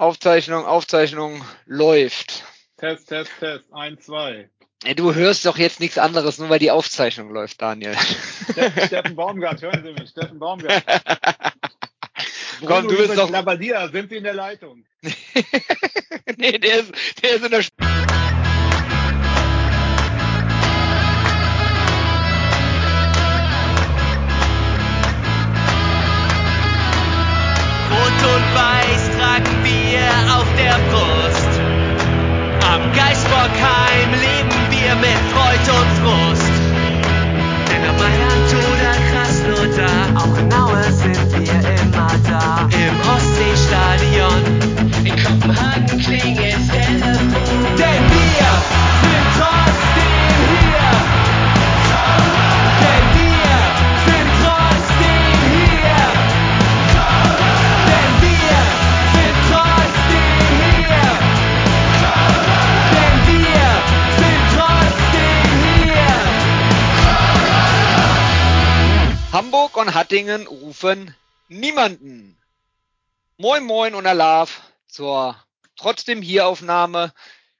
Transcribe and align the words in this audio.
Aufzeichnung, 0.00 0.64
Aufzeichnung 0.64 1.44
läuft. 1.66 2.44
Test, 2.78 3.10
Test, 3.10 3.30
Test. 3.38 3.64
Eins, 3.70 4.06
zwei. 4.06 4.48
Du 4.96 5.14
hörst 5.14 5.44
doch 5.44 5.58
jetzt 5.58 5.78
nichts 5.78 5.98
anderes, 5.98 6.38
nur 6.38 6.48
weil 6.48 6.58
die 6.58 6.70
Aufzeichnung 6.70 7.30
läuft, 7.30 7.60
Daniel. 7.60 7.94
Steffen 8.86 9.14
Baumgart, 9.14 9.60
hören 9.60 9.82
Sie 9.84 9.92
mich, 9.92 10.08
Steffen 10.08 10.38
Baumgart. 10.38 10.82
Komm, 12.66 12.88
du 12.88 12.96
bist 12.96 13.18
doch. 13.18 13.28
Labadia, 13.28 13.88
sind 13.88 14.08
Sie 14.08 14.16
in 14.16 14.24
der 14.24 14.32
Leitung? 14.32 14.86
nee, 15.02 16.58
der 16.58 16.80
ist, 16.80 16.92
der 17.22 17.34
ist 17.34 17.44
in 17.44 17.50
der. 17.50 17.64
Hamburg 69.40 69.78
und 69.78 69.94
Hattingen 69.94 70.46
rufen 70.46 71.16
niemanden. 71.48 72.38
Moin 73.38 73.64
Moin 73.64 73.94
und 73.94 74.06
Alaf 74.06 74.60
zur 74.86 75.34
trotzdem 75.76 76.20
hier 76.20 76.46
Aufnahme. 76.46 77.14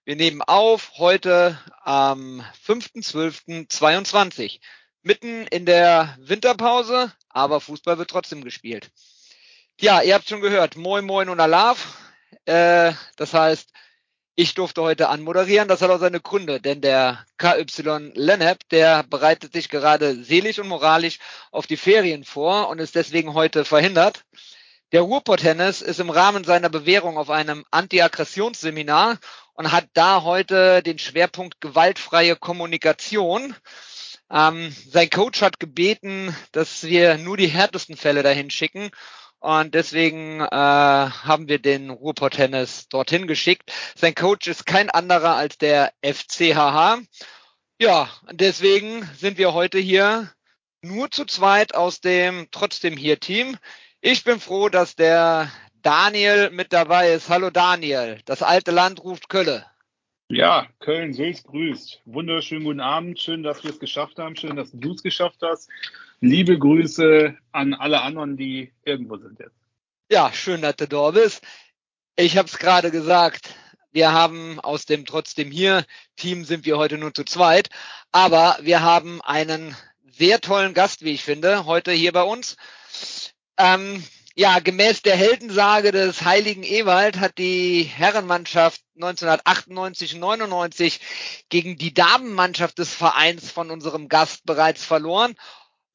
Wir 0.04 0.14
nehmen 0.14 0.42
auf 0.42 0.98
heute 0.98 1.58
am 1.82 2.44
5.12.22. 2.66 4.60
Mitten 5.00 5.46
in 5.46 5.64
der 5.64 6.18
Winterpause, 6.20 7.14
aber 7.30 7.62
Fußball 7.62 7.96
wird 7.96 8.10
trotzdem 8.10 8.44
gespielt. 8.44 8.90
Ja, 9.80 10.02
ihr 10.02 10.14
habt 10.14 10.28
schon 10.28 10.42
gehört, 10.42 10.76
Moin 10.76 11.06
Moin 11.06 11.30
und 11.30 11.40
Alaf. 11.40 11.96
Äh, 12.44 12.92
das 13.16 13.32
heißt, 13.32 13.72
ich 14.40 14.54
durfte 14.54 14.80
heute 14.80 15.10
anmoderieren. 15.10 15.68
Das 15.68 15.82
hat 15.82 15.90
auch 15.90 16.00
seine 16.00 16.18
Gründe, 16.18 16.62
denn 16.62 16.80
der 16.80 17.26
KY 17.36 17.66
Lennep, 18.14 18.66
der 18.70 19.02
bereitet 19.02 19.52
sich 19.52 19.68
gerade 19.68 20.24
seelisch 20.24 20.58
und 20.58 20.68
moralisch 20.68 21.18
auf 21.50 21.66
die 21.66 21.76
Ferien 21.76 22.24
vor 22.24 22.68
und 22.70 22.78
ist 22.78 22.94
deswegen 22.94 23.34
heute 23.34 23.66
verhindert. 23.66 24.24
Der 24.92 25.02
Ruhrpott-Tennis 25.02 25.82
ist 25.82 26.00
im 26.00 26.08
Rahmen 26.08 26.44
seiner 26.44 26.70
Bewährung 26.70 27.18
auf 27.18 27.28
einem 27.28 27.66
Anti-Aggressionsseminar 27.70 29.18
und 29.52 29.72
hat 29.72 29.88
da 29.92 30.22
heute 30.22 30.82
den 30.82 30.98
Schwerpunkt 30.98 31.60
gewaltfreie 31.60 32.34
Kommunikation. 32.34 33.54
Ähm, 34.30 34.74
sein 34.88 35.10
Coach 35.10 35.42
hat 35.42 35.60
gebeten, 35.60 36.34
dass 36.52 36.84
wir 36.84 37.18
nur 37.18 37.36
die 37.36 37.48
härtesten 37.48 37.96
Fälle 37.96 38.22
dahin 38.22 38.48
schicken. 38.48 38.90
Und 39.40 39.74
deswegen 39.74 40.40
äh, 40.40 40.46
haben 40.50 41.48
wir 41.48 41.58
den 41.58 41.88
Ruhrpott-Tennis 41.88 42.88
dorthin 42.88 43.26
geschickt. 43.26 43.72
Sein 43.96 44.14
Coach 44.14 44.46
ist 44.48 44.66
kein 44.66 44.90
anderer 44.90 45.34
als 45.36 45.56
der 45.56 45.92
FCHH. 46.02 47.00
Ja, 47.80 48.10
deswegen 48.30 49.02
sind 49.16 49.38
wir 49.38 49.54
heute 49.54 49.78
hier 49.78 50.30
nur 50.82 51.10
zu 51.10 51.24
zweit 51.24 51.74
aus 51.74 52.02
dem 52.02 52.48
trotzdem 52.50 52.98
hier 52.98 53.18
Team. 53.18 53.56
Ich 54.02 54.24
bin 54.24 54.40
froh, 54.40 54.68
dass 54.68 54.94
der 54.94 55.50
Daniel 55.80 56.50
mit 56.50 56.74
dabei 56.74 57.12
ist. 57.12 57.30
Hallo 57.30 57.48
Daniel, 57.48 58.20
das 58.26 58.42
alte 58.42 58.70
Land 58.70 59.02
ruft 59.02 59.30
Kölle. 59.30 59.64
Ja, 60.28 60.68
Köln, 60.78 61.12
Sülz 61.12 61.42
grüßt. 61.42 62.02
Wunderschönen 62.04 62.64
guten 62.64 62.80
Abend. 62.80 63.18
Schön, 63.18 63.42
dass 63.42 63.64
wir 63.64 63.70
es 63.70 63.80
geschafft 63.80 64.18
haben. 64.18 64.36
Schön, 64.36 64.54
dass 64.54 64.70
du 64.72 64.92
es 64.92 65.02
geschafft 65.02 65.40
hast. 65.42 65.68
Liebe 66.20 66.58
Grüße 66.58 67.34
an 67.52 67.72
alle 67.72 68.02
anderen, 68.02 68.36
die 68.36 68.72
irgendwo 68.84 69.16
sind 69.16 69.38
jetzt. 69.38 69.56
Ja, 70.10 70.32
schön, 70.32 70.60
dass 70.60 70.76
du 70.76 70.86
da 70.86 71.12
bist. 71.12 71.42
Ich 72.16 72.36
habe 72.36 72.46
es 72.46 72.58
gerade 72.58 72.90
gesagt. 72.90 73.54
Wir 73.90 74.12
haben 74.12 74.60
aus 74.60 74.84
dem 74.84 75.06
trotzdem 75.06 75.50
hier 75.50 75.84
Team 76.16 76.44
sind 76.44 76.66
wir 76.66 76.76
heute 76.76 76.98
nur 76.98 77.14
zu 77.14 77.24
zweit, 77.24 77.70
aber 78.12 78.58
wir 78.60 78.82
haben 78.82 79.22
einen 79.22 79.74
sehr 80.10 80.40
tollen 80.40 80.74
Gast, 80.74 81.02
wie 81.02 81.12
ich 81.12 81.24
finde, 81.24 81.64
heute 81.64 81.90
hier 81.92 82.12
bei 82.12 82.22
uns. 82.22 82.56
Ähm, 83.56 84.04
ja, 84.36 84.58
gemäß 84.60 85.02
der 85.02 85.16
Heldensage 85.16 85.90
des 85.90 86.24
heiligen 86.24 86.62
Ewald 86.62 87.18
hat 87.18 87.38
die 87.38 87.82
Herrenmannschaft 87.82 88.80
1998 88.94 90.16
99 90.16 91.00
gegen 91.48 91.76
die 91.76 91.92
Damenmannschaft 91.92 92.78
des 92.78 92.94
Vereins 92.94 93.50
von 93.50 93.70
unserem 93.70 94.08
Gast 94.08 94.44
bereits 94.44 94.84
verloren. 94.84 95.34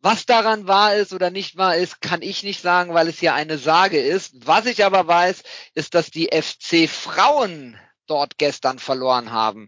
Was 0.05 0.27
daran 0.27 0.67
wahr 0.67 0.93
ist 0.93 1.13
oder 1.13 1.31
nicht 1.31 1.57
wahr 1.57 1.77
ist, 1.77 1.99
kann 1.99 2.21
ich 2.21 2.43
nicht 2.43 2.61
sagen, 2.61 2.93
weil 2.93 3.07
es 3.07 3.21
ja 3.21 3.33
eine 3.33 3.57
Sage 3.57 3.97
ist. 3.99 4.45
Was 4.45 4.67
ich 4.67 4.85
aber 4.85 5.07
weiß, 5.07 5.41
ist, 5.73 5.95
dass 5.95 6.11
die 6.11 6.29
FC 6.31 6.87
Frauen 6.87 7.75
dort 8.05 8.37
gestern 8.37 8.77
verloren 8.77 9.31
haben. 9.31 9.67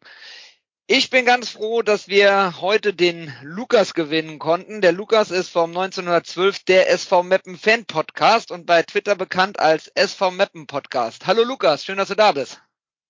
Ich 0.86 1.10
bin 1.10 1.26
ganz 1.26 1.50
froh, 1.50 1.82
dass 1.82 2.08
wir 2.08 2.62
heute 2.62 2.94
den 2.94 3.34
Lukas 3.42 3.96
gewinnen 3.96 4.38
konnten. 4.38 4.82
Der 4.82 4.92
Lukas 4.92 5.32
ist 5.32 5.50
vom 5.50 5.72
1912 5.72 6.66
der 6.66 6.92
SV 6.92 7.24
Meppen 7.24 7.58
Fan 7.58 7.86
Podcast 7.86 8.52
und 8.52 8.68
bei 8.68 8.84
Twitter 8.84 9.16
bekannt 9.16 9.60
als 9.60 9.88
SV 9.88 10.30
Meppen 10.30 10.68
Podcast. 10.68 11.26
Hallo 11.26 11.44
Lukas, 11.46 11.84
schön, 11.84 11.98
dass 11.98 12.10
du 12.10 12.16
da 12.16 12.34
bist. 12.34 12.62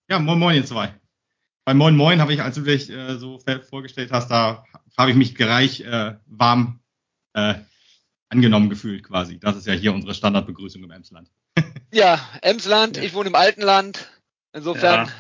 Ja, 0.10 0.18
moin 0.20 0.40
moin 0.40 0.56
ihr 0.56 0.66
zwei. 0.66 0.98
Bei 1.66 1.74
Moin 1.74 1.98
Moin 1.98 2.22
habe 2.22 2.34
ich, 2.34 2.42
als 2.42 2.56
du 2.56 2.62
dich 2.62 2.90
äh, 2.90 3.18
so 3.18 3.38
vorgestellt 3.70 4.14
hast, 4.14 4.32
da 4.32 4.64
habe 4.98 5.12
ich 5.12 5.18
mich 5.18 5.36
gleich 5.36 5.82
äh, 5.82 6.16
warm 6.26 6.80
äh, 7.38 7.54
angenommen 8.30 8.70
gefühlt 8.70 9.04
quasi. 9.04 9.40
Das 9.40 9.56
ist 9.56 9.68
ja 9.68 9.74
hier 9.74 9.94
unsere 9.94 10.14
Standardbegrüßung 10.14 10.84
im 10.84 10.92
Emsland. 10.92 11.30
ja, 11.94 12.20
Emsland, 12.42 12.98
ja. 12.98 13.04
ich 13.04 13.14
wohne 13.14 13.30
im 13.30 13.36
alten 13.36 13.62
Land. 13.62 14.10
Insofern 14.54 15.12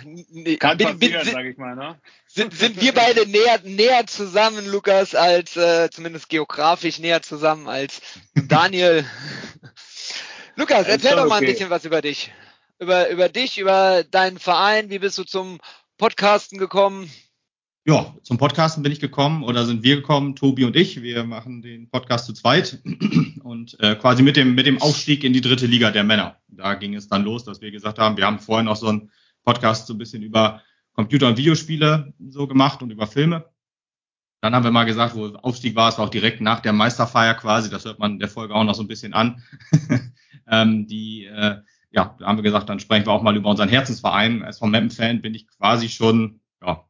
ja. 0.43 0.73
Bin, 0.73 0.97
bin, 0.97 1.11
sag 1.23 1.45
ich 1.45 1.57
mal, 1.57 1.75
ne? 1.75 1.99
sind, 2.25 2.55
sind 2.55 2.81
wir 2.81 2.91
beide 2.93 3.27
näher, 3.27 3.59
näher 3.63 4.07
zusammen, 4.07 4.65
Lukas, 4.65 5.13
als 5.13 5.55
äh, 5.55 5.89
zumindest 5.91 6.29
geografisch 6.29 6.97
näher 6.97 7.21
zusammen 7.21 7.67
als 7.67 8.01
Daniel. 8.33 9.05
Lukas, 10.55 10.87
erzähl 10.87 11.11
doch 11.15 11.27
mal 11.27 11.35
okay. 11.35 11.45
ein 11.45 11.51
bisschen 11.51 11.69
was 11.69 11.85
über 11.85 12.01
dich. 12.01 12.31
Über, 12.79 13.09
über 13.09 13.29
dich, 13.29 13.59
über 13.59 14.03
deinen 14.03 14.39
Verein. 14.39 14.89
Wie 14.89 14.99
bist 14.99 15.17
du 15.19 15.23
zum 15.23 15.59
Podcasten 15.97 16.57
gekommen? 16.57 17.11
Ja, 17.89 18.13
zum 18.21 18.37
Podcasten 18.37 18.83
bin 18.83 18.91
ich 18.91 18.99
gekommen 18.99 19.43
oder 19.43 19.65
sind 19.65 19.81
wir 19.81 19.95
gekommen, 19.95 20.35
Tobi 20.35 20.65
und 20.65 20.75
ich. 20.75 21.01
Wir 21.01 21.23
machen 21.23 21.61
den 21.61 21.89
Podcast 21.89 22.25
zu 22.25 22.33
zweit 22.33 22.81
und 23.43 23.79
äh, 23.79 23.95
quasi 23.95 24.23
mit 24.23 24.35
dem, 24.35 24.55
mit 24.55 24.65
dem 24.65 24.81
Aufstieg 24.81 25.23
in 25.23 25.31
die 25.31 25.39
dritte 25.39 25.67
Liga 25.67 25.89
der 25.89 26.03
Männer. 26.03 26.35
Da 26.49 26.73
ging 26.73 26.95
es 26.95 27.07
dann 27.07 27.23
los, 27.23 27.45
dass 27.45 27.61
wir 27.61 27.71
gesagt 27.71 27.97
haben, 27.97 28.17
wir 28.17 28.25
haben 28.25 28.39
vorher 28.39 28.65
noch 28.65 28.75
so 28.75 28.87
einen 28.87 29.09
Podcast 29.45 29.87
so 29.87 29.93
ein 29.93 29.99
bisschen 29.99 30.21
über 30.21 30.61
Computer- 30.91 31.29
und 31.29 31.37
Videospiele 31.37 32.13
so 32.27 32.45
gemacht 32.45 32.83
und 32.83 32.91
über 32.91 33.07
Filme. 33.07 33.45
Dann 34.41 34.53
haben 34.53 34.65
wir 34.65 34.71
mal 34.71 34.83
gesagt, 34.83 35.15
wo 35.15 35.27
Aufstieg 35.37 35.77
war, 35.77 35.87
es 35.87 35.97
war 35.97 36.07
auch 36.07 36.09
direkt 36.09 36.41
nach 36.41 36.59
der 36.59 36.73
Meisterfeier 36.73 37.35
quasi, 37.35 37.69
das 37.69 37.85
hört 37.85 37.99
man 37.99 38.19
der 38.19 38.27
Folge 38.27 38.53
auch 38.53 38.65
noch 38.65 38.75
so 38.75 38.83
ein 38.83 38.89
bisschen 38.89 39.13
an. 39.13 39.41
ähm, 40.51 40.87
die, 40.87 41.23
äh, 41.23 41.61
ja, 41.91 42.17
da 42.19 42.25
haben 42.25 42.37
wir 42.37 42.43
gesagt, 42.43 42.67
dann 42.67 42.81
sprechen 42.81 43.05
wir 43.05 43.13
auch 43.13 43.23
mal 43.23 43.37
über 43.37 43.49
unseren 43.49 43.69
Herzensverein. 43.69 44.43
Als 44.43 44.59
vom 44.59 44.71
Mappen-Fan 44.71 45.21
bin 45.21 45.33
ich 45.33 45.47
quasi 45.47 45.87
schon, 45.87 46.41
ja, 46.61 46.83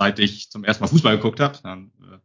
seit 0.00 0.18
ich 0.18 0.50
zum 0.50 0.64
ersten 0.64 0.82
Mal 0.82 0.88
Fußball 0.88 1.16
geguckt 1.16 1.40
habe. 1.40 1.58
Äh, 1.62 2.16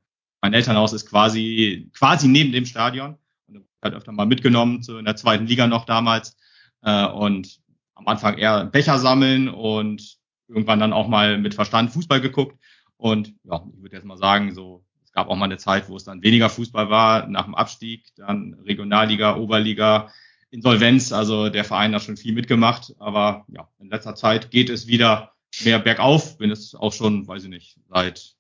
mein 0.42 0.54
Elternhaus 0.54 0.94
ist 0.94 1.10
quasi 1.10 1.92
quasi 1.94 2.30
neben 2.30 2.54
dem 2.54 2.66
Stadion. 2.66 3.18
Und 3.48 3.66
halt 3.84 3.94
öfter 3.94 4.14
mal 4.14 4.26
mitgenommen 4.26 4.82
zu 4.82 4.98
in 4.98 5.04
der 5.04 5.18
zweiten 5.18 5.46
Liga 5.46 5.68
noch 5.68 5.84
damals. 5.84 6.38
Äh, 6.84 7.06
und 7.08 7.60
am 7.96 8.08
Anfang 8.08 8.38
eher 8.38 8.66
Becher 8.66 8.98
sammeln 8.98 9.50
und 9.50 10.20
irgendwann 10.48 10.80
dann 10.80 10.94
auch 10.94 11.10
mal 11.10 11.38
mit 11.38 11.54
Verstand 11.54 11.92
Fußball 11.92 12.22
geguckt. 12.22 12.58
Und 12.96 13.36
ja, 13.44 13.62
ich 13.76 13.82
würde 13.82 13.98
jetzt 13.98 14.06
mal 14.06 14.18
sagen, 14.18 14.54
so 14.54 14.86
es 15.04 15.12
gab 15.12 15.28
auch 15.28 15.36
mal 15.36 15.46
eine 15.46 15.58
Zeit, 15.58 15.90
wo 15.90 15.98
es 15.98 16.06
dann 16.06 16.24
weniger 16.24 16.50
Fußball 16.50 16.90
war. 16.90 17.28
Nach 17.28 17.44
dem 17.44 17.56
Abstieg, 17.56 18.06
dann 18.16 18.54
Regionalliga, 18.66 19.36
Oberliga, 19.36 20.14
Insolvenz, 20.50 21.12
also 21.12 21.50
der 21.50 21.66
Verein 21.66 21.94
hat 21.94 22.04
schon 22.04 22.16
viel 22.16 22.34
mitgemacht, 22.34 22.94
aber 23.00 23.46
ja, 23.50 23.68
in 23.80 23.90
letzter 23.90 24.16
Zeit 24.16 24.52
geht 24.52 24.70
es 24.70 24.88
wieder 24.88 25.35
mehr 25.64 25.80
bergauf, 25.80 26.38
bin 26.38 26.52
es 26.52 26.76
auch 26.76 26.94
schon, 26.94 27.28
weiß 27.28 27.44
ich 27.44 27.50
nicht, 27.50 27.78
seit 27.90 28.36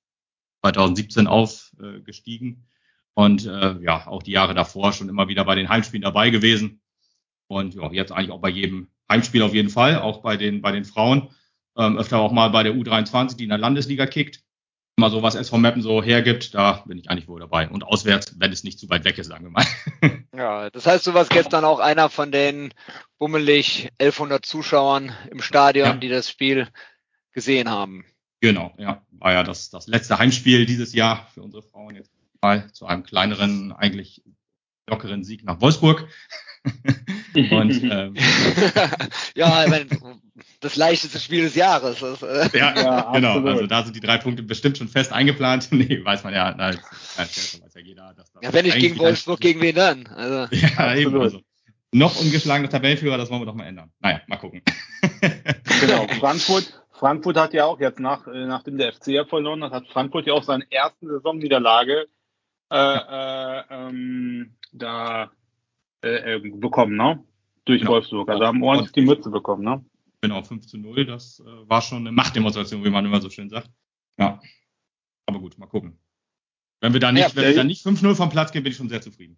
2017 0.61 1.27
aufgestiegen. 1.27 2.67
Und 3.13 3.45
äh, 3.45 3.79
ja, 3.81 4.07
auch 4.07 4.23
die 4.23 4.31
Jahre 4.31 4.53
davor 4.53 4.91
schon 4.91 5.09
immer 5.09 5.27
wieder 5.27 5.45
bei 5.45 5.55
den 5.55 5.69
Heimspielen 5.69 6.01
dabei 6.01 6.29
gewesen. 6.29 6.81
Und 7.47 7.75
ja, 7.75 7.91
jetzt 7.91 8.11
eigentlich 8.11 8.31
auch 8.31 8.41
bei 8.41 8.49
jedem 8.49 8.89
Heimspiel 9.09 9.41
auf 9.43 9.53
jeden 9.53 9.69
Fall, 9.69 9.99
auch 9.99 10.21
bei 10.21 10.35
den, 10.35 10.61
bei 10.61 10.71
den 10.71 10.83
Frauen. 10.83 11.29
Ähm, 11.77 11.97
öfter 11.97 12.19
auch 12.19 12.31
mal 12.31 12.49
bei 12.49 12.63
der 12.63 12.73
U23, 12.73 13.37
die 13.37 13.43
in 13.43 13.49
der 13.49 13.57
Landesliga 13.57 14.05
kickt. 14.05 14.41
Mal 14.97 15.11
so 15.11 15.21
was 15.21 15.35
SV 15.35 15.57
Meppen 15.57 15.81
so 15.81 16.01
hergibt, 16.01 16.53
da 16.55 16.83
bin 16.85 16.97
ich 16.97 17.09
eigentlich 17.09 17.27
wohl 17.27 17.41
dabei. 17.41 17.69
Und 17.69 17.83
auswärts, 17.83 18.35
wenn 18.39 18.51
es 18.51 18.63
nicht 18.63 18.79
zu 18.79 18.89
weit 18.89 19.03
weg 19.03 19.17
ist, 19.17 19.27
sagen 19.27 19.45
wir 19.45 19.51
mal. 19.51 19.65
Ja, 20.35 20.69
das 20.69 20.85
heißt, 20.85 21.07
du 21.07 21.13
warst 21.13 21.29
gestern 21.29 21.63
auch 21.63 21.79
einer 21.79 22.09
von 22.09 22.29
den 22.29 22.73
bummelig 23.19 23.87
1100 23.99 24.45
Zuschauern 24.45 25.13
im 25.31 25.41
Stadion, 25.41 25.87
ja. 25.87 25.93
die 25.95 26.09
das 26.09 26.29
Spiel 26.29 26.67
gesehen 27.35 27.69
haben. 27.69 28.03
Genau, 28.41 28.73
ja. 28.77 29.05
War 29.11 29.33
ja 29.33 29.43
das, 29.43 29.69
das 29.69 29.87
letzte 29.87 30.17
Heimspiel 30.17 30.65
dieses 30.65 30.93
Jahr 30.93 31.27
für 31.33 31.43
unsere 31.43 31.61
Frauen 31.61 31.95
jetzt 31.95 32.11
mal 32.41 32.71
zu 32.73 32.85
einem 32.85 33.03
kleineren, 33.03 33.71
eigentlich 33.71 34.23
lockeren 34.87 35.23
Sieg 35.23 35.43
nach 35.43 35.61
Wolfsburg. 35.61 36.07
Und, 37.35 37.83
ähm, 37.83 38.15
ja, 39.35 39.63
ich 39.63 39.69
meine, 39.69 39.87
das 40.61 40.75
leichteste 40.75 41.19
Spiel 41.19 41.43
des 41.43 41.55
Jahres. 41.55 41.99
Das, 41.99 42.21
äh 42.23 42.49
ja, 42.57 42.75
ja, 42.75 43.11
genau. 43.11 43.39
Also 43.45 43.67
da 43.67 43.83
sind 43.83 43.95
die 43.95 43.99
drei 43.99 44.17
Punkte 44.17 44.41
bestimmt 44.41 44.77
schon 44.77 44.87
fest 44.87 45.11
eingeplant. 45.11 45.67
nee, 45.71 46.03
weiß 46.03 46.23
man 46.23 46.33
ja, 46.33 46.53
na, 46.57 46.73
weiß 47.17 47.71
ja 47.75 47.81
jeder. 47.81 48.13
Dass 48.15 48.31
das 48.31 48.43
ja, 48.43 48.53
wenn 48.53 48.65
nicht 48.65 48.79
gegen 48.79 48.97
Wolfsburg, 48.97 49.39
gegen 49.39 49.61
wen 49.61 49.75
dann? 49.75 50.07
Also. 50.07 50.55
Ja, 50.55 50.69
absolut. 50.69 50.97
eben. 50.97 51.21
Also, 51.21 51.41
noch 51.91 52.19
ungeschlagener 52.19 52.69
Tabellenführer, 52.69 53.17
das 53.17 53.29
wollen 53.29 53.41
wir 53.41 53.45
doch 53.45 53.55
mal 53.55 53.67
ändern. 53.67 53.91
Naja, 53.99 54.21
mal 54.27 54.37
gucken. 54.37 54.61
genau, 55.81 56.07
Frankfurt, 56.19 56.84
Frankfurt 56.99 57.37
hat 57.37 57.53
ja 57.53 57.65
auch 57.65 57.79
jetzt 57.79 57.99
nach, 57.99 58.27
äh, 58.27 58.45
nachdem 58.45 58.77
der 58.77 58.93
FC 58.93 59.07
ja 59.07 59.25
verloren 59.25 59.63
hat, 59.63 59.73
hat 59.73 59.87
Frankfurt 59.87 60.27
ja 60.27 60.33
auch 60.33 60.43
seine 60.43 60.65
erste 60.69 61.07
Saisonniederlage 61.07 62.07
äh, 62.71 62.77
äh, 62.77 63.63
ähm, 63.69 64.55
da 64.71 65.31
äh, 66.03 66.35
äh, 66.35 66.39
bekommen, 66.39 66.95
ne? 66.95 67.23
Durch 67.65 67.81
genau. 67.81 67.93
Wolfsburg. 67.93 68.29
Also 68.29 68.45
haben 68.45 68.63
ordentlich 68.63 68.91
die 68.91 69.01
Mütze 69.01 69.29
bekommen, 69.29 69.63
ne? 69.63 69.83
Genau, 70.21 70.41
5 70.41 70.65
zu 70.65 70.77
0. 70.77 71.05
Das 71.05 71.39
äh, 71.39 71.69
war 71.69 71.81
schon 71.81 71.99
eine 71.99 72.11
Machtdemonstration, 72.11 72.83
wie 72.83 72.89
man 72.89 73.05
immer 73.05 73.21
so 73.21 73.29
schön 73.29 73.49
sagt. 73.49 73.69
Ja. 74.17 74.39
Aber 75.25 75.39
gut, 75.39 75.57
mal 75.57 75.67
gucken. 75.67 75.99
Wenn 76.81 76.93
wir 76.93 76.99
da 76.99 77.11
nicht, 77.11 77.29
ja, 77.29 77.35
wenn 77.35 77.49
wir 77.49 77.55
da 77.55 77.63
nicht 77.63 77.85
5-0 77.85 78.15
vom 78.15 78.29
Platz 78.29 78.51
gehen, 78.51 78.63
bin 78.63 78.71
ich 78.71 78.77
schon 78.77 78.89
sehr 78.89 79.01
zufrieden. 79.01 79.37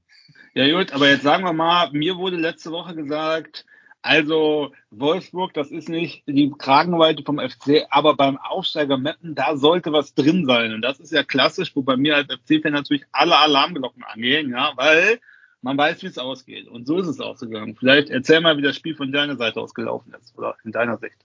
Ja, 0.53 0.69
gut, 0.77 0.91
aber 0.91 1.09
jetzt 1.09 1.23
sagen 1.23 1.43
wir 1.43 1.53
mal, 1.53 1.91
mir 1.91 2.17
wurde 2.17 2.37
letzte 2.37 2.71
Woche 2.71 2.95
gesagt, 2.95 3.65
also 4.01 4.71
Wolfsburg, 4.91 5.53
das 5.53 5.71
ist 5.71 5.89
nicht 5.89 6.23
die 6.27 6.51
Kragenweite 6.57 7.23
vom 7.23 7.39
FC, 7.39 7.85
aber 7.89 8.15
beim 8.15 8.37
Aufsteiger 8.37 8.97
Meppen, 8.97 9.35
da 9.35 9.57
sollte 9.57 9.91
was 9.91 10.13
drin 10.13 10.45
sein. 10.45 10.73
Und 10.73 10.81
das 10.81 10.99
ist 10.99 11.11
ja 11.11 11.23
klassisch, 11.23 11.75
wo 11.75 11.81
bei 11.81 11.97
mir 11.97 12.15
als 12.15 12.33
FC-Fan 12.33 12.73
natürlich 12.73 13.05
alle 13.11 13.37
Alarmglocken 13.37 14.03
angehen, 14.03 14.51
ja, 14.51 14.71
weil 14.75 15.19
man 15.61 15.77
weiß, 15.77 16.03
wie 16.03 16.07
es 16.07 16.17
ausgeht. 16.17 16.67
Und 16.67 16.87
so 16.87 16.99
ist 16.99 17.07
es 17.07 17.19
ausgegangen. 17.19 17.75
Vielleicht 17.75 18.09
erzähl 18.09 18.41
mal, 18.41 18.57
wie 18.57 18.61
das 18.61 18.75
Spiel 18.75 18.95
von 18.95 19.11
deiner 19.11 19.35
Seite 19.35 19.59
aus 19.59 19.73
gelaufen 19.73 20.13
ist 20.19 20.37
oder 20.37 20.55
in 20.63 20.71
deiner 20.71 20.97
Sicht. 20.97 21.17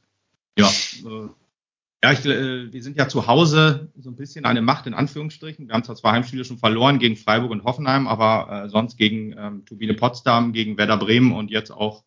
Ja, 0.58 0.66
äh, 0.68 1.28
ja, 2.04 2.12
ich, 2.12 2.26
äh, 2.26 2.72
wir 2.72 2.82
sind 2.82 2.96
ja 2.96 3.06
zu 3.06 3.28
Hause 3.28 3.92
so 3.96 4.10
ein 4.10 4.16
bisschen 4.16 4.44
eine 4.44 4.60
Macht 4.60 4.88
in 4.88 4.94
Anführungsstrichen. 4.94 5.68
Wir 5.68 5.74
haben 5.74 5.84
zwar 5.84 5.94
zwei 5.94 6.12
Heimspiele 6.12 6.44
schon 6.44 6.58
verloren 6.58 6.98
gegen 6.98 7.16
Freiburg 7.16 7.52
und 7.52 7.62
Hoffenheim, 7.62 8.08
aber 8.08 8.64
äh, 8.64 8.68
sonst 8.68 8.96
gegen 8.96 9.36
ähm, 9.38 9.64
Turbine 9.66 9.94
Potsdam, 9.94 10.52
gegen 10.52 10.76
Werder 10.76 10.96
Bremen 10.96 11.32
und 11.32 11.50
jetzt 11.50 11.70
auch 11.70 12.02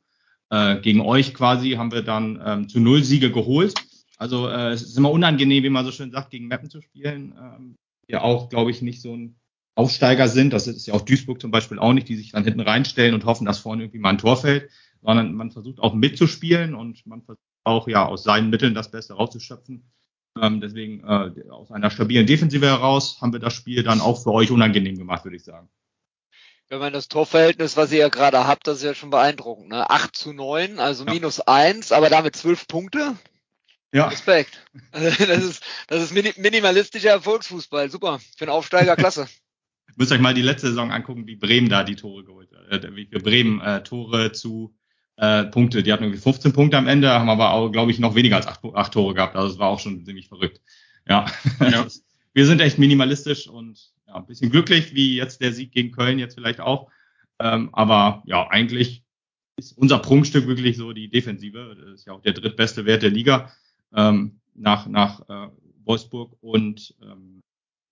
äh, 0.50 0.80
gegen 0.80 1.02
euch 1.02 1.34
quasi 1.34 1.72
haben 1.72 1.92
wir 1.92 2.02
dann 2.02 2.42
ähm, 2.46 2.70
zu 2.70 2.80
Null 2.80 3.04
Siege 3.04 3.32
geholt. 3.32 3.74
Also 4.18 4.48
äh, 4.48 4.72
es 4.72 4.84
ist 4.84 4.98
immer 4.98 5.12
unangenehm, 5.12 5.64
wie 5.64 5.70
man 5.70 5.86
so 5.86 5.92
schön 5.92 6.12
sagt, 6.12 6.32
gegen 6.32 6.48
Mappen 6.48 6.70
zu 6.70 6.82
spielen. 6.82 7.34
Ähm, 7.40 7.76
ja 8.08 8.22
auch, 8.22 8.50
glaube 8.50 8.72
ich, 8.72 8.82
nicht 8.82 9.02
so 9.02 9.16
ein 9.16 9.36
Aufsteiger 9.76 10.28
sind. 10.28 10.54
Das 10.54 10.68
ist 10.68 10.86
ja 10.86 10.94
auch 10.94 11.02
Duisburg 11.02 11.42
zum 11.42 11.52
Beispiel 11.52 11.80
auch 11.80 11.94
nicht, 11.94 12.08
die 12.08 12.16
sich 12.16 12.32
dann 12.32 12.44
hinten 12.44 12.62
reinstellen 12.62 13.14
und 13.14 13.26
hoffen, 13.26 13.46
dass 13.46 13.60
vorne 13.60 13.84
irgendwie 13.84 14.00
mal 14.00 14.12
ein 14.12 14.18
Tor 14.18 14.38
fällt, 14.38 14.70
sondern 15.02 15.34
man 15.34 15.52
versucht 15.52 15.80
auch 15.80 15.94
mitzuspielen 15.94 16.76
und 16.76 17.06
man 17.06 17.22
versucht 17.24 17.44
auch 17.64 17.88
ja 17.88 18.06
aus 18.06 18.24
seinen 18.24 18.50
Mitteln 18.50 18.74
das 18.74 18.92
Beste 18.92 19.14
rauszuschöpfen. 19.14 19.84
Ähm, 20.42 20.62
deswegen 20.62 21.02
äh, 21.02 21.50
aus 21.50 21.72
einer 21.72 21.90
stabilen 21.90 22.28
Defensive 22.28 22.66
heraus 22.66 23.20
haben 23.22 23.34
wir 23.34 23.40
das 23.40 23.54
Spiel 23.54 23.84
dann 23.84 24.02
auch 24.02 24.22
für 24.22 24.32
euch 24.32 24.52
unangenehm 24.52 24.98
gemacht, 24.98 25.24
würde 25.24 25.38
ich 25.38 25.44
sagen. 25.44 25.70
Wenn 26.68 26.80
man 26.80 26.94
das 26.94 27.08
Torverhältnis, 27.08 27.78
was 27.78 27.92
ihr 27.92 28.00
ja 28.00 28.10
gerade 28.10 28.48
habt, 28.48 28.66
das 28.68 28.78
ist 28.78 28.84
ja 28.84 28.96
schon 28.96 29.12
beeindruckend. 29.12 29.70
Ne? 29.70 29.90
8 29.90 30.16
zu 30.16 30.34
9, 30.34 30.80
also 30.80 31.06
ja. 31.06 31.14
minus 31.14 31.40
1, 31.40 31.92
aber 31.92 32.10
damit 32.10 32.36
12 32.36 32.68
Punkte. 32.68 33.16
Ja. 33.94 34.08
Respekt. 34.08 34.66
das 34.92 35.20
ist, 35.20 35.64
das 35.88 36.12
ist 36.12 36.38
minimalistischer 36.38 37.12
Erfolgsfußball. 37.12 37.90
Super. 37.90 38.20
Für 38.36 38.46
einen 38.46 38.52
Aufsteiger 38.52 38.96
klasse. 38.96 39.28
Müsst 39.96 40.12
euch 40.12 40.20
mal 40.20 40.34
die 40.34 40.42
letzte 40.42 40.68
Saison 40.68 40.92
angucken, 40.92 41.28
wie 41.28 41.36
Bremen 41.36 41.70
da 41.70 41.84
die 41.84 41.96
Tore 41.96 42.26
geholt 42.26 42.50
hat. 42.52 42.84
Äh, 42.84 42.96
wie 42.96 43.06
Bremen 43.06 43.62
äh, 43.62 43.84
Tore 43.84 44.32
zu 44.32 44.76
äh, 45.18 45.46
Punkte. 45.46 45.84
Die 45.84 45.94
hatten 45.94 46.04
irgendwie 46.04 46.20
15 46.20 46.52
Punkte 46.52 46.78
am 46.78 46.88
Ende, 46.88 47.12
haben 47.12 47.30
aber 47.30 47.52
auch, 47.52 47.70
glaube 47.70 47.92
ich, 47.92 48.00
noch 48.00 48.16
weniger 48.16 48.36
als 48.36 48.48
acht, 48.48 48.60
acht 48.74 48.92
Tore 48.92 49.14
gehabt. 49.14 49.36
Also 49.36 49.54
es 49.54 49.60
war 49.60 49.70
auch 49.70 49.80
schon 49.80 50.04
ziemlich 50.04 50.28
verrückt. 50.28 50.60
Ja. 51.08 51.26
ja. 51.60 51.86
Wir 52.34 52.46
sind 52.46 52.60
echt 52.60 52.78
minimalistisch 52.78 53.48
und 53.48 53.95
ein 54.18 54.26
bisschen 54.26 54.52
glücklich, 54.52 54.94
wie 54.96 55.16
jetzt 55.16 55.42
der 55.42 55.54
Sieg 55.54 55.72
gegen 55.72 55.92
Köln 55.92 56.20
jetzt 56.20 56.36
vielleicht 56.36 56.60
auch. 56.60 56.90
Ähm, 57.40 57.70
aber 57.74 58.24
ja, 58.26 58.48
eigentlich 58.50 59.04
ist 59.58 59.78
unser 59.78 60.00
Prunkstück 60.00 60.48
wirklich 60.48 60.78
so 60.78 60.94
die 60.94 61.10
Defensive. 61.10 61.76
Das 61.80 61.94
ist 62.02 62.06
ja 62.08 62.14
auch 62.14 62.22
der 62.22 62.34
drittbeste 62.34 62.86
Wert 62.86 63.04
der 63.04 63.12
Liga 63.12 63.52
ähm, 63.94 64.40
nach, 64.54 64.88
nach 64.88 65.22
äh, 65.30 65.50
Wolfsburg 65.86 66.38
und 66.42 66.96
ähm, 67.02 67.42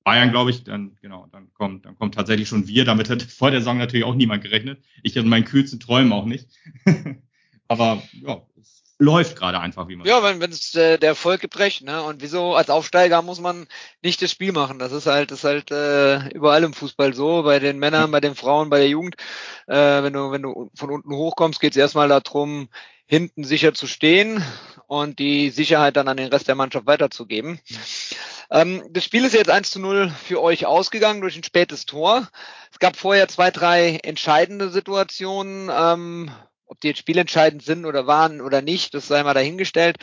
Bayern, 0.04 0.31
glaube 0.31 0.50
ich, 0.52 0.66
dann, 0.66 0.98
genau, 1.02 1.28
dann 1.31 1.54
kommt, 1.54 1.86
dann 1.86 1.96
kommt 1.96 2.16
tatsächlich 2.16 2.50
schon 2.50 2.68
wir. 2.68 2.84
Damit 2.84 3.10
hat 3.10 3.22
vor 3.24 3.52
der 3.52 3.62
Saison 3.62 3.78
natürlich 3.78 4.06
auch 4.06 4.16
niemand 4.16 4.44
gerechnet. 4.44 4.84
Ich 5.02 5.16
in 5.16 5.30
meinen 5.30 5.46
kühlsten 5.46 5.80
Träumen 5.80 6.12
auch 6.12 6.25
nicht. 6.25 6.50
Aber 7.68 8.04
ja, 8.12 8.46
es 8.60 8.82
läuft 9.03 9.38
gerade 9.38 9.59
einfach, 9.59 9.88
wie 9.88 9.95
man 9.95 10.07
Ja, 10.07 10.23
wenn, 10.23 10.39
wenn 10.39 10.51
es 10.51 10.73
äh, 10.75 10.97
der 10.97 11.09
Erfolg 11.09 11.41
gibt, 11.41 11.59
recht, 11.59 11.83
ne? 11.83 12.01
Und 12.03 12.21
wieso 12.21 12.55
als 12.55 12.69
Aufsteiger 12.69 13.21
muss 13.21 13.39
man 13.39 13.67
nicht 14.01 14.21
das 14.21 14.31
Spiel 14.31 14.51
machen? 14.51 14.79
Das 14.79 14.91
ist 14.91 15.05
halt, 15.05 15.31
das 15.31 15.39
ist 15.39 15.44
halt 15.44 15.71
äh, 15.71 16.29
überall 16.29 16.63
im 16.63 16.73
Fußball 16.73 17.13
so, 17.13 17.44
bei 17.44 17.59
den 17.59 17.79
Männern, 17.79 18.11
bei 18.11 18.21
den 18.21 18.35
Frauen, 18.35 18.69
bei 18.69 18.79
der 18.79 18.89
Jugend. 18.89 19.15
Äh, 19.67 20.03
wenn 20.03 20.13
du, 20.13 20.31
wenn 20.31 20.41
du 20.41 20.71
von 20.75 20.89
unten 20.89 21.13
hochkommst, 21.13 21.59
geht 21.59 21.73
es 21.73 21.77
erstmal 21.77 22.07
darum, 22.07 22.69
hinten 23.05 23.44
sicher 23.44 23.73
zu 23.73 23.85
stehen 23.88 24.44
und 24.88 25.19
die 25.19 25.50
Sicherheit 25.50 25.97
dann 25.97 26.07
an 26.07 26.17
den 26.17 26.29
Rest 26.29 26.47
der 26.47 26.55
Mannschaft 26.55 26.88
weiterzugeben. 26.88 27.59
Ähm, 28.50 28.83
das 28.89 29.03
Spiel 29.03 29.25
ist 29.25 29.33
jetzt 29.33 29.50
1 29.50 29.71
zu 29.71 29.79
0 29.79 30.11
für 30.23 30.41
euch 30.41 30.65
ausgegangen 30.65 31.21
durch 31.21 31.35
ein 31.35 31.44
spätes 31.44 31.85
Tor. 31.85 32.27
Es 32.71 32.79
gab 32.79 32.95
vorher 32.95 33.27
zwei, 33.27 33.51
drei 33.51 34.00
entscheidende 34.03 34.69
Situationen. 34.69 35.69
Ähm, 35.73 36.31
ob 36.74 36.81
die 36.81 36.88
jetzt 36.88 37.00
spielentscheidend 37.00 37.64
sind 37.64 37.86
oder 37.86 38.08
waren 38.08 38.42
oder 38.42 38.62
nicht, 38.64 38.96
das 38.96 39.08
sei 39.08 39.24
mal 39.24 39.36
dahingestellt. 39.36 39.98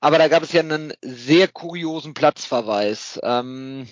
Aber 0.00 0.18
da 0.18 0.28
gab 0.28 0.42
es 0.42 0.52
ja 0.52 0.60
einen 0.60 0.94
sehr 1.02 1.48
kuriosen 1.48 2.14
Platzverweis. 2.14 3.20
Ähm, 3.22 3.86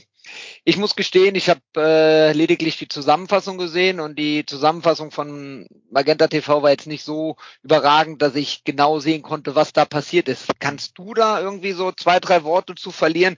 ich 0.65 0.79
muss 0.79 0.97
gestehen, 0.97 1.35
ich 1.35 1.51
habe 1.51 1.61
äh, 1.77 2.33
lediglich 2.33 2.79
die 2.79 2.89
Zusammenfassung 2.89 3.59
gesehen 3.59 4.01
und 4.01 4.19
die 4.19 4.47
Zusammenfassung 4.47 5.11
von 5.11 5.67
Magenta 5.91 6.29
TV 6.29 6.63
war 6.63 6.71
jetzt 6.71 6.87
nicht 6.87 7.05
so 7.05 7.37
überragend, 7.63 8.23
dass 8.23 8.35
ich 8.35 8.65
genau 8.65 8.99
sehen 8.99 9.23
konnte, 9.23 9.55
was 9.55 9.75
da 9.75 9.85
passiert 9.85 10.29
ist. 10.29 10.47
Kannst 10.59 10.97
du 10.97 11.13
da 11.13 11.41
irgendwie 11.41 11.73
so 11.73 11.93
zwei, 11.93 12.19
drei 12.19 12.45
Worte 12.45 12.77
zu 12.77 12.93
verlieren, 12.93 13.37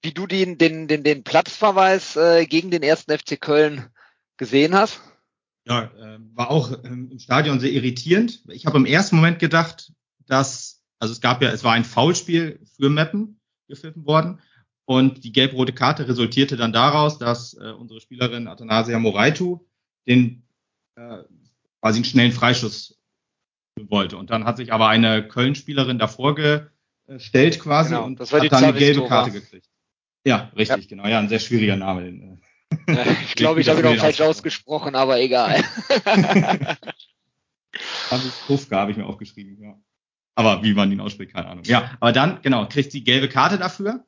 wie 0.00 0.12
du 0.12 0.26
den, 0.28 0.58
den, 0.58 0.86
den, 0.86 1.02
den 1.02 1.24
Platzverweis 1.24 2.14
äh, 2.16 2.46
gegen 2.46 2.70
den 2.70 2.84
ersten 2.84 3.18
FC 3.18 3.40
Köln 3.40 3.90
gesehen 4.36 4.76
hast? 4.76 5.00
Ja, 5.68 5.84
äh, 5.84 6.18
war 6.34 6.50
auch 6.50 6.72
ähm, 6.84 7.10
im 7.10 7.18
Stadion 7.18 7.60
sehr 7.60 7.72
irritierend. 7.72 8.42
Ich 8.48 8.66
habe 8.66 8.78
im 8.78 8.86
ersten 8.86 9.16
Moment 9.16 9.38
gedacht, 9.38 9.92
dass, 10.26 10.82
also 10.98 11.12
es 11.12 11.20
gab 11.20 11.42
ja, 11.42 11.50
es 11.50 11.64
war 11.64 11.72
ein 11.72 11.84
Foulspiel 11.84 12.60
für 12.76 12.88
Meppen 12.88 13.40
gepfiffen 13.68 14.06
worden 14.06 14.40
und 14.86 15.24
die 15.24 15.32
gelb-rote 15.32 15.74
Karte 15.74 16.08
resultierte 16.08 16.56
dann 16.56 16.72
daraus, 16.72 17.18
dass 17.18 17.52
äh, 17.54 17.72
unsere 17.72 18.00
Spielerin 18.00 18.48
Athanasia 18.48 18.98
Moraitu 18.98 19.60
den 20.06 20.42
äh, 20.96 21.18
quasi 21.80 21.98
einen 21.98 22.04
schnellen 22.04 22.32
Freischuss 22.32 22.98
wollte. 23.78 24.16
Und 24.16 24.30
dann 24.30 24.44
hat 24.44 24.56
sich 24.56 24.72
aber 24.72 24.88
eine 24.88 25.28
Köln-Spielerin 25.28 25.98
davor 25.98 26.34
gestellt 26.34 27.60
quasi 27.60 27.90
genau, 27.90 28.06
und 28.06 28.20
hat 28.20 28.52
dann 28.52 28.64
eine 28.64 28.78
gelbe 28.78 29.06
Karte 29.06 29.30
gekriegt. 29.30 29.68
Ja, 30.24 30.50
richtig, 30.56 30.84
ja. 30.84 30.88
genau. 30.88 31.06
Ja, 31.06 31.18
ein 31.18 31.28
sehr 31.28 31.38
schwieriger 31.38 31.76
Name. 31.76 32.08
Ja, 32.08 32.27
ich 33.24 33.34
glaube, 33.34 33.60
ich 33.60 33.68
habe 33.68 33.80
ihn 33.80 33.86
auch 33.86 33.96
falsch 33.96 34.20
ausgesprochen, 34.20 34.94
aber 34.94 35.20
egal. 35.20 35.64
Kufka 38.46 38.76
habe 38.80 38.90
ich 38.90 38.96
mir 38.96 39.06
aufgeschrieben, 39.06 39.60
ja. 39.60 39.74
Aber 40.34 40.62
wie 40.62 40.74
man 40.74 40.92
ihn 40.92 41.00
ausspricht, 41.00 41.32
keine 41.32 41.48
Ahnung. 41.48 41.64
Ja, 41.64 41.90
aber 42.00 42.12
dann, 42.12 42.40
genau, 42.42 42.66
kriegt 42.68 42.92
sie 42.92 43.02
gelbe 43.02 43.28
Karte 43.28 43.58
dafür. 43.58 44.04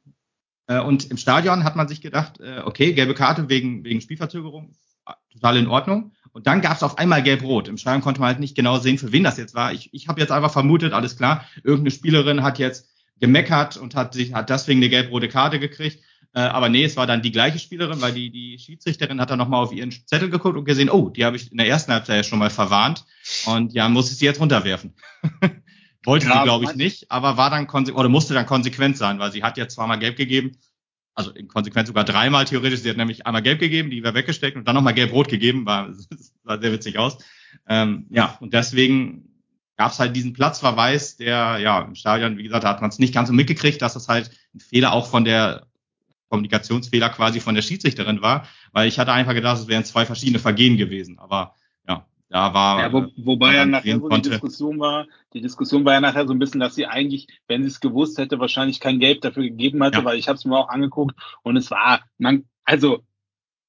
Äh, 0.67 0.81
und 0.81 1.11
im 1.11 1.17
Stadion 1.17 1.65
hat 1.65 1.75
man 1.77 1.89
sich 1.89 2.01
gedacht, 2.01 2.39
äh, 2.41 2.61
okay, 2.65 2.93
gelbe 2.93 3.15
Karte 3.15 3.49
wegen, 3.49 3.85
wegen 3.85 4.01
Spielverzögerung, 4.01 4.77
total 5.33 5.57
in 5.57 5.67
Ordnung. 5.67 6.13
Und 6.33 6.47
dann 6.47 6.61
gab 6.61 6.77
es 6.77 6.85
auf 6.85 6.99
einmal 6.99 7.23
gelb-rot. 7.23 7.67
Im 7.67 7.77
Stadion 7.77 8.03
konnte 8.03 8.21
man 8.21 8.29
halt 8.29 8.39
nicht 8.39 8.55
genau 8.55 8.79
sehen, 8.79 8.99
für 8.99 9.11
wen 9.11 9.25
das 9.25 9.37
jetzt 9.37 9.55
war. 9.55 9.73
Ich, 9.73 9.93
ich 9.93 10.07
habe 10.07 10.21
jetzt 10.21 10.31
einfach 10.31 10.53
vermutet, 10.53 10.93
alles 10.93 11.17
klar, 11.17 11.45
irgendeine 11.65 11.91
Spielerin 11.91 12.45
hat 12.45 12.61
jetzt 12.61 12.89
gemeckert 13.19 13.77
und 13.77 13.97
hat 13.97 14.15
sich 14.15 14.33
hat 14.33 14.49
deswegen 14.51 14.79
eine 14.79 14.89
gelb-rote 14.89 15.29
Karte 15.29 15.59
gekriegt. 15.59 16.03
Äh, 16.33 16.41
aber 16.41 16.69
nee, 16.69 16.85
es 16.85 16.97
war 16.97 17.07
dann 17.07 17.23
die 17.23 17.33
gleiche 17.33 17.59
Spielerin, 17.59 18.01
weil 18.01 18.13
die, 18.13 18.31
die 18.31 18.59
Schiedsrichterin 18.59 19.21
hat 19.21 19.31
dann 19.31 19.39
nochmal 19.39 19.63
auf 19.63 19.73
ihren 19.73 19.91
Zettel 19.91 20.31
geguckt 20.31 20.57
und 20.57 20.65
gesehen, 20.65 20.91
oh, 20.91 21.09
die 21.09 21.25
habe 21.25 21.37
ich 21.37 21.51
in 21.51 21.59
der 21.59 21.67
ersten 21.67 21.93
Halbzeit 21.93 22.17
ja 22.17 22.23
schon 22.23 22.39
mal 22.39 22.51
verwarnt 22.51 23.05
und 23.47 23.73
ja, 23.73 23.89
muss 23.89 24.11
ich 24.13 24.19
sie 24.19 24.27
jetzt 24.27 24.41
runterwerfen. 24.41 24.95
wollte 26.05 26.27
ja, 26.27 26.39
sie, 26.39 26.45
glaube 26.45 26.65
ich, 26.65 26.75
nicht, 26.75 27.11
aber 27.11 27.37
war 27.37 27.51
dann 27.51 27.69
oder 27.69 28.09
musste 28.09 28.35
dann 28.35 28.47
konsequent 28.47 28.97
sein, 28.97 29.19
weil 29.19 29.33
sie 29.33 29.43
hat 29.43 29.59
ja 29.59 29.69
zweimal 29.69 29.99
gelb 29.99 30.17
gegeben, 30.17 30.53
also 31.15 31.31
in 31.33 31.49
Konsequenz 31.49 31.89
sogar 31.89 32.05
dreimal 32.05 32.45
theoretisch. 32.45 32.81
Sie 32.81 32.91
hat 32.91 32.97
nämlich 32.97 33.27
einmal 33.27 33.43
gelb 33.43 33.59
gegeben, 33.59 33.91
die 33.91 34.03
war 34.03 34.15
weggesteckt 34.15 34.57
und 34.57 34.67
dann 34.67 34.75
nochmal 34.75 34.95
gelb-rot 34.95 35.29
gegeben, 35.29 35.67
war, 35.67 35.93
sah 36.45 36.61
sehr 36.61 36.73
witzig 36.73 36.99
aus. 36.99 37.19
Ähm, 37.69 38.07
ja, 38.11 38.39
und 38.41 38.55
deswegen 38.55 39.27
gab 39.77 39.93
es 39.93 39.99
halt 39.99 40.15
diesen 40.15 40.33
Platzverweis, 40.33 41.17
der, 41.17 41.59
ja, 41.59 41.81
im 41.81 41.95
Stadion, 41.95 42.39
wie 42.39 42.43
gesagt, 42.43 42.65
da 42.65 42.69
hat 42.69 42.81
man 42.81 42.91
es 42.91 42.99
nicht 42.99 43.15
ganz 43.15 43.29
so 43.29 43.35
mitgekriegt, 43.35 43.83
dass 43.83 43.95
das 43.95 44.09
halt 44.09 44.31
ein 44.55 44.61
Fehler 44.61 44.93
auch 44.93 45.09
von 45.09 45.25
der 45.25 45.67
Kommunikationsfehler 46.31 47.11
quasi 47.11 47.41
von 47.41 47.55
der 47.55 47.63
Schiedsrichterin 47.63 48.23
war, 48.23 48.47
weil 48.73 48.89
ich 48.89 48.99
hatte 48.99 49.13
einfach 49.13 49.35
gedacht, 49.35 49.59
es 49.59 49.69
wären 49.69 49.85
zwei 49.85 50.07
verschiedene 50.07 50.39
Vergehen 50.39 50.77
gewesen. 50.77 51.19
Aber 51.19 51.55
ja, 51.87 52.07
da 52.29 52.55
war. 52.55 52.81
Ja, 52.81 52.93
wo, 52.93 53.07
wobei 53.17 53.57
ja 53.57 53.67
nachher 53.67 53.99
so 53.99 54.09
die 54.09 54.23
Diskussion 54.23 54.79
war, 54.79 55.07
die 55.35 55.43
Diskussion 55.43 55.85
war 55.85 55.95
ja 55.95 56.01
nachher 56.01 56.27
so 56.27 56.33
ein 56.33 56.39
bisschen, 56.39 56.61
dass 56.61 56.77
sie 56.77 56.87
eigentlich, 56.87 57.27
wenn 57.49 57.63
sie 57.63 57.69
es 57.69 57.81
gewusst 57.81 58.17
hätte, 58.17 58.39
wahrscheinlich 58.39 58.81
kein 58.81 59.01
Geld 59.01 59.25
dafür 59.25 59.43
gegeben 59.43 59.83
hätte, 59.83 59.99
ja. 59.99 60.05
weil 60.05 60.19
ich 60.19 60.29
habe 60.29 60.37
es 60.37 60.45
mir 60.45 60.57
auch 60.57 60.69
angeguckt 60.69 61.17
und 61.43 61.57
es 61.57 61.71
war, 61.71 62.05
man, 62.17 62.45
also 62.65 63.03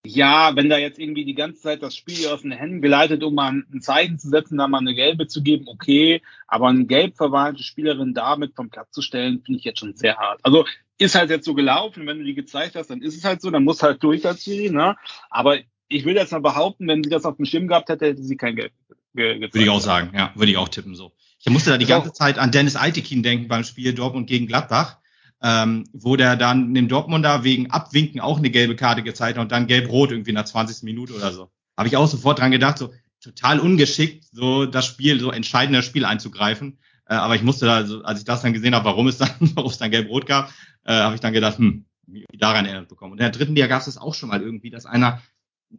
ja, 0.05 0.55
wenn 0.55 0.70
da 0.70 0.77
jetzt 0.77 1.00
irgendwie 1.00 1.25
die 1.25 1.36
ganze 1.36 1.62
Zeit 1.62 1.84
das 1.84 1.96
Spiel 1.96 2.27
aus 2.27 2.41
den 2.41 2.51
Händen 2.51 2.81
geleitet, 2.81 3.24
um 3.24 3.36
mal 3.36 3.51
ein 3.51 3.81
Zeichen 3.81 4.17
zu 4.17 4.29
setzen, 4.29 4.58
da 4.58 4.67
mal 4.67 4.79
eine 4.79 4.96
gelbe 4.96 5.27
zu 5.27 5.43
geben, 5.43 5.65
okay. 5.67 6.22
Aber 6.48 6.70
eine 6.70 6.86
gelb 6.86 7.17
verwarnte 7.17 7.63
Spielerin 7.63 8.13
damit 8.13 8.55
vom 8.55 8.70
Platz 8.70 8.91
zu 8.91 9.01
stellen, 9.01 9.41
finde 9.43 9.60
ich 9.60 9.65
jetzt 9.65 9.79
schon 9.79 9.96
sehr 9.96 10.17
hart. 10.17 10.39
Also 10.43 10.65
ist 10.98 11.15
halt 11.15 11.29
jetzt 11.29 11.46
so 11.46 11.53
gelaufen, 11.53 12.08
wenn 12.08 12.20
du 12.20 12.24
die 12.24 12.34
gezeigt 12.34 12.75
hast, 12.75 12.89
dann 12.89 13.01
ist 13.01 13.15
es 13.15 13.24
halt 13.24 13.41
so, 13.41 13.51
dann 13.51 13.63
muss 13.63 13.84
halt 13.84 14.01
durch 14.03 14.25
als 14.25 14.46
Jury, 14.46 14.70
ne? 14.70 14.96
Aber 15.29 15.58
ich 15.88 16.05
will 16.05 16.15
jetzt 16.15 16.31
mal 16.31 16.41
behaupten, 16.41 16.88
wenn 16.88 17.03
sie 17.03 17.10
das 17.10 17.25
auf 17.25 17.38
dem 17.38 17.46
Schirm 17.46 17.67
gehabt 17.67 17.89
hätte, 17.89 18.05
hätte 18.05 18.24
sie 18.24 18.38
kein 18.38 18.55
Gelb 18.55 18.72
ge 19.13 19.36
gezeigt. 19.36 19.53
Würde 19.53 19.63
ich 19.63 19.70
auch 19.70 19.81
sagen, 19.81 20.12
ja, 20.15 20.31
würde 20.36 20.51
ich 20.51 20.58
auch 20.58 20.70
tippen 20.70 20.96
so. 20.96 21.12
Ich 21.43 21.51
musste 21.51 21.72
da 21.72 21.77
die 21.77 21.86
ganze 21.86 22.13
Zeit 22.13 22.38
an 22.38 22.51
Dennis 22.51 22.75
Altekin 22.75 23.24
denken 23.24 23.48
beim 23.48 23.63
Spiel 23.63 23.93
Dortmund 23.93 24.27
gegen 24.27 24.48
Gladbach 24.48 25.00
ähm, 25.43 25.86
wo 25.93 26.15
der 26.15 26.36
dann 26.36 26.74
dem 26.74 26.88
Dortmunder 26.88 27.43
wegen 27.43 27.71
Abwinken 27.71 28.21
auch 28.21 28.38
eine 28.38 28.51
gelbe 28.51 28.75
Karte 28.75 29.03
gezeigt 29.03 29.38
hat 29.38 29.43
und 29.43 29.51
dann 29.51 29.67
gelb-rot 29.67 30.12
irgendwie 30.12 30.33
nach 30.33 30.45
20. 30.45 30.83
Minute 30.83 31.13
oder 31.13 31.31
so. 31.31 31.50
Habe 31.77 31.88
ich 31.88 31.98
auch 31.98 32.07
sofort 32.07 32.39
dran 32.39 32.51
gedacht, 32.51 32.77
so 32.77 32.93
total 33.21 33.60
ungeschickt, 33.60 34.25
so 34.31 34.65
das 34.65 34.86
Spiel, 34.86 35.19
so 35.19 35.31
entscheidender 35.31 35.81
Spiel 35.81 36.05
einzugreifen. 36.05 36.77
Äh, 37.07 37.15
aber 37.15 37.36
ich 37.36 37.43
musste 37.43 37.65
da, 37.65 37.86
so, 37.86 38.03
als 38.03 38.19
ich 38.19 38.25
das 38.25 38.41
dann 38.41 38.53
gesehen 38.53 38.75
habe, 38.75 38.86
warum 38.86 39.07
es 39.07 39.17
dann, 39.17 39.31
warum 39.55 39.71
es 39.71 39.79
dann 39.79 39.91
gelb-rot 39.91 40.27
gab, 40.27 40.53
äh, 40.86 40.93
habe 40.93 41.15
ich 41.15 41.21
dann 41.21 41.33
gedacht, 41.33 41.57
hm, 41.57 41.86
wie, 42.05 42.25
daran 42.38 42.65
erinnert 42.65 42.88
bekommen. 42.88 43.13
Und 43.13 43.17
in 43.17 43.24
der 43.24 43.31
dritten 43.31 43.55
Liga 43.55 43.67
gab 43.67 43.79
es 43.79 43.86
das 43.86 43.98
auch 43.98 44.13
schon 44.13 44.29
mal 44.29 44.41
irgendwie, 44.41 44.69
dass 44.69 44.86
einer 44.86 45.21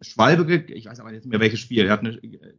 Schwalbe, 0.00 0.54
ich 0.54 0.86
weiß 0.86 1.00
aber 1.00 1.12
jetzt 1.12 1.24
nicht 1.24 1.30
mehr 1.30 1.40
welches 1.40 1.60
Spiel, 1.60 1.84
er 1.84 1.92
hat 1.92 2.00
eine 2.00 2.14
äh, 2.14 2.54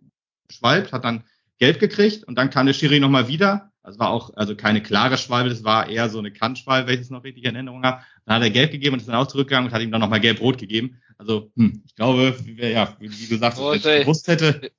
Schwalb, 0.49 0.91
hat 0.91 1.03
dann 1.03 1.23
gelb 1.57 1.79
gekriegt 1.79 2.23
und 2.23 2.35
dann 2.35 2.49
kam 2.49 2.65
der 2.65 2.73
Schiri 2.73 2.99
nochmal 2.99 3.27
wieder 3.27 3.72
das 3.83 3.99
war 3.99 4.09
auch, 4.09 4.31
also 4.35 4.55
keine 4.55 4.81
klare 4.81 5.17
Schwalbe, 5.17 5.49
das 5.49 5.63
war 5.63 5.89
eher 5.89 6.09
so 6.09 6.19
eine 6.19 6.31
Kantschwalbe, 6.31 6.87
wenn 6.87 6.95
ich 6.95 7.01
es 7.01 7.09
noch 7.09 7.23
richtig 7.23 7.43
in 7.43 7.55
Erinnerung 7.55 7.83
habe. 7.83 8.01
Dann 8.25 8.37
hat 8.37 8.43
er 8.43 8.49
gelb 8.49 8.71
gegeben 8.71 8.93
und 8.93 9.01
ist 9.01 9.09
dann 9.09 9.15
auch 9.15 9.27
zurückgegangen 9.27 9.67
und 9.67 9.73
hat 9.73 9.81
ihm 9.81 9.91
dann 9.91 10.01
nochmal 10.01 10.21
gelb-rot 10.21 10.57
gegeben. 10.57 11.01
Also, 11.17 11.51
hm, 11.57 11.83
ich 11.85 11.95
glaube, 11.95 12.35
ja, 12.57 12.95
wie, 12.99 13.11
wie 13.11 13.27
du 13.27 13.37
sagst, 13.37 13.59
oh, 13.59 13.71
wenn 13.71 13.77
ich 13.77 13.83
gewusst 13.83 14.27
hätte, 14.29 14.71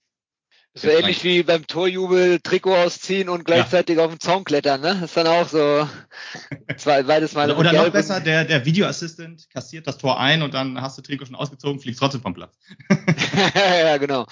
das 0.74 0.82
ist 0.82 0.90
ähnlich 0.90 1.22
wie 1.22 1.44
beim 1.44 1.68
Torjubel 1.68 2.40
Trikot 2.40 2.74
ausziehen 2.74 3.28
und 3.28 3.44
gleichzeitig 3.44 3.96
ja. 3.96 4.04
auf 4.04 4.10
den 4.10 4.18
Zaun 4.18 4.42
klettern, 4.42 4.80
ne? 4.80 4.96
Das 5.00 5.02
ist 5.02 5.16
dann 5.16 5.28
auch 5.28 5.46
so 5.46 5.88
zwei, 6.76 7.04
beides 7.04 7.32
mal. 7.34 7.48
Oder, 7.48 7.60
oder 7.60 7.72
noch 7.72 7.90
besser, 7.90 8.18
der, 8.18 8.44
der 8.44 8.64
Videoassistent 8.64 9.48
kassiert 9.50 9.86
das 9.86 9.98
Tor 9.98 10.18
ein 10.18 10.42
und 10.42 10.52
dann 10.52 10.80
hast 10.80 10.98
du 10.98 11.02
Trikot 11.02 11.26
schon 11.26 11.36
ausgezogen, 11.36 11.78
fliegst 11.78 12.00
trotzdem 12.00 12.22
vom 12.22 12.34
Platz. 12.34 12.58
ja, 13.54 13.98
genau. 13.98 14.26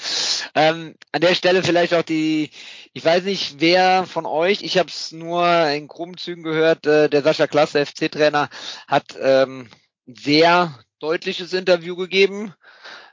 Ähm, 0.57 0.97
an 1.13 1.21
der 1.21 1.37
Stelle 1.37 1.63
vielleicht 1.63 1.95
auch 1.95 2.03
die, 2.03 2.51
ich 2.93 3.05
weiß 3.05 3.25
nicht, 3.25 3.61
wer 3.61 4.05
von 4.07 4.27
euch, 4.27 4.63
ich 4.63 4.79
habe 4.79 4.89
es 4.89 5.13
nur 5.13 5.47
in 5.69 5.89
groben 5.89 6.17
Zügen 6.19 6.43
gehört, 6.43 6.87
äh, 6.87 7.09
der 7.09 7.23
Sascha 7.23 7.47
Klasse, 7.47 7.85
FC-Trainer, 7.87 8.51
hat 8.87 9.17
ähm, 9.21 9.69
sehr 10.07 10.79
deutliches 10.99 11.53
Interview 11.53 11.97
gegeben. 11.97 12.55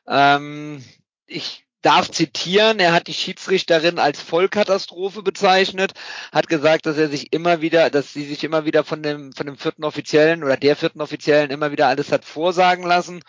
Ähm, 0.07 0.83
ich 1.27 1.65
darf 1.81 2.11
zitieren, 2.11 2.79
er 2.79 2.91
hat 2.91 3.07
die 3.07 3.13
Schiedsrichterin 3.13 3.99
als 3.99 4.21
Vollkatastrophe 4.21 5.23
bezeichnet, 5.23 5.93
hat 6.33 6.49
gesagt, 6.49 6.85
dass 6.85 6.97
er 6.97 7.07
sich 7.07 7.31
immer 7.31 7.61
wieder, 7.61 7.89
dass 7.89 8.11
sie 8.11 8.25
sich 8.25 8.43
immer 8.43 8.65
wieder 8.65 8.83
von 8.83 9.01
dem, 9.01 9.31
von 9.31 9.45
dem 9.45 9.57
vierten 9.57 9.85
Offiziellen 9.85 10.43
oder 10.43 10.57
der 10.57 10.75
vierten 10.75 11.01
Offiziellen 11.01 11.51
immer 11.51 11.71
wieder 11.71 11.87
alles 11.87 12.11
hat 12.11 12.25
vorsagen 12.25 12.85
lassen. 12.85 13.21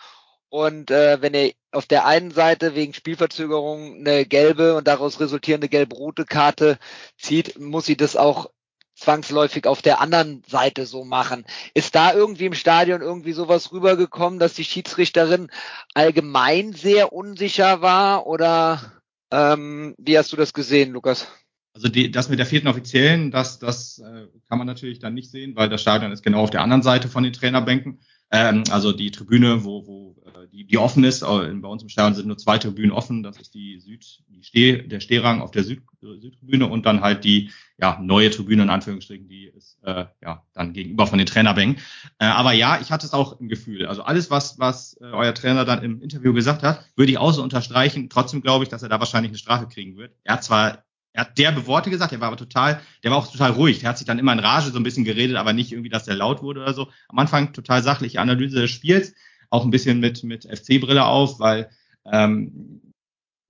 Und 0.51 0.91
äh, 0.91 1.21
wenn 1.21 1.33
er 1.33 1.53
auf 1.71 1.85
der 1.85 2.05
einen 2.05 2.31
Seite 2.31 2.75
wegen 2.75 2.93
Spielverzögerung 2.93 3.99
eine 3.99 4.25
gelbe 4.25 4.75
und 4.75 4.85
daraus 4.85 5.21
resultierende 5.21 5.69
gelb-rote 5.69 6.25
Karte 6.25 6.77
zieht, 7.17 7.57
muss 7.57 7.85
sie 7.85 7.95
das 7.95 8.17
auch 8.17 8.51
zwangsläufig 8.93 9.65
auf 9.65 9.81
der 9.81 10.01
anderen 10.01 10.43
Seite 10.45 10.85
so 10.85 11.05
machen. 11.05 11.45
Ist 11.73 11.95
da 11.95 12.13
irgendwie 12.13 12.47
im 12.47 12.53
Stadion 12.53 13.01
irgendwie 13.01 13.31
sowas 13.31 13.71
rübergekommen, 13.71 14.39
dass 14.39 14.53
die 14.53 14.65
Schiedsrichterin 14.65 15.49
allgemein 15.93 16.73
sehr 16.73 17.13
unsicher 17.13 17.81
war 17.81 18.27
oder 18.27 19.01
ähm, 19.31 19.95
wie 19.97 20.17
hast 20.17 20.33
du 20.33 20.35
das 20.35 20.53
gesehen, 20.53 20.91
Lukas? 20.91 21.29
Also 21.73 21.87
die, 21.87 22.11
das 22.11 22.27
mit 22.27 22.39
der 22.39 22.45
vierten 22.45 22.67
Offiziellen, 22.67 23.31
das, 23.31 23.57
das 23.57 23.99
äh, 23.99 24.27
kann 24.49 24.57
man 24.57 24.67
natürlich 24.67 24.99
dann 24.99 25.13
nicht 25.13 25.31
sehen, 25.31 25.55
weil 25.55 25.69
das 25.69 25.81
Stadion 25.81 26.11
ist 26.11 26.23
genau 26.23 26.41
auf 26.41 26.49
der 26.49 26.61
anderen 26.61 26.83
Seite 26.83 27.07
von 27.07 27.23
den 27.23 27.31
Trainerbänken. 27.31 28.01
Ähm, 28.31 28.63
also 28.69 28.91
die 28.91 29.11
Tribüne, 29.11 29.63
wo, 29.63 29.85
wo 29.85 30.20
die, 30.51 30.65
die 30.65 30.77
offen 30.77 31.03
ist, 31.03 31.21
bei 31.21 31.67
uns 31.67 31.83
im 31.83 31.89
Stadion 31.89 32.15
sind 32.15 32.27
nur 32.27 32.37
zwei 32.37 32.57
Tribünen 32.57 32.91
offen. 32.91 33.23
Das 33.23 33.37
ist 33.37 33.53
die 33.53 33.79
Süd, 33.79 34.23
die 34.27 34.43
Steh, 34.43 34.81
der 34.87 34.99
Stehrang 34.99 35.41
auf 35.41 35.51
der 35.51 35.63
Süd, 35.63 35.81
Südtribüne 36.01 36.67
und 36.67 36.85
dann 36.85 37.01
halt 37.01 37.23
die 37.23 37.51
ja, 37.77 37.99
neue 38.01 38.29
Tribüne 38.29 38.63
in 38.63 38.69
Anführungsstrichen, 38.69 39.27
die 39.27 39.45
ist 39.45 39.79
äh, 39.83 40.05
ja 40.21 40.43
dann 40.53 40.73
gegenüber 40.73 41.07
von 41.07 41.17
den 41.17 41.27
Trainerbänken. 41.27 41.81
Äh, 42.19 42.25
aber 42.25 42.53
ja, 42.53 42.79
ich 42.79 42.91
hatte 42.91 43.05
es 43.05 43.13
auch 43.13 43.39
im 43.39 43.49
Gefühl. 43.49 43.85
Also 43.85 44.03
alles, 44.03 44.29
was, 44.29 44.59
was 44.59 44.97
äh, 45.01 45.05
euer 45.05 45.33
Trainer 45.33 45.65
dann 45.65 45.83
im 45.83 46.01
Interview 46.01 46.33
gesagt 46.33 46.63
hat, 46.63 46.85
würde 46.95 47.11
ich 47.11 47.17
auch 47.17 47.33
so 47.33 47.43
unterstreichen. 47.43 48.09
Trotzdem 48.09 48.41
glaube 48.41 48.63
ich, 48.63 48.69
dass 48.69 48.83
er 48.83 48.89
da 48.89 48.99
wahrscheinlich 48.99 49.31
eine 49.31 49.37
Strafe 49.37 49.67
kriegen 49.67 49.97
wird. 49.97 50.13
Er 50.23 50.35
hat 50.35 50.43
zwar 50.43 50.83
er 51.13 51.21
hat 51.21 51.37
derbe 51.37 51.67
Worte 51.67 51.89
gesagt, 51.89 52.13
er 52.13 52.21
war 52.21 52.29
aber 52.29 52.37
total, 52.37 52.79
der 53.03 53.11
war 53.11 53.17
auch 53.17 53.29
total 53.29 53.51
ruhig. 53.51 53.79
Der 53.79 53.89
hat 53.89 53.97
sich 53.97 54.07
dann 54.07 54.19
immer 54.19 54.31
in 54.31 54.39
Rage 54.39 54.71
so 54.71 54.77
ein 54.77 54.83
bisschen 54.83 55.03
geredet, 55.03 55.35
aber 55.35 55.51
nicht 55.51 55.71
irgendwie, 55.71 55.89
dass 55.89 56.05
der 56.05 56.15
laut 56.15 56.41
wurde 56.41 56.61
oder 56.61 56.73
so. 56.73 56.87
Am 57.09 57.19
Anfang 57.19 57.51
total 57.51 57.83
sachliche 57.83 58.21
Analyse 58.21 58.61
des 58.61 58.71
Spiels, 58.71 59.13
auch 59.51 59.63
ein 59.63 59.69
bisschen 59.69 59.99
mit, 59.99 60.23
mit 60.23 60.45
FC-Brille 60.45 61.05
auf, 61.05 61.39
weil 61.39 61.69
ähm, 62.11 62.81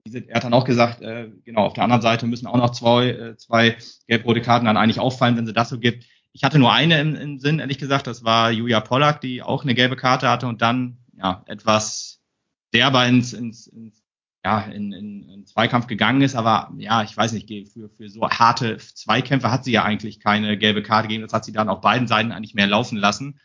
er 0.04 0.34
hat 0.34 0.44
dann 0.44 0.52
auch 0.52 0.64
gesagt, 0.64 1.00
äh, 1.00 1.30
genau, 1.44 1.64
auf 1.64 1.72
der 1.74 1.84
anderen 1.84 2.02
Seite 2.02 2.26
müssen 2.26 2.46
auch 2.46 2.56
noch 2.56 2.70
zwei, 2.70 3.08
äh, 3.10 3.36
zwei 3.36 3.76
gelb-rote 4.08 4.42
Karten 4.42 4.66
dann 4.66 4.76
eigentlich 4.76 5.00
auffallen, 5.00 5.36
wenn 5.36 5.46
sie 5.46 5.52
das 5.52 5.70
so 5.70 5.78
gibt. 5.78 6.04
Ich 6.32 6.44
hatte 6.44 6.58
nur 6.58 6.72
eine 6.72 7.00
im, 7.00 7.14
im 7.14 7.38
Sinn, 7.38 7.60
ehrlich 7.60 7.78
gesagt, 7.78 8.06
das 8.06 8.24
war 8.24 8.50
Julia 8.50 8.80
Pollack, 8.80 9.20
die 9.20 9.42
auch 9.42 9.62
eine 9.62 9.74
gelbe 9.74 9.96
Karte 9.96 10.28
hatte 10.28 10.48
und 10.48 10.60
dann 10.60 10.98
ja 11.16 11.44
etwas 11.46 12.20
derber 12.74 13.06
ins, 13.06 13.32
ins, 13.32 13.66
ins 13.68 14.02
ja, 14.44 14.62
in, 14.62 14.92
in, 14.92 15.28
in 15.28 15.46
Zweikampf 15.46 15.86
gegangen 15.86 16.20
ist, 16.20 16.34
aber 16.34 16.72
ja, 16.76 17.04
ich 17.04 17.16
weiß 17.16 17.32
nicht, 17.32 17.48
für, 17.72 17.88
für 17.88 18.08
so 18.08 18.28
harte 18.28 18.76
Zweikämpfe 18.76 19.52
hat 19.52 19.64
sie 19.64 19.70
ja 19.70 19.84
eigentlich 19.84 20.18
keine 20.18 20.58
gelbe 20.58 20.82
Karte 20.82 21.06
gegeben. 21.06 21.22
Das 21.22 21.32
hat 21.32 21.44
sie 21.44 21.52
dann 21.52 21.68
auf 21.68 21.80
beiden 21.80 22.08
Seiten 22.08 22.32
eigentlich 22.32 22.54
mehr 22.54 22.66
laufen 22.66 22.98
lassen. 22.98 23.38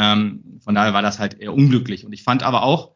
Ähm, 0.00 0.58
von 0.64 0.74
daher 0.74 0.94
war 0.94 1.02
das 1.02 1.18
halt 1.18 1.38
eher 1.38 1.52
unglücklich. 1.52 2.06
Und 2.06 2.14
ich 2.14 2.22
fand 2.22 2.42
aber 2.42 2.62
auch, 2.62 2.94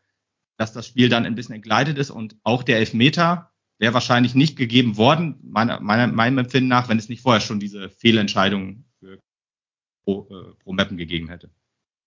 dass 0.56 0.72
das 0.72 0.86
Spiel 0.86 1.10
dann 1.10 1.26
ein 1.26 1.34
bisschen 1.34 1.54
entgleitet 1.54 1.98
ist 1.98 2.10
und 2.10 2.36
auch 2.44 2.62
der 2.62 2.78
Elfmeter 2.78 3.50
wäre 3.78 3.92
wahrscheinlich 3.92 4.34
nicht 4.34 4.56
gegeben 4.56 4.96
worden, 4.96 5.38
meiner, 5.42 5.80
meiner, 5.80 6.06
meinem 6.06 6.38
Empfinden 6.38 6.68
nach, 6.68 6.88
wenn 6.88 6.96
es 6.96 7.10
nicht 7.10 7.20
vorher 7.20 7.40
schon 7.40 7.60
diese 7.60 7.90
Fehlentscheidung 7.90 8.84
für 9.00 9.18
pro, 10.04 10.28
äh, 10.30 10.54
pro 10.62 10.72
Mappen 10.72 10.96
gegeben 10.96 11.28
hätte. 11.28 11.50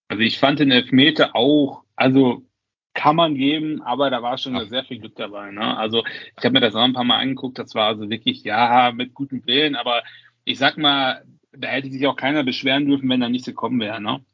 Also 0.07 0.23
ich 0.23 0.39
fand 0.39 0.59
den 0.59 0.71
Elfmeter 0.71 1.35
auch, 1.35 1.83
also 1.95 2.47
kann 2.93 3.17
man 3.17 3.35
geben, 3.35 3.83
aber 3.83 4.09
da 4.09 4.23
war 4.23 4.39
schon 4.39 4.55
ja. 4.55 4.65
sehr 4.65 4.83
viel 4.85 4.97
Glück 4.97 5.15
dabei. 5.15 5.51
Ne? 5.51 5.77
Also 5.77 6.03
ich 6.05 6.43
habe 6.43 6.53
mir 6.53 6.61
das 6.61 6.73
auch 6.73 6.81
ein 6.81 6.93
paar 6.93 7.03
Mal 7.03 7.19
angeguckt, 7.19 7.59
das 7.59 7.75
war 7.75 7.85
also 7.87 8.09
wirklich, 8.09 8.43
ja, 8.43 8.91
mit 8.95 9.13
gutem 9.13 9.45
Willen, 9.45 9.75
aber 9.75 10.01
ich 10.45 10.57
sag 10.57 10.77
mal, 10.77 11.23
da 11.51 11.67
hätte 11.67 11.91
sich 11.91 12.07
auch 12.07 12.15
keiner 12.15 12.43
beschweren 12.43 12.87
dürfen, 12.87 13.09
wenn 13.09 13.19
da 13.19 13.29
nichts 13.29 13.45
gekommen 13.45 13.79
wäre. 13.79 14.01
Ne? 14.01 14.25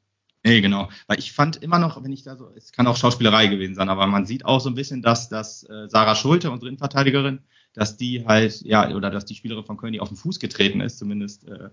Nee, 0.46 0.60
genau. 0.62 0.90
Weil 1.08 1.20
ich 1.20 1.32
fand 1.32 1.58
immer 1.58 1.80
noch, 1.80 2.04
wenn 2.04 2.12
ich 2.12 2.24
da 2.24 2.36
so, 2.36 2.50
es 2.56 2.74
kann 2.74 2.88
auch 2.88 2.98
Schauspielerei 2.98 3.48
gewesen 3.48 3.76
sein, 3.76 3.88
aber 3.90 4.08
man 4.08 4.26
sieht 4.26 4.46
auch 4.46 4.60
so 4.60 4.70
ein 4.70 4.76
bisschen, 4.76 5.02
dass, 5.02 5.30
dass 5.30 5.64
äh, 5.64 5.88
Sarah 5.88 6.16
Schulte, 6.16 6.52
unsere 6.52 6.68
Innenverteidigerin, 6.68 7.40
dass 7.74 7.96
die 7.96 8.26
halt, 8.26 8.62
ja, 8.62 8.94
oder 8.94 9.10
dass 9.10 9.26
die 9.26 9.36
Spielerin 9.36 9.64
von 9.64 9.78
Köln, 9.78 9.94
die 9.94 10.02
auf 10.02 10.10
den 10.10 10.18
Fuß 10.18 10.40
getreten 10.40 10.82
ist, 10.82 11.00
zumindest 11.00 11.48
äh, 11.48 11.70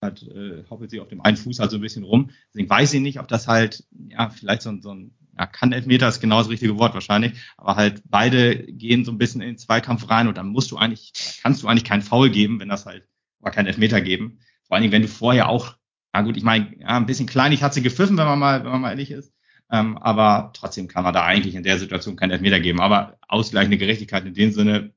hat, 0.00 0.22
äh, 0.22 0.64
hoppelt 0.70 0.90
sie 0.90 1.00
auf 1.00 1.08
dem 1.08 1.20
einen 1.20 1.36
Fuß 1.36 1.58
halt 1.58 1.70
so 1.70 1.76
ein 1.76 1.82
bisschen 1.82 2.04
rum. 2.04 2.30
Deswegen 2.48 2.70
weiß 2.70 2.94
ich 2.94 3.00
nicht, 3.02 3.20
ob 3.20 3.28
das 3.28 3.46
halt, 3.46 3.84
ja, 4.08 4.30
vielleicht 4.30 4.62
so, 4.62 4.74
so 4.80 4.94
ein 4.94 5.14
ja, 5.38 5.46
kann 5.46 5.72
Elfmeter 5.72 6.08
ist 6.08 6.20
genau 6.20 6.38
das 6.38 6.48
richtige 6.48 6.78
Wort 6.78 6.94
wahrscheinlich, 6.94 7.32
aber 7.56 7.76
halt 7.76 8.02
beide 8.06 8.56
gehen 8.56 9.04
so 9.04 9.12
ein 9.12 9.18
bisschen 9.18 9.40
in 9.40 9.48
den 9.48 9.58
Zweikampf 9.58 10.08
rein 10.10 10.28
und 10.28 10.36
dann 10.36 10.48
musst 10.48 10.70
du 10.70 10.76
eigentlich, 10.76 11.12
kannst 11.42 11.62
du 11.62 11.68
eigentlich 11.68 11.84
keinen 11.84 12.02
Foul 12.02 12.30
geben, 12.30 12.60
wenn 12.60 12.68
das 12.68 12.86
halt, 12.86 13.08
oder 13.40 13.50
keinen 13.50 13.66
Elfmeter 13.66 14.00
geben. 14.00 14.38
Vor 14.64 14.74
allen 14.74 14.82
Dingen, 14.82 14.92
wenn 14.92 15.02
du 15.02 15.08
vorher 15.08 15.48
auch, 15.48 15.76
na 16.12 16.22
gut, 16.22 16.36
ich 16.36 16.42
meine, 16.42 16.76
ja, 16.78 16.96
ein 16.96 17.06
bisschen 17.06 17.26
kleinig 17.26 17.62
hat 17.62 17.74
sie 17.74 17.82
gepfiffen, 17.82 18.16
wenn 18.16 18.26
man 18.26 18.38
mal, 18.38 18.64
wenn 18.64 18.72
man 18.72 18.80
mal 18.80 18.90
ehrlich 18.90 19.10
ist. 19.10 19.32
Ähm, 19.70 19.96
aber 19.98 20.50
trotzdem 20.54 20.88
kann 20.88 21.04
man 21.04 21.14
da 21.14 21.24
eigentlich 21.24 21.54
in 21.54 21.62
der 21.62 21.78
Situation 21.78 22.16
keinen 22.16 22.32
Elfmeter 22.32 22.58
geben. 22.58 22.80
Aber 22.80 23.18
ausgleichende 23.28 23.78
Gerechtigkeit 23.78 24.24
in 24.24 24.34
dem 24.34 24.50
Sinne 24.50 24.92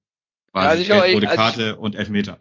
war 0.52 0.76
ja, 0.76 0.96
also 0.96 1.14
rote 1.14 1.28
Karte 1.28 1.70
ich, 1.72 1.78
und 1.78 1.96
Elfmeter. 1.96 2.38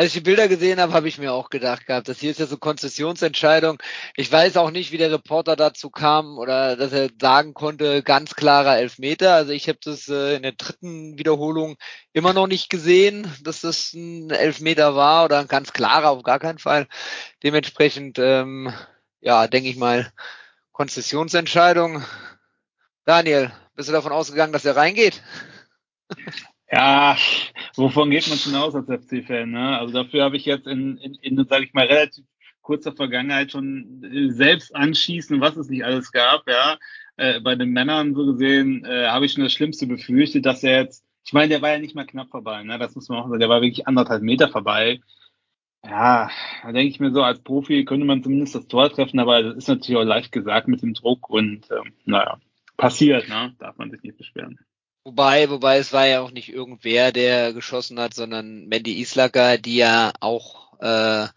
Als 0.00 0.06
ich 0.06 0.12
die 0.14 0.20
Bilder 0.20 0.48
gesehen 0.48 0.80
habe, 0.80 0.94
habe 0.94 1.08
ich 1.08 1.18
mir 1.18 1.30
auch 1.30 1.50
gedacht 1.50 1.84
gehabt, 1.84 2.08
das 2.08 2.20
hier 2.20 2.30
ist 2.30 2.40
ja 2.40 2.46
so 2.46 2.56
Konzessionsentscheidung. 2.56 3.76
Ich 4.16 4.32
weiß 4.32 4.56
auch 4.56 4.70
nicht, 4.70 4.92
wie 4.92 4.96
der 4.96 5.12
Reporter 5.12 5.56
dazu 5.56 5.90
kam 5.90 6.38
oder 6.38 6.74
dass 6.74 6.92
er 6.92 7.10
sagen 7.20 7.52
konnte, 7.52 8.02
ganz 8.02 8.34
klarer 8.34 8.78
Elfmeter. 8.78 9.34
Also 9.34 9.52
ich 9.52 9.68
habe 9.68 9.78
das 9.84 10.08
äh, 10.08 10.36
in 10.36 10.42
der 10.42 10.52
dritten 10.52 11.18
Wiederholung 11.18 11.76
immer 12.14 12.32
noch 12.32 12.46
nicht 12.46 12.70
gesehen, 12.70 13.30
dass 13.42 13.60
das 13.60 13.92
ein 13.92 14.30
Elfmeter 14.30 14.94
war 14.96 15.26
oder 15.26 15.38
ein 15.38 15.48
ganz 15.48 15.74
klarer, 15.74 16.08
auf 16.08 16.22
gar 16.22 16.38
keinen 16.38 16.58
Fall. 16.58 16.88
Dementsprechend, 17.42 18.18
ähm, 18.18 18.72
ja, 19.20 19.48
denke 19.48 19.68
ich 19.68 19.76
mal, 19.76 20.10
Konzessionsentscheidung. 20.72 22.02
Daniel, 23.04 23.52
bist 23.74 23.90
du 23.90 23.92
davon 23.92 24.12
ausgegangen, 24.12 24.54
dass 24.54 24.64
er 24.64 24.76
reingeht? 24.76 25.22
Ja, 26.70 27.16
wovon 27.74 28.10
geht 28.10 28.28
man 28.28 28.38
schon 28.38 28.54
aus 28.54 28.74
als 28.74 28.86
FC-Fan? 28.86 29.50
Ne? 29.50 29.78
Also 29.78 29.92
dafür 29.92 30.22
habe 30.22 30.36
ich 30.36 30.44
jetzt 30.44 30.66
in, 30.68 30.98
in, 30.98 31.14
in 31.14 31.46
sage 31.48 31.64
ich 31.64 31.72
mal, 31.72 31.86
relativ 31.86 32.24
kurzer 32.62 32.92
Vergangenheit 32.92 33.50
schon 33.50 34.02
selbst 34.30 34.74
anschießen, 34.74 35.40
was 35.40 35.56
es 35.56 35.68
nicht 35.68 35.84
alles 35.84 36.12
gab. 36.12 36.48
Ja, 36.48 36.78
äh, 37.16 37.40
bei 37.40 37.56
den 37.56 37.70
Männern 37.70 38.14
so 38.14 38.24
gesehen 38.26 38.84
äh, 38.84 39.08
habe 39.08 39.26
ich 39.26 39.32
schon 39.32 39.42
das 39.42 39.52
Schlimmste 39.52 39.86
befürchtet, 39.86 40.46
dass 40.46 40.62
er 40.62 40.82
jetzt, 40.82 41.04
ich 41.24 41.32
meine, 41.32 41.48
der 41.48 41.60
war 41.62 41.70
ja 41.70 41.78
nicht 41.78 41.96
mal 41.96 42.06
knapp 42.06 42.30
vorbei. 42.30 42.62
Ne? 42.62 42.78
Das 42.78 42.94
muss 42.94 43.08
man 43.08 43.18
auch 43.18 43.28
sagen, 43.28 43.40
der 43.40 43.48
war 43.48 43.62
wirklich 43.62 43.88
anderthalb 43.88 44.22
Meter 44.22 44.48
vorbei. 44.48 45.00
Ja, 45.84 46.30
da 46.62 46.72
denke 46.72 46.88
ich 46.88 47.00
mir 47.00 47.10
so, 47.10 47.22
als 47.22 47.42
Profi 47.42 47.84
könnte 47.84 48.06
man 48.06 48.22
zumindest 48.22 48.54
das 48.54 48.68
Tor 48.68 48.90
treffen, 48.90 49.18
aber 49.18 49.42
das 49.42 49.56
ist 49.56 49.68
natürlich 49.68 50.00
auch 50.00 50.04
leicht 50.04 50.30
gesagt 50.30 50.68
mit 50.68 50.82
dem 50.82 50.94
Druck 50.94 51.28
und 51.30 51.68
ähm, 51.70 51.94
naja, 52.04 52.38
passiert, 52.76 53.28
ne? 53.28 53.54
Darf 53.58 53.78
man 53.78 53.90
sich 53.90 54.02
nicht 54.02 54.18
beschweren. 54.18 54.58
Wobei, 55.04 55.48
wobei 55.48 55.78
es 55.78 55.92
war 55.92 56.06
ja 56.06 56.20
auch 56.20 56.30
nicht 56.30 56.50
irgendwer, 56.50 57.10
der 57.12 57.52
geschossen 57.52 57.98
hat, 57.98 58.14
sondern 58.14 58.66
Mandy 58.66 59.00
Islacker, 59.00 59.56
die 59.56 59.76
ja 59.76 60.12
auch 60.20 60.74
äh, 60.80 61.28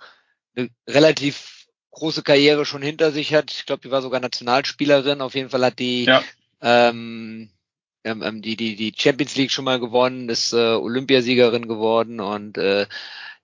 eine 0.55 0.69
relativ 0.87 1.67
große 1.91 2.23
Karriere 2.23 2.65
schon 2.65 2.81
hinter 2.81 3.11
sich 3.11 3.33
hat. 3.33 3.51
Ich 3.51 3.65
glaube, 3.65 3.81
die 3.81 3.91
war 3.91 4.01
sogar 4.01 4.19
Nationalspielerin. 4.19 5.21
Auf 5.21 5.35
jeden 5.35 5.49
Fall 5.49 5.63
hat 5.63 5.79
die 5.79 6.05
ja. 6.05 6.23
ähm, 6.61 7.49
ähm, 8.03 8.41
die, 8.41 8.55
die, 8.55 8.75
die 8.75 8.93
Champions 8.97 9.35
League 9.35 9.51
schon 9.51 9.65
mal 9.65 9.79
gewonnen, 9.79 10.29
ist 10.29 10.53
äh, 10.53 10.75
Olympiasiegerin 10.75 11.67
geworden 11.67 12.19
und 12.19 12.57
äh, 12.57 12.85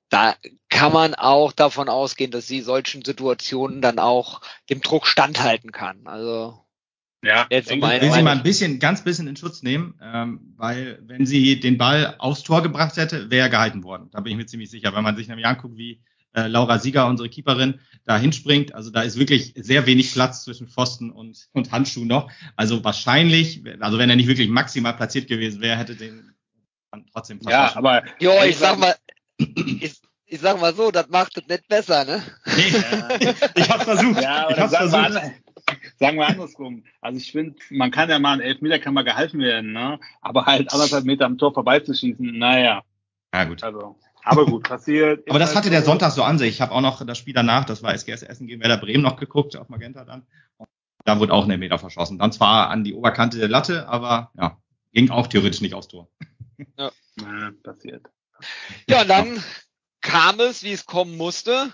da 0.09 0.35
kann 0.69 0.91
man 0.91 1.13
auch 1.13 1.51
davon 1.51 1.87
ausgehen, 1.87 2.31
dass 2.31 2.47
sie 2.47 2.61
solchen 2.61 3.05
Situationen 3.05 3.81
dann 3.81 3.99
auch 3.99 4.41
dem 4.69 4.81
Druck 4.81 5.05
standhalten 5.05 5.71
kann. 5.71 6.07
Also 6.07 6.59
ja, 7.23 7.47
jetzt 7.49 7.71
um 7.71 7.81
will 7.81 8.11
sie 8.11 8.21
mal 8.21 8.37
ein 8.37 8.43
bisschen, 8.43 8.79
ganz 8.79 9.03
bisschen 9.03 9.27
in 9.27 9.35
Schutz 9.35 9.61
nehmen, 9.61 9.99
ähm, 10.01 10.53
weil 10.55 10.99
wenn 11.01 11.25
sie 11.25 11.59
den 11.59 11.77
Ball 11.77 12.15
aufs 12.17 12.43
Tor 12.43 12.63
gebracht 12.63 12.95
hätte, 12.95 13.29
wäre 13.29 13.47
er 13.47 13.49
gehalten 13.49 13.83
worden. 13.83 14.09
Da 14.11 14.21
bin 14.21 14.31
ich 14.31 14.37
mir 14.37 14.45
ziemlich 14.45 14.69
sicher, 14.69 14.95
wenn 14.95 15.03
man 15.03 15.17
sich 15.17 15.27
nämlich 15.27 15.45
anguckt, 15.45 15.77
wie 15.77 16.01
äh, 16.33 16.47
Laura 16.47 16.79
Sieger, 16.79 17.07
unsere 17.07 17.29
Keeperin, 17.29 17.79
da 18.05 18.17
hinspringt. 18.17 18.73
Also 18.73 18.89
da 18.89 19.01
ist 19.01 19.19
wirklich 19.19 19.53
sehr 19.55 19.85
wenig 19.85 20.13
Platz 20.13 20.43
zwischen 20.43 20.67
Pfosten 20.67 21.11
und, 21.11 21.49
und 21.53 21.71
Handschuh 21.71 22.05
noch. 22.05 22.31
Also 22.55 22.83
wahrscheinlich, 22.83 23.63
also 23.81 23.97
wenn 23.97 24.09
er 24.09 24.15
nicht 24.15 24.27
wirklich 24.27 24.47
maximal 24.47 24.93
platziert 24.93 25.27
gewesen 25.27 25.61
wäre, 25.61 25.77
hätte 25.77 25.95
den 25.95 26.33
dann 26.91 27.05
trotzdem 27.11 27.39
Ja, 27.47 27.75
aber 27.75 28.03
jo, 28.19 28.31
ich 28.47 28.57
sag 28.57 28.79
mal, 28.79 28.95
ich, 29.37 29.99
ich 30.25 30.39
sag 30.39 30.59
mal 30.59 30.73
so, 30.73 30.91
das 30.91 31.09
macht 31.09 31.37
es 31.37 31.47
nicht 31.47 31.67
besser, 31.67 32.05
ne? 32.05 32.23
Nee, 32.45 32.67
ich 33.55 33.69
hab's 33.69 33.83
versucht. 33.83 34.21
Ja, 34.21 34.49
ich 34.49 34.57
hab's 34.57 34.75
versucht. 34.75 35.21
Sagen 35.99 36.17
wir 36.17 36.27
andersrum. 36.27 36.83
Also 37.01 37.19
ich 37.19 37.31
finde, 37.31 37.55
man 37.69 37.91
kann 37.91 38.09
ja 38.09 38.19
mal 38.19 38.33
einen 38.33 38.41
Elfmeter 38.41 38.79
kann 38.79 38.93
mal 38.93 39.03
gehalten 39.03 39.39
werden, 39.39 39.71
ne? 39.73 39.99
Aber 40.21 40.45
halt 40.45 40.71
anderthalb 40.71 41.05
Meter 41.05 41.25
am 41.25 41.37
Tor 41.37 41.53
vorbeizuschießen, 41.53 42.37
naja. 42.37 42.83
Ja, 43.33 43.43
gut. 43.45 43.63
Also, 43.63 43.97
aber 44.23 44.45
gut, 44.45 44.63
passiert. 44.63 45.23
aber 45.29 45.39
das 45.39 45.55
hatte 45.55 45.69
der 45.69 45.83
Sonntag 45.83 46.11
so 46.11 46.23
an 46.23 46.37
sich. 46.37 46.49
Ich 46.49 46.61
habe 46.61 46.71
auch 46.71 46.81
noch 46.81 47.05
das 47.05 47.17
Spiel 47.17 47.33
danach, 47.33 47.65
das 47.65 47.83
war 47.83 47.93
SGS 47.93 48.23
Essen 48.23 48.47
gegen 48.47 48.61
Werder 48.61 48.77
Bremen 48.77 49.03
noch 49.03 49.17
geguckt, 49.17 49.55
auf 49.55 49.69
Magenta 49.69 50.05
dann. 50.05 50.25
Da 51.05 51.19
wurde 51.19 51.33
auch 51.33 51.45
ein 51.45 51.51
Elfmeter 51.51 51.79
verschossen. 51.79 52.19
Dann 52.19 52.31
zwar 52.31 52.69
an 52.69 52.83
die 52.83 52.93
Oberkante 52.93 53.37
der 53.37 53.47
Latte, 53.47 53.87
aber 53.87 54.31
ja, 54.37 54.57
ging 54.91 55.09
auch 55.09 55.27
theoretisch 55.27 55.61
nicht 55.61 55.73
aufs 55.73 55.87
Tor. 55.87 56.09
Ja, 56.77 56.91
ja 57.21 57.51
passiert. 57.63 58.05
Ja, 58.87 59.03
dann 59.05 59.43
kam 60.01 60.39
es, 60.39 60.63
wie 60.63 60.71
es 60.71 60.85
kommen 60.85 61.17
musste 61.17 61.73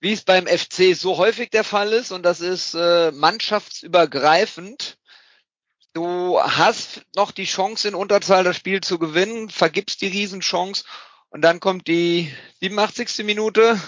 wie 0.00 0.12
es 0.12 0.22
beim 0.22 0.46
FC 0.46 0.94
so 0.94 1.16
häufig 1.16 1.50
der 1.50 1.64
Fall 1.64 1.92
ist, 1.92 2.12
und 2.12 2.22
das 2.22 2.40
ist 2.40 2.74
äh, 2.74 3.10
mannschaftsübergreifend. 3.12 4.98
Du 5.92 6.38
hast 6.40 7.02
noch 7.16 7.30
die 7.30 7.44
Chance 7.44 7.88
in 7.88 7.94
Unterzahl 7.94 8.44
das 8.44 8.56
Spiel 8.56 8.82
zu 8.82 8.98
gewinnen, 8.98 9.48
vergibst 9.48 10.02
die 10.02 10.08
Riesenchance 10.08 10.84
und 11.30 11.42
dann 11.42 11.60
kommt 11.60 11.86
die 11.88 12.30
87. 12.60 13.24
Minute 13.24 13.80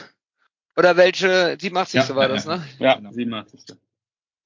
oder 0.76 0.96
welche 0.96 1.56
87. 1.60 2.08
Ja, 2.08 2.16
war 2.16 2.28
das, 2.28 2.46
ne? 2.46 2.66
Ja, 2.78 2.94
genau. 2.94 3.12
87. 3.12 3.76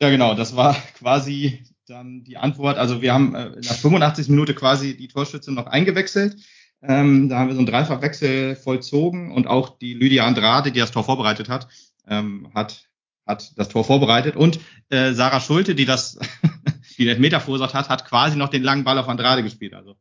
Ja, 0.01 0.11
genau, 0.11 0.35
das 0.35 0.57
war 0.57 0.75
quasi 0.98 1.64
dann 1.87 2.25
die 2.25 2.37
Antwort. 2.37 2.79
Also 2.79 3.03
wir 3.03 3.14
haben 3.14 3.35
äh, 3.35 3.61
der 3.61 3.75
85. 3.75 4.29
Minute 4.29 4.55
quasi 4.55 4.96
die 4.96 5.09
Torschütze 5.09 5.53
noch 5.53 5.66
eingewechselt. 5.66 6.37
Ähm, 6.83 7.29
da 7.29 7.38
haben 7.38 7.49
wir 7.49 7.55
so 7.55 7.61
einen 7.61 7.66
Dreifachwechsel 7.66 8.57
vollzogen 8.57 9.33
und 9.33 9.47
auch 9.47 9.79
die 9.79 9.95
Lydia 9.95 10.27
Andrade, 10.27 10.73
die 10.73 10.81
das 10.81 10.90
Tor 10.90 11.05
vorbereitet 11.05 11.49
hat, 11.49 11.68
ähm, 12.09 12.51
hat, 12.55 12.88
hat 13.25 13.53
das 13.57 13.68
Tor 13.68 13.85
vorbereitet. 13.85 14.35
Und 14.37 14.59
äh, 14.88 15.12
Sarah 15.12 15.40
Schulte, 15.40 15.75
die 15.75 15.85
das, 15.85 16.18
die 16.99 17.05
den 17.05 17.09
Elfmeter 17.09 17.40
verursacht 17.40 17.75
hat, 17.75 17.88
hat 17.88 18.05
quasi 18.05 18.37
noch 18.37 18.49
den 18.49 18.64
langen 18.64 18.85
Ball 18.85 18.99
auf 18.99 19.09
Andrade 19.09 19.42
gespielt. 19.42 19.75
Also 19.75 19.97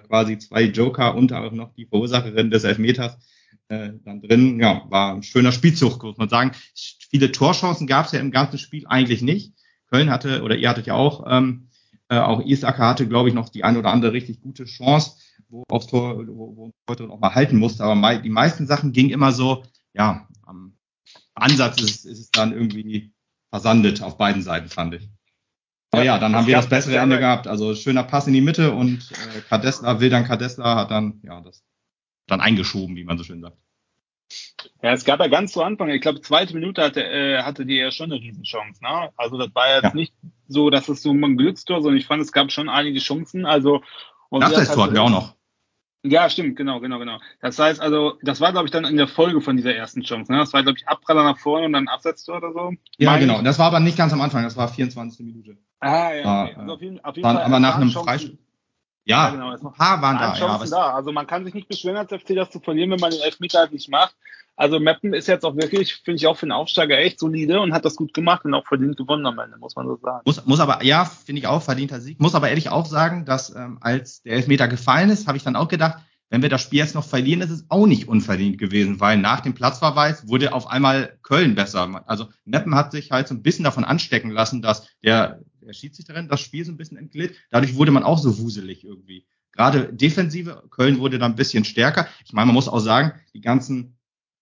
quasi 0.00 0.38
zwei 0.38 0.62
Joker 0.62 1.14
und 1.14 1.32
auch 1.32 1.52
noch 1.52 1.74
die 1.74 1.86
Verursacherin 1.86 2.50
des 2.50 2.64
Elfmeters 2.64 3.18
äh, 3.68 3.90
dann 4.04 4.20
drin. 4.20 4.60
Ja, 4.60 4.84
war 4.88 5.14
ein 5.14 5.22
schöner 5.22 5.52
Spielzug, 5.52 6.02
muss 6.02 6.16
man 6.16 6.28
sagen. 6.28 6.52
Viele 7.10 7.32
Torchancen 7.32 7.86
gab 7.86 8.06
es 8.06 8.12
ja 8.12 8.20
im 8.20 8.30
ganzen 8.30 8.58
Spiel 8.58 8.86
eigentlich 8.86 9.22
nicht. 9.22 9.54
Köln 9.90 10.10
hatte, 10.10 10.42
oder 10.42 10.56
ihr 10.56 10.68
hattet 10.68 10.86
ja 10.86 10.94
auch, 10.94 11.24
ähm, 11.28 11.68
äh, 12.08 12.18
auch 12.18 12.44
Isaker 12.44 12.86
hatte, 12.86 13.08
glaube 13.08 13.28
ich, 13.28 13.34
noch 13.34 13.48
die 13.48 13.64
eine 13.64 13.78
oder 13.78 13.90
andere 13.90 14.12
richtig 14.12 14.40
gute 14.40 14.64
Chance 14.64 15.16
wo 15.48 15.64
aufs 15.68 15.86
Tor, 15.86 16.26
wo, 16.26 16.56
wo 16.56 16.72
heute 16.88 17.08
auch 17.10 17.20
mal 17.20 17.34
halten 17.34 17.56
musste. 17.56 17.84
Aber 17.84 18.16
die 18.16 18.30
meisten 18.30 18.66
Sachen 18.66 18.92
gingen 18.92 19.10
immer 19.10 19.32
so, 19.32 19.64
ja, 19.94 20.28
am 20.42 20.76
Ansatz 21.34 21.80
ist, 21.80 22.04
ist 22.04 22.18
es 22.18 22.30
dann 22.30 22.52
irgendwie 22.52 23.12
versandet 23.50 24.02
auf 24.02 24.18
beiden 24.18 24.42
Seiten, 24.42 24.68
fand 24.68 24.94
ich. 24.94 25.08
Aber 25.92 26.02
ja, 26.02 26.18
dann 26.18 26.34
haben 26.34 26.46
wir 26.46 26.56
das 26.56 26.68
bessere 26.68 26.98
Ende 26.98 27.18
gehabt. 27.18 27.46
Also 27.46 27.74
schöner 27.74 28.02
Pass 28.02 28.26
in 28.26 28.32
die 28.32 28.40
Mitte 28.40 28.72
und 28.72 29.10
äh, 29.12 29.40
Kadesla, 29.48 30.00
Wildan 30.00 30.24
Kadesla 30.24 30.76
hat 30.76 30.90
dann, 30.90 31.20
ja, 31.22 31.40
das 31.40 31.64
dann 32.26 32.40
eingeschoben, 32.40 32.96
wie 32.96 33.04
man 33.04 33.18
so 33.18 33.24
schön 33.24 33.40
sagt. 33.40 33.56
Ja, 34.82 34.92
es 34.92 35.04
gab 35.04 35.20
ja 35.20 35.28
ganz 35.28 35.52
zu 35.52 35.62
Anfang, 35.62 35.88
ich 35.90 36.00
glaube, 36.00 36.20
zweite 36.20 36.54
Minute 36.54 36.82
hatte, 36.82 37.02
äh, 37.02 37.42
hatte 37.42 37.66
die 37.66 37.76
ja 37.76 37.90
schon 37.90 38.12
eine 38.12 38.20
Riesenchance. 38.20 38.82
Ne? 38.82 39.10
Also 39.16 39.38
das 39.38 39.54
war 39.54 39.68
jetzt 39.74 39.84
ja. 39.84 39.94
nicht 39.94 40.12
so, 40.48 40.70
dass 40.70 40.88
es 40.88 41.02
so 41.02 41.12
ein 41.12 41.36
Glückstor, 41.36 41.82
sondern 41.82 41.98
ich 41.98 42.06
fand, 42.06 42.22
es 42.22 42.32
gab 42.32 42.52
schon 42.52 42.68
einige 42.68 42.98
Chancen. 42.98 43.46
Also 43.46 43.82
und 44.28 44.40
Nachteilstor 44.40 44.84
hatten 44.84 44.94
wir 44.94 45.02
auch 45.02 45.10
noch. 45.10 45.36
Ja, 46.02 46.30
stimmt, 46.30 46.56
genau, 46.56 46.78
genau, 46.78 46.98
genau. 46.98 47.18
Das 47.40 47.58
heißt 47.58 47.80
also, 47.80 48.14
das 48.22 48.40
war, 48.40 48.52
glaube 48.52 48.66
ich, 48.66 48.70
dann 48.70 48.84
in 48.84 48.96
der 48.96 49.08
Folge 49.08 49.40
von 49.40 49.56
dieser 49.56 49.74
ersten 49.74 50.02
Chance. 50.02 50.30
Ne? 50.30 50.38
Das 50.38 50.52
war, 50.52 50.62
glaube 50.62 50.78
ich, 50.78 50.86
Abpraller 50.86 51.24
nach 51.24 51.38
vorne 51.38 51.66
und 51.66 51.72
dann 51.72 51.88
Absetztor 51.88 52.36
oder 52.36 52.52
so. 52.52 52.72
Ja, 52.98 53.10
Meine 53.10 53.26
genau. 53.26 53.38
Ich. 53.38 53.44
Das 53.44 53.58
war 53.58 53.66
aber 53.66 53.80
nicht 53.80 53.98
ganz 53.98 54.12
am 54.12 54.20
Anfang, 54.20 54.44
das 54.44 54.56
war 54.56 54.68
24. 54.68 55.26
Minute. 55.26 55.56
Ah, 55.80 56.12
ja. 56.12 56.44
Okay. 56.44 56.54
Also 56.58 56.72
auf 56.74 56.82
jeden, 56.82 57.04
auf 57.04 57.16
jeden 57.16 57.28
Fall. 57.28 57.42
Aber 57.42 57.60
nach 57.60 57.76
einem 57.76 57.90
Freistoß. 57.90 58.36
Ja, 59.06 59.28
ja, 59.28 59.30
genau. 59.30 59.50
ein 59.50 59.72
paar 59.72 60.02
waren 60.02 60.18
da. 60.18 60.36
Ja, 60.36 60.58
da. 60.58 60.94
Also 60.94 61.12
man 61.12 61.26
kann 61.26 61.44
sich 61.44 61.54
nicht 61.54 61.68
beschweren 61.68 61.96
als 61.96 62.12
FC, 62.12 62.34
das 62.34 62.50
zu 62.50 62.60
verlieren, 62.60 62.90
wenn 62.90 63.00
man 63.00 63.12
den 63.12 63.20
Elfmeter 63.20 63.60
halt 63.60 63.72
nicht 63.72 63.88
macht. 63.88 64.14
Also 64.56 64.80
Meppen 64.80 65.14
ist 65.14 65.28
jetzt 65.28 65.44
auch 65.44 65.54
wirklich, 65.54 65.96
finde 65.96 66.16
ich 66.16 66.26
auch 66.26 66.36
für 66.36 66.44
einen 66.44 66.52
Aufsteiger 66.52 66.98
echt 66.98 67.20
solide 67.20 67.60
und 67.60 67.72
hat 67.72 67.84
das 67.84 67.94
gut 67.94 68.14
gemacht 68.14 68.44
und 68.44 68.54
auch 68.54 68.66
verdient 68.66 68.96
gewonnen 68.96 69.26
am 69.26 69.38
Ende, 69.38 69.58
muss 69.58 69.76
man 69.76 69.86
so 69.86 69.96
sagen. 70.02 70.22
Muss, 70.24 70.44
muss 70.46 70.60
aber, 70.60 70.82
ja, 70.82 71.04
finde 71.04 71.40
ich 71.40 71.46
auch, 71.46 71.62
verdienter 71.62 72.00
Sieg. 72.00 72.18
Muss 72.20 72.34
aber 72.34 72.48
ehrlich 72.48 72.70
auch 72.70 72.86
sagen, 72.86 73.26
dass 73.26 73.54
ähm, 73.54 73.78
als 73.82 74.22
der 74.22 74.32
Elfmeter 74.32 74.66
gefallen 74.66 75.10
ist, 75.10 75.28
habe 75.28 75.36
ich 75.36 75.44
dann 75.44 75.56
auch 75.56 75.68
gedacht, 75.68 75.98
wenn 76.30 76.42
wir 76.42 76.48
das 76.48 76.62
Spiel 76.62 76.80
jetzt 76.80 76.94
noch 76.94 77.04
verlieren, 77.04 77.42
ist 77.42 77.50
es 77.50 77.66
auch 77.68 77.86
nicht 77.86 78.08
unverdient 78.08 78.58
gewesen, 78.58 78.98
weil 78.98 79.18
nach 79.18 79.40
dem 79.40 79.54
Platzverweis 79.54 80.26
wurde 80.26 80.52
auf 80.52 80.66
einmal 80.66 81.18
Köln 81.22 81.54
besser. 81.54 82.02
Also 82.06 82.28
Meppen 82.44 82.74
hat 82.74 82.90
sich 82.90 83.12
halt 83.12 83.28
so 83.28 83.34
ein 83.34 83.42
bisschen 83.42 83.64
davon 83.64 83.84
anstecken 83.84 84.30
lassen, 84.30 84.60
dass 84.60 84.88
der, 85.04 85.40
der 85.66 85.74
Schiedsrichterin 85.74 86.28
das 86.28 86.40
Spiel 86.40 86.64
so 86.64 86.72
ein 86.72 86.76
bisschen 86.76 86.96
entglitt. 86.96 87.34
Dadurch 87.50 87.74
wurde 87.74 87.92
man 87.92 88.02
auch 88.02 88.18
so 88.18 88.38
wuselig 88.38 88.84
irgendwie. 88.84 89.26
Gerade 89.52 89.92
Defensive, 89.92 90.64
Köln 90.70 90.98
wurde 90.98 91.18
dann 91.18 91.32
ein 91.32 91.36
bisschen 91.36 91.64
stärker. 91.64 92.06
Ich 92.24 92.32
meine, 92.32 92.46
man 92.46 92.54
muss 92.54 92.68
auch 92.68 92.78
sagen, 92.78 93.12
die 93.34 93.40
ganzen 93.40 93.96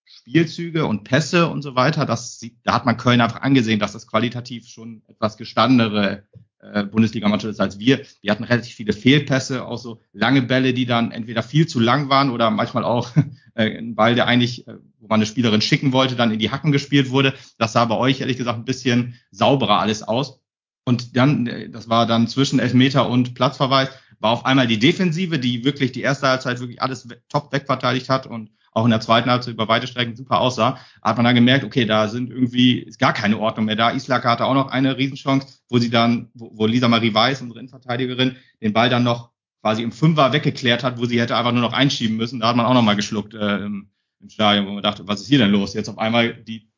Spielzüge 0.04 0.86
und 0.86 1.04
Pässe 1.04 1.48
und 1.48 1.62
so 1.62 1.74
weiter, 1.74 2.04
das, 2.04 2.44
da 2.62 2.74
hat 2.74 2.84
man 2.84 2.96
Köln 2.96 3.20
einfach 3.20 3.42
angesehen, 3.42 3.78
dass 3.78 3.92
das 3.92 4.06
qualitativ 4.06 4.66
schon 4.66 5.02
etwas 5.06 5.36
gestandenere 5.36 6.24
äh, 6.60 6.84
Bundesligamannschaft 6.84 7.52
ist 7.52 7.60
als 7.60 7.78
wir. 7.78 8.02
Die 8.22 8.30
hatten 8.30 8.44
relativ 8.44 8.74
viele 8.74 8.92
Fehlpässe, 8.92 9.66
auch 9.66 9.78
so 9.78 10.00
lange 10.12 10.42
Bälle, 10.42 10.74
die 10.74 10.86
dann 10.86 11.10
entweder 11.10 11.42
viel 11.42 11.66
zu 11.66 11.78
lang 11.78 12.08
waren 12.08 12.30
oder 12.30 12.50
manchmal 12.50 12.84
auch 12.84 13.10
äh, 13.54 13.78
ein 13.78 13.94
Ball, 13.94 14.14
der 14.14 14.26
eigentlich, 14.26 14.66
äh, 14.66 14.76
wo 14.98 15.08
man 15.08 15.18
eine 15.18 15.26
Spielerin 15.26 15.60
schicken 15.60 15.92
wollte, 15.92 16.16
dann 16.16 16.32
in 16.32 16.38
die 16.38 16.50
Hacken 16.50 16.72
gespielt 16.72 17.10
wurde. 17.10 17.34
Das 17.58 17.72
sah 17.72 17.84
bei 17.84 17.96
euch 17.96 18.20
ehrlich 18.20 18.38
gesagt 18.38 18.58
ein 18.58 18.64
bisschen 18.64 19.14
sauberer 19.30 19.78
alles 19.80 20.02
aus. 20.02 20.40
Und 20.84 21.16
dann, 21.16 21.46
äh, 21.46 21.68
das 21.70 21.88
war 21.88 22.06
dann 22.06 22.28
zwischen 22.28 22.58
Elfmeter 22.58 23.08
und 23.08 23.34
Platzverweis, 23.34 23.90
war 24.20 24.32
auf 24.32 24.46
einmal 24.46 24.66
die 24.66 24.78
Defensive, 24.78 25.38
die 25.38 25.64
wirklich 25.64 25.92
die 25.92 26.02
erste 26.02 26.28
Halbzeit 26.28 26.60
wirklich 26.60 26.80
alles 26.80 27.08
top 27.28 27.52
wegverteidigt 27.52 28.08
hat 28.08 28.26
und 28.26 28.50
auch 28.72 28.84
in 28.84 28.90
der 28.90 29.00
zweiten 29.00 29.30
Halbzeit 29.30 29.54
über 29.54 29.68
weite 29.68 29.86
Strecken 29.86 30.16
super 30.16 30.40
aussah, 30.40 30.78
hat 31.00 31.16
man 31.16 31.24
dann 31.24 31.36
gemerkt, 31.36 31.64
okay, 31.64 31.84
da 31.84 32.08
sind 32.08 32.30
irgendwie 32.30 32.80
ist 32.80 32.98
gar 32.98 33.12
keine 33.12 33.38
Ordnung 33.38 33.66
mehr 33.66 33.76
da. 33.76 33.90
Islaka 33.90 34.30
hatte 34.30 34.46
auch 34.46 34.54
noch 34.54 34.68
eine 34.68 34.98
Riesenchance, 34.98 35.60
wo 35.68 35.78
sie 35.78 35.90
dann, 35.90 36.30
wo, 36.34 36.50
wo 36.54 36.66
Lisa 36.66 36.88
Marie 36.88 37.14
Weiß, 37.14 37.40
unsere 37.40 37.60
Innenverteidigerin, 37.60 38.36
den 38.60 38.72
Ball 38.72 38.90
dann 38.90 39.04
noch 39.04 39.30
quasi 39.62 39.82
im 39.82 39.92
Fünfer 39.92 40.32
weggeklärt 40.32 40.82
hat, 40.82 40.98
wo 40.98 41.06
sie 41.06 41.20
hätte 41.20 41.36
einfach 41.36 41.52
nur 41.52 41.62
noch 41.62 41.72
einschieben 41.72 42.16
müssen. 42.16 42.40
Da 42.40 42.48
hat 42.48 42.56
man 42.56 42.66
auch 42.66 42.74
noch 42.74 42.82
mal 42.82 42.96
geschluckt 42.96 43.34
äh, 43.34 43.58
im, 43.58 43.90
im 44.20 44.28
Stadion, 44.28 44.66
wo 44.66 44.72
man 44.72 44.82
dachte, 44.82 45.06
was 45.06 45.20
ist 45.20 45.28
hier 45.28 45.38
denn 45.38 45.52
los? 45.52 45.72
Jetzt 45.74 45.88
auf 45.88 45.98
einmal 45.98 46.34
die 46.34 46.68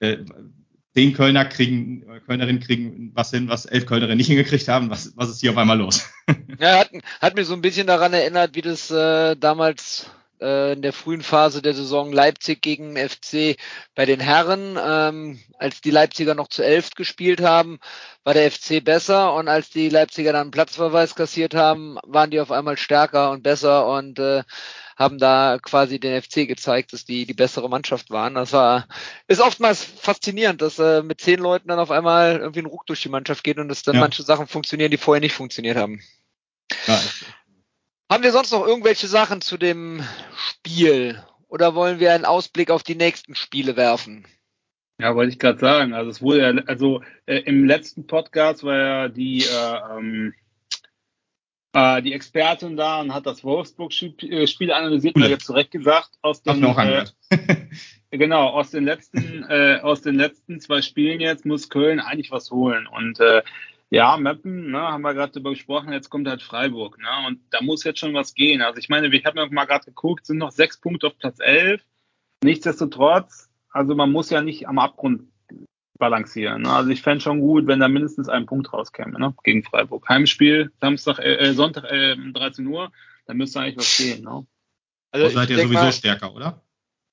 äh, 0.00 0.16
zehn 0.94 1.14
Kölner 1.14 1.44
kriegen, 1.44 2.02
äh, 2.08 2.20
Kölnerinnen 2.20 2.60
kriegen 2.60 3.12
was 3.14 3.30
hin, 3.30 3.48
was 3.48 3.66
elf 3.66 3.86
Kölnerinnen 3.86 4.18
nicht 4.18 4.28
hingekriegt 4.28 4.68
haben. 4.68 4.90
Was, 4.90 5.12
was 5.16 5.30
ist 5.30 5.40
hier 5.40 5.52
auf 5.52 5.56
einmal 5.56 5.78
los? 5.78 6.10
ja, 6.58 6.78
hat, 6.78 6.90
hat 7.20 7.36
mir 7.36 7.44
so 7.44 7.54
ein 7.54 7.62
bisschen 7.62 7.86
daran 7.86 8.12
erinnert, 8.12 8.54
wie 8.54 8.62
das 8.62 8.90
äh, 8.90 9.36
damals 9.36 10.10
äh, 10.42 10.72
in 10.72 10.82
der 10.82 10.92
frühen 10.92 11.22
Phase 11.22 11.62
der 11.62 11.74
Saison 11.74 12.12
Leipzig 12.12 12.60
gegen 12.60 12.96
FC 12.96 13.56
bei 13.94 14.04
den 14.04 14.20
Herren. 14.20 14.78
Ähm, 14.82 15.40
als 15.58 15.80
die 15.80 15.90
Leipziger 15.90 16.34
noch 16.34 16.48
zu 16.48 16.62
elf 16.62 16.90
gespielt 16.90 17.40
haben, 17.40 17.78
war 18.24 18.34
der 18.34 18.50
FC 18.50 18.84
besser 18.84 19.34
und 19.34 19.48
als 19.48 19.70
die 19.70 19.88
Leipziger 19.88 20.32
dann 20.32 20.42
einen 20.42 20.50
Platzverweis 20.50 21.14
kassiert 21.14 21.54
haben, 21.54 21.98
waren 22.04 22.30
die 22.30 22.40
auf 22.40 22.50
einmal 22.50 22.76
stärker 22.76 23.30
und 23.30 23.42
besser 23.42 23.86
und 23.86 24.18
äh, 24.18 24.42
haben 24.96 25.18
da 25.18 25.58
quasi 25.60 25.98
den 25.98 26.20
FC 26.20 26.46
gezeigt, 26.46 26.92
dass 26.92 27.04
die 27.04 27.26
die 27.26 27.34
bessere 27.34 27.68
Mannschaft 27.68 28.10
waren. 28.10 28.34
Das 28.34 28.52
war 28.52 28.86
ist 29.26 29.40
oftmals 29.40 29.84
faszinierend, 29.84 30.62
dass 30.62 30.78
äh, 30.78 31.02
mit 31.02 31.20
zehn 31.20 31.40
Leuten 31.40 31.68
dann 31.68 31.78
auf 31.78 31.90
einmal 31.90 32.38
irgendwie 32.38 32.60
ein 32.60 32.66
Ruck 32.66 32.86
durch 32.86 33.02
die 33.02 33.08
Mannschaft 33.08 33.44
geht 33.44 33.58
und 33.58 33.68
dass 33.68 33.82
dann 33.82 33.96
ja. 33.96 34.00
manche 34.00 34.22
Sachen 34.22 34.46
funktionieren, 34.46 34.90
die 34.90 34.96
vorher 34.96 35.20
nicht 35.20 35.34
funktioniert 35.34 35.76
haben. 35.76 36.02
Ja, 36.86 37.00
haben 38.12 38.22
wir 38.22 38.32
sonst 38.32 38.52
noch 38.52 38.66
irgendwelche 38.66 39.06
Sachen 39.06 39.40
zu 39.40 39.56
dem 39.56 40.02
Spiel? 40.36 41.22
Oder 41.48 41.74
wollen 41.74 41.98
wir 41.98 42.12
einen 42.12 42.26
Ausblick 42.26 42.70
auf 42.70 42.82
die 42.82 42.94
nächsten 42.94 43.34
Spiele 43.34 43.74
werfen? 43.76 44.26
Ja, 45.00 45.16
wollte 45.16 45.32
ich 45.32 45.38
gerade 45.38 45.58
sagen. 45.58 45.94
Also 45.94 46.10
es 46.10 46.20
wurde 46.20 46.40
ja, 46.40 46.62
also 46.66 47.02
äh, 47.24 47.38
im 47.38 47.64
letzten 47.64 48.06
Podcast 48.06 48.64
war 48.64 48.76
ja 48.76 49.08
die 49.08 49.44
äh, 49.44 49.96
ähm, 49.96 50.34
äh, 51.72 52.02
die 52.02 52.12
Expertin 52.12 52.76
da 52.76 53.00
und 53.00 53.14
hat 53.14 53.24
das 53.24 53.44
Wolfsburg-Spiel 53.44 54.68
äh, 54.68 54.72
analysiert 54.72 55.16
und 55.16 55.22
jetzt 55.22 55.46
zurecht 55.46 55.70
gesagt 55.70 56.10
aus 56.20 56.42
den 56.42 56.62
äh, 56.62 57.04
genau 58.10 58.48
aus 58.48 58.72
den 58.72 58.84
letzten 58.84 59.44
äh, 59.48 59.80
aus 59.82 60.02
den 60.02 60.16
letzten 60.16 60.60
zwei 60.60 60.82
Spielen 60.82 61.20
jetzt 61.20 61.46
muss 61.46 61.70
Köln 61.70 61.98
eigentlich 61.98 62.30
was 62.30 62.50
holen 62.50 62.86
und 62.86 63.20
äh, 63.20 63.42
ja, 63.92 64.16
Meppen, 64.16 64.70
ne, 64.70 64.80
haben 64.80 65.02
wir 65.02 65.12
gerade 65.12 65.34
darüber 65.34 65.50
gesprochen, 65.50 65.92
jetzt 65.92 66.08
kommt 66.08 66.26
halt 66.26 66.40
Freiburg, 66.40 66.98
ne, 66.98 67.26
und 67.26 67.40
da 67.50 67.60
muss 67.60 67.84
jetzt 67.84 67.98
schon 67.98 68.14
was 68.14 68.32
gehen. 68.32 68.62
Also 68.62 68.78
ich 68.78 68.88
meine, 68.88 69.12
wir 69.12 69.22
haben 69.22 69.54
mal 69.54 69.66
gerade 69.66 69.84
geguckt, 69.84 70.24
sind 70.24 70.38
noch 70.38 70.50
sechs 70.50 70.80
Punkte 70.80 71.08
auf 71.08 71.18
Platz 71.18 71.40
elf. 71.40 71.82
Nichtsdestotrotz, 72.42 73.50
also 73.70 73.94
man 73.94 74.10
muss 74.10 74.30
ja 74.30 74.40
nicht 74.40 74.66
am 74.66 74.78
Abgrund 74.78 75.24
balancieren. 75.98 76.62
Ne? 76.62 76.72
Also 76.72 76.88
ich 76.88 77.02
fände 77.02 77.20
schon 77.20 77.40
gut, 77.40 77.66
wenn 77.66 77.80
da 77.80 77.88
mindestens 77.88 78.30
ein 78.30 78.46
Punkt 78.46 78.72
rauskäme, 78.72 79.20
ne, 79.20 79.34
gegen 79.44 79.62
Freiburg. 79.62 80.08
Heimspiel, 80.08 80.72
Samstag, 80.80 81.18
äh, 81.18 81.34
äh 81.34 81.52
Sonntag, 81.52 81.84
äh, 81.84 82.16
13 82.16 82.66
Uhr, 82.66 82.90
da 83.26 83.34
müsste 83.34 83.60
eigentlich 83.60 83.76
was 83.76 83.98
gehen, 83.98 84.24
ne. 84.24 84.46
Also 85.10 85.28
seid 85.28 85.50
ihr 85.50 85.58
sowieso 85.58 85.74
mal, 85.74 85.92
stärker, 85.92 86.34
oder? 86.34 86.62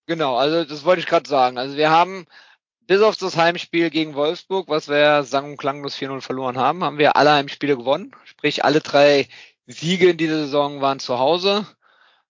Genau, 0.06 0.38
also 0.38 0.64
das 0.64 0.86
wollte 0.86 1.02
ich 1.02 1.08
gerade 1.08 1.28
sagen. 1.28 1.58
Also 1.58 1.76
wir 1.76 1.90
haben 1.90 2.26
bis 2.90 3.04
auf 3.04 3.16
das 3.16 3.38
Heimspiel 3.38 3.92
gegen 3.92 4.16
Wolfsburg, 4.16 4.68
was 4.68 4.90
wir 4.90 5.22
sang- 5.22 5.52
und 5.52 5.58
klanglos 5.58 5.96
4-0 5.96 6.22
verloren 6.22 6.58
haben, 6.58 6.84
haben 6.84 6.98
wir 6.98 7.16
alle 7.16 7.34
Heimspiele 7.34 7.78
gewonnen. 7.78 8.16
Sprich, 8.26 8.66
alle 8.66 8.82
drei 8.82 9.28
Siege 9.68 10.10
in 10.10 10.18
dieser 10.18 10.40
Saison 10.40 10.82
waren 10.82 10.98
zu 10.98 11.20
Hause. 11.20 11.68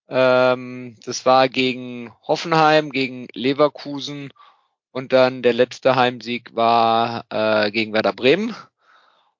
Ähm, 0.09 0.97
das 1.05 1.25
war 1.25 1.47
gegen 1.47 2.11
Hoffenheim, 2.27 2.91
gegen 2.91 3.27
Leverkusen 3.33 4.33
und 4.91 5.13
dann 5.13 5.43
der 5.43 5.53
letzte 5.53 5.95
Heimsieg 5.95 6.53
war 6.53 7.23
äh, 7.29 7.71
gegen 7.71 7.93
Werder 7.93 8.11
Bremen. 8.11 8.53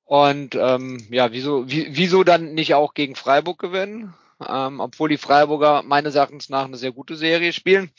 Und 0.05 0.55
ähm, 0.55 1.05
ja, 1.09 1.33
wieso, 1.33 1.65
wieso 1.67 2.23
dann 2.23 2.53
nicht 2.53 2.75
auch 2.75 2.93
gegen 2.93 3.15
Freiburg 3.15 3.59
gewinnen? 3.59 4.13
Ähm, 4.47 4.79
obwohl 4.79 5.09
die 5.09 5.17
Freiburger 5.17 5.83
meines 5.83 6.15
Erachtens 6.15 6.47
nach 6.47 6.63
eine 6.63 6.77
sehr 6.77 6.93
gute 6.93 7.17
Serie 7.17 7.51
spielen. 7.51 7.91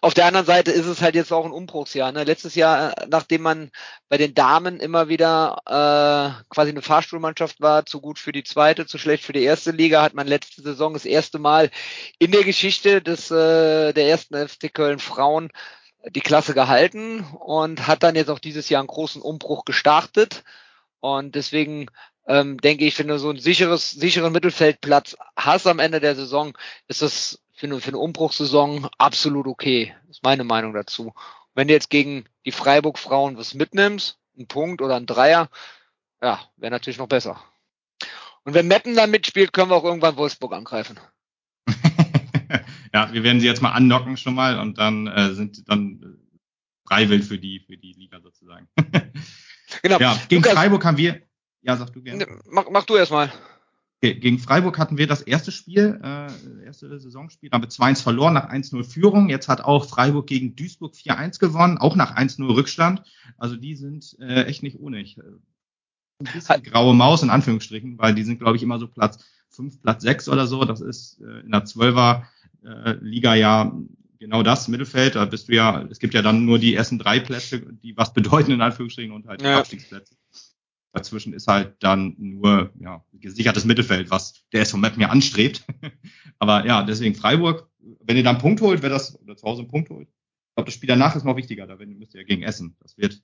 Auf 0.00 0.14
der 0.14 0.26
anderen 0.26 0.46
Seite 0.46 0.70
ist 0.70 0.86
es 0.86 1.02
halt 1.02 1.14
jetzt 1.14 1.32
auch 1.32 1.44
ein 1.44 1.52
Umbruchsjahr. 1.52 2.12
Ne? 2.12 2.24
Letztes 2.24 2.54
Jahr, 2.54 2.94
nachdem 3.08 3.42
man 3.42 3.70
bei 4.08 4.16
den 4.16 4.34
Damen 4.34 4.80
immer 4.80 5.08
wieder 5.08 5.58
äh, 5.66 6.44
quasi 6.48 6.70
eine 6.70 6.82
Fahrstuhlmannschaft 6.82 7.60
war, 7.60 7.84
zu 7.86 8.00
gut 8.00 8.18
für 8.18 8.32
die 8.32 8.44
zweite, 8.44 8.86
zu 8.86 8.98
schlecht 8.98 9.24
für 9.24 9.32
die 9.32 9.42
erste 9.42 9.72
Liga, 9.72 10.02
hat 10.02 10.14
man 10.14 10.26
letzte 10.26 10.62
Saison 10.62 10.94
das 10.94 11.04
erste 11.04 11.38
Mal 11.38 11.70
in 12.18 12.32
der 12.32 12.44
Geschichte 12.44 13.02
des 13.02 13.30
äh, 13.30 13.92
der 13.92 14.08
ersten 14.08 14.36
FC 14.48 14.72
Köln 14.72 14.98
Frauen 14.98 15.50
die 16.08 16.20
Klasse 16.20 16.54
gehalten 16.54 17.24
und 17.38 17.86
hat 17.86 18.02
dann 18.02 18.16
jetzt 18.16 18.30
auch 18.30 18.38
dieses 18.38 18.68
Jahr 18.68 18.80
einen 18.80 18.88
großen 18.88 19.20
Umbruch 19.20 19.64
gestartet. 19.64 20.44
Und 21.00 21.34
deswegen 21.34 21.86
ähm, 22.26 22.58
denke 22.58 22.84
ich, 22.84 22.98
wenn 22.98 23.08
du 23.08 23.18
so 23.18 23.30
ein 23.30 23.38
sicheres, 23.38 23.90
sicheren 23.90 24.32
Mittelfeldplatz 24.32 25.16
hast 25.36 25.66
am 25.66 25.78
Ende 25.78 26.00
der 26.00 26.14
Saison, 26.14 26.56
ist 26.88 27.02
das 27.02 27.40
für 27.60 27.66
eine, 27.66 27.78
für 27.78 27.88
eine 27.88 27.98
Umbruchssaison 27.98 28.88
absolut 28.96 29.46
okay. 29.46 29.94
Das 30.06 30.16
ist 30.16 30.24
meine 30.24 30.44
Meinung 30.44 30.72
dazu. 30.72 31.12
Wenn 31.54 31.68
du 31.68 31.74
jetzt 31.74 31.90
gegen 31.90 32.24
die 32.46 32.52
Freiburg-Frauen 32.52 33.36
was 33.36 33.52
mitnimmst, 33.52 34.18
ein 34.38 34.48
Punkt 34.48 34.80
oder 34.80 34.96
ein 34.96 35.04
Dreier, 35.04 35.50
ja, 36.22 36.40
wäre 36.56 36.70
natürlich 36.70 36.98
noch 36.98 37.08
besser. 37.08 37.38
Und 38.44 38.54
wenn 38.54 38.66
Meppen 38.66 38.96
da 38.96 39.06
mitspielt, 39.06 39.52
können 39.52 39.70
wir 39.70 39.76
auch 39.76 39.84
irgendwann 39.84 40.16
Wolfsburg 40.16 40.54
angreifen. 40.54 40.98
ja, 42.94 43.12
wir 43.12 43.22
werden 43.22 43.40
sie 43.40 43.46
jetzt 43.46 43.60
mal 43.60 43.72
andocken 43.72 44.16
schon 44.16 44.34
mal 44.34 44.58
und 44.58 44.78
dann 44.78 45.06
äh, 45.06 45.34
sind 45.34 45.68
dann 45.68 46.16
freiwillig 46.86 47.26
für 47.26 47.38
die 47.38 47.60
für 47.60 47.76
die 47.76 47.92
Liga 47.92 48.20
sozusagen. 48.22 48.68
genau. 49.82 49.98
Ja, 49.98 50.18
gegen 50.28 50.42
Lukas, 50.42 50.58
Freiburg 50.58 50.84
haben 50.86 50.96
wir. 50.96 51.20
Ja, 51.60 51.76
sag 51.76 51.92
du 51.92 52.02
gerne. 52.02 52.26
Mach, 52.46 52.70
mach 52.70 52.84
du 52.84 52.96
erstmal. 52.96 53.30
Gegen 54.02 54.38
Freiburg 54.38 54.78
hatten 54.78 54.96
wir 54.96 55.06
das 55.06 55.20
erste 55.20 55.52
Spiel, 55.52 56.00
äh, 56.02 56.64
erste 56.64 56.98
Saisonspiel, 56.98 57.50
haben 57.52 57.62
wir 57.62 57.68
2-1 57.68 58.02
verloren 58.02 58.32
nach 58.32 58.48
1-0 58.48 58.82
Führung. 58.82 59.28
Jetzt 59.28 59.48
hat 59.48 59.60
auch 59.60 59.84
Freiburg 59.84 60.26
gegen 60.26 60.56
Duisburg 60.56 60.94
4-1 60.94 61.38
gewonnen, 61.38 61.76
auch 61.76 61.96
nach 61.96 62.16
1-0 62.16 62.42
Rückstand. 62.48 63.02
Also 63.36 63.56
die 63.56 63.74
sind 63.74 64.16
äh, 64.18 64.44
echt 64.44 64.62
nicht 64.62 64.80
ohne. 64.80 65.00
Ich, 65.00 65.18
äh, 65.18 65.22
ein 66.20 66.32
bisschen 66.32 66.62
graue 66.62 66.94
Maus 66.94 67.22
in 67.22 67.28
Anführungsstrichen, 67.28 67.98
weil 67.98 68.14
die 68.14 68.22
sind, 68.22 68.38
glaube 68.38 68.56
ich, 68.56 68.62
immer 68.62 68.78
so 68.78 68.88
Platz 68.88 69.22
5, 69.50 69.82
Platz 69.82 70.02
6 70.02 70.30
oder 70.30 70.46
so. 70.46 70.64
Das 70.64 70.80
ist 70.80 71.20
äh, 71.20 71.40
in 71.40 71.50
der 71.50 71.66
12er 71.66 72.22
äh, 72.64 72.92
Liga 73.02 73.34
ja 73.34 73.70
genau 74.18 74.42
das, 74.42 74.68
Mittelfeld. 74.68 75.16
Da 75.16 75.26
bist 75.26 75.48
du 75.48 75.54
ja, 75.54 75.82
es 75.90 75.98
gibt 75.98 76.14
ja 76.14 76.22
dann 76.22 76.46
nur 76.46 76.58
die 76.58 76.74
ersten 76.74 76.98
drei 76.98 77.20
Plätze, 77.20 77.60
die 77.60 77.96
was 77.98 78.14
bedeuten 78.14 78.52
in 78.52 78.62
Anführungsstrichen 78.62 79.12
und 79.12 79.26
halt 79.26 79.42
die 79.42 79.46
ja. 79.46 79.58
Abstiegsplätze. 79.58 80.14
Dazwischen 80.92 81.32
ist 81.32 81.46
halt 81.46 81.76
dann 81.80 82.16
nur 82.18 82.72
ja, 82.80 83.04
gesichertes 83.12 83.64
Mittelfeld, 83.64 84.10
was 84.10 84.44
der 84.52 84.62
SV 84.62 84.76
Meppen 84.78 85.00
ja 85.00 85.08
anstrebt. 85.08 85.64
Aber 86.38 86.66
ja, 86.66 86.82
deswegen 86.82 87.14
Freiburg, 87.14 87.68
wenn 87.78 88.16
ihr 88.16 88.24
dann 88.24 88.36
einen 88.36 88.42
Punkt 88.42 88.60
holt, 88.60 88.82
wer 88.82 88.90
das 88.90 89.20
oder 89.22 89.36
zu 89.36 89.46
Hause 89.46 89.62
einen 89.62 89.70
Punkt 89.70 89.90
holt. 89.90 90.08
Ich 90.08 90.54
glaube, 90.56 90.66
das 90.66 90.74
Spiel 90.74 90.88
danach 90.88 91.14
ist 91.14 91.24
noch 91.24 91.36
wichtiger, 91.36 91.66
da 91.66 91.76
müsst 91.76 92.14
ihr 92.14 92.22
ja 92.22 92.26
gegen 92.26 92.42
Essen. 92.42 92.76
Das 92.80 92.98
wird. 92.98 93.22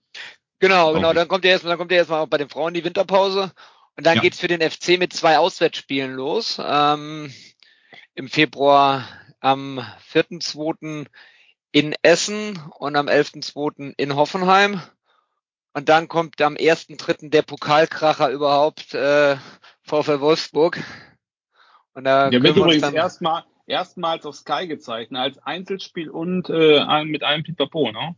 Genau, 0.61 0.94
genau. 0.94 1.12
Dann 1.12 1.29
kommt 1.29 1.44
ihr 1.44 1.50
erstmal, 1.50 1.72
dann 1.72 1.79
kommt 1.79 1.90
ihr 1.90 1.98
erstmal 1.98 2.26
bei 2.26 2.38
den 2.38 2.48
Frauen 2.48 2.72
die 2.72 2.85
Winterpause. 2.85 3.52
Und 3.96 4.07
dann 4.07 4.16
ja. 4.16 4.22
geht's 4.22 4.40
für 4.40 4.48
den 4.48 4.61
FC 4.61 4.98
mit 4.98 5.12
zwei 5.12 5.38
Auswärtsspielen 5.38 6.12
los. 6.12 6.61
Ähm, 6.64 7.33
Im 8.14 8.29
Februar 8.29 9.07
am 9.40 9.79
4.2. 10.12 11.07
in 11.72 11.94
Essen 12.02 12.62
und 12.79 12.96
am 12.96 13.09
11.2. 13.09 13.94
in 13.96 14.14
Hoffenheim. 14.14 14.81
Und 15.77 15.91
dann 15.91 16.09
kommt 16.09 16.41
am 16.41 16.55
1.3. 16.55 17.29
der 17.29 17.43
Pokalkracher 17.43 18.31
überhaupt, 18.31 18.95
äh, 18.95 19.37
VfL 19.83 20.21
Wolfsburg. 20.21 20.83
Und 21.93 22.05
da 22.05 22.31
der 22.31 22.43
wird 22.43 22.57
übrigens 22.57 22.91
erstmal 22.95 23.45
erstmals 23.67 24.25
auf 24.25 24.37
Sky 24.37 24.67
gezeigt, 24.69 25.12
ne, 25.12 25.21
als 25.21 25.37
Einzelspiel 25.37 26.09
und 26.09 26.49
äh, 26.49 27.05
mit 27.05 27.23
einem 27.23 27.43
Pipapo, 27.43 27.93
ne? 27.93 28.17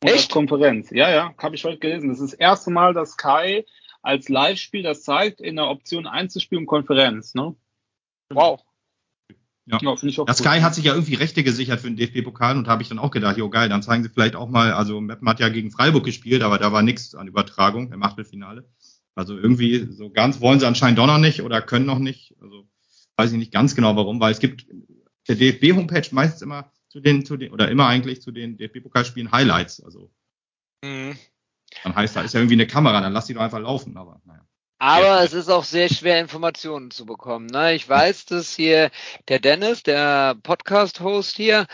Und 0.00 0.08
Echt? 0.08 0.14
als 0.14 0.28
Konferenz. 0.28 0.90
Ja, 0.92 1.10
ja, 1.10 1.34
habe 1.38 1.56
ich 1.56 1.64
heute 1.64 1.78
gelesen. 1.78 2.10
Das 2.10 2.20
ist 2.20 2.34
das 2.34 2.38
erste 2.38 2.70
Mal, 2.70 2.94
dass 2.94 3.14
Sky 3.14 3.66
als 4.02 4.28
Live-Spiel 4.28 4.84
das 4.84 5.02
zeigt 5.02 5.40
in 5.40 5.56
der 5.56 5.66
Option 5.66 6.06
Einzelspiel 6.06 6.58
und 6.58 6.66
Konferenz, 6.66 7.34
ne? 7.34 7.56
Wow. 8.28 8.62
Ja, 9.66 9.78
ja 9.82 9.96
finde 9.96 10.12
ich 10.12 10.20
auch. 10.20 10.26
Das 10.26 10.38
Sky 10.38 10.60
hat 10.60 10.74
sich 10.74 10.84
ja 10.84 10.94
irgendwie 10.94 11.14
Rechte 11.14 11.42
gesichert 11.42 11.80
für 11.80 11.90
den 11.90 11.96
DFB-Pokal 11.96 12.56
und 12.56 12.66
da 12.66 12.70
habe 12.70 12.82
ich 12.82 12.88
dann 12.88 12.98
auch 12.98 13.10
gedacht, 13.10 13.36
jo 13.36 13.50
geil, 13.50 13.68
dann 13.68 13.82
zeigen 13.82 14.02
sie 14.02 14.08
vielleicht 14.08 14.36
auch 14.36 14.48
mal, 14.48 14.72
also 14.72 15.00
Meppen 15.00 15.28
hat 15.28 15.40
ja 15.40 15.48
gegen 15.48 15.70
Freiburg 15.70 16.04
gespielt, 16.04 16.42
aber 16.42 16.58
da 16.58 16.72
war 16.72 16.82
nichts 16.82 17.14
an 17.14 17.26
Übertragung 17.26 17.92
im 17.92 18.02
Achtelfinale. 18.02 18.68
Also 19.14 19.36
irgendwie 19.36 19.88
so 19.90 20.10
ganz 20.10 20.40
wollen 20.40 20.60
sie 20.60 20.66
anscheinend 20.66 20.98
doch 20.98 21.06
noch 21.06 21.18
nicht 21.18 21.42
oder 21.42 21.62
können 21.62 21.86
noch 21.86 21.98
nicht. 21.98 22.34
Also 22.40 22.68
weiß 23.16 23.32
ich 23.32 23.38
nicht 23.38 23.52
ganz 23.52 23.74
genau 23.74 23.96
warum, 23.96 24.20
weil 24.20 24.32
es 24.32 24.40
gibt 24.40 24.66
der 25.26 25.36
DFB-Homepage 25.36 26.08
meistens 26.12 26.42
immer 26.42 26.70
zu 26.88 27.00
den, 27.00 27.24
zu 27.24 27.36
den, 27.36 27.52
oder 27.52 27.68
immer 27.70 27.86
eigentlich 27.86 28.22
zu 28.22 28.30
den 28.30 28.56
DFB-Pokalspielen 28.56 29.32
Highlights. 29.32 29.82
Also 29.82 30.12
mhm. 30.84 31.16
dann 31.82 31.94
heißt 31.94 32.14
da 32.14 32.20
ist 32.20 32.34
ja 32.34 32.40
irgendwie 32.40 32.54
eine 32.54 32.66
Kamera, 32.66 33.00
dann 33.00 33.12
lass 33.12 33.26
die 33.26 33.34
doch 33.34 33.40
einfach 33.40 33.60
laufen, 33.60 33.96
aber 33.96 34.20
naja. 34.24 34.46
Aber 34.78 35.22
es 35.22 35.32
ist 35.32 35.48
auch 35.48 35.64
sehr 35.64 35.88
schwer, 35.88 36.20
Informationen 36.20 36.90
zu 36.90 37.06
bekommen. 37.06 37.46
Ne? 37.46 37.74
Ich 37.74 37.88
weiß, 37.88 38.26
dass 38.26 38.54
hier 38.54 38.90
der 39.28 39.38
Dennis, 39.38 39.82
der 39.82 40.34
Podcast-Host 40.42 41.34
hier, 41.36 41.66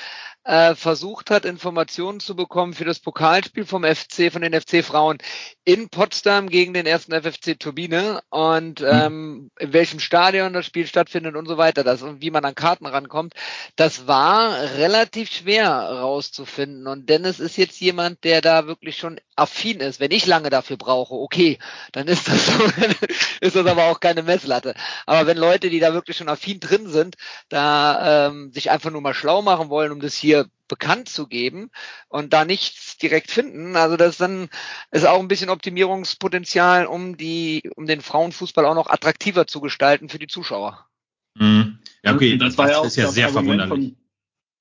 äh, 0.44 0.74
versucht 0.74 1.30
hat, 1.30 1.44
Informationen 1.44 2.20
zu 2.20 2.34
bekommen 2.34 2.74
für 2.74 2.84
das 2.84 2.98
Pokalspiel 2.98 3.64
vom 3.64 3.84
FC, 3.84 4.32
von 4.32 4.42
den 4.42 4.60
FC-Frauen 4.60 5.18
in 5.64 5.88
Potsdam 5.88 6.48
gegen 6.48 6.74
den 6.74 6.86
ersten 6.86 7.12
FFC 7.12 7.58
Turbine 7.58 8.20
und 8.30 8.80
ähm, 8.80 9.50
in 9.58 9.72
welchem 9.72 10.00
Stadion 10.00 10.52
das 10.52 10.66
Spiel 10.66 10.86
stattfindet 10.86 11.36
und 11.36 11.46
so 11.46 11.58
weiter, 11.58 11.84
das 11.84 12.02
und 12.02 12.22
wie 12.22 12.32
man 12.32 12.44
an 12.44 12.56
Karten 12.56 12.86
rankommt. 12.86 13.34
Das 13.76 14.08
war 14.08 14.60
relativ 14.76 15.30
schwer 15.30 15.70
rauszufinden. 15.70 16.88
Und 16.88 17.08
Dennis 17.08 17.38
ist 17.38 17.56
jetzt 17.56 17.80
jemand, 17.80 18.24
der 18.24 18.40
da 18.40 18.66
wirklich 18.66 18.96
schon 18.96 19.20
affin 19.37 19.81
ist. 19.81 20.01
Wenn 20.01 20.11
ich 20.11 20.27
lange 20.27 20.51
dafür 20.51 20.77
brauche, 20.77 21.14
okay, 21.14 21.59
dann 21.92 22.09
ist 22.09 22.29
das 22.29 22.47
so, 22.47 22.53
ist 23.40 23.57
das 23.57 23.66
aber 23.66 23.85
auch 23.85 24.01
keine 24.01 24.23
Messlatte. 24.23 24.75
Aber 25.07 25.27
wenn 25.27 25.37
Leute, 25.37 25.71
die 25.71 25.81
da 25.81 25.95
wirklich 25.95 26.16
schon 26.16 26.29
affin 26.29 26.61
drin 26.61 26.88
sind, 26.88 27.16
da 27.49 28.29
ähm, 28.29 28.53
sich 28.53 28.71
einfach 28.71 28.90
nur 28.90 29.01
mal 29.01 29.14
schlau 29.14 29.42
machen 29.42 29.68
wollen, 29.68 29.92
um 29.92 30.01
das 30.01 30.16
hier 30.16 30.47
bekannt 30.68 31.09
zu 31.09 31.27
geben 31.27 31.71
und 32.09 32.33
da 32.33 32.45
nichts 32.45 32.97
direkt 32.97 33.31
finden, 33.31 33.77
also 33.77 33.97
das 33.97 34.16
dann 34.16 34.49
ist 34.90 35.07
auch 35.07 35.21
ein 35.21 35.29
bisschen 35.29 35.51
Optimierungspotenzial, 35.51 36.87
um 36.87 37.16
die, 37.16 37.71
um 37.77 37.87
den 37.87 38.01
Frauenfußball 38.01 38.64
auch 38.64 38.75
noch 38.75 38.88
attraktiver 38.88 39.47
zu 39.47 39.61
gestalten 39.61 40.09
für 40.09 40.18
die 40.18 40.29
Zuschauer. 40.29 40.87
Mhm. 41.35 41.79
Ja, 42.03 42.14
okay, 42.14 42.37
das, 42.37 42.59
war 42.59 42.71
ja 42.71 42.79
auch 42.79 42.85
ist 42.85 42.97
ja 42.97 43.05
das 43.05 43.14
sehr 43.14 43.27
Argument 43.27 43.61
verwunderlich. 43.61 43.95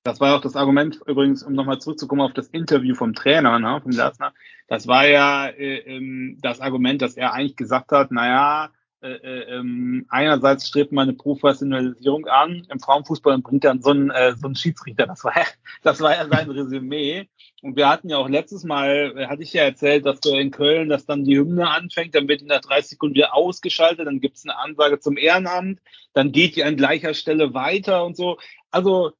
Das 0.04 0.18
war 0.20 0.36
auch 0.36 0.40
das 0.40 0.56
Argument, 0.56 1.00
übrigens, 1.06 1.44
um 1.44 1.52
nochmal 1.52 1.78
zurückzukommen 1.78 2.22
auf 2.22 2.32
das 2.32 2.48
Interview 2.48 2.94
vom 2.94 3.14
Trainer, 3.14 3.58
ne, 3.60 3.80
vom 3.80 3.92
Glasner. 3.92 4.34
Das 4.66 4.88
war 4.88 5.06
ja 5.06 5.46
äh, 5.46 5.78
ähm, 5.78 6.38
das 6.40 6.60
Argument, 6.60 7.00
dass 7.00 7.16
er 7.16 7.32
eigentlich 7.32 7.56
gesagt 7.56 7.92
hat, 7.92 8.10
naja, 8.10 8.72
äh, 9.00 9.14
äh, 9.14 9.58
ähm, 9.58 10.06
einerseits 10.10 10.68
strebt 10.68 10.92
man 10.92 11.08
eine 11.08 11.16
Professionalisierung 11.16 12.26
an 12.26 12.66
im 12.68 12.78
Frauenfußball 12.80 13.34
und 13.34 13.42
bringt 13.42 13.64
dann 13.64 13.82
so 13.82 13.90
einen, 13.90 14.10
äh, 14.10 14.34
so 14.36 14.46
einen 14.46 14.56
Schiedsrichter. 14.56 15.06
Das 15.06 15.24
war, 15.24 15.34
das 15.82 16.00
war 16.00 16.14
ja 16.14 16.28
sein 16.28 16.50
Resümee. 16.50 17.28
Und 17.62 17.76
wir 17.76 17.88
hatten 17.88 18.08
ja 18.08 18.18
auch 18.18 18.28
letztes 18.28 18.64
Mal, 18.64 19.12
äh, 19.16 19.26
hatte 19.26 19.42
ich 19.42 19.52
ja 19.52 19.62
erzählt, 19.62 20.04
dass 20.04 20.20
du 20.20 20.30
in 20.36 20.50
Köln, 20.50 20.88
dass 20.88 21.06
dann 21.06 21.24
die 21.24 21.36
Hymne 21.38 21.68
anfängt, 21.68 22.14
dann 22.14 22.28
wird 22.28 22.42
in 22.42 22.48
der 22.48 22.60
30 22.60 22.90
Sekunden 22.90 23.14
wieder 23.14 23.34
ausgeschaltet, 23.34 24.06
dann 24.06 24.20
gibt 24.20 24.36
es 24.36 24.44
eine 24.44 24.58
Ansage 24.58 24.98
zum 24.98 25.16
Ehrenamt, 25.16 25.80
dann 26.12 26.32
geht 26.32 26.56
die 26.56 26.64
an 26.64 26.76
gleicher 26.76 27.14
Stelle 27.14 27.54
weiter 27.54 28.04
und 28.04 28.16
so. 28.16 28.38
Also 28.70 29.12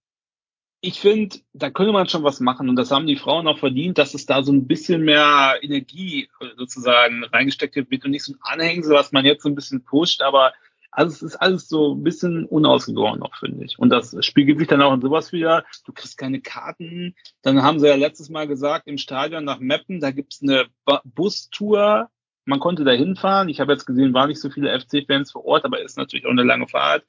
ich 0.84 1.00
finde, 1.00 1.38
da 1.52 1.70
könnte 1.70 1.92
man 1.92 2.08
schon 2.08 2.24
was 2.24 2.40
machen 2.40 2.68
und 2.68 2.74
das 2.76 2.90
haben 2.90 3.06
die 3.06 3.16
Frauen 3.16 3.46
auch 3.46 3.58
verdient, 3.58 3.98
dass 3.98 4.14
es 4.14 4.26
da 4.26 4.42
so 4.42 4.52
ein 4.52 4.66
bisschen 4.66 5.02
mehr 5.02 5.54
Energie 5.62 6.28
äh, 6.40 6.46
sozusagen 6.56 7.24
reingesteckt 7.24 7.76
wird 7.76 8.04
und 8.04 8.10
nicht 8.10 8.24
so 8.24 8.32
ein 8.32 8.38
Anhängsel, 8.42 8.92
was 8.94 9.12
man 9.12 9.24
jetzt 9.24 9.44
so 9.44 9.48
ein 9.48 9.54
bisschen 9.54 9.84
pusht, 9.84 10.22
aber 10.22 10.52
also 10.90 11.14
es 11.14 11.22
ist 11.22 11.36
alles 11.36 11.68
so 11.68 11.94
ein 11.94 12.02
bisschen 12.02 12.44
unausgegoren 12.46 13.20
noch, 13.20 13.34
finde 13.38 13.64
ich. 13.64 13.78
Und 13.78 13.90
das 13.90 14.14
spiegelt 14.26 14.58
sich 14.58 14.68
dann 14.68 14.82
auch 14.82 14.92
in 14.92 15.00
sowas 15.00 15.32
wieder. 15.32 15.64
Du 15.86 15.92
kriegst 15.92 16.18
keine 16.18 16.42
Karten. 16.42 17.14
Dann 17.40 17.62
haben 17.62 17.80
sie 17.80 17.86
ja 17.88 17.94
letztes 17.94 18.28
Mal 18.28 18.46
gesagt, 18.46 18.86
im 18.88 18.98
Stadion 18.98 19.44
nach 19.44 19.58
Meppen, 19.58 20.00
da 20.00 20.10
gibt's 20.10 20.42
eine 20.42 20.66
Ba- 20.84 21.00
Bustour. 21.04 22.10
Man 22.44 22.60
konnte 22.60 22.84
da 22.84 22.90
hinfahren. 22.90 23.48
Ich 23.48 23.58
habe 23.60 23.72
jetzt 23.72 23.86
gesehen, 23.86 24.12
waren 24.12 24.28
nicht 24.28 24.40
so 24.40 24.50
viele 24.50 24.78
FC-Fans 24.78 25.32
vor 25.32 25.46
Ort, 25.46 25.64
aber 25.64 25.80
ist 25.80 25.96
natürlich 25.96 26.26
auch 26.26 26.30
eine 26.30 26.42
lange 26.42 26.68
Fahrt. 26.68 27.04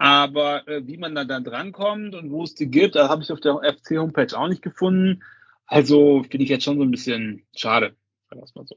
Aber 0.00 0.66
äh, 0.66 0.86
wie 0.86 0.96
man 0.96 1.14
da 1.14 1.26
dann 1.26 1.44
drankommt 1.44 2.14
und 2.14 2.30
wo 2.30 2.42
es 2.42 2.54
die 2.54 2.70
gibt, 2.70 2.94
da 2.96 3.10
habe 3.10 3.22
ich 3.22 3.30
auf 3.30 3.40
der 3.40 3.56
FC-Homepage 3.56 4.34
auch 4.34 4.48
nicht 4.48 4.62
gefunden. 4.62 5.22
Also 5.66 6.22
finde 6.22 6.44
ich 6.44 6.48
jetzt 6.48 6.64
schon 6.64 6.78
so 6.78 6.84
ein 6.84 6.90
bisschen 6.90 7.42
schade. 7.54 7.94
Mal 8.34 8.64
so. 8.64 8.76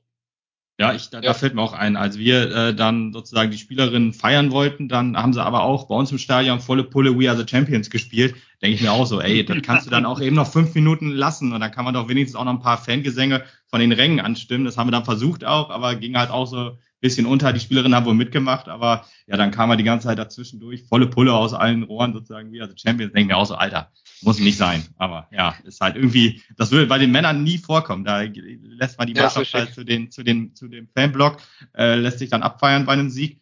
Ja, 0.77 0.93
ich, 0.93 1.09
da, 1.11 1.19
Ja. 1.19 1.27
da 1.29 1.33
fällt 1.33 1.53
mir 1.55 1.61
auch 1.61 1.71
ein, 1.71 1.95
als 1.95 2.17
wir 2.17 2.51
äh, 2.53 2.75
dann 2.75 3.13
sozusagen 3.13 3.51
die 3.51 3.57
Spielerinnen 3.57 4.11
feiern 4.11 4.51
wollten, 4.51 4.89
dann 4.89 5.15
haben 5.15 5.31
sie 5.31 5.41
aber 5.41 5.63
auch 5.63 5.87
bei 5.87 5.95
uns 5.95 6.11
im 6.11 6.17
Stadion 6.17 6.59
volle 6.59 6.83
Pulle 6.83 7.17
We 7.17 7.29
Are 7.29 7.37
the 7.37 7.47
Champions 7.47 7.89
gespielt. 7.89 8.35
Denke 8.61 8.75
ich 8.75 8.81
mir 8.81 8.91
auch 8.91 9.05
so, 9.05 9.21
ey, 9.21 9.45
das 9.45 9.61
kannst 9.61 9.85
du 9.85 9.91
dann 9.91 10.05
auch 10.05 10.19
eben 10.19 10.35
noch 10.35 10.51
fünf 10.51 10.75
Minuten 10.75 11.09
lassen 11.09 11.53
und 11.53 11.61
dann 11.61 11.71
kann 11.71 11.85
man 11.85 11.93
doch 11.93 12.09
wenigstens 12.09 12.35
auch 12.37 12.43
noch 12.43 12.51
ein 12.51 12.59
paar 12.59 12.79
Fangesänge 12.83 13.45
von 13.67 13.79
den 13.79 13.93
Rängen 13.93 14.19
anstimmen. 14.19 14.65
Das 14.65 14.77
haben 14.77 14.87
wir 14.87 14.91
dann 14.91 15.05
versucht 15.05 15.45
auch, 15.45 15.69
aber 15.69 15.95
ging 15.95 16.17
halt 16.17 16.31
auch 16.31 16.47
so 16.47 16.77
bisschen 17.03 17.25
unter. 17.25 17.53
Die 17.53 17.59
Spielerinnen 17.59 17.95
haben 17.95 18.05
wohl 18.05 18.15
mitgemacht, 18.15 18.69
aber 18.69 19.05
ja, 19.27 19.35
dann 19.37 19.51
kam 19.51 19.69
er 19.69 19.75
die 19.75 19.83
ganze 19.83 20.07
Zeit 20.07 20.17
dazwischen 20.17 20.59
durch, 20.59 20.83
volle 20.83 21.07
Pulle 21.07 21.33
aus 21.33 21.53
allen 21.53 21.83
Rohren 21.83 22.13
sozusagen 22.13 22.49
Are 22.59 22.69
the 22.69 22.75
Champions. 22.77 23.11
Denke 23.11 23.21
ich 23.21 23.27
mir 23.27 23.37
auch 23.37 23.45
so, 23.45 23.55
Alter, 23.55 23.91
muss 24.21 24.39
nicht 24.39 24.57
sein. 24.57 24.83
Aber 24.97 25.27
ja, 25.31 25.53
ist 25.65 25.81
halt 25.81 25.97
irgendwie, 25.97 26.41
das 26.55 26.71
würde 26.71 26.87
bei 26.87 26.97
den 26.97 27.11
Männern 27.11 27.43
nie 27.43 27.57
vorkommen. 27.57 28.05
Da 28.05 28.21
lässt 28.21 28.97
man 28.97 29.07
die 29.07 29.13
Ja, 29.13 29.23
Mannschaft 29.23 29.53
halt 29.53 29.73
zu 29.73 29.83
den, 29.83 30.09
zu 30.11 30.23
den, 30.23 30.55
zu 30.55 30.67
dem 30.67 30.87
Fanblock, 30.87 31.37
äh, 31.77 31.95
lässt 31.95 32.19
sich 32.19 32.29
dann 32.29 32.41
abfeiern 32.41 32.85
bei 32.85 32.93
einem 32.93 33.09
Sieg. 33.09 33.41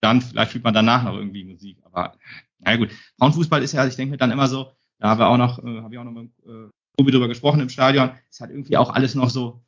Dann 0.00 0.22
vielleicht 0.22 0.52
fühlt 0.52 0.64
man 0.64 0.74
danach 0.74 1.04
noch 1.04 1.14
irgendwie 1.14 1.44
Musik. 1.44 1.76
Aber 1.84 2.14
na 2.58 2.76
gut, 2.76 2.90
Frauenfußball 3.18 3.62
ist 3.62 3.72
ja, 3.72 3.86
ich 3.86 3.96
denke 3.96 4.12
mir 4.12 4.18
dann 4.18 4.30
immer 4.30 4.48
so, 4.48 4.72
da 4.98 5.10
haben 5.10 5.20
wir 5.20 5.28
auch 5.28 5.36
noch, 5.36 5.58
äh, 5.58 5.82
habe 5.82 5.94
ich 5.94 5.98
auch 5.98 6.04
noch 6.04 6.12
mit 6.12 6.30
äh, 6.46 6.70
Tobi 6.96 7.12
drüber 7.12 7.28
gesprochen 7.28 7.60
im 7.60 7.68
Stadion, 7.68 8.12
ist 8.30 8.40
halt 8.40 8.50
irgendwie 8.50 8.76
auch 8.76 8.90
alles 8.90 9.14
noch 9.14 9.28
so 9.28 9.63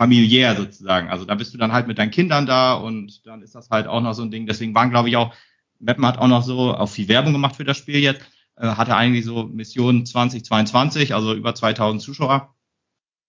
familiär 0.00 0.56
sozusagen. 0.56 1.10
Also 1.10 1.26
da 1.26 1.34
bist 1.34 1.52
du 1.52 1.58
dann 1.58 1.72
halt 1.72 1.86
mit 1.86 1.98
deinen 1.98 2.10
Kindern 2.10 2.46
da 2.46 2.72
und 2.72 3.26
dann 3.26 3.42
ist 3.42 3.54
das 3.54 3.68
halt 3.68 3.86
auch 3.86 4.00
noch 4.00 4.14
so 4.14 4.22
ein 4.22 4.30
Ding. 4.30 4.46
Deswegen 4.46 4.74
waren, 4.74 4.88
glaube 4.88 5.10
ich, 5.10 5.16
auch, 5.18 5.34
Meppen 5.78 6.06
hat 6.06 6.16
auch 6.16 6.26
noch 6.26 6.42
so 6.42 6.74
auch 6.74 6.88
viel 6.88 7.06
Werbung 7.08 7.34
gemacht 7.34 7.56
für 7.56 7.64
das 7.64 7.76
Spiel 7.76 7.98
jetzt, 7.98 8.22
äh, 8.56 8.66
hatte 8.66 8.96
eigentlich 8.96 9.26
so 9.26 9.42
Mission 9.44 10.06
2022, 10.06 11.14
also 11.14 11.34
über 11.34 11.54
2000 11.54 12.00
Zuschauer. 12.00 12.54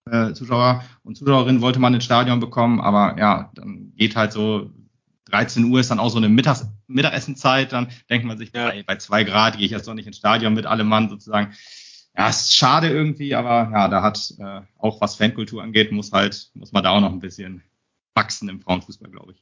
Äh, 0.10 0.32
Zuschauer 0.32 0.86
und 1.04 1.18
Zuschauerinnen 1.18 1.62
wollte 1.62 1.80
man 1.80 1.94
ins 1.94 2.06
Stadion 2.06 2.40
bekommen, 2.40 2.80
aber 2.80 3.20
ja, 3.20 3.52
dann 3.54 3.92
geht 3.98 4.16
halt 4.16 4.32
so 4.32 4.72
13 5.26 5.66
Uhr 5.66 5.82
ist 5.82 5.92
dann 5.92 6.00
auch 6.00 6.10
so 6.10 6.18
eine 6.20 6.30
Mittags 6.30 6.68
Mittagessenzeit, 6.88 7.74
dann 7.74 7.88
denkt 8.10 8.26
man 8.26 8.38
sich, 8.38 8.52
Ja. 8.56 8.70
bei, 8.70 8.84
bei 8.84 8.96
zwei 8.96 9.26
Grad 9.26 9.58
gehe 9.58 9.66
ich 9.66 9.72
jetzt 9.72 9.90
doch 9.90 9.94
nicht 9.94 10.08
ins 10.08 10.18
Stadion 10.18 10.54
mit 10.54 10.66
allem 10.66 10.88
Mann 10.88 11.10
sozusagen. 11.10 11.54
Ja, 12.18 12.30
ist 12.30 12.54
schade 12.54 12.90
irgendwie, 12.90 13.36
aber 13.36 13.70
ja, 13.72 13.88
da 13.88 14.02
hat 14.04 14.34
äh, 14.38 14.62
auch 14.78 15.00
was 15.00 15.16
Fankultur 15.16 15.64
angeht, 15.64 15.92
muss 15.92 16.12
halt, 16.12 16.50
muss 16.54 16.72
man 16.74 16.84
da 16.84 16.90
auch 16.92 17.00
noch 17.02 17.12
ein 17.12 17.20
bisschen 17.20 17.64
wachsen 18.16 18.50
im 18.50 18.60
Frauenfußball, 18.62 19.10
glaube 19.10 19.32
ich. 19.34 19.42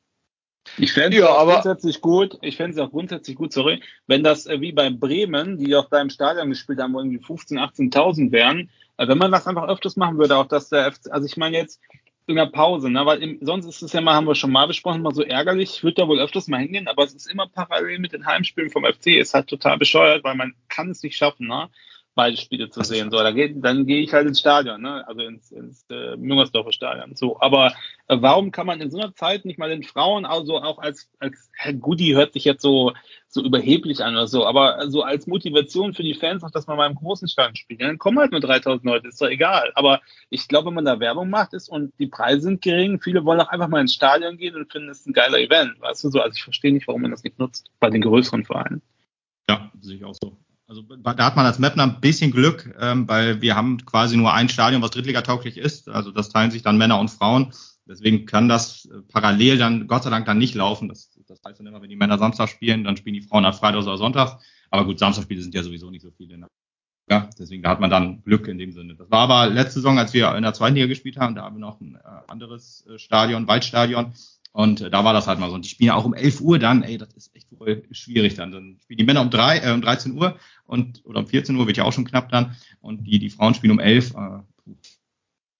Ich 0.77 0.93
fände 0.93 1.17
Ja, 1.17 1.23
es 1.25 1.29
auch 1.31 1.39
aber- 1.39 1.53
grundsätzlich 1.53 1.99
gut, 2.01 2.37
ich 2.43 2.57
fände 2.57 2.73
es 2.73 2.79
auch 2.79 2.91
grundsätzlich 2.91 3.35
gut, 3.35 3.53
sorry, 3.53 3.81
wenn 4.05 4.23
das 4.23 4.45
äh, 4.45 4.61
wie 4.61 4.71
bei 4.71 4.91
Bremen, 4.91 5.57
die 5.57 5.75
auf 5.75 5.89
deinem 5.89 6.11
Stadion 6.11 6.49
gespielt 6.49 6.79
haben, 6.79 6.93
wo 6.93 6.99
irgendwie 6.99 7.17
15.000, 7.17 7.57
18.000 7.91 8.31
wären, 8.31 8.69
äh, 8.97 9.07
wenn 9.07 9.17
man 9.17 9.31
das 9.31 9.47
einfach 9.47 9.67
öfters 9.67 9.95
machen 9.95 10.19
würde, 10.19 10.37
auch 10.37 10.47
dass 10.47 10.69
der 10.69 10.91
FC, 10.91 11.09
also 11.11 11.25
ich 11.25 11.37
meine 11.37 11.57
jetzt 11.57 11.81
in 12.27 12.35
der 12.35 12.45
Pause, 12.45 12.91
ne, 12.91 13.03
weil 13.07 13.23
im, 13.23 13.39
sonst 13.41 13.65
ist 13.65 13.81
es 13.81 13.93
ja 13.93 14.01
mal, 14.01 14.13
haben 14.13 14.27
wir 14.27 14.35
schon 14.35 14.51
mal 14.51 14.67
besprochen, 14.67 15.01
mal 15.01 15.15
so 15.15 15.23
ärgerlich, 15.23 15.77
ich 15.77 15.83
würde 15.83 15.95
da 16.03 16.07
wohl 16.07 16.19
öfters 16.19 16.47
mal 16.47 16.59
hingehen, 16.59 16.87
aber 16.87 17.03
es 17.03 17.15
ist 17.15 17.25
immer 17.31 17.47
parallel 17.47 17.97
mit 17.97 18.13
den 18.13 18.27
Heimspielen 18.27 18.69
vom 18.69 18.85
FC, 18.85 19.07
ist 19.17 19.33
halt 19.33 19.47
total 19.47 19.79
bescheuert, 19.79 20.23
weil 20.23 20.35
man 20.35 20.53
kann 20.67 20.91
es 20.91 21.01
nicht 21.01 21.17
schaffen, 21.17 21.47
ne, 21.47 21.69
beide 22.19 22.35
Spiele 22.35 22.69
zu 22.69 22.83
sehen. 22.83 23.11
So, 23.11 23.17
da 23.17 23.31
geht, 23.31 23.63
dann 23.63 23.85
gehe 23.85 24.01
ich 24.01 24.11
halt 24.11 24.27
ins 24.27 24.41
Stadion, 24.41 24.81
ne, 24.81 25.07
also 25.07 25.21
ins, 25.21 25.53
ins 25.53 25.85
äh, 25.89 26.17
Müngersdorfer 26.17 26.73
Stadion. 26.73 27.15
So, 27.15 27.39
aber 27.39 27.67
äh, 28.09 28.17
warum 28.19 28.51
kann 28.51 28.67
man 28.67 28.81
in 28.81 28.91
so 28.91 28.97
einer 28.97 29.15
Zeit 29.15 29.45
nicht 29.45 29.57
mal 29.57 29.69
den 29.69 29.83
Frauen 29.83 30.25
also 30.25 30.57
auch 30.57 30.79
als 30.79 31.09
als 31.19 31.49
Herr 31.53 31.73
Goodie 31.73 32.15
hört 32.15 32.33
sich 32.33 32.43
jetzt 32.43 32.61
so 32.61 32.91
so 33.29 33.41
überheblich 33.41 34.03
an 34.03 34.15
oder 34.15 34.27
so, 34.27 34.45
aber 34.45 34.89
so 34.89 35.03
als 35.03 35.27
Motivation 35.27 35.93
für 35.93 36.03
die 36.03 36.13
Fans 36.13 36.43
auch, 36.43 36.51
dass 36.51 36.67
man 36.67 36.75
mal 36.75 36.89
im 36.89 36.95
großen 36.95 37.29
Stadion 37.29 37.55
spielt. 37.55 37.81
Dann 37.81 37.97
kommen 37.97 38.19
halt 38.19 38.31
nur 38.31 38.41
3000 38.41 38.83
Leute, 38.83 39.07
ist 39.07 39.21
doch 39.21 39.29
egal. 39.29 39.71
Aber 39.75 40.01
ich 40.29 40.49
glaube, 40.49 40.67
wenn 40.67 40.73
man 40.73 40.85
da 40.85 40.99
Werbung 40.99 41.29
macht 41.29 41.53
ist 41.53 41.69
und 41.69 41.93
die 41.99 42.07
Preise 42.07 42.41
sind 42.41 42.61
gering, 42.61 42.99
viele 42.99 43.23
wollen 43.23 43.39
auch 43.39 43.49
einfach 43.49 43.69
mal 43.69 43.79
ins 43.79 43.93
Stadion 43.93 44.35
gehen 44.35 44.55
und 44.55 44.69
finden 44.69 44.89
es 44.89 45.05
ein 45.05 45.13
geiler 45.13 45.39
Event, 45.39 45.79
weißt 45.79 46.03
du 46.03 46.09
so. 46.09 46.19
Also 46.19 46.35
ich 46.35 46.43
verstehe 46.43 46.73
nicht, 46.73 46.87
warum 46.87 47.03
man 47.03 47.11
das 47.11 47.23
nicht 47.23 47.39
nutzt 47.39 47.71
bei 47.79 47.89
den 47.89 48.01
größeren 48.01 48.43
Vereinen. 48.43 48.81
Ja, 49.49 49.71
sehe 49.79 49.97
ich 49.97 50.03
auch 50.03 50.15
so. 50.21 50.35
Also 50.69 50.83
da 50.83 51.25
hat 51.25 51.35
man 51.35 51.47
als 51.47 51.57
Mapner 51.57 51.81
ein 51.81 51.99
bisschen 51.99 52.29
Glück, 52.29 52.75
ähm, 52.79 53.07
weil 53.09 53.41
wir 53.41 53.55
haben 53.55 53.83
quasi 53.85 54.15
nur 54.15 54.33
ein 54.33 54.49
Stadion, 54.49 54.83
was 54.83 54.91
Drittliga-tauglich 54.91 55.57
ist. 55.57 55.89
Also 55.89 56.11
das 56.11 56.29
teilen 56.29 56.51
sich 56.51 56.61
dann 56.61 56.77
Männer 56.77 56.99
und 56.99 57.09
Frauen. 57.09 57.51
Deswegen 57.87 58.27
kann 58.27 58.47
das 58.47 58.85
äh, 58.85 59.01
parallel 59.11 59.57
dann 59.57 59.87
Gott 59.87 60.03
sei 60.03 60.11
Dank 60.11 60.27
dann 60.27 60.37
nicht 60.37 60.53
laufen. 60.53 60.87
Das, 60.87 61.09
das 61.27 61.41
heißt 61.43 61.59
dann 61.59 61.65
immer, 61.65 61.81
wenn 61.81 61.89
die 61.89 61.95
Männer 61.95 62.19
Samstag 62.19 62.49
spielen, 62.49 62.83
dann 62.83 62.97
spielen 62.97 63.15
die 63.15 63.23
Frauen 63.23 63.45
halt 63.45 63.55
Freitag 63.55 63.81
oder 63.81 63.97
Sonntag. 63.97 64.39
Aber 64.69 64.85
gut, 64.85 64.99
Samstagspiele 64.99 65.41
sind 65.41 65.55
ja 65.55 65.63
sowieso 65.63 65.89
nicht 65.89 66.03
so 66.03 66.11
viele. 66.11 66.37
Ne? 66.37 66.45
Ja, 67.09 67.27
deswegen 67.39 67.63
da 67.63 67.69
hat 67.69 67.79
man 67.79 67.89
dann 67.89 68.21
Glück 68.21 68.47
in 68.47 68.59
dem 68.59 68.71
Sinne. 68.71 68.95
Das 68.95 69.09
war 69.09 69.21
aber 69.21 69.47
letzte 69.51 69.79
Saison, 69.79 69.97
als 69.97 70.13
wir 70.13 70.35
in 70.35 70.43
der 70.43 70.53
zweiten 70.53 70.75
Liga 70.75 70.85
gespielt 70.85 71.17
haben, 71.17 71.33
da 71.33 71.45
haben 71.45 71.55
wir 71.55 71.61
noch 71.61 71.81
ein 71.81 71.95
äh, 71.95 71.99
anderes 72.27 72.85
äh, 72.85 72.99
Stadion, 72.99 73.47
Waldstadion. 73.47 74.13
Und 74.51 74.81
äh, 74.81 74.89
da 74.89 75.03
war 75.03 75.13
das 75.13 75.27
halt 75.27 75.39
mal 75.39 75.49
so. 75.49 75.55
Und 75.55 75.65
die 75.65 75.69
spielen 75.69 75.87
ja 75.87 75.95
auch 75.95 76.05
um 76.05 76.13
11 76.13 76.41
Uhr 76.41 76.59
dann, 76.59 76.83
ey, 76.83 76.97
das 76.97 77.13
ist 77.13 77.35
echt 77.35 77.47
voll 77.57 77.83
schwierig 77.91 78.35
dann. 78.35 78.51
Dann 78.51 78.77
spielen 78.81 78.97
die 78.97 79.03
Männer 79.03 79.21
um 79.21 79.29
drei, 79.29 79.59
äh, 79.59 79.71
um 79.71 79.81
13 79.81 80.17
Uhr 80.17 80.37
und 80.65 81.05
oder 81.05 81.19
um 81.19 81.27
14 81.27 81.55
Uhr 81.55 81.67
wird 81.67 81.77
ja 81.77 81.83
auch 81.83 81.93
schon 81.93 82.05
knapp 82.05 82.29
dann. 82.29 82.55
Und 82.81 83.03
die, 83.03 83.19
die 83.19 83.29
Frauen 83.29 83.53
spielen 83.53 83.71
um 83.71 83.79
11, 83.79 84.15
äh, 84.15 84.73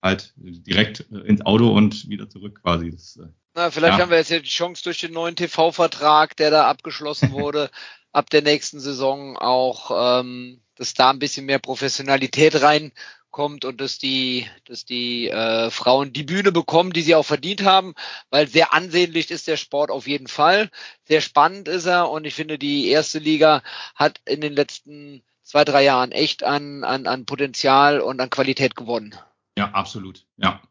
halt 0.02 0.32
direkt 0.36 1.06
äh, 1.12 1.18
ins 1.18 1.42
Auto 1.42 1.70
und 1.70 2.08
wieder 2.08 2.28
zurück 2.28 2.60
quasi. 2.62 2.90
Das, 2.90 3.16
äh, 3.16 3.28
Na, 3.54 3.70
vielleicht 3.70 3.98
Ja. 3.98 4.02
haben 4.02 4.10
wir 4.10 4.18
jetzt 4.18 4.30
ja 4.30 4.38
die 4.38 4.48
Chance 4.48 4.82
durch 4.82 4.98
den 4.98 5.12
neuen 5.12 5.36
TV-Vertrag, 5.36 6.36
der 6.36 6.50
da 6.50 6.68
abgeschlossen 6.68 7.30
wurde, 7.32 7.70
ab 8.12 8.30
der 8.30 8.42
nächsten 8.42 8.80
Saison 8.80 9.36
auch, 9.36 10.20
ähm, 10.20 10.62
dass 10.74 10.94
da 10.94 11.10
ein 11.10 11.18
bisschen 11.18 11.46
mehr 11.46 11.58
Professionalität 11.58 12.60
reinkommt 12.60 12.94
kommt 13.30 13.64
und 13.64 13.80
dass 13.80 13.98
die, 13.98 14.48
dass 14.64 14.84
die 14.84 15.28
äh, 15.28 15.70
Frauen 15.70 16.12
die 16.12 16.22
Bühne 16.22 16.52
bekommen, 16.52 16.92
die 16.92 17.02
sie 17.02 17.14
auch 17.14 17.26
verdient 17.26 17.64
haben, 17.64 17.94
weil 18.30 18.48
sehr 18.48 18.72
ansehnlich 18.72 19.30
ist 19.30 19.46
der 19.46 19.56
Sport 19.56 19.90
auf 19.90 20.06
jeden 20.06 20.28
Fall. 20.28 20.70
Sehr 21.04 21.20
spannend 21.20 21.68
ist 21.68 21.86
er 21.86 22.10
und 22.10 22.24
ich 22.24 22.34
finde, 22.34 22.58
die 22.58 22.88
erste 22.88 23.18
Liga 23.18 23.62
hat 23.94 24.20
in 24.24 24.40
den 24.40 24.52
letzten 24.52 25.22
zwei, 25.42 25.64
drei 25.64 25.82
Jahren 25.82 26.12
echt 26.12 26.44
an, 26.44 26.84
an, 26.84 27.06
an 27.06 27.26
Potenzial 27.26 28.00
und 28.00 28.20
an 28.20 28.30
Qualität 28.30 28.76
gewonnen. 28.76 29.14
Ja, 29.58 29.70
absolut. 29.72 30.24
Ja. 30.36 30.62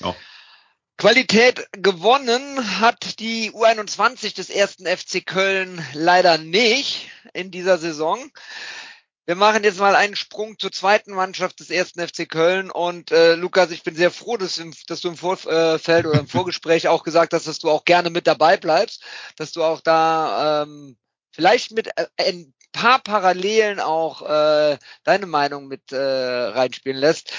ja. 0.00 0.14
Qualität 1.00 1.66
gewonnen 1.72 2.78
hat 2.78 3.20
die 3.20 3.52
U21 3.52 4.34
des 4.36 4.50
ersten 4.50 4.86
FC 4.86 5.24
Köln 5.24 5.82
leider 5.94 6.36
nicht 6.36 7.08
in 7.32 7.50
dieser 7.50 7.78
Saison. 7.78 8.30
Wir 9.26 9.36
machen 9.36 9.62
jetzt 9.62 9.78
mal 9.78 9.94
einen 9.94 10.16
Sprung 10.16 10.58
zur 10.58 10.72
zweiten 10.72 11.12
Mannschaft 11.12 11.60
des 11.60 11.70
ersten 11.70 12.00
FC 12.06 12.28
Köln. 12.28 12.70
Und 12.70 13.12
äh, 13.12 13.34
Lukas, 13.34 13.70
ich 13.70 13.82
bin 13.82 13.94
sehr 13.94 14.10
froh, 14.10 14.36
dass, 14.36 14.60
dass 14.86 15.00
du 15.00 15.08
im 15.08 15.16
Vorfeld 15.16 16.06
oder 16.06 16.20
im 16.20 16.26
Vorgespräch 16.28 16.88
auch 16.88 17.04
gesagt 17.04 17.32
hast, 17.32 17.46
dass 17.46 17.58
du 17.58 17.70
auch 17.70 17.84
gerne 17.84 18.10
mit 18.10 18.26
dabei 18.26 18.56
bleibst, 18.56 19.04
dass 19.36 19.52
du 19.52 19.62
auch 19.62 19.80
da 19.80 20.62
ähm, 20.62 20.96
vielleicht 21.32 21.72
mit 21.72 21.88
äh, 21.96 22.06
paar 22.72 23.00
Parallelen 23.00 23.80
auch 23.80 24.22
äh, 24.22 24.78
deine 25.04 25.26
Meinung 25.26 25.68
mit 25.68 25.92
äh, 25.92 25.96
reinspielen 25.96 26.98
lässt. 26.98 27.32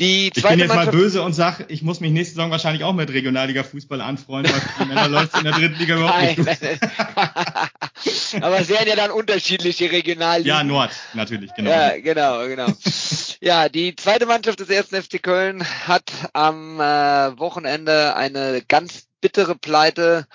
Die 0.00 0.32
zweite 0.32 0.38
ich 0.38 0.42
bin 0.42 0.58
jetzt 0.60 0.68
Mannschaft, 0.68 0.94
mal 0.94 1.00
böse 1.00 1.22
und 1.22 1.34
sag, 1.34 1.66
ich 1.68 1.82
muss 1.82 2.00
mich 2.00 2.12
nächste 2.12 2.34
Saison 2.34 2.50
wahrscheinlich 2.50 2.82
auch 2.82 2.94
mit 2.94 3.12
Regionalliga 3.12 3.62
Fußball 3.62 4.00
anfreunden, 4.00 4.52
weil 4.78 4.86
Männer 4.86 5.08
läuft 5.08 5.36
in 5.36 5.44
der 5.44 5.52
dritten 5.52 5.78
Liga 5.78 5.96
überhaupt 5.96 6.38
nicht 6.38 6.38
Aber 8.42 8.58
es 8.58 8.68
wären 8.68 8.88
ja 8.88 8.96
dann 8.96 9.10
unterschiedliche 9.10 9.92
Regionalligen. 9.92 10.48
Ja, 10.48 10.64
Nord, 10.64 10.90
natürlich, 11.12 11.52
genau. 11.54 11.70
Ja, 11.70 11.98
genau, 11.98 12.46
genau. 12.48 12.66
ja, 13.40 13.68
die 13.68 13.94
zweite 13.94 14.26
Mannschaft 14.26 14.60
des 14.60 14.70
ersten 14.70 15.00
FC 15.00 15.22
Köln 15.22 15.62
hat 15.86 16.10
am 16.32 16.80
äh, 16.80 17.38
Wochenende 17.38 18.16
eine 18.16 18.62
ganz 18.66 19.08
bittere 19.20 19.54
Pleite 19.54 20.26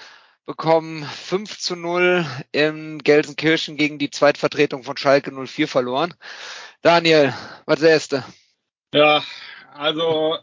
bekommen. 0.48 1.04
5 1.04 1.60
zu 1.60 1.76
0 1.76 2.26
in 2.52 2.98
Gelsenkirchen 3.00 3.78
gegen 3.78 4.00
die 4.00 4.10
Zweitvertretung 4.10 4.84
von 4.84 4.98
Schalke 4.98 5.32
04 5.32 5.68
verloren. 5.68 6.16
Daniel, 6.82 7.34
was 7.66 7.82
sähst 7.82 8.14
du? 8.14 8.24
Ja, 8.94 9.22
also 9.76 10.38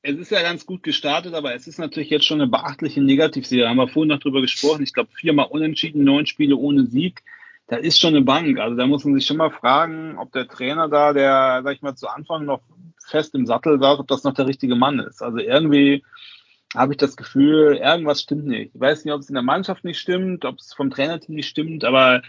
es 0.00 0.16
ist 0.16 0.30
ja 0.30 0.40
ganz 0.40 0.64
gut 0.64 0.82
gestartet, 0.82 1.34
aber 1.34 1.54
es 1.54 1.66
ist 1.66 1.78
natürlich 1.78 2.08
jetzt 2.08 2.24
schon 2.24 2.40
eine 2.40 2.50
beachtliche 2.50 3.02
Negativserie. 3.02 3.64
Da 3.64 3.68
haben 3.68 3.76
wir 3.76 3.88
vorhin 3.88 4.08
noch 4.08 4.20
drüber 4.20 4.40
gesprochen. 4.40 4.82
Ich 4.82 4.94
glaube, 4.94 5.10
viermal 5.12 5.46
unentschieden, 5.50 6.04
neun 6.04 6.26
Spiele 6.26 6.56
ohne 6.56 6.86
Sieg. 6.86 7.22
Da 7.66 7.76
ist 7.76 8.00
schon 8.00 8.14
eine 8.14 8.24
Bank. 8.24 8.58
Also 8.58 8.76
da 8.76 8.86
muss 8.86 9.04
man 9.04 9.14
sich 9.14 9.26
schon 9.26 9.36
mal 9.36 9.50
fragen, 9.50 10.16
ob 10.16 10.32
der 10.32 10.48
Trainer 10.48 10.88
da, 10.88 11.12
der, 11.12 11.60
sag 11.64 11.74
ich 11.74 11.82
mal, 11.82 11.96
zu 11.96 12.08
Anfang 12.08 12.46
noch 12.46 12.62
fest 13.04 13.34
im 13.34 13.44
Sattel 13.44 13.78
saß, 13.78 13.98
ob 13.98 14.08
das 14.08 14.24
noch 14.24 14.34
der 14.34 14.46
richtige 14.46 14.76
Mann 14.76 15.00
ist. 15.00 15.22
Also 15.22 15.38
irgendwie 15.38 16.04
habe 16.74 16.92
ich 16.92 16.98
das 16.98 17.16
Gefühl, 17.16 17.76
irgendwas 17.76 18.22
stimmt 18.22 18.46
nicht. 18.46 18.74
Ich 18.74 18.80
weiß 18.80 19.04
nicht, 19.04 19.14
ob 19.14 19.20
es 19.20 19.28
in 19.28 19.34
der 19.34 19.42
Mannschaft 19.42 19.84
nicht 19.84 19.98
stimmt, 19.98 20.44
ob 20.44 20.58
es 20.58 20.72
vom 20.74 20.90
Trainerteam 20.90 21.34
nicht 21.34 21.48
stimmt, 21.48 21.84
aber 21.84 22.22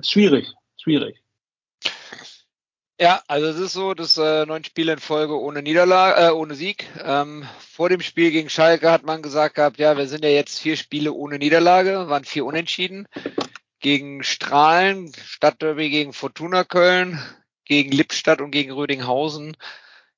schwierig, 0.00 0.52
schwierig. 0.80 1.22
Ja, 3.00 3.20
also 3.26 3.48
es 3.48 3.58
ist 3.58 3.72
so, 3.72 3.94
dass 3.94 4.16
äh, 4.16 4.46
neun 4.46 4.62
Spiele 4.62 4.92
in 4.92 5.00
Folge 5.00 5.38
ohne 5.38 5.60
Niederlage, 5.60 6.20
äh, 6.20 6.30
ohne 6.30 6.54
Sieg. 6.54 6.86
Ähm, 7.02 7.44
vor 7.58 7.88
dem 7.88 8.00
Spiel 8.00 8.30
gegen 8.30 8.48
Schalke 8.48 8.92
hat 8.92 9.02
man 9.02 9.22
gesagt 9.22 9.56
gehabt, 9.56 9.78
ja, 9.78 9.96
wir 9.96 10.06
sind 10.06 10.22
ja 10.22 10.30
jetzt 10.30 10.60
vier 10.60 10.76
Spiele 10.76 11.12
ohne 11.12 11.38
Niederlage, 11.38 12.08
waren 12.08 12.24
vier 12.24 12.44
Unentschieden. 12.44 13.08
Gegen 13.80 14.22
Strahlen, 14.22 15.12
Stadtderby 15.16 15.90
gegen 15.90 16.12
Fortuna 16.12 16.62
Köln, 16.62 17.20
gegen 17.64 17.90
Lippstadt 17.90 18.40
und 18.40 18.52
gegen 18.52 18.70
Rödinghausen 18.70 19.56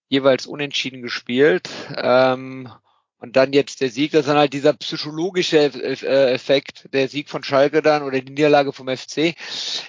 jeweils 0.08 0.46
unentschieden 0.46 1.02
gespielt. 1.02 1.68
Ähm, 1.96 2.70
und 3.18 3.36
dann 3.36 3.54
jetzt 3.54 3.80
der 3.80 3.88
Sieg, 3.88 4.12
das 4.12 4.20
ist 4.22 4.28
dann 4.28 4.36
halt 4.36 4.52
dieser 4.52 4.74
psychologische 4.74 5.58
äh, 5.58 6.32
Effekt, 6.32 6.88
der 6.92 7.08
Sieg 7.08 7.30
von 7.30 7.42
Schalke 7.42 7.80
dann 7.80 8.02
oder 8.02 8.20
die 8.20 8.32
Niederlage 8.32 8.72
vom 8.72 8.88
FC, 8.88 9.34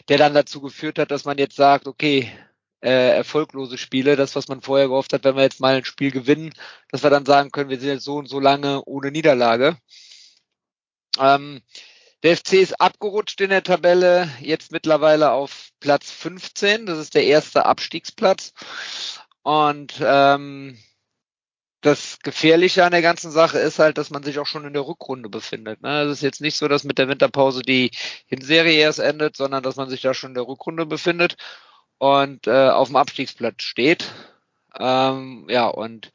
der 0.07 0.17
dann 0.17 0.33
dazu 0.33 0.61
geführt 0.61 0.99
hat, 0.99 1.11
dass 1.11 1.25
man 1.25 1.37
jetzt 1.37 1.57
sagt, 1.57 1.85
okay, 1.87 2.31
äh, 2.81 3.17
erfolglose 3.17 3.77
Spiele, 3.77 4.15
das, 4.15 4.35
was 4.35 4.47
man 4.47 4.61
vorher 4.61 4.87
gehofft 4.87 5.11
hat, 5.11 5.23
wenn 5.23 5.35
wir 5.35 5.43
jetzt 5.43 5.59
mal 5.59 5.75
ein 5.75 5.85
Spiel 5.85 6.11
gewinnen, 6.11 6.53
dass 6.91 7.03
wir 7.03 7.09
dann 7.09 7.25
sagen 7.25 7.51
können, 7.51 7.69
wir 7.69 7.79
sind 7.79 7.89
jetzt 7.89 8.05
so 8.05 8.15
und 8.15 8.27
so 8.27 8.39
lange 8.39 8.83
ohne 8.85 9.11
Niederlage. 9.11 9.77
Ähm, 11.19 11.61
der 12.23 12.37
FC 12.37 12.53
ist 12.53 12.79
abgerutscht 12.79 13.41
in 13.41 13.49
der 13.49 13.63
Tabelle, 13.63 14.29
jetzt 14.39 14.71
mittlerweile 14.71 15.31
auf 15.31 15.69
Platz 15.79 16.09
15. 16.11 16.85
Das 16.85 16.99
ist 16.99 17.15
der 17.15 17.25
erste 17.25 17.65
Abstiegsplatz. 17.65 18.53
Und 19.45 20.01
ähm, 20.01 20.75
das 21.81 22.17
Gefährliche 22.23 22.83
an 22.83 22.91
der 22.91 23.03
ganzen 23.03 23.29
Sache 23.29 23.59
ist 23.59 23.77
halt, 23.77 23.99
dass 23.99 24.09
man 24.09 24.23
sich 24.23 24.39
auch 24.39 24.47
schon 24.47 24.65
in 24.65 24.73
der 24.73 24.87
Rückrunde 24.87 25.29
befindet. 25.29 25.83
Ne? 25.83 26.01
Es 26.01 26.13
ist 26.13 26.23
jetzt 26.23 26.41
nicht 26.41 26.57
so, 26.57 26.67
dass 26.67 26.83
mit 26.83 26.97
der 26.97 27.09
Winterpause 27.09 27.61
die 27.61 27.91
Hinserie 28.25 28.73
erst 28.79 28.97
endet, 28.97 29.37
sondern 29.37 29.61
dass 29.61 29.75
man 29.75 29.87
sich 29.87 30.01
da 30.01 30.15
schon 30.15 30.31
in 30.31 30.33
der 30.33 30.47
Rückrunde 30.47 30.87
befindet 30.87 31.37
und 31.99 32.47
äh, 32.47 32.69
auf 32.69 32.87
dem 32.87 32.95
Abstiegsplatz 32.95 33.61
steht. 33.61 34.11
Ähm, 34.79 35.45
ja, 35.47 35.67
und 35.67 36.11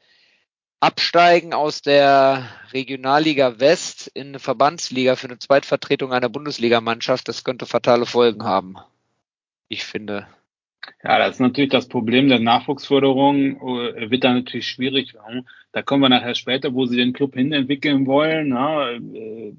Absteigen 0.81 1.53
aus 1.53 1.81
der 1.81 2.49
Regionalliga 2.73 3.61
West 3.61 4.07
in 4.13 4.27
eine 4.29 4.39
Verbandsliga 4.39 5.15
für 5.15 5.27
eine 5.27 5.39
Zweitvertretung 5.39 6.11
einer 6.11 6.27
Bundesligamannschaft, 6.27 7.29
das 7.29 7.45
könnte 7.45 7.65
fatale 7.65 8.05
Folgen 8.05 8.43
haben. 8.43 8.75
Ich 9.69 9.85
finde. 9.85 10.27
Ja, 11.03 11.19
das 11.19 11.35
ist 11.35 11.39
natürlich 11.39 11.69
das 11.69 11.87
Problem 11.87 12.29
der 12.29 12.39
Nachwuchsförderung, 12.39 13.57
äh, 13.57 14.09
wird 14.09 14.23
dann 14.23 14.37
natürlich 14.37 14.67
schwierig. 14.67 15.15
Da 15.71 15.81
kommen 15.81 16.03
wir 16.03 16.09
nachher 16.09 16.35
später, 16.35 16.73
wo 16.73 16.85
sie 16.85 16.97
den 16.97 17.13
Club 17.13 17.35
hinentwickeln 17.35 18.05
wollen. 18.07 18.49
Na, 18.49 18.91
äh, 18.91 19.53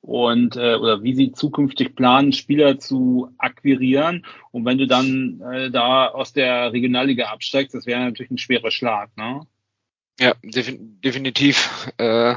und 0.00 0.56
äh, 0.56 0.76
oder 0.76 1.02
wie 1.02 1.14
sie 1.14 1.32
zukünftig 1.32 1.94
planen, 1.94 2.32
Spieler 2.32 2.78
zu 2.78 3.30
akquirieren. 3.36 4.24
Und 4.52 4.64
wenn 4.64 4.78
du 4.78 4.86
dann 4.86 5.40
äh, 5.40 5.70
da 5.70 6.06
aus 6.06 6.32
der 6.32 6.72
Regionalliga 6.72 7.26
absteigst, 7.26 7.74
das 7.74 7.86
wäre 7.86 8.00
natürlich 8.00 8.30
ein 8.30 8.38
schwerer 8.38 8.70
Schlag, 8.70 9.14
ne? 9.16 9.42
Ja, 10.20 10.34
definitiv. 10.42 11.92
Äh, 11.98 12.36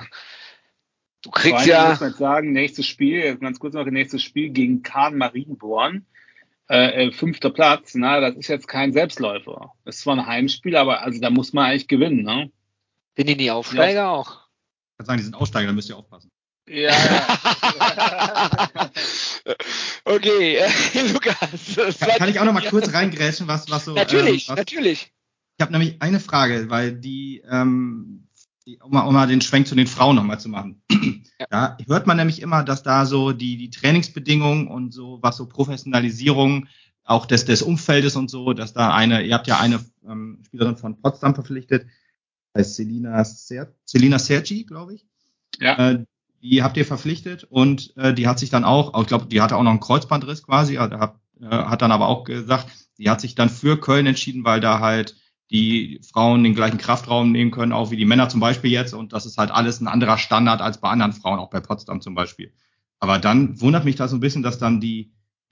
du 1.24 1.32
kriegst 1.32 1.66
ja. 1.66 1.90
muss 1.90 2.02
man 2.02 2.14
sagen, 2.14 2.52
nächstes 2.52 2.86
Spiel, 2.86 3.38
ganz 3.38 3.60
kurz 3.60 3.74
noch, 3.74 3.86
nächstes 3.86 4.22
Spiel 4.22 4.50
gegen 4.50 4.84
Kahn 4.84 5.18
Marienborn. 5.18 6.06
Äh, 6.72 7.08
äh, 7.08 7.12
fünfter 7.12 7.50
Platz, 7.50 7.96
na, 7.96 8.22
das 8.22 8.38
ist 8.38 8.48
jetzt 8.48 8.66
kein 8.70 8.94
Selbstläufer. 8.94 9.74
Das 9.84 9.98
ist 9.98 10.04
zwar 10.04 10.16
ein 10.16 10.26
Heimspiel, 10.26 10.78
aber 10.78 11.02
also 11.02 11.20
da 11.20 11.30
muss 11.30 11.52
man 11.52 11.66
eigentlich 11.66 11.90
gewinnen, 11.90 12.24
ne? 12.24 12.50
Sind 13.18 13.28
die 13.28 13.36
nie 13.36 13.52
Aufsteiger 13.52 13.94
ja. 13.94 14.10
auch? 14.10 14.48
Ich 14.94 14.98
kann 14.98 15.06
sagen, 15.06 15.18
die 15.18 15.26
sind 15.26 15.36
Aufsteiger, 15.36 15.68
da 15.68 15.74
müsst 15.74 15.90
ihr 15.90 15.98
aufpassen. 15.98 16.32
Ja. 16.70 16.94
okay, 20.06 20.56
äh, 20.56 20.70
Lukas. 21.12 22.00
Kann, 22.00 22.10
kann 22.18 22.30
ich 22.30 22.40
auch 22.40 22.46
noch 22.46 22.54
mal 22.54 22.64
kurz 22.64 22.94
reingrätschen, 22.94 23.50
was, 23.50 23.70
was 23.70 23.84
so. 23.84 23.94
Natürlich, 23.94 24.48
ähm, 24.48 24.54
was, 24.54 24.58
natürlich. 24.60 25.12
Ich 25.58 25.62
habe 25.62 25.74
nämlich 25.74 26.02
eine 26.02 26.22
Frage, 26.22 26.70
weil 26.70 26.94
die, 26.94 27.44
ähm, 27.52 28.30
die 28.66 28.80
um, 28.80 28.92
mal, 28.92 29.02
um 29.02 29.14
mal 29.14 29.28
den 29.28 29.42
Schwenk 29.42 29.68
zu 29.68 29.76
den 29.76 29.88
Frauen 29.88 30.16
nochmal 30.16 30.40
zu 30.40 30.50
machen. 30.50 30.82
Ja. 31.42 31.48
Da 31.50 31.78
hört 31.88 32.06
man 32.06 32.18
nämlich 32.18 32.40
immer, 32.40 32.64
dass 32.64 32.84
da 32.84 33.08
so 33.08 33.32
die, 33.32 33.58
die 33.58 33.72
Trainingsbedingungen 33.72 34.68
und 34.68 34.94
so, 34.94 35.18
was 35.24 35.38
so 35.38 35.48
Professionalisierung 35.48 36.68
auch 37.04 37.26
des, 37.26 37.46
des 37.46 37.64
Umfeldes 37.64 38.16
und 38.16 38.30
so, 38.30 38.54
dass 38.54 38.74
da 38.74 38.94
eine, 38.94 39.24
ihr 39.24 39.34
habt 39.34 39.48
ja 39.48 39.60
eine 39.60 39.84
ähm, 40.08 40.44
Spielerin 40.46 40.78
von 40.78 41.02
Potsdam 41.02 41.34
verpflichtet, 41.34 41.88
heißt 42.56 42.76
Selina, 42.76 43.24
Ser 43.24 43.74
Selina 43.86 44.20
Sergi, 44.20 44.66
glaube 44.66 44.94
ich. 44.94 45.06
Ja. 45.60 45.94
Äh, 45.94 46.06
die 46.44 46.62
habt 46.62 46.78
ihr 46.78 46.86
verpflichtet 46.86 47.44
und 47.44 47.96
äh, 47.98 48.14
die 48.14 48.28
hat 48.28 48.38
sich 48.38 48.52
dann 48.52 48.64
auch, 48.64 49.00
ich 49.02 49.08
glaube, 49.08 49.26
die 49.26 49.42
hatte 49.42 49.56
auch 49.56 49.64
noch 49.64 49.72
einen 49.72 49.80
Kreuzbandriss 49.80 50.44
quasi, 50.44 50.76
hat, 50.76 50.92
hat, 50.94 51.16
äh, 51.40 51.46
hat 51.48 51.82
dann 51.82 51.92
aber 51.92 52.08
auch 52.08 52.24
gesagt, 52.24 52.68
die 52.98 53.10
hat 53.10 53.22
sich 53.22 53.36
dann 53.36 53.50
für 53.50 53.80
Köln 53.80 54.06
entschieden, 54.06 54.44
weil 54.44 54.60
da 54.60 54.80
halt 54.80 55.16
die 55.52 56.00
Frauen 56.10 56.44
den 56.44 56.56
gleichen 56.56 56.78
Kraftraum 56.78 57.32
nehmen 57.32 57.52
können, 57.52 57.74
auch 57.74 57.92
wie 57.92 57.98
die 57.98 58.06
Männer 58.06 58.30
zum 58.30 58.40
Beispiel 58.40 58.72
jetzt. 58.72 58.94
Und 58.94 59.12
das 59.12 59.26
ist 59.26 59.38
halt 59.38 59.52
alles 59.52 59.82
ein 59.82 59.88
anderer 59.88 60.18
Standard 60.18 60.62
als 60.62 60.80
bei 60.80 60.90
anderen 60.90 61.14
Frauen, 61.14 61.40
auch 61.40 61.50
bei 61.50 61.60
Potsdam 61.60 62.02
zum 62.02 62.16
Beispiel. 62.16 62.54
Aber 63.00 63.20
dann 63.20 63.60
wundert 63.60 63.84
mich 63.84 63.96
das 63.96 64.12
so 64.12 64.18
ein 64.18 64.22
bisschen, 64.22 64.44
dass 64.44 64.60
dann 64.60 64.80
die, 64.80 65.12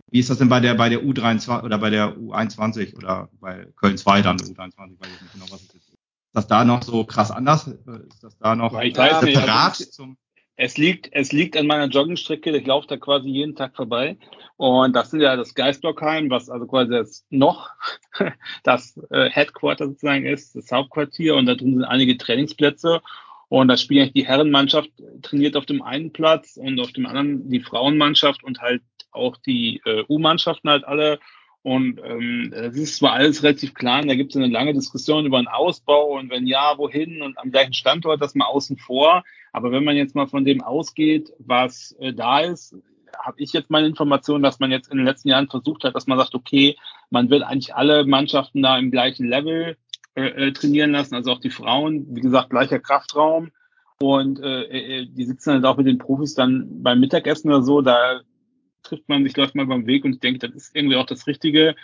wie 0.10 0.20
ist 0.20 0.30
das 0.30 0.38
denn 0.38 0.48
bei 0.48 0.62
der, 0.62 0.76
bei 0.76 0.88
der 0.88 1.04
U23 1.04 1.64
oder 1.64 1.78
bei 1.78 1.90
der 1.90 2.18
U21 2.18 2.96
oder 2.96 3.30
bei 3.42 3.68
Köln 3.76 3.98
2 3.98 4.22
dann, 4.22 4.38
U23, 4.38 4.78
weiß 4.78 5.10
ich 5.16 5.22
nicht 5.22 5.34
genau, 5.34 5.46
was 5.50 5.62
es 5.64 5.74
ist. 5.76 5.90
Ist 5.90 6.36
das 6.36 6.48
da 6.48 6.64
noch 6.64 6.84
so 6.84 7.04
krass 7.04 7.32
anders? 7.32 7.68
Ist 7.68 8.24
das 8.24 8.38
da 8.38 8.56
noch 8.56 8.80
ich 8.80 8.96
weiß 8.96 9.20
separat 9.20 9.80
nicht, 9.80 9.88
also 9.88 9.92
zum 9.92 10.18
es 10.62 10.78
liegt, 10.78 11.08
es 11.14 11.32
liegt 11.32 11.56
an 11.56 11.68
meiner 11.68 11.88
Joggingstrecke. 11.88 12.56
Ich 12.56 12.68
laufe 12.68 12.86
da 12.86 12.98
quasi 12.98 13.30
jeden 13.30 13.56
Tag 13.56 13.78
vorbei. 13.78 14.18
Und 14.58 14.94
das 14.94 15.14
ist 15.14 15.22
ja 15.22 15.38
das 15.38 15.56
Geistblockheim, 15.56 16.30
was 16.30 16.50
also 16.50 16.68
quasi 16.68 16.92
das 16.92 17.26
noch 17.30 17.70
das 18.64 19.00
äh, 19.10 19.30
Headquarter 19.30 19.88
sozusagen 19.88 20.26
ist, 20.26 20.58
das 20.58 20.70
Hauptquartier. 20.70 21.36
Und 21.36 21.46
da 21.46 21.56
drin 21.56 21.76
sind 21.76 21.86
einige 21.86 22.18
Trainingsplätze. 22.18 23.02
Und 23.48 23.70
da 23.70 23.78
spielt 23.78 24.02
eigentlich 24.02 24.14
die 24.26 24.28
Herrenmannschaft 24.28 24.90
trainiert 25.22 25.56
auf 25.56 25.66
dem 25.66 25.82
einen 25.82 26.12
Platz 26.12 26.58
und 26.58 26.78
auf 26.82 26.92
dem 26.92 27.06
anderen 27.06 27.50
die 27.50 27.62
Frauenmannschaft 27.62 28.44
und 28.44 28.60
halt 28.60 28.82
auch 29.12 29.38
die 29.38 29.82
äh, 29.86 30.04
U-Mannschaften 30.10 30.70
halt 30.70 30.84
alle. 30.84 31.20
Und 31.62 32.00
ähm, 32.04 32.52
das 32.52 32.76
ist 32.76 32.98
zwar 32.98 33.14
alles 33.14 33.44
relativ 33.44 33.74
klar, 33.74 34.02
da 34.02 34.16
gibt 34.16 34.32
es 34.32 34.38
eine 34.38 34.48
lange 34.48 34.74
Diskussion 34.74 35.26
über 35.26 35.38
einen 35.38 35.48
Ausbau 35.48 36.18
und 36.18 36.30
wenn 36.30 36.48
ja, 36.48 36.78
wohin 36.78 37.22
und 37.22 37.38
am 37.38 37.52
gleichen 37.52 37.74
Standort, 37.74 38.22
das 38.22 38.36
mal 38.36 38.46
außen 38.46 38.78
vor. 38.78 39.24
Aber 39.52 39.72
wenn 39.72 39.84
man 39.84 39.98
jetzt 39.98 40.16
mal 40.16 40.28
von 40.28 40.46
dem 40.46 40.62
ausgeht, 40.62 41.34
was 41.40 41.96
äh, 42.00 42.14
da 42.14 42.40
ist, 42.40 42.76
habe 43.18 43.42
ich 43.42 43.52
jetzt 43.52 43.70
meine 43.70 43.88
Information, 43.88 44.42
dass 44.42 44.60
man 44.60 44.72
jetzt 44.72 44.90
in 44.90 44.98
den 44.98 45.06
letzten 45.06 45.30
Jahren 45.30 45.50
versucht 45.50 45.84
hat, 45.84 45.96
dass 45.96 46.08
man 46.08 46.18
sagt, 46.18 46.34
okay, 46.34 46.78
man 47.10 47.30
will 47.30 47.44
eigentlich 47.44 47.76
alle 47.76 48.06
Mannschaften 48.06 48.62
da 48.62 48.78
im 48.78 48.92
gleichen 48.92 49.28
Level 49.28 49.76
äh, 50.16 50.48
äh 50.48 50.52
trainieren 50.54 50.92
lassen, 50.92 51.16
also 51.16 51.32
auch 51.32 51.40
die 51.40 51.50
Frauen, 51.50 52.06
wie 52.16 52.22
gesagt, 52.22 52.52
gleicher 52.52 52.80
Kraftraum. 52.80 53.52
Und 54.02 54.40
äh, 54.40 54.62
äh, 55.02 55.06
die 55.08 55.26
sitzen 55.26 55.52
halt 55.54 55.66
auch 55.66 55.76
mit 55.76 55.88
den 55.88 55.98
Profis 55.98 56.36
dann 56.36 56.82
beim 56.82 57.02
Mittagessen 57.02 57.50
oder 57.50 57.64
so, 57.64 57.82
da 57.82 58.22
trifft 58.84 59.08
man 59.10 59.24
sich, 59.24 59.36
läuft 59.36 59.56
mal 59.56 59.66
beim 59.66 59.88
Weg 59.88 60.06
und 60.06 60.14
ich 60.14 60.20
denke, 60.20 60.40
das 60.40 60.56
ist 60.56 60.76
irgendwie 60.76 60.96
auch 60.96 61.06
das 61.06 61.28
Richtige, 61.28 61.76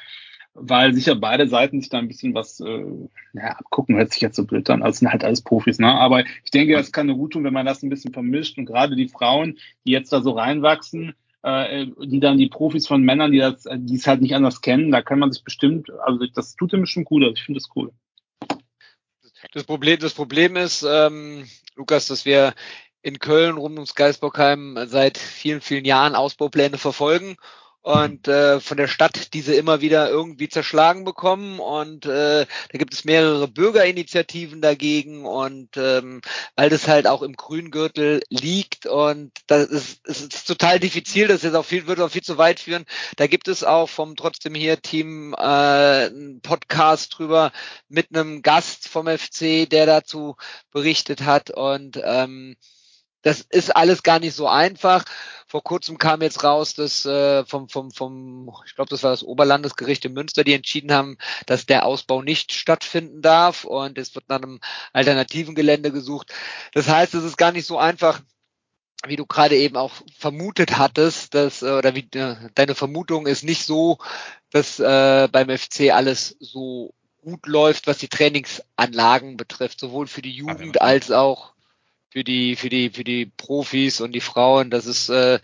weil 0.53 0.93
sicher 0.93 1.15
beide 1.15 1.47
Seiten 1.47 1.81
sich 1.81 1.89
da 1.89 1.97
ein 1.97 2.07
bisschen 2.07 2.33
was 2.33 2.59
äh, 2.61 2.85
ja, 3.33 3.57
abgucken, 3.57 3.97
hört 3.97 4.13
sich 4.13 4.21
jetzt 4.21 4.37
so 4.37 4.45
blöd 4.45 4.69
an, 4.69 4.81
also 4.81 4.99
sind 4.99 5.11
halt 5.11 5.23
alles 5.23 5.41
Profis, 5.41 5.79
ne? 5.79 5.93
Aber 5.93 6.23
ich 6.43 6.51
denke, 6.51 6.73
das 6.73 6.91
kann 6.91 7.07
nur 7.07 7.17
gut 7.17 7.33
tun, 7.33 7.43
wenn 7.43 7.53
man 7.53 7.65
das 7.65 7.83
ein 7.83 7.89
bisschen 7.89 8.13
vermischt 8.13 8.57
und 8.57 8.65
gerade 8.65 8.95
die 8.95 9.09
Frauen, 9.09 9.59
die 9.85 9.91
jetzt 9.91 10.13
da 10.13 10.21
so 10.21 10.31
reinwachsen, 10.31 11.13
äh, 11.43 11.87
die 12.05 12.21
dann 12.21 12.37
die 12.37 12.47
Profis 12.49 12.87
von 12.87 13.03
Männern, 13.03 13.31
die 13.31 13.39
das, 13.39 13.67
die 13.69 13.95
es 13.95 14.07
halt 14.07 14.21
nicht 14.21 14.33
anders 14.33 14.61
kennen, 14.61 14.91
da 14.91 15.01
kann 15.01 15.19
man 15.19 15.31
sich 15.31 15.43
bestimmt, 15.43 15.91
also 15.91 16.25
das 16.33 16.55
tut 16.55 16.71
dem 16.71 16.85
schon 16.85 17.03
gut, 17.03 17.23
also 17.23 17.33
ich 17.35 17.43
finde 17.43 17.59
das 17.59 17.69
cool. 17.75 17.91
Das 19.51 19.63
Problem, 19.63 19.99
das 19.99 20.13
Problem 20.13 20.55
ist, 20.55 20.85
ähm, 20.89 21.45
Lukas, 21.75 22.07
dass 22.07 22.25
wir 22.25 22.53
in 23.05 23.19
Köln 23.19 23.57
rund 23.57 23.75
ums 23.75 23.93
Geisbockheim 23.93 24.87
seit 24.87 25.19
vielen, 25.19 25.61
vielen 25.61 25.85
Jahren 25.85 26.15
Ausbaupläne 26.15 26.79
verfolgen 26.79 27.37
und 27.83 28.27
äh, 28.27 28.59
von 28.59 28.77
der 28.77 28.87
Stadt 28.87 29.35
diese 29.35 29.53
immer 29.53 29.79
wieder 29.79 30.09
irgendwie 30.09 30.49
zerschlagen 30.49 31.03
bekommen 31.03 31.59
und 31.59 32.07
äh, 32.07 32.47
da 32.71 32.77
gibt 32.79 32.95
es 32.95 33.05
mehrere 33.05 33.47
Bürgerinitiativen 33.47 34.59
dagegen 34.59 35.23
und 35.23 35.77
ähm, 35.77 36.21
weil 36.55 36.71
das 36.71 36.87
halt 36.87 37.05
auch 37.05 37.21
im 37.21 37.33
Grüngürtel 37.33 38.23
liegt 38.31 38.87
und 38.87 39.31
das 39.45 39.67
ist, 39.67 39.99
es 40.05 40.21
ist 40.21 40.47
total 40.47 40.79
diffizil, 40.79 41.27
das 41.27 41.43
jetzt 41.43 41.53
auch 41.53 41.63
viel 41.63 41.85
würde 41.85 42.03
auch 42.03 42.09
viel 42.09 42.23
zu 42.23 42.39
weit 42.39 42.59
führen. 42.59 42.85
Da 43.17 43.27
gibt 43.27 43.47
es 43.47 43.63
auch 43.63 43.87
vom 43.87 44.15
trotzdem 44.15 44.55
hier 44.55 44.81
Team 44.81 45.35
äh, 45.37 46.07
einen 46.07 46.41
Podcast 46.41 47.15
drüber 47.15 47.51
mit 47.87 48.07
einem 48.11 48.41
Gast 48.41 48.87
vom 48.87 49.05
FC, 49.05 49.69
der 49.69 49.85
dazu 49.85 50.37
berichtet 50.71 51.21
hat 51.21 51.51
und 51.51 52.01
ähm, 52.03 52.55
das 53.25 53.41
ist 53.41 53.75
alles 53.75 54.03
gar 54.03 54.19
nicht 54.19 54.35
so 54.35 54.47
einfach. 54.47 55.03
Vor 55.47 55.63
kurzem 55.63 55.97
kam 55.97 56.21
jetzt 56.21 56.43
raus, 56.43 56.75
dass 56.75 57.07
äh, 57.07 57.43
vom, 57.45 57.69
vom, 57.69 57.89
vom, 57.89 58.53
ich 58.67 58.75
glaube, 58.75 58.89
das 58.89 59.01
war 59.01 59.09
das 59.09 59.23
Oberlandesgericht 59.23 60.05
in 60.05 60.13
Münster, 60.13 60.43
die 60.43 60.53
entschieden 60.53 60.91
haben, 60.91 61.17
dass 61.47 61.65
der 61.65 61.87
Ausbau 61.87 62.21
nicht 62.21 62.53
stattfinden 62.53 63.23
darf 63.23 63.63
und 63.63 63.97
es 63.97 64.13
wird 64.13 64.29
nach 64.29 64.43
einem 64.43 64.59
alternativen 64.93 65.55
Gelände 65.55 65.91
gesucht. 65.91 66.35
Das 66.73 66.87
heißt, 66.87 67.15
es 67.15 67.23
ist 67.23 67.37
gar 67.37 67.51
nicht 67.51 67.65
so 67.65 67.79
einfach, 67.79 68.21
wie 69.07 69.15
du 69.15 69.25
gerade 69.25 69.57
eben 69.57 69.75
auch 69.75 69.93
vermutet 70.15 70.77
hattest, 70.77 71.33
dass 71.33 71.63
äh, 71.63 71.71
oder 71.71 71.95
wie 71.95 72.07
äh, 72.13 72.35
deine 72.53 72.75
Vermutung 72.75 73.25
ist 73.25 73.43
nicht 73.43 73.65
so, 73.65 73.97
dass 74.51 74.79
äh, 74.79 75.27
beim 75.31 75.49
FC 75.49 75.91
alles 75.91 76.37
so 76.39 76.93
gut 77.23 77.47
läuft, 77.47 77.87
was 77.87 77.97
die 77.97 78.07
Trainingsanlagen 78.07 79.35
betrifft, 79.35 79.79
sowohl 79.79 80.05
für 80.05 80.21
die 80.21 80.35
Jugend 80.35 80.79
als 80.79 81.09
auch 81.09 81.54
für 82.15 82.23
die, 82.23 82.55
für 82.55 82.69
die, 82.69 82.89
für 82.91 83.03
die 83.03 83.25
Profis 83.25 83.99
und 83.99 84.13
die 84.13 84.21
Frauen. 84.21 84.69
Das 84.69 84.85
ist 84.85 85.09
äh, 85.09 85.39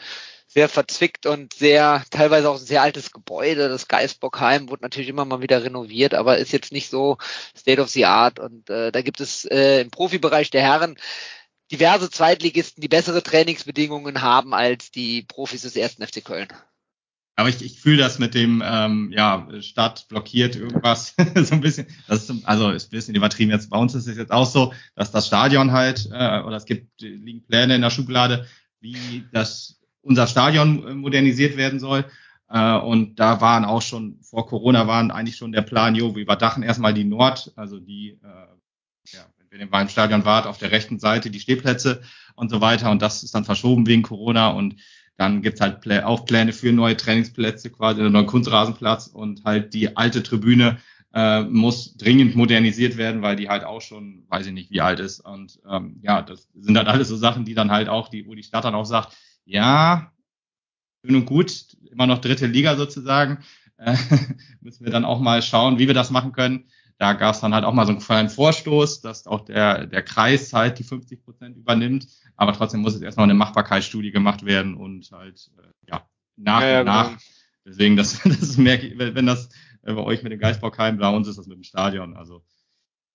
sehr 0.47 0.69
verzwickt 0.69 1.26
und 1.26 1.53
sehr, 1.53 2.05
teilweise 2.11 2.49
auch 2.49 2.55
ein 2.55 2.65
sehr 2.65 2.82
altes 2.82 3.11
Gebäude. 3.11 3.67
Das 3.67 3.89
Geisbockheim 3.89 4.69
wurde 4.69 4.84
natürlich 4.84 5.09
immer 5.09 5.26
mal 5.26 5.41
wieder 5.41 5.65
renoviert, 5.65 6.13
aber 6.13 6.38
ist 6.38 6.53
jetzt 6.53 6.72
nicht 6.72 6.89
so 6.89 7.17
State 7.57 7.82
of 7.82 7.89
the 7.89 8.05
Art. 8.05 8.39
Und 8.39 8.69
äh, 8.69 8.93
da 8.93 9.01
gibt 9.01 9.19
es 9.19 9.43
äh, 9.43 9.82
im 9.82 9.91
Profibereich 9.91 10.49
der 10.49 10.61
Herren 10.61 10.95
diverse 11.74 12.09
Zweitligisten, 12.09 12.80
die 12.80 12.88
bessere 12.88 13.22
Trainingsbedingungen 13.22 14.22
haben 14.22 14.53
als 14.53 14.91
die 14.91 15.24
Profis 15.24 15.63
des 15.63 15.76
ersten 15.76 16.07
FC 16.07 16.24
Köln. 16.24 16.47
Aber 17.36 17.50
ich, 17.50 17.64
ich 17.64 17.80
fühle 17.80 17.98
das 17.98 18.20
mit 18.20 18.36
dem, 18.36 18.62
ähm, 18.66 19.12
ja, 19.14 19.48
Stadt 19.62 20.08
blockiert 20.10 20.56
irgendwas 20.56 21.16
so 21.36 21.56
ein 21.56 21.62
bisschen. 21.62 21.88
Das 22.08 22.30
ist, 22.30 22.46
also 22.46 22.70
ist 22.70 22.88
ein 22.88 22.92
bisschen 22.92 23.16
übertrieben 23.16 23.52
jetzt. 23.52 23.70
Bei 23.70 23.78
uns 23.78 23.96
ist 23.96 24.08
es 24.08 24.18
jetzt 24.18 24.32
auch 24.32 24.46
so, 24.46 24.74
dass 24.96 25.12
das 25.12 25.28
Stadion 25.28 25.72
halt, 25.72 26.10
äh, 26.12 26.42
oder 26.42 26.58
es 26.58 26.66
gibt 26.66 27.02
liegen 27.02 27.46
Pläne 27.46 27.76
in 27.76 27.82
der 27.82 27.90
Schublade, 27.90 28.48
wie 28.80 29.24
das 29.32 29.80
unser 30.02 30.28
Stadion 30.28 30.98
modernisiert 30.98 31.58
werden 31.58 31.80
soll. 31.80 32.06
Äh, 32.50 32.78
und 32.78 33.16
da 33.20 33.40
waren 33.40 33.66
auch 33.66 33.82
schon 33.82 34.20
vor 34.22 34.46
Corona 34.48 34.88
waren 34.88 35.10
eigentlich 35.10 35.38
schon 35.38 35.54
der 35.54 35.62
Plan, 35.62 35.96
jo, 35.96 36.16
wir 36.16 36.22
überdachen 36.22 36.64
erstmal 36.64 36.94
die 36.94 37.06
Nord, 37.06 37.54
also 37.56 37.80
die, 37.80 38.20
äh, 38.24 39.14
ja, 39.14 39.26
wenn 39.50 39.62
ihr 39.62 39.70
beim 39.70 39.90
Stadion 39.90 40.26
wart, 40.26 40.48
auf 40.48 40.58
der 40.58 40.72
rechten 40.72 41.00
Seite 41.00 41.32
die 41.32 41.40
Stehplätze 41.40 42.02
und 42.36 42.50
so 42.50 42.60
weiter. 42.62 42.92
Und 42.92 43.02
das 43.02 43.24
ist 43.24 43.34
dann 43.36 43.46
verschoben 43.46 43.88
wegen 43.88 44.02
Corona 44.02 44.50
und 44.50 44.76
dann 45.22 45.43
gibt's 45.43 45.61
halt 45.61 45.88
auch 46.03 46.26
Pläne 46.26 46.51
für 46.51 46.74
neue 46.74 46.97
Trainingsplätze, 46.97 47.69
quasi 47.69 48.01
einen 48.01 48.11
neuen 48.11 48.26
Kunstrasenplatz 48.26 49.05
und 49.05 49.43
halt 49.45 49.76
die 49.76 49.95
alte 49.95 50.24
Tribüne 50.24 50.80
äh, 51.13 51.43
muss 51.43 51.95
dringend 51.95 52.36
modernisiert 52.36 52.97
werden, 52.97 53.22
weil 53.22 53.36
die 53.36 53.47
halt 53.47 53.63
auch 53.63 53.82
schon, 53.82 54.24
weiß 54.30 54.47
ich 54.47 54.53
nicht, 54.53 54.72
wie 54.72 54.82
alt 54.82 54.99
ist. 54.99 55.19
Und 55.19 55.59
ähm, 55.69 55.99
ja, 56.01 56.24
das 56.24 56.49
sind 56.55 56.76
halt 56.76 56.88
alles 56.88 57.07
so 57.07 57.15
Sachen, 57.17 57.45
die 57.45 57.53
dann 57.53 57.69
halt 57.69 57.88
auch, 57.88 58.07
die, 58.07 58.26
wo 58.26 58.34
die 58.34 58.41
Stadt 58.41 58.65
dann 58.65 58.74
auch 58.74 58.86
sagt, 58.86 59.15
ja, 59.45 60.11
schön 61.05 61.15
und 61.15 61.28
gut, 61.28 61.67
immer 61.91 62.07
noch 62.07 62.19
dritte 62.19 62.47
Liga 62.47 62.76
sozusagen, 62.76 63.43
äh, 63.78 63.95
müssen 64.61 64.86
wir 64.86 64.91
dann 64.91 65.05
auch 65.05 65.19
mal 65.19 65.43
schauen, 65.43 65.78
wie 65.78 65.86
wir 65.86 65.93
das 65.93 66.09
machen 66.09 66.32
können. 66.32 66.65
Da 67.02 67.14
gab 67.14 67.34
es 67.34 67.41
dann 67.41 67.56
halt 67.56 67.66
auch 67.66 67.74
mal 67.74 67.88
so 67.88 67.93
einen 67.93 67.99
kleinen 67.99 68.30
Vorstoß, 68.30 69.02
dass 69.02 69.26
auch 69.26 69.43
der, 69.43 69.88
der 69.88 70.04
Kreis 70.04 70.54
halt 70.54 70.78
die 70.78 70.84
50 70.84 71.24
Prozent 71.24 71.58
übernimmt. 71.58 72.08
Aber 72.36 72.54
trotzdem 72.54 72.82
muss 72.82 72.93
es 72.93 73.02
erstmal 73.02 73.24
eine 73.24 73.34
Machbarkeitsstudie 73.34 74.12
gemacht 74.12 74.45
werden 74.45 74.76
und 74.76 75.10
halt, 75.12 75.49
äh, 75.58 75.89
ja, 75.89 76.08
nach 76.36 76.62
ja, 76.62 76.82
und 76.82 76.86
nach. 76.86 77.08
Genau. 77.08 77.22
Deswegen, 77.66 77.95
das, 77.95 78.22
das 78.24 78.56
merke 78.58 78.86
ich, 78.86 78.99
wenn 78.99 79.26
das 79.26 79.49
äh, 79.82 79.93
bei 79.93 80.04
euch 80.04 80.22
mit 80.22 80.32
dem 80.32 80.38
Geistbockheim, 80.38 80.99
bei 80.99 81.10
uns 81.10 81.28
ist 81.28 81.39
das 81.39 81.47
mit 81.47 81.58
dem 81.58 81.64
Stadion. 81.64 82.16
Also, 82.16 82.43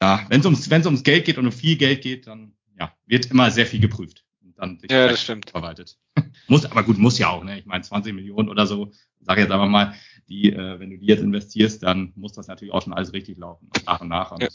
ja, 0.02 0.26
wenn 0.30 0.40
es 0.40 0.46
ums, 0.46 0.68
wenn 0.68 0.80
es 0.80 0.86
ums 0.86 1.04
Geld 1.04 1.24
geht 1.24 1.38
und 1.38 1.46
um 1.46 1.52
viel 1.52 1.76
Geld 1.76 2.02
geht, 2.02 2.26
dann, 2.26 2.56
ja, 2.76 2.92
wird 3.06 3.26
immer 3.26 3.52
sehr 3.52 3.66
viel 3.66 3.78
geprüft. 3.78 4.25
Dann 4.56 4.78
sich 4.78 4.90
ja, 4.90 5.08
das 5.08 5.22
stimmt. 5.22 5.50
verwaltet. 5.50 5.98
muss, 6.48 6.64
aber 6.64 6.82
gut, 6.82 6.98
muss 6.98 7.18
ja 7.18 7.28
auch, 7.28 7.44
ne? 7.44 7.58
Ich 7.58 7.66
meine, 7.66 7.82
20 7.82 8.14
Millionen 8.14 8.48
oder 8.48 8.66
so, 8.66 8.90
sage 9.20 9.42
jetzt 9.42 9.50
einfach 9.50 9.68
mal, 9.68 9.94
die, 10.28 10.52
äh, 10.52 10.80
wenn 10.80 10.90
du 10.90 10.98
die 10.98 11.06
jetzt 11.06 11.22
investierst, 11.22 11.82
dann 11.82 12.12
muss 12.16 12.32
das 12.32 12.48
natürlich 12.48 12.72
auch 12.72 12.82
schon 12.82 12.94
alles 12.94 13.12
richtig 13.12 13.38
laufen, 13.38 13.70
nach 13.84 14.00
und 14.00 14.08
nach. 14.08 14.32
Und 14.32 14.42
ja. 14.42 14.48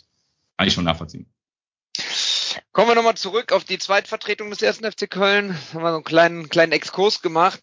kann 0.57 0.67
ich 0.67 0.73
schon 0.73 0.83
nachvollziehen. 0.83 1.27
Kommen 2.73 2.87
wir 2.87 2.95
nochmal 2.95 3.15
zurück 3.15 3.51
auf 3.51 3.65
die 3.65 3.79
Zweitvertretung 3.79 4.49
des 4.49 4.61
ersten 4.61 4.89
FC 4.89 5.09
Köln. 5.09 5.57
Haben 5.73 5.83
wir 5.83 5.89
so 5.89 5.95
einen 5.95 6.03
kleinen, 6.03 6.49
kleinen 6.49 6.71
Exkurs 6.71 7.21
gemacht. 7.21 7.61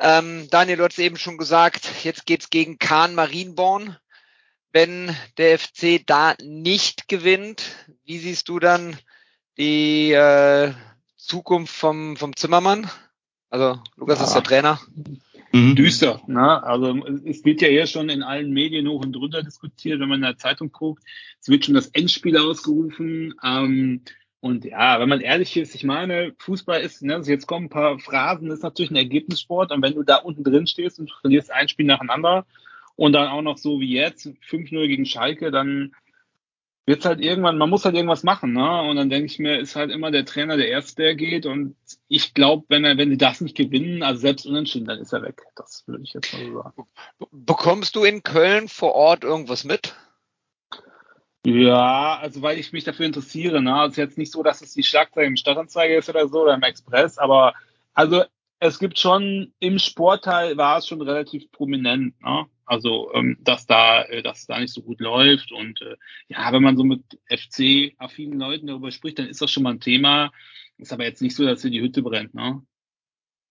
Ähm, 0.00 0.48
Daniel, 0.50 0.78
du 0.78 0.84
hast 0.84 0.98
eben 0.98 1.16
schon 1.16 1.38
gesagt, 1.38 1.88
jetzt 2.02 2.26
geht's 2.26 2.50
gegen 2.50 2.78
Kahn 2.78 3.14
Marienborn. 3.14 3.96
Wenn 4.72 5.14
der 5.36 5.58
FC 5.58 6.04
da 6.04 6.34
nicht 6.42 7.08
gewinnt, 7.08 7.62
wie 8.04 8.18
siehst 8.18 8.48
du 8.48 8.58
dann 8.58 8.96
die 9.56 10.12
äh, 10.12 10.72
Zukunft 11.30 11.72
vom, 11.72 12.16
vom 12.16 12.34
Zimmermann? 12.34 12.90
Also 13.50 13.80
Lukas 13.96 14.18
ja. 14.18 14.24
ist 14.24 14.34
der 14.34 14.42
Trainer. 14.42 14.80
Mhm. 15.52 15.76
Düster. 15.76 16.20
Ne? 16.26 16.62
Also 16.62 17.06
es 17.24 17.44
wird 17.44 17.62
ja 17.62 17.68
eher 17.68 17.86
schon 17.86 18.08
in 18.08 18.24
allen 18.24 18.50
Medien 18.50 18.88
hoch 18.88 19.04
und 19.04 19.12
drunter 19.12 19.44
diskutiert, 19.44 20.00
wenn 20.00 20.08
man 20.08 20.18
in 20.18 20.24
der 20.24 20.38
Zeitung 20.38 20.72
guckt. 20.72 21.04
Es 21.40 21.48
wird 21.48 21.64
schon 21.64 21.74
das 21.74 21.86
Endspiel 21.86 22.36
ausgerufen. 22.36 23.34
Ähm, 23.44 24.02
und 24.40 24.64
ja, 24.64 24.98
wenn 24.98 25.08
man 25.08 25.20
ehrlich 25.20 25.56
ist, 25.56 25.76
ich 25.76 25.84
meine, 25.84 26.34
Fußball 26.38 26.80
ist, 26.80 27.02
ne, 27.02 27.14
also 27.14 27.30
jetzt 27.30 27.46
kommen 27.46 27.66
ein 27.66 27.70
paar 27.70 28.00
Phrasen, 28.00 28.48
das 28.48 28.58
ist 28.58 28.64
natürlich 28.64 28.90
ein 28.90 28.96
Ergebnissport. 28.96 29.70
Und 29.70 29.82
wenn 29.82 29.94
du 29.94 30.02
da 30.02 30.16
unten 30.16 30.42
drin 30.42 30.66
stehst 30.66 30.98
und 30.98 31.10
du 31.10 31.14
verlierst 31.20 31.52
ein 31.52 31.68
Spiel 31.68 31.86
nacheinander 31.86 32.44
und 32.96 33.12
dann 33.12 33.28
auch 33.28 33.42
noch 33.42 33.58
so 33.58 33.78
wie 33.78 33.92
jetzt, 33.94 34.26
5-0 34.26 34.88
gegen 34.88 35.06
Schalke, 35.06 35.52
dann 35.52 35.92
wird's 36.90 37.04
halt 37.04 37.20
irgendwann, 37.20 37.56
man 37.56 37.70
muss 37.70 37.84
halt 37.84 37.94
irgendwas 37.94 38.24
machen, 38.24 38.52
ne? 38.52 38.82
Und 38.82 38.96
dann 38.96 39.08
denke 39.08 39.26
ich 39.26 39.38
mir, 39.38 39.60
ist 39.60 39.76
halt 39.76 39.92
immer 39.92 40.10
der 40.10 40.24
Trainer 40.24 40.56
der 40.56 40.68
Erste, 40.68 41.02
der 41.02 41.14
geht. 41.14 41.46
Und 41.46 41.76
ich 42.08 42.34
glaube, 42.34 42.64
wenn 42.68 42.84
er, 42.84 42.98
wenn 42.98 43.10
sie 43.10 43.16
das 43.16 43.40
nicht 43.40 43.56
gewinnen, 43.56 44.02
also 44.02 44.20
selbst 44.20 44.44
unentschieden, 44.44 44.86
dann 44.86 44.98
ist 44.98 45.12
er 45.12 45.22
weg. 45.22 45.40
Das 45.54 45.84
würde 45.86 46.02
ich 46.02 46.12
jetzt 46.12 46.32
mal 46.32 46.44
so 46.44 46.62
sagen. 46.62 46.88
Bekommst 47.30 47.94
du 47.94 48.02
in 48.02 48.24
Köln 48.24 48.66
vor 48.66 48.94
Ort 48.96 49.22
irgendwas 49.22 49.62
mit? 49.62 49.94
Ja, 51.46 52.18
also 52.18 52.42
weil 52.42 52.58
ich 52.58 52.72
mich 52.72 52.82
dafür 52.82 53.06
interessiere. 53.06 53.62
Ne? 53.62 53.72
Also 53.72 54.00
jetzt 54.00 54.18
nicht 54.18 54.32
so, 54.32 54.42
dass 54.42 54.60
es 54.60 54.74
die 54.74 54.82
Schlagzeile 54.82 55.28
im 55.28 55.36
Stadtanzeiger 55.36 55.96
ist 55.96 56.10
oder 56.10 56.26
so 56.28 56.42
oder 56.42 56.54
im 56.54 56.62
Express, 56.62 57.18
aber 57.18 57.54
also 57.94 58.24
es 58.60 58.78
gibt 58.78 58.98
schon 58.98 59.52
im 59.58 59.78
Sportteil 59.78 60.56
war 60.56 60.78
es 60.78 60.86
schon 60.86 61.00
relativ 61.00 61.50
prominent, 61.50 62.20
ne? 62.20 62.46
Also 62.66 63.12
ähm, 63.14 63.36
dass 63.40 63.66
da, 63.66 64.02
äh, 64.04 64.22
dass 64.22 64.40
es 64.40 64.46
da 64.46 64.60
nicht 64.60 64.72
so 64.72 64.82
gut 64.82 65.00
läuft 65.00 65.50
und 65.50 65.80
äh, 65.80 65.96
ja, 66.28 66.52
wenn 66.52 66.62
man 66.62 66.76
so 66.76 66.84
mit 66.84 67.02
FC-affinen 67.28 68.38
Leuten 68.38 68.68
darüber 68.68 68.92
spricht, 68.92 69.18
dann 69.18 69.26
ist 69.26 69.42
das 69.42 69.50
schon 69.50 69.64
mal 69.64 69.72
ein 69.72 69.80
Thema. 69.80 70.30
Ist 70.76 70.92
aber 70.92 71.04
jetzt 71.04 71.20
nicht 71.20 71.34
so, 71.34 71.44
dass 71.44 71.62
hier 71.62 71.70
die 71.70 71.80
Hütte 71.80 72.02
brennt, 72.02 72.34
ne? 72.34 72.62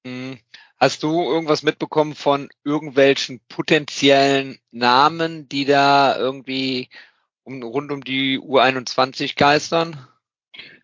Mhm. 0.06 0.40
Hast 0.78 1.04
du 1.04 1.22
irgendwas 1.24 1.64
mitbekommen 1.64 2.16
von 2.16 2.48
irgendwelchen 2.64 3.42
potenziellen 3.50 4.60
Namen, 4.72 5.50
die 5.50 5.66
da 5.66 6.18
irgendwie 6.18 6.90
um, 7.44 7.62
rund 7.62 7.92
um 7.92 8.02
die 8.02 8.40
U21 8.40 9.36
geistern? 9.36 10.08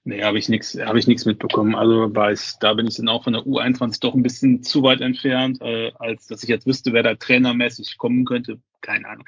Nee, 0.03 0.23
habe 0.23 0.37
ich 0.37 0.49
nichts, 0.49 0.75
nichts 0.75 1.25
mitbekommen. 1.25 1.73
Also 1.75 2.11
ich, 2.31 2.53
da 2.59 2.73
bin 2.75 2.87
ich 2.87 2.95
dann 2.95 3.09
auch 3.09 3.23
von 3.23 3.33
der 3.33 3.41
U21 3.41 3.99
doch 4.01 4.13
ein 4.13 4.21
bisschen 4.21 4.61
zu 4.61 4.83
weit 4.83 5.01
entfernt, 5.01 5.61
äh, 5.61 5.91
als 5.97 6.27
dass 6.27 6.43
ich 6.43 6.49
jetzt 6.49 6.67
wüsste, 6.67 6.93
wer 6.93 7.01
da 7.01 7.15
trainermäßig 7.15 7.97
kommen 7.97 8.23
könnte. 8.23 8.59
Keine 8.81 9.07
Ahnung. 9.07 9.25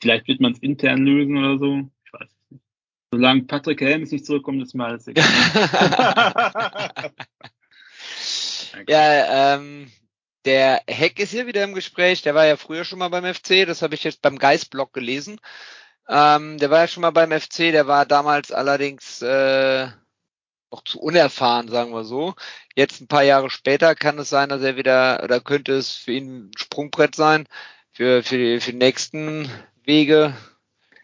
Vielleicht 0.00 0.28
wird 0.28 0.40
man 0.40 0.52
es 0.52 0.60
intern 0.60 1.04
lösen 1.04 1.36
oder 1.36 1.58
so. 1.58 1.90
Ich 2.04 2.12
weiß 2.12 2.28
es 2.30 2.50
nicht. 2.50 2.62
Solange 3.12 3.42
Patrick 3.42 3.80
Helms 3.80 4.12
nicht 4.12 4.24
zurückkommt, 4.24 4.62
ist 4.62 4.72
mir 4.74 4.84
alles 4.84 5.08
egal. 5.08 5.24
ja, 8.88 9.56
ähm, 9.56 9.90
der 10.44 10.82
Heck 10.86 11.18
ist 11.18 11.32
hier 11.32 11.48
wieder 11.48 11.64
im 11.64 11.74
Gespräch. 11.74 12.22
Der 12.22 12.36
war 12.36 12.46
ja 12.46 12.56
früher 12.56 12.84
schon 12.84 13.00
mal 13.00 13.08
beim 13.08 13.24
FC. 13.34 13.66
Das 13.66 13.82
habe 13.82 13.96
ich 13.96 14.04
jetzt 14.04 14.22
beim 14.22 14.38
Geistblog 14.38 14.92
gelesen. 14.92 15.40
Ähm, 16.12 16.58
der 16.58 16.70
war 16.70 16.80
ja 16.80 16.88
schon 16.88 17.02
mal 17.02 17.10
beim 17.10 17.30
FC. 17.30 17.70
Der 17.70 17.86
war 17.86 18.04
damals 18.04 18.50
allerdings 18.50 19.22
äh, 19.22 19.86
noch 20.72 20.82
zu 20.84 21.00
unerfahren, 21.00 21.68
sagen 21.68 21.92
wir 21.92 22.04
so. 22.04 22.34
Jetzt 22.74 23.00
ein 23.00 23.06
paar 23.06 23.22
Jahre 23.22 23.48
später 23.48 23.94
kann 23.94 24.18
es 24.18 24.28
sein, 24.28 24.48
dass 24.48 24.62
er 24.62 24.76
wieder, 24.76 25.22
oder 25.22 25.40
könnte 25.40 25.72
es 25.72 25.94
für 25.94 26.12
ihn 26.12 26.48
ein 26.48 26.50
Sprungbrett 26.56 27.14
sein, 27.14 27.46
für, 27.92 28.24
für, 28.24 28.38
die, 28.38 28.60
für 28.60 28.72
die 28.72 28.78
nächsten 28.78 29.48
Wege 29.84 30.34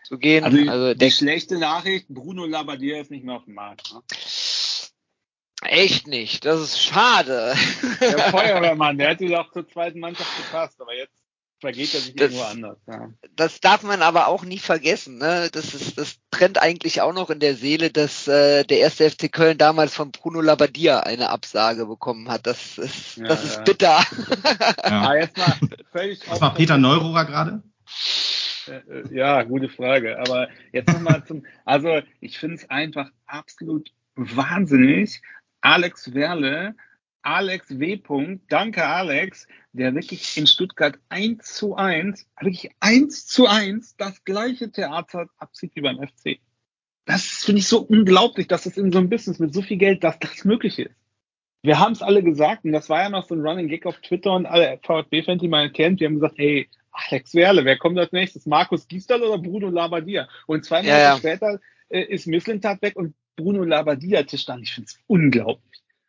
zu 0.04 0.18
gehen. 0.18 0.44
Also, 0.44 0.58
also 0.70 0.94
die 0.94 1.10
schlechte 1.10 1.58
Nachricht, 1.58 2.08
Bruno 2.08 2.44
Labbadia 2.44 3.00
ist 3.00 3.10
nicht 3.12 3.24
mehr 3.24 3.36
auf 3.36 3.44
dem 3.44 3.54
Markt. 3.54 3.92
Ne? 3.92 4.02
Echt 5.62 6.06
nicht, 6.08 6.44
das 6.44 6.60
ist 6.60 6.82
schade. 6.82 7.54
Der 8.00 8.18
Feuerwehrmann, 8.30 8.98
der 8.98 9.10
hätte 9.10 9.26
doch 9.26 9.52
zur 9.52 9.68
zweiten 9.68 10.00
Mannschaft 10.00 10.30
gepasst, 10.36 10.80
aber 10.80 10.94
jetzt 10.94 11.25
vergeht 11.60 11.94
er 11.94 12.00
sich 12.00 12.14
das, 12.14 12.32
irgendwo 12.32 12.44
anders. 12.44 12.78
Ja. 12.86 13.10
Das 13.34 13.60
darf 13.60 13.82
man 13.82 14.02
aber 14.02 14.28
auch 14.28 14.44
nie 14.44 14.58
vergessen. 14.58 15.18
Ne? 15.18 15.48
Das 15.52 15.74
ist 15.74 15.98
das 15.98 16.18
trennt 16.30 16.60
eigentlich 16.60 17.00
auch 17.00 17.12
noch 17.12 17.30
in 17.30 17.40
der 17.40 17.54
Seele, 17.54 17.90
dass 17.90 18.28
äh, 18.28 18.64
der 18.64 18.78
erste 18.78 19.10
FC 19.10 19.32
Köln 19.32 19.58
damals 19.58 19.94
von 19.94 20.12
Bruno 20.12 20.40
Labbadia 20.40 21.00
eine 21.00 21.30
Absage 21.30 21.86
bekommen 21.86 22.28
hat. 22.28 22.46
Das 22.46 22.78
ist, 22.78 23.16
ja, 23.16 23.28
das 23.28 23.44
ist 23.44 23.64
bitter. 23.64 24.00
Ja. 24.86 25.08
ah, 25.08 25.14
jetzt 25.16 25.36
mal 25.36 25.54
völlig 25.90 26.20
Was 26.28 26.40
war 26.40 26.54
Peter 26.54 26.78
Neururer 26.78 27.24
gerade? 27.24 27.62
Äh, 28.68 28.72
äh, 28.72 29.14
ja, 29.14 29.42
gute 29.42 29.68
Frage. 29.68 30.18
Aber 30.18 30.48
jetzt 30.72 30.92
nochmal 30.92 31.24
zum, 31.24 31.44
also 31.64 32.00
ich 32.20 32.38
finde 32.38 32.56
es 32.56 32.70
einfach 32.70 33.10
absolut 33.26 33.90
wahnsinnig. 34.14 35.22
Alex 35.60 36.14
Werle 36.14 36.74
Alex 37.26 37.80
W. 37.80 37.98
Danke, 38.48 38.86
Alex, 38.86 39.48
der 39.72 39.92
wirklich 39.94 40.36
in 40.36 40.46
Stuttgart 40.46 40.96
1 41.08 41.42
zu 41.54 41.74
1, 41.74 42.24
wirklich 42.40 42.70
1 42.78 43.26
zu 43.26 43.48
1 43.48 43.96
das 43.96 44.22
gleiche 44.24 44.70
Theater 44.70 45.28
abzieht 45.36 45.72
wie 45.74 45.80
beim 45.80 45.98
FC. 45.98 46.38
Das 47.04 47.24
finde 47.44 47.58
ich 47.58 47.66
so 47.66 47.80
unglaublich, 47.80 48.46
dass 48.46 48.66
es 48.66 48.76
in 48.76 48.92
so 48.92 48.98
einem 48.98 49.10
Business 49.10 49.40
mit 49.40 49.52
so 49.52 49.60
viel 49.60 49.76
Geld, 49.76 50.04
dass 50.04 50.20
das 50.20 50.44
möglich 50.44 50.78
ist. 50.78 50.94
Wir 51.62 51.80
haben 51.80 51.94
es 51.94 52.02
alle 52.02 52.22
gesagt 52.22 52.64
und 52.64 52.70
das 52.70 52.88
war 52.88 53.02
ja 53.02 53.10
noch 53.10 53.26
so 53.26 53.34
ein 53.34 53.40
Running 53.40 53.66
Gag 53.66 53.86
auf 53.86 53.98
Twitter 54.02 54.32
und 54.32 54.46
alle 54.46 54.78
VfB-Fans, 54.84 55.40
die 55.40 55.48
man 55.48 55.72
kennt, 55.72 56.00
die 56.00 56.04
haben 56.04 56.14
gesagt, 56.14 56.38
hey, 56.38 56.68
Alex 56.92 57.34
Werle, 57.34 57.64
wer 57.64 57.76
kommt 57.76 57.98
als 57.98 58.12
nächstes? 58.12 58.46
Markus 58.46 58.86
Gisdol 58.86 59.24
oder 59.24 59.38
Bruno 59.38 59.68
Labbadia? 59.68 60.28
Und 60.46 60.64
zwei 60.64 60.82
Monate 60.82 61.00
ja, 61.00 61.10
ja. 61.10 61.16
später 61.18 61.58
äh, 61.88 62.02
ist 62.02 62.28
Misslintat 62.28 62.80
weg 62.82 62.94
und 62.94 63.14
Bruno 63.34 63.64
Labbadia 63.64 64.22
tischt 64.22 64.48
an. 64.48 64.62
Ich 64.62 64.74
finde 64.74 64.86
es 64.86 65.00
unglaublich. 65.08 65.65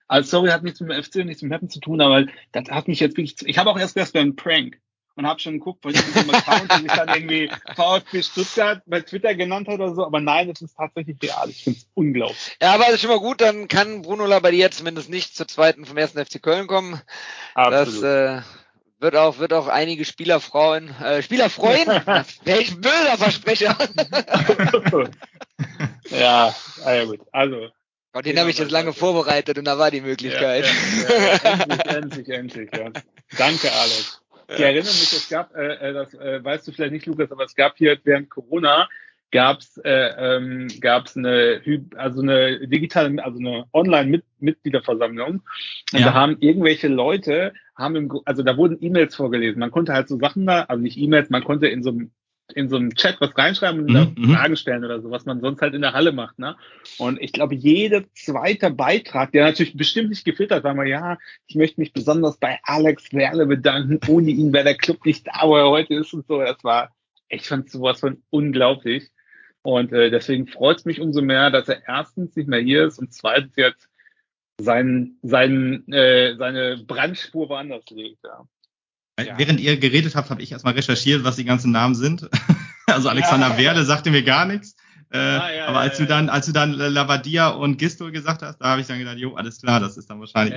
Also 0.07 0.29
sorry, 0.29 0.49
hat 0.49 0.63
nichts 0.63 0.79
mit 0.79 0.91
dem 0.91 1.03
FC 1.03 1.15
und 1.17 1.25
nichts 1.27 1.41
mit 1.41 1.51
dem 1.51 1.55
Happen 1.55 1.69
zu 1.69 1.79
tun, 1.79 2.01
aber 2.01 2.25
das 2.51 2.69
hat 2.69 2.87
mich 2.87 2.99
jetzt 2.99 3.17
wirklich. 3.17 3.35
Ich 3.45 3.57
habe 3.57 3.69
auch 3.69 3.79
erst 3.79 3.95
gedacht, 3.95 4.15
ein 4.15 4.35
Prank 4.35 4.79
und 5.17 5.27
habe 5.27 5.39
schon 5.39 5.53
geguckt, 5.53 5.83
weil 5.83 5.95
ich 5.95 6.01
diesem 6.01 6.29
Account, 6.29 6.71
der 6.71 6.77
sich 6.77 6.91
dann 6.91 7.09
irgendwie 7.09 7.51
VfB 7.75 8.21
Stuttgart 8.21 8.81
bei 8.85 9.01
Twitter 9.01 9.35
genannt 9.35 9.67
hat 9.67 9.75
oder 9.75 9.93
so, 9.95 10.05
aber 10.05 10.21
nein, 10.21 10.49
es 10.49 10.61
ist 10.61 10.77
tatsächlich 10.77 11.17
real. 11.21 11.49
Ich 11.49 11.63
finde 11.63 11.79
es 11.79 11.87
unglaublich. 11.95 12.57
Ja, 12.61 12.73
aber 12.73 12.85
das 12.85 12.95
ist 12.95 13.01
schon 13.01 13.09
mal 13.09 13.19
gut, 13.19 13.41
dann 13.41 13.67
kann 13.67 14.03
Bruno 14.03 14.25
Labbadia 14.25 14.71
zumindest 14.71 15.09
nicht 15.09 15.35
zur 15.35 15.47
zweiten 15.47 15.85
vom 15.85 15.97
ersten 15.97 16.23
FC 16.23 16.41
Köln 16.41 16.67
kommen. 16.67 17.01
Absolut. 17.55 18.03
Das 18.03 18.03
äh, 18.03 18.41
wird 18.99 19.15
auch, 19.15 19.39
wird 19.39 19.53
auch 19.53 19.67
einige 19.67 20.05
Spieler 20.05 20.39
freuen. 20.39 20.89
Äh, 21.01 21.23
Spieler 21.23 21.49
freuen? 21.49 21.87
Welch 22.43 22.79
böser 22.79 23.17
Versprecher! 23.17 23.75
ja, 26.11 26.55
ja 26.85 27.05
gut. 27.05 27.21
Also 27.31 27.69
und 28.17 28.25
den 28.25 28.39
habe 28.39 28.49
ich 28.49 28.57
jetzt 28.57 28.71
lange 28.71 28.93
vorbereitet 28.93 29.57
und 29.57 29.65
da 29.65 29.77
war 29.77 29.91
die 29.91 30.01
Möglichkeit. 30.01 30.65
Ja, 30.65 31.15
ja, 31.15 31.39
ja, 31.43 31.95
endlich, 31.95 32.27
endlich, 32.27 32.29
endlich. 32.29 32.69
Ja. 32.73 32.91
Danke, 33.37 33.71
Alex. 33.71 34.21
Ich 34.49 34.59
erinnere 34.59 34.83
mich, 34.83 35.11
es 35.11 35.29
gab, 35.29 35.55
äh, 35.55 35.73
äh, 35.75 35.93
das 35.93 36.13
äh, 36.13 36.43
weißt 36.43 36.67
du 36.67 36.71
vielleicht 36.71 36.93
nicht, 36.93 37.05
Lukas, 37.05 37.31
aber 37.31 37.43
es 37.43 37.55
gab 37.55 37.77
hier 37.77 37.97
während 38.03 38.29
Corona 38.29 38.87
gab's 39.31 39.77
äh, 39.83 40.35
ähm, 40.37 40.67
gab's 40.79 41.17
eine 41.17 41.61
also 41.97 42.21
eine 42.21 42.65
digitale 42.67 43.23
also 43.23 43.39
eine 43.39 43.65
Online 43.73 44.23
Mitgliederversammlung 44.39 45.41
und 45.93 46.01
da 46.01 46.13
haben 46.13 46.37
irgendwelche 46.39 46.87
Leute 46.87 47.51
haben 47.75 47.97
im, 47.97 48.21
also 48.23 48.41
da 48.41 48.55
wurden 48.55 48.77
E-Mails 48.79 49.15
vorgelesen 49.15 49.59
man 49.59 49.71
konnte 49.71 49.93
halt 49.93 50.07
so 50.07 50.17
Sachen 50.17 50.45
da 50.45 50.61
also 50.63 50.81
nicht 50.81 50.97
E-Mails 50.97 51.29
man 51.29 51.43
konnte 51.43 51.67
in 51.67 51.83
so 51.83 51.89
einem 51.89 52.11
in 52.55 52.69
so 52.69 52.77
einem 52.77 52.95
Chat 52.95 53.19
was 53.19 53.37
reinschreiben 53.37 53.81
und 53.81 54.17
mhm, 54.17 54.25
mhm. 54.25 54.33
Fragen 54.33 54.55
stellen 54.55 54.85
oder 54.85 55.01
so, 55.01 55.11
was 55.11 55.25
man 55.25 55.41
sonst 55.41 55.61
halt 55.61 55.73
in 55.73 55.81
der 55.81 55.93
Halle 55.93 56.11
macht. 56.11 56.39
Ne? 56.39 56.55
Und 56.97 57.21
ich 57.21 57.33
glaube, 57.33 57.55
jeder 57.55 58.03
zweite 58.13 58.71
Beitrag, 58.71 59.31
der 59.31 59.45
natürlich 59.45 59.75
bestimmt 59.75 60.09
nicht 60.09 60.25
gefiltert 60.25 60.63
war, 60.63 60.73
mal 60.73 60.87
ja, 60.87 61.17
ich 61.47 61.55
möchte 61.55 61.81
mich 61.81 61.93
besonders 61.93 62.37
bei 62.37 62.59
Alex 62.63 63.13
Werle 63.13 63.45
bedanken. 63.45 63.99
Ohne 64.07 64.31
ihn 64.31 64.53
wäre 64.53 64.63
der 64.63 64.77
Club 64.77 65.05
nicht 65.05 65.27
da, 65.27 65.41
wo 65.43 65.57
er 65.57 65.69
heute 65.69 65.95
ist 65.95 66.13
und 66.13 66.25
so. 66.27 66.39
Das 66.39 66.63
war, 66.63 66.95
ich 67.27 67.47
fand 67.47 67.69
sowas 67.69 67.99
von 67.99 68.23
unglaublich. 68.29 69.09
Und 69.61 69.91
äh, 69.91 70.09
deswegen 70.09 70.47
freut 70.47 70.77
es 70.77 70.85
mich 70.85 71.01
umso 71.01 71.21
mehr, 71.21 71.49
dass 71.51 71.67
er 71.67 71.85
erstens 71.85 72.35
nicht 72.37 72.47
mehr 72.47 72.61
hier 72.61 72.85
ist 72.85 72.99
und 72.99 73.13
zweitens 73.13 73.57
jetzt 73.57 73.89
sein, 74.59 75.17
sein, 75.21 75.85
äh, 75.91 76.35
seine 76.37 76.77
Brandspur 76.87 77.49
woanders 77.49 77.83
legt. 77.89 78.23
Ja. 78.23 78.47
Ja. 79.19 79.37
Während 79.37 79.59
ihr 79.59 79.77
geredet 79.77 80.15
habt, 80.15 80.29
habe 80.29 80.41
ich 80.41 80.51
erstmal 80.51 80.73
recherchiert, 80.73 81.23
was 81.23 81.35
die 81.37 81.45
ganzen 81.45 81.71
Namen 81.71 81.95
sind. 81.95 82.29
also 82.85 83.09
Alexander 83.09 83.49
ja. 83.49 83.57
Werle 83.57 83.83
sagte 83.83 84.11
mir 84.11 84.23
gar 84.23 84.45
nichts. 84.45 84.75
Äh, 85.09 85.17
ah, 85.17 85.53
ja, 85.53 85.65
aber 85.67 85.79
als 85.79 85.97
du 85.97 86.05
dann, 86.05 86.27
als 86.27 86.47
du 86.47 86.51
dann 86.51 86.73
Lavadia 86.73 87.47
und 87.49 87.77
Gisto 87.77 88.11
gesagt 88.11 88.41
hast, 88.41 88.59
da 88.59 88.65
habe 88.65 88.81
ich 88.81 88.87
dann 88.87 88.99
gedacht, 88.99 89.17
jo, 89.17 89.35
alles 89.35 89.61
klar, 89.61 89.79
das 89.79 89.95
ist 89.95 90.09
dann 90.09 90.19
wahrscheinlich 90.19 90.53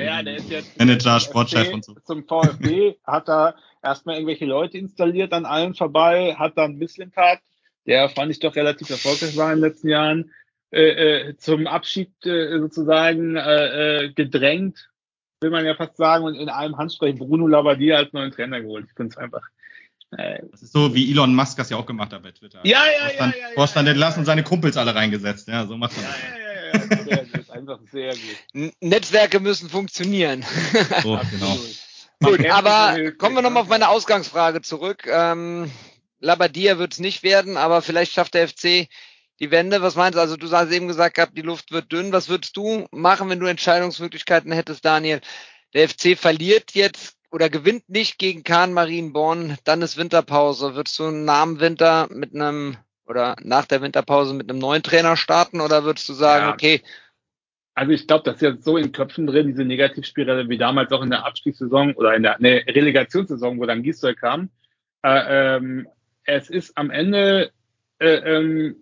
Manager, 0.76 1.20
Sportchef 1.20 1.72
und 1.72 1.84
so. 1.84 1.94
Zum 2.04 2.26
VfB 2.26 2.96
hat 3.06 3.28
er 3.28 3.54
erstmal 3.80 4.16
irgendwelche 4.16 4.46
Leute 4.46 4.76
installiert 4.76 5.32
an 5.32 5.44
allen 5.44 5.74
vorbei, 5.74 6.34
hat 6.36 6.58
dann 6.58 6.78
Misslintat, 6.78 7.38
der 7.86 8.08
fand 8.08 8.32
ich 8.32 8.40
doch 8.40 8.56
relativ 8.56 8.90
erfolgreich 8.90 9.36
war 9.36 9.52
in 9.52 9.60
den 9.60 9.70
letzten 9.70 9.88
Jahren, 9.88 10.32
äh, 10.72 11.28
äh, 11.28 11.36
zum 11.36 11.68
Abschied 11.68 12.10
äh, 12.26 12.58
sozusagen 12.58 13.36
äh, 13.36 14.04
äh, 14.04 14.12
gedrängt 14.12 14.89
will 15.40 15.50
man 15.50 15.64
ja 15.64 15.74
fast 15.74 15.96
sagen, 15.96 16.24
und 16.24 16.34
in 16.34 16.48
einem 16.48 16.76
Handsprech 16.76 17.16
Bruno 17.16 17.46
Labbadia 17.46 17.96
als 17.96 18.12
neuen 18.12 18.30
Trainer 18.30 18.60
geholt. 18.60 18.86
Ich 18.88 18.94
finde 18.94 19.12
es 19.12 19.16
einfach. 19.16 19.42
Äh, 20.16 20.40
das 20.50 20.62
ist 20.62 20.72
so, 20.72 20.94
wie 20.94 21.10
Elon 21.10 21.34
Musk 21.34 21.56
das 21.56 21.70
ja 21.70 21.76
auch 21.76 21.86
gemacht 21.86 22.12
hat 22.12 22.22
bei 22.22 22.32
Twitter. 22.32 22.60
Ja, 22.64 22.82
ja, 22.84 23.04
Vorstand, 23.06 23.34
ja, 23.34 23.40
ja, 23.40 23.48
ja. 23.48 23.54
Vorstand 23.54 23.88
entlassen 23.88 24.20
und 24.20 24.26
seine 24.26 24.42
Kumpels 24.42 24.76
alle 24.76 24.94
reingesetzt. 24.94 25.48
Ja, 25.48 25.66
so 25.66 25.76
macht 25.76 25.96
man 25.96 26.04
ja, 26.04 26.10
das. 26.10 26.88
Ja, 26.88 26.92
ja, 26.92 27.16
ja, 27.16 27.24
sehr 27.24 27.24
gut. 27.26 27.50
Einfach 27.50 27.78
sehr 27.90 28.12
gut. 28.12 28.72
Netzwerke 28.80 29.40
müssen 29.40 29.68
funktionieren. 29.68 30.44
So, 31.02 31.18
genau. 31.30 31.58
Gut, 32.22 32.46
aber 32.50 33.12
kommen 33.12 33.36
wir 33.36 33.42
nochmal 33.42 33.62
auf 33.62 33.68
meine 33.68 33.88
Ausgangsfrage 33.88 34.60
zurück. 34.60 35.06
Ähm, 35.06 35.70
Labadia 36.20 36.78
wird 36.78 36.92
es 36.92 36.98
nicht 36.98 37.22
werden, 37.22 37.56
aber 37.56 37.80
vielleicht 37.80 38.12
schafft 38.12 38.34
der 38.34 38.46
FC 38.46 38.88
die 39.40 39.50
Wende. 39.50 39.82
Was 39.82 39.96
meinst 39.96 40.16
du? 40.16 40.20
Also 40.20 40.36
du 40.36 40.50
hast 40.50 40.70
eben 40.70 40.88
gesagt 40.88 41.16
gehabt, 41.16 41.36
die 41.36 41.42
Luft 41.42 41.72
wird 41.72 41.90
dünn. 41.90 42.12
Was 42.12 42.28
würdest 42.28 42.56
du 42.56 42.86
machen, 42.90 43.28
wenn 43.30 43.40
du 43.40 43.46
Entscheidungsmöglichkeiten 43.46 44.52
hättest, 44.52 44.84
Daniel? 44.84 45.20
Der 45.74 45.88
FC 45.88 46.16
verliert 46.18 46.72
jetzt 46.72 47.16
oder 47.30 47.48
gewinnt 47.48 47.88
nicht 47.88 48.18
gegen 48.18 48.42
Kahn 48.42 48.72
Marienborn, 48.72 49.56
dann 49.64 49.82
ist 49.82 49.96
Winterpause. 49.96 50.74
Würdest 50.74 50.98
du 50.98 51.10
nach 51.10 51.44
dem 51.44 51.60
Winter 51.60 52.08
mit 52.10 52.34
einem 52.34 52.76
oder 53.06 53.36
nach 53.42 53.66
der 53.66 53.82
Winterpause 53.82 54.34
mit 54.34 54.50
einem 54.50 54.58
neuen 54.58 54.82
Trainer 54.82 55.16
starten 55.16 55.60
oder 55.60 55.84
würdest 55.84 56.08
du 56.08 56.12
sagen, 56.12 56.46
ja. 56.46 56.52
okay, 56.52 56.82
also 57.74 57.92
ich 57.92 58.06
glaube, 58.06 58.24
das 58.24 58.36
ist 58.36 58.42
jetzt 58.42 58.64
so 58.64 58.76
in 58.76 58.92
Köpfen 58.92 59.26
drin, 59.26 59.46
diese 59.46 59.64
Negativspirale, 59.64 60.48
wie 60.48 60.58
damals 60.58 60.92
auch 60.92 61.02
in 61.02 61.10
der 61.10 61.24
Abstiegssaison 61.24 61.94
oder 61.94 62.14
in 62.14 62.22
der 62.22 62.36
ne, 62.38 62.62
Relegationssaison, 62.66 63.58
wo 63.58 63.66
dann 63.66 63.82
Gisdol 63.82 64.14
kam. 64.14 64.50
Äh, 65.02 65.56
ähm, 65.56 65.88
es 66.24 66.50
ist 66.50 66.76
am 66.76 66.90
Ende 66.90 67.52
äh, 67.98 68.16
ähm, 68.16 68.76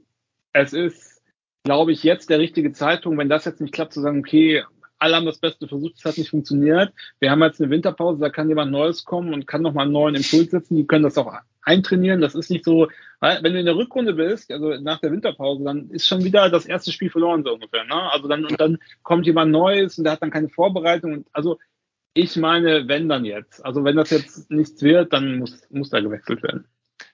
es 0.62 0.72
ist, 0.72 1.22
glaube 1.64 1.92
ich, 1.92 2.02
jetzt 2.02 2.30
der 2.30 2.38
richtige 2.38 2.72
Zeitpunkt, 2.72 3.18
wenn 3.18 3.28
das 3.28 3.44
jetzt 3.44 3.60
nicht 3.60 3.74
klappt, 3.74 3.92
zu 3.92 4.00
sagen, 4.00 4.20
okay, 4.20 4.64
alle 5.00 5.14
haben 5.14 5.26
das 5.26 5.38
Beste 5.38 5.68
versucht, 5.68 5.94
es 5.96 6.04
hat 6.04 6.18
nicht 6.18 6.30
funktioniert. 6.30 6.92
Wir 7.20 7.30
haben 7.30 7.42
jetzt 7.42 7.60
eine 7.60 7.70
Winterpause, 7.70 8.20
da 8.20 8.30
kann 8.30 8.48
jemand 8.48 8.72
Neues 8.72 9.04
kommen 9.04 9.32
und 9.32 9.46
kann 9.46 9.62
nochmal 9.62 9.84
einen 9.84 9.92
neuen 9.92 10.16
Impuls 10.16 10.50
setzen. 10.50 10.76
Die 10.76 10.86
können 10.86 11.04
das 11.04 11.16
auch 11.18 11.32
eintrainieren. 11.62 12.20
Das 12.20 12.34
ist 12.34 12.50
nicht 12.50 12.64
so, 12.64 12.88
wenn 13.20 13.52
du 13.52 13.60
in 13.60 13.66
der 13.66 13.76
Rückrunde 13.76 14.14
bist, 14.14 14.50
also 14.50 14.74
nach 14.80 14.98
der 15.00 15.12
Winterpause, 15.12 15.62
dann 15.62 15.90
ist 15.90 16.08
schon 16.08 16.24
wieder 16.24 16.50
das 16.50 16.66
erste 16.66 16.90
Spiel 16.90 17.10
verloren, 17.10 17.44
so 17.44 17.52
ungefähr. 17.52 17.84
Ne? 17.84 18.12
Also 18.12 18.26
dann, 18.26 18.44
und 18.44 18.60
dann 18.60 18.78
kommt 19.02 19.26
jemand 19.26 19.52
Neues 19.52 19.98
und 19.98 20.04
der 20.04 20.14
hat 20.14 20.22
dann 20.22 20.30
keine 20.30 20.48
Vorbereitung. 20.48 21.12
Und 21.12 21.26
also 21.32 21.58
Ich 22.14 22.36
meine, 22.36 22.88
wenn 22.88 23.08
dann 23.08 23.24
jetzt. 23.24 23.64
Also 23.64 23.84
wenn 23.84 23.94
das 23.94 24.10
jetzt 24.10 24.50
nichts 24.50 24.82
wird, 24.82 25.12
dann 25.12 25.38
muss, 25.38 25.62
muss 25.70 25.90
da 25.90 26.00
gewechselt 26.00 26.42
werden. 26.42 26.66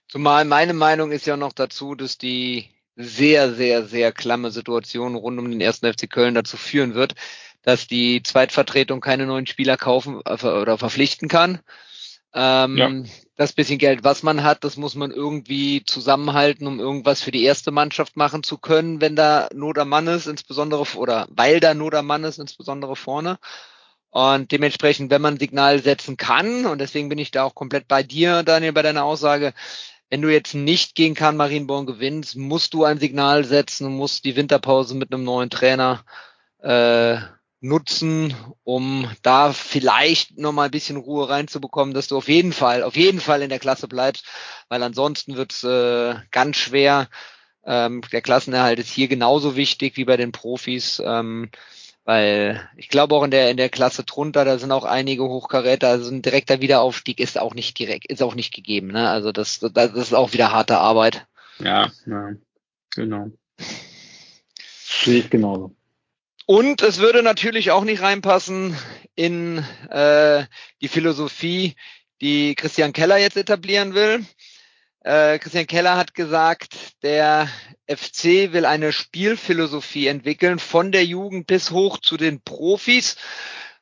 Zumal 0.09 0.47
meine 0.47 0.72
Meinung 0.72 1.12
ist 1.12 1.26
ja 1.26 1.36
noch 1.36 1.53
dazu, 1.53 1.95
dass 1.95 2.16
die 2.16 2.70
sehr, 2.97 3.55
sehr, 3.55 3.84
sehr 3.84 4.12
klamme 4.12 4.51
Situation 4.51 5.14
rund 5.14 5.38
um 5.38 5.51
den 5.51 5.61
ersten 5.61 5.92
FC 5.92 6.09
Köln 6.09 6.34
dazu 6.34 6.57
führen 6.57 6.95
wird, 6.95 7.14
dass 7.62 7.86
die 7.86 8.22
Zweitvertretung 8.22 9.01
keine 9.01 9.26
neuen 9.26 9.47
Spieler 9.47 9.76
kaufen 9.76 10.20
äh, 10.24 10.47
oder 10.47 10.78
verpflichten 10.78 11.28
kann. 11.28 11.61
Ähm, 12.34 12.76
ja. 12.76 12.90
Das 13.36 13.53
bisschen 13.53 13.78
Geld, 13.78 14.05
was 14.05 14.22
man 14.22 14.45
hat, 14.45 14.64
das 14.64 14.76
muss 14.76 14.95
man 14.95 15.11
irgendwie 15.11 15.84
zusammenhalten, 15.84 16.66
um 16.66 16.78
irgendwas 16.78 17.20
für 17.22 17.30
die 17.30 17.45
erste 17.45 17.70
Mannschaft 17.70 18.16
machen 18.16 18.42
zu 18.42 18.59
können, 18.59 19.01
wenn 19.01 19.16
da 19.16 19.49
Not 19.53 19.78
am 19.78 19.88
Mann 19.88 20.07
ist, 20.07 20.26
insbesondere 20.26 20.84
oder 20.97 21.26
weil 21.30 21.61
da 21.61 21.74
Not 21.74 21.95
am 21.95 22.07
Mann 22.07 22.24
ist, 22.24 22.38
insbesondere 22.38 22.97
vorne. 22.97 23.38
Und 24.11 24.53
dementsprechend, 24.53 25.11
wenn 25.11 25.22
man 25.22 25.34
ein 25.34 25.40
Signal 25.40 25.80
setzen 25.82 26.16
kann, 26.16 26.66
und 26.66 26.78
deswegen 26.78 27.09
bin 27.09 27.18
ich 27.18 27.32
da 27.32 27.42
auch 27.42 27.57
komplett 27.57 27.88
bei 27.88 28.05
dir, 28.05 28.45
Daniel, 28.45 28.72
bei 28.72 28.82
deiner 28.82 29.05
Aussage, 29.05 29.55
wenn 30.15 30.23
du 30.23 30.33
jetzt 30.33 30.55
nicht 30.55 30.95
gegen 30.95 31.17
Kahn 31.17 31.37
Marienborn 31.37 31.87
gewinnst, 31.87 32.37
musst 32.37 32.73
du 32.73 32.85
ein 32.85 33.01
Signal 33.01 33.43
setzen 33.43 33.85
und 33.89 33.97
musst 33.97 34.25
die 34.25 34.37
Winterpause 34.37 34.95
mit 34.95 35.12
einem 35.12 35.25
neuen 35.25 35.51
Trainer 35.51 36.05
äh, 36.62 37.17
nutzen, 37.61 38.33
um 38.62 39.11
da 39.23 39.53
vielleicht 39.53 40.39
noch 40.39 40.53
mal 40.53 40.67
ein 40.67 40.71
bisschen 40.71 40.99
Ruhe 40.99 41.29
reinzubekommen, 41.29 41.95
dass 41.95 42.07
du 42.07 42.17
auf 42.17 42.29
jeden 42.29 42.53
Fall, 42.53 42.85
auf 42.85 42.95
jeden 42.95 43.21
Fall 43.21 43.43
in 43.43 43.49
der 43.49 43.59
Klasse 43.59 43.89
bleibst, 43.89 44.25
weil 44.69 44.85
ansonsten 44.85 45.35
wird's 45.35 45.65
äh, 45.65 46.15
ganz 46.31 46.59
schwer. 46.59 47.09
Ähm, 47.67 48.01
der 48.12 48.23
Klassenerhalt 48.23 48.79
ist 48.79 48.91
hier 48.91 49.09
genauso 49.09 49.57
wichtig 49.57 49.97
wie 49.97 50.05
bei 50.05 50.17
den 50.17 50.31
Profis. 50.31 51.03
Ähm, 51.05 51.51
weil 52.05 52.68
ich 52.76 52.88
glaube 52.88 53.14
auch 53.14 53.24
in 53.24 53.30
der 53.30 53.50
in 53.50 53.57
der 53.57 53.70
Klasse 53.70 54.05
drunter, 54.05 54.44
da 54.44 54.59
sind 54.59 54.72
auch 54.72 54.84
einige 54.84 55.24
Hochkaräter, 55.24 55.88
also 55.88 56.11
ein 56.11 56.22
direkter 56.22 56.61
Wiederaufstieg 56.61 57.20
ist 57.20 57.38
auch 57.38 57.55
nicht 57.55 57.78
direkt, 57.78 58.11
ist 58.11 58.22
auch 58.22 58.34
nicht 58.34 58.52
gegeben. 58.52 58.88
Ne? 58.88 59.09
Also 59.09 59.32
das, 59.32 59.61
das 59.61 59.92
ist 59.94 60.14
auch 60.14 60.32
wieder 60.32 60.52
harte 60.52 60.78
Arbeit. 60.78 61.26
Ja, 61.59 61.90
ja 62.07 62.32
genau. 62.94 63.30
Sehe 64.59 65.20
ich 65.20 65.30
genauso. 65.30 65.74
Und 66.46 66.82
es 66.82 66.98
würde 66.98 67.22
natürlich 67.22 67.70
auch 67.70 67.84
nicht 67.84 68.02
reinpassen 68.02 68.76
in 69.14 69.59
äh, 69.88 70.44
die 70.82 70.88
Philosophie, 70.88 71.74
die 72.20 72.55
Christian 72.55 72.92
Keller 72.92 73.16
jetzt 73.16 73.36
etablieren 73.36 73.94
will. 73.94 74.24
Äh, 75.05 75.38
Christian 75.38 75.66
Keller 75.66 75.96
hat 75.96 76.14
gesagt, 76.14 77.02
der 77.02 77.46
FC 77.86 78.52
will 78.52 78.64
eine 78.64 78.90
Spielphilosophie 78.90 80.07
entwickeln, 80.07 80.59
von 80.59 80.92
der 80.92 81.05
Jugend 81.05 81.46
bis 81.46 81.70
hoch 81.70 81.98
zu 81.98 82.16
den 82.16 82.40
Profis, 82.40 83.16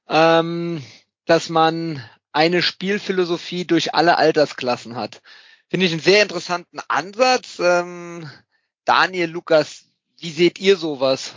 ähm, 0.09 0.83
dass 1.25 1.49
man 1.49 2.03
eine 2.33 2.61
Spielphilosophie 2.61 3.65
durch 3.65 3.95
alle 3.95 4.19
Altersklassen 4.19 4.97
hat. 4.97 5.23
Finde 5.69 5.87
ich 5.87 5.93
einen 5.93 6.01
sehr 6.01 6.23
interessanten 6.23 6.81
Ansatz. 6.89 7.61
Ähm, 7.61 8.29
Daniel, 8.85 9.31
Lukas, 9.31 9.85
wie 10.19 10.31
seht 10.31 10.59
ihr 10.59 10.77
sowas? 10.77 11.35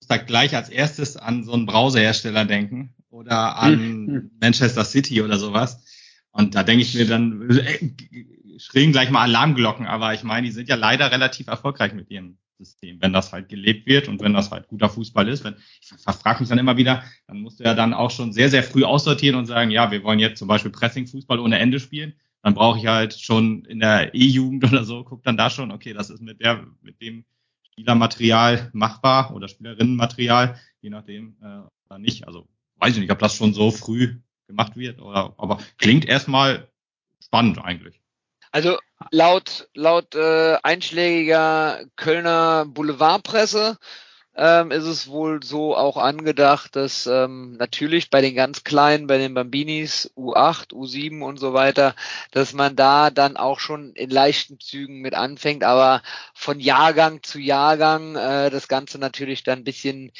Ich 0.00 0.08
muss 0.08 0.08
da 0.08 0.16
gleich 0.18 0.54
als 0.54 0.68
erstes 0.68 1.16
an 1.16 1.44
so 1.44 1.54
einen 1.54 1.64
Browserhersteller 1.64 2.44
denken 2.44 2.94
oder 3.08 3.56
an 3.56 4.30
Manchester 4.38 4.84
City 4.84 5.22
oder 5.22 5.38
sowas. 5.38 5.82
Und 6.30 6.54
da 6.54 6.62
denke 6.62 6.82
ich 6.82 6.94
mir 6.94 7.06
dann, 7.06 7.48
äh, 7.50 7.90
schrillen 8.58 8.92
gleich 8.92 9.10
mal 9.10 9.22
Alarmglocken, 9.22 9.86
aber 9.86 10.14
ich 10.14 10.22
meine, 10.22 10.46
die 10.46 10.52
sind 10.52 10.68
ja 10.68 10.76
leider 10.76 11.10
relativ 11.10 11.46
erfolgreich 11.46 11.92
mit 11.92 12.10
ihrem 12.10 12.38
System, 12.58 13.00
wenn 13.00 13.12
das 13.12 13.32
halt 13.32 13.48
gelebt 13.48 13.86
wird 13.86 14.08
und 14.08 14.20
wenn 14.20 14.32
das 14.32 14.50
halt 14.50 14.68
guter 14.68 14.88
Fußball 14.88 15.28
ist. 15.28 15.44
Wenn, 15.44 15.56
ich 15.80 15.88
frage 15.88 16.40
mich 16.40 16.48
dann 16.48 16.58
immer 16.58 16.76
wieder, 16.76 17.02
dann 17.26 17.40
musst 17.40 17.60
du 17.60 17.64
ja 17.64 17.74
dann 17.74 17.94
auch 17.94 18.10
schon 18.10 18.32
sehr, 18.32 18.48
sehr 18.48 18.62
früh 18.62 18.84
aussortieren 18.84 19.36
und 19.36 19.46
sagen, 19.46 19.70
ja, 19.70 19.90
wir 19.90 20.02
wollen 20.02 20.18
jetzt 20.18 20.38
zum 20.38 20.48
Beispiel 20.48 20.70
Pressing-Fußball 20.70 21.40
ohne 21.40 21.58
Ende 21.58 21.80
spielen. 21.80 22.14
Dann 22.42 22.54
brauche 22.54 22.78
ich 22.78 22.86
halt 22.86 23.14
schon 23.18 23.64
in 23.64 23.80
der 23.80 24.14
E-Jugend 24.14 24.64
oder 24.64 24.84
so, 24.84 25.02
guck 25.04 25.22
dann 25.24 25.36
da 25.36 25.50
schon, 25.50 25.72
okay, 25.72 25.92
das 25.94 26.10
ist 26.10 26.20
mit 26.20 26.40
der, 26.40 26.66
mit 26.82 27.00
dem 27.00 27.24
Spielermaterial 27.72 28.70
machbar 28.72 29.34
oder 29.34 29.48
Spielerinnenmaterial, 29.48 30.60
je 30.80 30.90
nachdem, 30.90 31.36
äh, 31.42 31.62
oder 31.88 31.98
nicht. 31.98 32.26
Also 32.26 32.46
weiß 32.76 32.94
ich 32.94 33.00
nicht, 33.00 33.10
ob 33.10 33.18
das 33.18 33.34
schon 33.34 33.54
so 33.54 33.70
früh 33.70 34.20
gemacht 34.46 34.76
wird 34.76 35.00
oder, 35.00 35.34
aber 35.38 35.58
klingt 35.78 36.04
erstmal 36.04 36.68
spannend 37.18 37.58
eigentlich. 37.58 38.03
Also 38.54 38.78
laut, 39.10 39.68
laut 39.74 40.14
äh, 40.14 40.56
einschlägiger 40.62 41.80
Kölner 41.96 42.64
Boulevardpresse 42.66 43.78
ähm, 44.36 44.70
ist 44.70 44.84
es 44.84 45.08
wohl 45.08 45.42
so 45.42 45.76
auch 45.76 45.96
angedacht, 45.96 46.76
dass 46.76 47.08
ähm, 47.08 47.56
natürlich 47.56 48.10
bei 48.10 48.20
den 48.20 48.36
ganz 48.36 48.62
Kleinen, 48.62 49.08
bei 49.08 49.18
den 49.18 49.34
Bambinis, 49.34 50.12
U8, 50.16 50.72
U7 50.72 51.20
und 51.22 51.38
so 51.38 51.52
weiter, 51.52 51.96
dass 52.30 52.52
man 52.52 52.76
da 52.76 53.10
dann 53.10 53.36
auch 53.36 53.58
schon 53.58 53.92
in 53.94 54.10
leichten 54.10 54.60
Zügen 54.60 55.00
mit 55.00 55.14
anfängt, 55.14 55.64
aber 55.64 56.02
von 56.32 56.60
Jahrgang 56.60 57.24
zu 57.24 57.40
Jahrgang 57.40 58.14
äh, 58.14 58.50
das 58.50 58.68
Ganze 58.68 59.00
natürlich 59.00 59.42
dann 59.42 59.58
ein 59.60 59.64
bisschen 59.64 60.12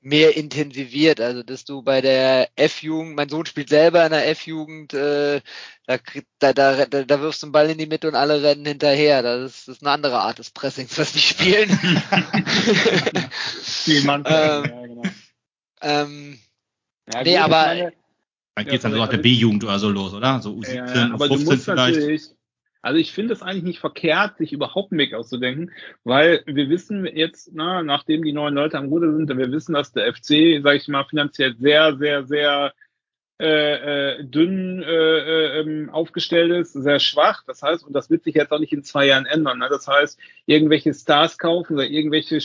mehr 0.00 0.36
intensiviert. 0.36 1.20
Also 1.20 1.42
dass 1.42 1.64
du 1.64 1.82
bei 1.82 2.00
der 2.00 2.48
F-Jugend, 2.56 3.16
mein 3.16 3.28
Sohn 3.28 3.46
spielt 3.46 3.68
selber 3.68 4.04
in 4.04 4.12
der 4.12 4.28
F-Jugend, 4.30 4.94
äh, 4.94 5.40
da, 5.86 5.98
da, 6.38 6.52
da, 6.52 6.86
da 6.86 7.20
wirfst 7.20 7.42
du 7.42 7.46
einen 7.46 7.52
Ball 7.52 7.70
in 7.70 7.78
die 7.78 7.86
Mitte 7.86 8.08
und 8.08 8.14
alle 8.14 8.42
rennen 8.42 8.64
hinterher. 8.64 9.22
Das 9.22 9.44
ist, 9.44 9.68
das 9.68 9.76
ist 9.76 9.82
eine 9.82 9.92
andere 9.92 10.20
Art 10.20 10.38
des 10.38 10.50
Pressings, 10.50 10.98
was 10.98 11.12
die 11.12 11.18
spielen. 11.18 11.70
ähm, 13.86 14.06
ja, 14.06 14.60
genau. 14.60 15.02
ähm, 15.82 16.38
ja, 17.12 17.22
nee, 17.22 17.38
aber 17.38 17.66
meine, 17.66 17.92
dann 18.54 18.66
geht's 18.66 18.82
dann 18.82 18.92
so 18.92 19.02
auf 19.02 19.08
der 19.08 19.18
B-Jugend 19.18 19.64
oder 19.64 19.78
so 19.78 19.90
los, 19.90 20.12
oder? 20.12 20.40
So 20.40 20.50
U17, 20.50 20.74
ja, 20.74 20.84
U15 20.84 21.28
du 21.28 21.44
musst 21.44 21.64
vielleicht. 21.64 21.96
Natürlich, 21.96 22.22
also 22.82 22.98
ich 22.98 23.12
finde 23.12 23.34
es 23.34 23.42
eigentlich 23.42 23.64
nicht 23.64 23.80
verkehrt, 23.80 24.38
sich 24.38 24.52
überhaupt 24.52 24.92
einen 24.92 25.00
Weg 25.00 25.14
auszudenken, 25.14 25.70
weil 26.04 26.42
wir 26.46 26.68
wissen 26.70 27.04
jetzt, 27.04 27.50
na, 27.52 27.82
nachdem 27.82 28.24
die 28.24 28.32
neuen 28.32 28.54
Leute 28.54 28.78
am 28.78 28.86
Ruder 28.86 29.14
sind, 29.14 29.28
wir 29.28 29.52
wissen, 29.52 29.74
dass 29.74 29.92
der 29.92 30.12
FC, 30.12 30.62
sage 30.62 30.76
ich 30.76 30.88
mal, 30.88 31.04
finanziell 31.04 31.56
sehr, 31.58 31.96
sehr, 31.96 32.26
sehr 32.26 32.72
äh, 33.40 34.18
äh, 34.18 34.24
dünn 34.24 34.82
äh, 34.82 34.86
äh, 34.86 35.60
ähm, 35.60 35.88
aufgestellt 35.88 36.52
ist, 36.52 36.74
sehr 36.74 36.98
schwach. 36.98 37.42
Das 37.46 37.62
heißt, 37.62 37.86
und 37.86 37.94
das 37.94 38.10
wird 38.10 38.22
sich 38.22 38.34
jetzt 38.34 38.52
auch 38.52 38.58
nicht 38.58 38.74
in 38.74 38.84
zwei 38.84 39.06
Jahren 39.06 39.24
ändern. 39.24 39.60
Ne? 39.60 39.68
Das 39.70 39.88
heißt, 39.88 40.20
irgendwelche 40.44 40.92
Stars 40.92 41.38
kaufen 41.38 41.74
oder 41.74 41.86
irgendwelche 41.86 42.38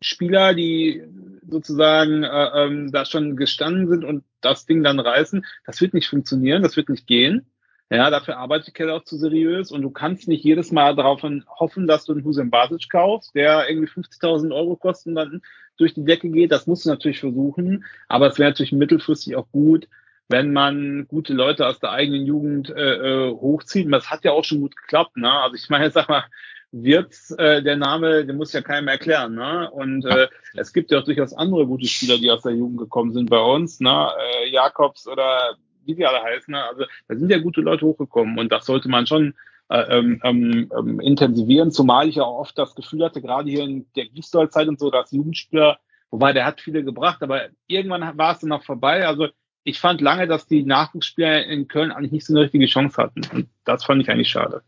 Spieler, 0.00 0.54
die 0.54 1.04
sozusagen 1.48 2.24
äh, 2.24 2.64
ähm, 2.64 2.90
da 2.90 3.04
schon 3.04 3.36
gestanden 3.36 3.86
sind 3.88 4.04
und 4.04 4.24
das 4.40 4.66
Ding 4.66 4.82
dann 4.82 4.98
reißen, 4.98 5.46
das 5.64 5.80
wird 5.80 5.94
nicht 5.94 6.08
funktionieren, 6.08 6.64
das 6.64 6.76
wird 6.76 6.88
nicht 6.88 7.06
gehen. 7.06 7.46
Ja, 7.90 8.10
dafür 8.10 8.36
arbeitet 8.36 8.74
Keller 8.74 8.96
auch 8.96 9.04
zu 9.04 9.16
seriös 9.16 9.72
und 9.72 9.80
du 9.80 9.90
kannst 9.90 10.28
nicht 10.28 10.44
jedes 10.44 10.72
Mal 10.72 10.94
darauf 10.94 11.22
hoffen, 11.22 11.86
dass 11.86 12.04
du 12.04 12.12
einen 12.12 12.24
Hussein 12.24 12.50
Basic 12.50 12.90
kaufst, 12.90 13.34
der 13.34 13.68
irgendwie 13.68 13.88
50.000 13.90 14.54
Euro 14.54 14.76
kostet 14.76 15.06
und 15.06 15.14
dann 15.14 15.42
durch 15.78 15.94
die 15.94 16.04
Decke 16.04 16.28
geht. 16.28 16.52
Das 16.52 16.66
musst 16.66 16.84
du 16.84 16.90
natürlich 16.90 17.20
versuchen, 17.20 17.84
aber 18.06 18.26
es 18.26 18.38
wäre 18.38 18.50
natürlich 18.50 18.72
mittelfristig 18.72 19.36
auch 19.36 19.50
gut, 19.52 19.88
wenn 20.28 20.52
man 20.52 21.06
gute 21.08 21.32
Leute 21.32 21.66
aus 21.66 21.78
der 21.80 21.92
eigenen 21.92 22.26
Jugend 22.26 22.68
äh, 22.68 23.28
äh 23.28 23.30
hochzieht. 23.30 23.86
Und 23.86 23.92
das 23.92 24.10
hat 24.10 24.22
ja 24.24 24.32
auch 24.32 24.44
schon 24.44 24.60
gut 24.60 24.76
geklappt. 24.76 25.16
Ne? 25.16 25.32
Also 25.32 25.56
ich 25.56 25.70
meine, 25.70 25.90
sag 25.90 26.10
mal, 26.10 26.24
Wirtz, 26.70 27.34
äh, 27.38 27.62
der 27.62 27.76
Name, 27.76 28.26
den 28.26 28.36
muss 28.36 28.52
ja 28.52 28.60
keinem 28.60 28.88
erklären. 28.88 29.34
Ne? 29.34 29.70
Und 29.70 30.04
äh, 30.04 30.28
es 30.54 30.74
gibt 30.74 30.90
ja 30.90 30.98
auch 30.98 31.04
durchaus 31.04 31.32
andere 31.32 31.66
gute 31.66 31.86
Spieler, 31.86 32.18
die 32.18 32.30
aus 32.30 32.42
der 32.42 32.52
Jugend 32.52 32.76
gekommen 32.76 33.14
sind 33.14 33.30
bei 33.30 33.40
uns. 33.40 33.80
Ne? 33.80 34.10
Äh, 34.44 34.50
Jakobs 34.50 35.08
oder 35.08 35.56
wie 35.88 35.94
sie 35.94 36.06
alle 36.06 36.22
heißen. 36.22 36.52
Ne? 36.52 36.62
Also 36.62 36.84
da 37.08 37.16
sind 37.16 37.30
ja 37.30 37.38
gute 37.38 37.60
Leute 37.60 37.84
hochgekommen 37.84 38.38
und 38.38 38.52
das 38.52 38.66
sollte 38.66 38.88
man 38.88 39.06
schon 39.06 39.34
äh, 39.70 39.98
ähm, 39.98 40.20
ähm, 40.24 40.72
ähm, 40.78 41.00
intensivieren, 41.00 41.72
zumal 41.72 42.08
ich 42.08 42.14
ja 42.16 42.22
auch 42.22 42.38
oft 42.38 42.56
das 42.56 42.74
Gefühl 42.74 43.04
hatte, 43.04 43.20
gerade 43.20 43.50
hier 43.50 43.64
in 43.64 43.86
der 43.96 44.06
Gisdol-Zeit 44.06 44.68
und 44.68 44.78
so, 44.78 44.90
dass 44.90 45.12
Jugendspieler, 45.12 45.78
wobei 46.10 46.32
der 46.32 46.46
hat 46.46 46.60
viele 46.60 46.84
gebracht, 46.84 47.22
aber 47.22 47.48
irgendwann 47.66 48.16
war 48.16 48.32
es 48.32 48.38
dann 48.38 48.52
auch 48.52 48.62
vorbei. 48.62 49.06
Also 49.06 49.28
ich 49.64 49.78
fand 49.78 50.00
lange, 50.00 50.26
dass 50.26 50.46
die 50.46 50.62
Nachwuchsspieler 50.62 51.44
in 51.44 51.68
Köln 51.68 51.92
eigentlich 51.92 52.12
nicht 52.12 52.26
so 52.26 52.32
eine 52.32 52.44
richtige 52.44 52.66
Chance 52.66 52.96
hatten. 52.96 53.20
Und 53.30 53.48
das 53.64 53.84
fand 53.84 54.00
ich 54.00 54.08
eigentlich 54.08 54.30
schade. 54.30 54.62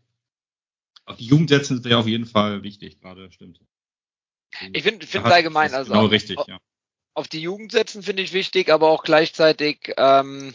Auf 1.05 1.17
die 1.17 1.25
Jugend 1.25 1.49
setzen 1.49 1.83
wäre 1.83 1.97
auf 1.97 2.07
jeden 2.07 2.25
Fall 2.25 2.61
wichtig, 2.61 3.01
gerade 3.01 3.31
stimmt. 3.31 3.59
Ich 4.73 4.83
finde 4.83 5.07
finde 5.07 5.33
allgemein, 5.33 5.73
also 5.73 5.93
genau 5.93 6.05
richtig, 6.05 6.37
auf, 6.37 6.47
ja. 6.47 6.59
auf 7.15 7.27
die 7.27 7.41
Jugend 7.41 7.71
setzen 7.71 8.03
finde 8.03 8.21
ich 8.21 8.33
wichtig, 8.33 8.69
aber 8.69 8.89
auch 8.89 9.03
gleichzeitig 9.03 9.93
ähm, 9.97 10.53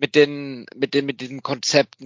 mit 0.00 0.14
den, 0.14 0.66
mit 0.74 0.94
den, 0.94 1.06
mit 1.06 1.20
diesem 1.20 1.42
Konzept 1.42 1.96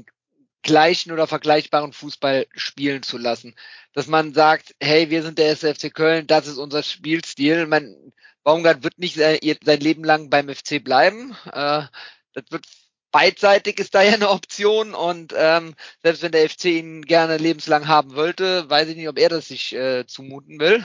gleichen 0.62 1.12
oder 1.12 1.26
vergleichbaren 1.26 1.92
Fußball 1.92 2.46
spielen 2.54 3.02
zu 3.02 3.18
lassen. 3.18 3.54
Dass 3.92 4.08
man 4.08 4.34
sagt, 4.34 4.74
hey, 4.80 5.10
wir 5.10 5.22
sind 5.22 5.38
der 5.38 5.50
SFC 5.50 5.94
Köln, 5.94 6.26
das 6.26 6.48
ist 6.48 6.58
unser 6.58 6.82
Spielstil. 6.82 7.66
Man, 7.66 8.12
Baumgart 8.42 8.82
wird 8.82 8.98
nicht 8.98 9.16
sein, 9.16 9.38
sein 9.64 9.80
Leben 9.80 10.04
lang 10.04 10.28
beim 10.28 10.48
FC 10.48 10.82
bleiben. 10.82 11.36
Äh, 11.46 11.84
das 12.32 12.44
wird 12.50 12.66
beidseitig 13.12 13.78
ist 13.78 13.94
da 13.94 14.02
ja 14.02 14.14
eine 14.14 14.28
Option 14.28 14.92
und 14.92 15.32
ähm, 15.36 15.76
selbst 16.02 16.24
wenn 16.24 16.32
der 16.32 16.50
FC 16.50 16.64
ihn 16.64 17.02
gerne 17.02 17.36
lebenslang 17.36 17.86
haben 17.86 18.16
wollte, 18.16 18.68
weiß 18.68 18.88
ich 18.88 18.96
nicht, 18.96 19.08
ob 19.08 19.20
er 19.20 19.28
das 19.28 19.46
sich 19.46 19.72
äh, 19.72 20.04
zumuten 20.04 20.58
will. 20.58 20.84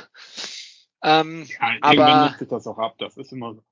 Ähm, 1.02 1.48
ja, 1.48 1.78
aber 1.82 2.36
das 2.40 2.68
auch 2.68 2.78
ab, 2.78 2.98
das 3.00 3.18
ist 3.18 3.32
immer 3.32 3.56
so. 3.56 3.64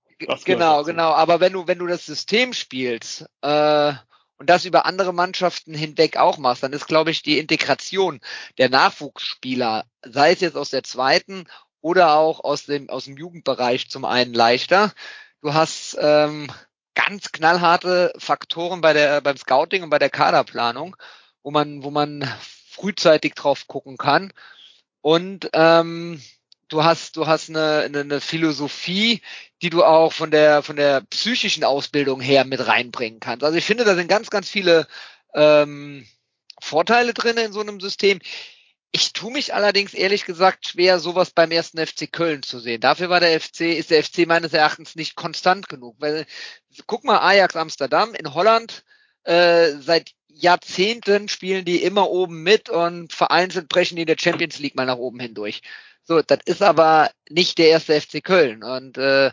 Genau, 0.45 0.83
genau. 0.83 1.11
Aber 1.11 1.39
wenn 1.39 1.53
du, 1.53 1.67
wenn 1.67 1.79
du 1.79 1.87
das 1.87 2.05
System 2.05 2.53
spielst 2.53 3.25
äh, 3.41 3.93
und 4.37 4.49
das 4.49 4.65
über 4.65 4.85
andere 4.85 5.13
Mannschaften 5.13 5.73
hinweg 5.73 6.17
auch 6.17 6.37
machst, 6.37 6.63
dann 6.63 6.73
ist, 6.73 6.87
glaube 6.87 7.11
ich, 7.11 7.21
die 7.21 7.39
Integration 7.39 8.19
der 8.57 8.69
Nachwuchsspieler, 8.69 9.85
sei 10.03 10.31
es 10.31 10.41
jetzt 10.41 10.57
aus 10.57 10.69
der 10.69 10.83
zweiten 10.83 11.45
oder 11.81 12.13
auch 12.13 12.43
aus 12.43 12.65
dem, 12.65 12.89
aus 12.89 13.05
dem 13.05 13.17
Jugendbereich 13.17 13.89
zum 13.89 14.05
einen 14.05 14.33
leichter. 14.33 14.93
Du 15.41 15.53
hast 15.53 15.97
ähm, 15.99 16.51
ganz 16.95 17.31
knallharte 17.31 18.11
Faktoren 18.17 18.81
bei 18.81 18.93
der, 18.93 19.21
beim 19.21 19.37
Scouting 19.37 19.83
und 19.83 19.89
bei 19.89 19.99
der 19.99 20.09
Kaderplanung, 20.09 20.95
wo 21.43 21.51
man, 21.51 21.83
wo 21.83 21.91
man 21.91 22.27
frühzeitig 22.71 23.35
drauf 23.35 23.67
gucken 23.67 23.97
kann. 23.97 24.33
Und 25.01 25.49
ähm, 25.53 26.21
du 26.69 26.83
hast, 26.83 27.17
du 27.17 27.27
hast 27.27 27.49
eine, 27.49 27.81
eine, 27.85 28.01
eine 28.01 28.21
Philosophie, 28.21 29.21
die 29.61 29.69
du 29.69 29.83
auch 29.83 30.13
von 30.13 30.31
der, 30.31 30.63
von 30.63 30.75
der 30.75 31.01
psychischen 31.01 31.63
Ausbildung 31.63 32.21
her 32.21 32.45
mit 32.45 32.65
reinbringen 32.67 33.19
kannst. 33.19 33.43
Also 33.43 33.57
ich 33.57 33.65
finde, 33.65 33.85
da 33.85 33.95
sind 33.95 34.07
ganz, 34.07 34.29
ganz 34.29 34.49
viele 34.49 34.87
ähm, 35.33 36.05
Vorteile 36.59 37.13
drin 37.13 37.37
in 37.37 37.53
so 37.53 37.61
einem 37.61 37.79
System. 37.79 38.19
Ich 38.91 39.13
tue 39.13 39.31
mich 39.31 39.53
allerdings 39.53 39.93
ehrlich 39.93 40.25
gesagt 40.25 40.67
schwer, 40.67 40.99
sowas 40.99 41.31
beim 41.31 41.51
ersten 41.51 41.85
FC 41.85 42.11
Köln 42.11 42.43
zu 42.43 42.59
sehen. 42.59 42.81
Dafür 42.81 43.09
war 43.09 43.19
der 43.19 43.39
FC, 43.39 43.61
ist 43.61 43.91
der 43.91 44.03
FC 44.03 44.25
meines 44.25 44.53
Erachtens 44.53 44.95
nicht 44.95 45.15
konstant 45.15 45.69
genug. 45.69 45.95
Weil, 45.99 46.25
guck 46.87 47.03
mal, 47.03 47.19
Ajax 47.19 47.55
Amsterdam 47.55 48.13
in 48.15 48.33
Holland, 48.33 48.83
äh, 49.23 49.73
seit 49.79 50.11
Jahrzehnten 50.29 51.29
spielen 51.29 51.65
die 51.65 51.81
immer 51.81 52.09
oben 52.09 52.43
mit 52.43 52.69
und 52.69 53.11
vereinzelt 53.11 53.69
brechen 53.69 53.95
die 53.95 54.03
in 54.03 54.07
der 54.07 54.17
Champions 54.19 54.59
League 54.59 54.75
mal 54.75 54.85
nach 54.85 54.97
oben 54.97 55.19
hindurch. 55.19 55.61
So, 56.07 56.21
das 56.21 56.39
ist 56.45 56.63
aber 56.63 57.09
nicht 57.29 57.57
der 57.57 57.67
erste 57.67 57.99
FC 57.99 58.23
Köln 58.23 58.63
und 58.63 58.97
äh, 58.97 59.31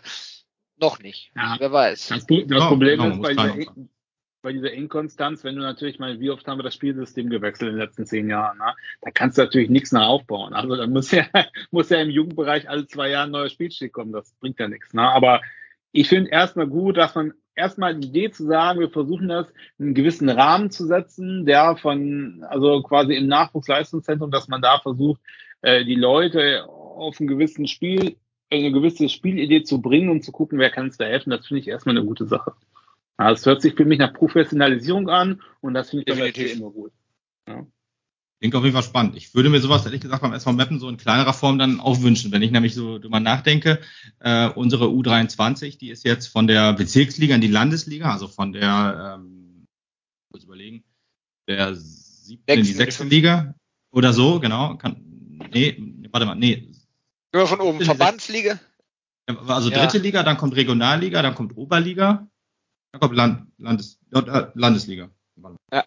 noch 0.77 0.99
nicht. 0.99 1.31
Ja. 1.37 1.55
Wer 1.61 1.71
weiß. 1.71 2.09
Das, 2.09 2.27
das 2.27 2.67
Problem 2.67 3.01
oh, 3.01 3.09
ist 3.11 3.23
bei 3.23 3.35
dieser, 3.35 3.73
bei 4.43 4.53
dieser 4.53 4.73
Inkonstanz, 4.73 5.45
wenn 5.45 5.55
du 5.55 5.63
natürlich 5.63 6.01
mal, 6.01 6.19
wie 6.19 6.31
oft 6.31 6.45
haben 6.49 6.59
wir 6.59 6.65
das 6.65 6.75
Spielsystem 6.75 7.31
gewechselt 7.31 7.71
in 7.71 7.77
den 7.77 7.85
letzten 7.87 8.07
zehn 8.07 8.29
Jahren, 8.29 8.59
ne? 8.59 8.75
da 9.03 9.11
kannst 9.13 9.39
du 9.39 9.43
natürlich 9.43 9.71
nichts 9.71 9.93
nach 9.93 10.09
aufbauen. 10.09 10.53
Also 10.53 10.75
da 10.75 10.89
muss 10.89 11.13
ja, 11.13 11.27
muss 11.71 11.91
ja 11.91 12.01
im 12.01 12.11
Jugendbereich 12.11 12.69
alle 12.69 12.89
zwei 12.89 13.09
Jahre 13.11 13.27
ein 13.27 13.31
neuer 13.31 13.51
Spielstil 13.51 13.91
kommen. 13.91 14.13
Das 14.13 14.35
bringt 14.41 14.59
ja 14.59 14.67
nichts. 14.67 14.93
Ne? 14.93 15.03
Aber 15.03 15.43
ich 15.93 16.09
finde 16.09 16.31
erstmal 16.31 16.67
gut, 16.67 16.97
dass 16.97 17.15
man 17.15 17.35
erstmal 17.55 17.95
die 17.95 18.09
Idee 18.09 18.33
zu 18.33 18.47
sagen, 18.47 18.81
wir 18.81 18.91
versuchen 18.91 19.29
das 19.29 19.49
in 19.79 19.87
einen 19.87 19.95
gewissen 19.95 20.29
Rahmen 20.29 20.73
zu 20.73 20.87
setzen, 20.87 21.47
der 21.47 21.77
von, 21.77 22.45
also 22.49 22.83
quasi 22.83 23.15
im 23.15 23.29
Nachwuchsleistungszentrum, 23.29 24.33
dass 24.33 24.49
man 24.49 24.61
da 24.61 24.81
versucht, 24.81 25.21
äh, 25.65 25.85
die 25.85 25.95
Leute 25.95 26.69
auf 26.69 27.19
ein 27.21 27.27
gewissen 27.27 27.67
Spiel, 27.67 28.17
eine 28.51 28.71
gewisse 28.71 29.09
Spielidee 29.09 29.63
zu 29.63 29.81
bringen 29.81 30.11
und 30.11 30.23
zu 30.23 30.31
gucken, 30.31 30.59
wer 30.59 30.71
kann 30.71 30.89
es 30.89 30.99
da 30.99 31.07
helfen, 31.07 31.31
das 31.31 31.47
finde 31.47 31.61
ich 31.61 31.69
erstmal 31.69 31.97
eine 31.97 32.07
gute 32.07 32.27
Sache. 32.27 32.53
Es 33.17 33.47
hört 33.47 33.63
sich 33.63 33.75
für 33.75 33.85
mich 33.85 33.99
nach 33.99 34.13
Professionalisierung 34.13 35.09
an 35.09 35.41
und 35.61 35.75
das 35.75 35.91
finde 35.91 36.05
ich 36.07 36.15
Definitiv. 36.15 36.57
immer 36.57 36.71
gut. 36.71 36.93
Ja. 37.49 37.67
Klingt 38.41 38.57
auf 38.57 38.65
jeden 38.65 38.75
Fall 38.75 38.83
spannend. 38.83 39.17
Ich 39.17 39.35
würde 39.35 39.49
mir 39.49 39.61
sowas, 39.61 39.87
ehrlich 39.87 40.03
gesagt, 40.03 40.21
beim 40.21 40.35
SV 40.35 40.53
Mappen 40.53 40.79
so 40.79 40.89
in 40.89 40.99
kleinerer 40.99 41.33
Form 41.33 41.59
dann 41.59 41.81
auch 41.81 42.03
wünschen. 42.03 42.33
Wenn 42.33 42.43
ich 42.43 42.51
nämlich 42.51 42.75
so 42.75 42.99
drüber 42.99 43.21
nachdenke, 43.21 43.81
äh, 44.19 44.51
unsere 44.51 44.87
U23, 44.87 45.79
die 45.79 45.91
ist 45.91 46.05
jetzt 46.05 46.27
von 46.27 46.47
der 46.47 46.75
Bezirksliga 46.75 47.37
in 47.37 47.41
die 47.41 47.49
Landesliga, 47.49 48.13
also 48.13 48.29
von 48.29 48.53
der, 48.53 49.17
ähm, 49.17 49.67
muss 50.31 50.45
überlegen, 50.45 50.85
der 51.49 51.75
siebten 51.75 52.59
in 52.59 52.65
die 52.65 52.73
sechste 52.73 53.05
Liga 53.05 53.55
oder 53.93 54.13
so, 54.13 54.41
genau. 54.41 54.77
Kann, 54.77 55.04
nee, 55.55 56.09
warte 56.11 56.27
mal, 56.27 56.35
nee. 56.35 56.69
Immer 57.33 57.47
von 57.47 57.61
oben, 57.61 57.81
Verbandsliga? 57.81 58.61
Also 59.27 59.71
dritte 59.71 59.97
ja. 59.97 60.03
Liga, 60.03 60.23
dann 60.23 60.37
kommt 60.37 60.55
Regionalliga, 60.55 61.23
dann 61.23 61.35
kommt 61.35 61.57
Oberliga, 61.57 62.29
dann 62.93 63.01
kommt 63.01 63.17
Land, 63.17 63.47
Landes, 63.59 63.99
äh, 64.13 64.47
Landesliga. 64.55 65.09
Ja. 65.73 65.85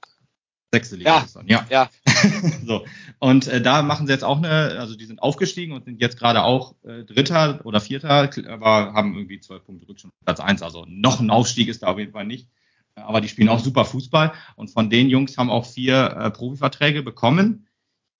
Sechste 0.72 0.96
Liga 0.98 1.18
ja. 1.18 1.24
ist 1.24 1.36
dann, 1.36 1.48
ja. 1.48 1.66
ja. 1.70 1.90
so. 2.66 2.86
Und 3.20 3.48
äh, 3.48 3.62
da 3.62 3.84
machen 3.84 4.08
sie 4.08 4.14
jetzt 4.14 4.24
auch 4.24 4.38
eine, 4.38 4.80
also 4.80 4.96
die 4.96 5.06
sind 5.06 5.22
aufgestiegen 5.22 5.74
und 5.74 5.86
sind 5.86 6.02
jetzt 6.02 6.18
gerade 6.18 6.44
auch 6.44 6.76
äh, 6.84 7.04
Dritter 7.04 7.62
oder 7.64 7.80
Vierter, 7.80 8.30
aber 8.48 8.94
haben 8.94 9.16
irgendwie 9.16 9.40
zwölf 9.40 9.64
Punkte 9.64 9.88
Rückstand 9.88 10.14
Platz 10.26 10.40
eins. 10.40 10.62
Also 10.62 10.86
noch 10.88 11.20
ein 11.20 11.30
Aufstieg 11.30 11.70
ist 11.70 11.84
da 11.84 11.88
auf 11.88 12.00
jeden 12.00 12.12
Fall 12.12 12.26
nicht. 12.26 12.50
Aber 12.96 13.22
die 13.22 13.30
spielen 13.30 13.50
auch 13.50 13.60
super 13.60 13.86
Fußball 13.86 14.34
und 14.56 14.70
von 14.70 14.90
den 14.90 15.10
Jungs 15.10 15.38
haben 15.38 15.52
auch 15.52 15.66
vier 15.66 16.18
äh, 16.18 16.32
Profiverträge 16.32 17.04
bekommen. 17.04 17.67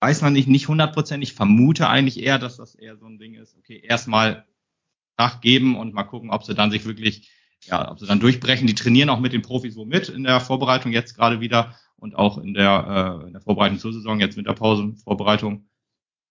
Weiß 0.00 0.22
man 0.22 0.32
nicht, 0.32 0.48
nicht 0.48 0.68
hundertprozentig. 0.68 1.30
Ich 1.30 1.34
vermute 1.34 1.88
eigentlich 1.88 2.22
eher, 2.22 2.38
dass 2.38 2.56
das 2.56 2.74
eher 2.74 2.96
so 2.96 3.06
ein 3.06 3.18
Ding 3.18 3.34
ist. 3.34 3.56
Okay, 3.58 3.80
erstmal 3.82 4.46
nachgeben 5.18 5.76
und 5.76 5.92
mal 5.92 6.04
gucken, 6.04 6.30
ob 6.30 6.44
sie 6.44 6.54
dann 6.54 6.70
sich 6.70 6.84
wirklich, 6.84 7.30
ja, 7.64 7.90
ob 7.90 7.98
sie 7.98 8.06
dann 8.06 8.20
durchbrechen. 8.20 8.66
Die 8.66 8.74
trainieren 8.74 9.10
auch 9.10 9.20
mit 9.20 9.32
den 9.32 9.42
Profis 9.42 9.76
wo 9.76 9.84
mit 9.84 10.08
in 10.08 10.22
der 10.22 10.40
Vorbereitung 10.40 10.92
jetzt 10.92 11.16
gerade 11.16 11.40
wieder 11.40 11.74
und 11.96 12.14
auch 12.16 12.38
in 12.38 12.54
der, 12.54 13.20
äh, 13.22 13.26
in 13.26 13.32
der 13.32 13.42
Vorbereitung 13.42 13.78
zur 13.78 13.92
Saison, 13.92 14.20
jetzt 14.20 14.36
Winterpause, 14.36 14.94
Vorbereitung 15.02 15.68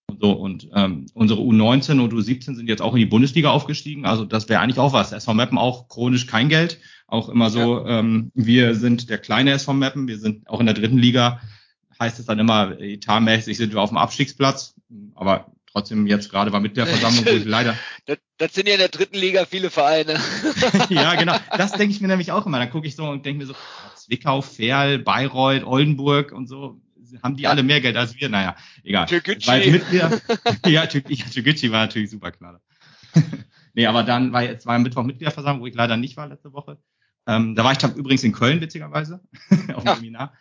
und 0.10 0.22
so. 0.22 0.32
Und 0.32 0.70
ähm, 0.74 1.06
unsere 1.14 1.42
U19 1.42 2.00
und 2.00 2.14
U17 2.14 2.56
sind 2.56 2.70
jetzt 2.70 2.82
auch 2.82 2.94
in 2.94 3.00
die 3.00 3.06
Bundesliga 3.06 3.50
aufgestiegen. 3.50 4.06
Also 4.06 4.24
das 4.24 4.48
wäre 4.48 4.62
eigentlich 4.62 4.80
auch 4.80 4.94
was. 4.94 5.12
SV 5.12 5.34
Meppen 5.34 5.58
auch 5.58 5.90
chronisch 5.90 6.26
kein 6.26 6.48
Geld. 6.48 6.80
Auch 7.08 7.30
immer 7.30 7.50
so, 7.50 7.86
ja. 7.86 8.00
ähm, 8.00 8.32
wir 8.34 8.76
sind 8.76 9.10
der 9.10 9.18
kleine 9.18 9.52
SV 9.52 9.74
Meppen, 9.74 10.08
wir 10.08 10.20
sind 10.20 10.48
auch 10.50 10.60
in 10.60 10.66
der 10.66 10.76
dritten 10.76 10.98
Liga, 10.98 11.42
heißt 12.00 12.20
es 12.20 12.26
dann 12.26 12.40
immer, 12.40 12.80
etatmäßig 12.80 13.58
sind 13.58 13.74
wir 13.74 13.82
auf 13.82 13.90
dem 13.90 13.98
Abstiegsplatz. 13.98 14.76
Aber 15.16 15.52
trotzdem 15.72 16.08
jetzt 16.08 16.30
gerade 16.30 16.52
war 16.52 16.60
mit 16.60 16.78
der 16.78 16.88
Versammlung, 16.88 17.26
wo 17.26 17.30
ich 17.30 17.46
leider. 17.46 17.76
Das, 18.06 18.18
das 18.38 18.54
sind 18.54 18.68
ja 18.68 18.76
in 18.76 18.80
der 18.80 18.88
dritten 18.88 19.18
Liga 19.18 19.46
viele 19.46 19.70
Vereine. 19.70 20.18
ja, 20.90 21.16
genau. 21.16 21.36
Das 21.58 21.74
denke 21.74 21.94
ich 21.94 22.00
mir 22.00 22.08
nämlich 22.08 22.32
auch 22.32 22.46
immer. 22.46 22.58
Dann 22.58 22.70
gucke 22.70 22.88
ich 22.88 22.96
so 22.96 23.10
und 23.10 23.26
denke 23.26 23.40
mir 23.40 23.48
so, 23.48 23.56
Zwickau, 23.98 24.42
Ferl, 24.42 25.00
Bayreuth, 25.00 25.66
Oldenburg 25.66 26.32
und 26.32 26.48
so, 26.48 26.80
haben 27.22 27.36
die 27.36 27.48
alle 27.48 27.64
mehr 27.64 27.82
Geld 27.82 27.98
als 27.98 28.16
wir? 28.16 28.30
Naja, 28.30 28.56
egal. 28.84 29.08
Türkgücü. 29.08 29.72
Mit 29.72 29.92
mir, 29.92 30.22
ja, 30.66 30.86
Türkgücü 30.86 31.72
war 31.72 31.86
natürlich 31.86 32.12
super 32.12 32.32
klar. 32.32 32.62
nee, 33.74 33.86
aber 33.86 34.04
dann 34.04 34.32
war 34.32 34.44
jetzt 34.44 34.66
war 34.66 34.76
am 34.76 34.84
Mittwoch 34.84 35.04
Mitgliederversammlung, 35.04 35.62
wo 35.62 35.68
ich 35.68 35.76
leider 35.76 35.98
nicht 35.98 36.16
war 36.16 36.28
letzte 36.28 36.54
Woche. 36.54 36.78
Ähm, 37.26 37.56
da 37.56 37.66
war 37.66 37.74
ich 37.74 37.84
übrigens 37.84 38.24
in 38.24 38.32
Köln, 38.32 38.62
witzigerweise, 38.62 39.22
auf 39.74 39.84
dem. 39.84 39.96
Seminar. 39.96 40.34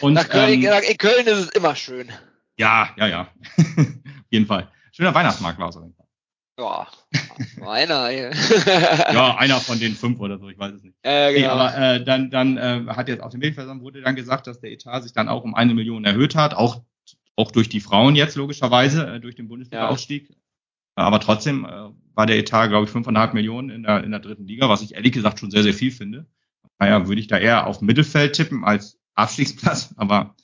Und, 0.00 0.14
Nach 0.14 0.28
Köln, 0.28 0.62
ähm, 0.62 0.82
in 0.88 0.98
Köln 0.98 1.26
ist 1.26 1.38
es 1.38 1.48
immer 1.50 1.74
schön. 1.76 2.10
Ja, 2.58 2.90
ja, 2.96 3.06
ja. 3.06 3.20
auf 3.58 4.30
jeden 4.30 4.46
Fall. 4.46 4.70
Schöner 4.92 5.14
Weihnachtsmarkt 5.14 5.58
war 5.58 5.68
es 5.68 5.76
auf 5.76 5.82
jeden 5.82 5.94
Fall. 5.94 6.06
Ja, 6.58 6.86
einer. 7.66 8.10
ja, 9.12 9.36
einer 9.36 9.60
von 9.60 9.78
den 9.78 9.94
fünf 9.94 10.20
oder 10.20 10.38
so, 10.38 10.48
ich 10.48 10.58
weiß 10.58 10.72
es 10.72 10.82
nicht. 10.82 10.96
Äh, 11.02 11.34
genau. 11.34 11.38
Nee, 11.38 11.46
aber 11.46 11.76
äh, 11.76 12.04
dann, 12.04 12.30
dann 12.30 12.56
äh, 12.56 12.84
hat 12.88 13.08
jetzt 13.08 13.22
auf 13.22 13.30
dem 13.30 13.40
Medienversammlung 13.40 13.84
wurde 13.84 14.00
dann 14.00 14.16
gesagt, 14.16 14.46
dass 14.46 14.60
der 14.60 14.72
Etat 14.72 15.02
sich 15.02 15.12
dann 15.12 15.28
auch 15.28 15.44
um 15.44 15.54
eine 15.54 15.74
Million 15.74 16.04
erhöht 16.04 16.34
hat, 16.34 16.54
auch 16.54 16.80
auch 17.36 17.50
durch 17.50 17.68
die 17.68 17.80
Frauen 17.80 18.16
jetzt 18.16 18.36
logischerweise 18.36 19.06
äh, 19.06 19.20
durch 19.20 19.36
den 19.36 19.48
Bundesliga-Aufstieg. 19.48 20.30
Ja. 20.30 20.36
Aber 20.94 21.20
trotzdem 21.20 21.66
äh, 21.66 21.90
war 22.14 22.26
der 22.26 22.38
Etat, 22.38 22.68
glaube 22.68 22.86
ich, 22.86 22.90
fünfeinhalb 22.90 23.34
Millionen 23.34 23.68
in 23.68 23.82
der 23.82 24.02
in 24.02 24.10
der 24.10 24.20
dritten 24.20 24.46
Liga, 24.46 24.68
was 24.68 24.80
ich 24.80 24.94
ehrlich 24.94 25.12
gesagt 25.12 25.38
schon 25.38 25.50
sehr 25.50 25.62
sehr 25.62 25.74
viel 25.74 25.90
finde. 25.90 26.26
Naja, 26.78 27.06
würde 27.06 27.20
ich 27.20 27.28
da 27.28 27.38
eher 27.38 27.66
auf 27.66 27.82
Mittelfeld 27.82 28.34
tippen 28.34 28.64
als 28.64 28.95
Abstiegsplatz, 29.16 29.92
aber 29.96 30.34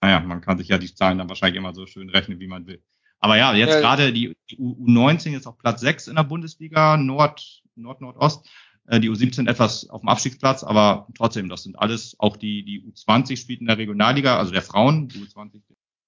naja, 0.00 0.20
man 0.20 0.40
kann 0.40 0.58
sich 0.58 0.68
ja 0.68 0.78
die 0.78 0.92
Zahlen 0.92 1.18
dann 1.18 1.28
wahrscheinlich 1.28 1.58
immer 1.58 1.74
so 1.74 1.86
schön 1.86 2.10
rechnen, 2.10 2.40
wie 2.40 2.48
man 2.48 2.66
will. 2.66 2.82
Aber 3.20 3.36
ja, 3.36 3.54
jetzt 3.54 3.74
ja. 3.74 3.80
gerade 3.80 4.12
die, 4.12 4.36
die 4.50 4.58
U19 4.58 5.36
ist 5.36 5.46
auf 5.46 5.56
Platz 5.58 5.80
6 5.80 6.08
in 6.08 6.16
der 6.16 6.24
Bundesliga, 6.24 6.96
Nord, 6.96 7.62
Nord, 7.76 8.00
Nordost. 8.00 8.48
Äh, 8.88 8.98
die 8.98 9.10
U17 9.10 9.48
etwas 9.48 9.88
auf 9.88 10.00
dem 10.00 10.08
Abstiegsplatz, 10.08 10.64
aber 10.64 11.06
trotzdem, 11.14 11.48
das 11.48 11.62
sind 11.62 11.78
alles, 11.78 12.16
auch 12.18 12.36
die, 12.36 12.64
die 12.64 12.82
U20 12.82 13.36
spielt 13.36 13.60
in 13.60 13.68
der 13.68 13.78
Regionalliga, 13.78 14.38
also 14.38 14.50
der 14.50 14.62
Frauen, 14.62 15.06
die 15.06 15.20
U20 15.20 15.60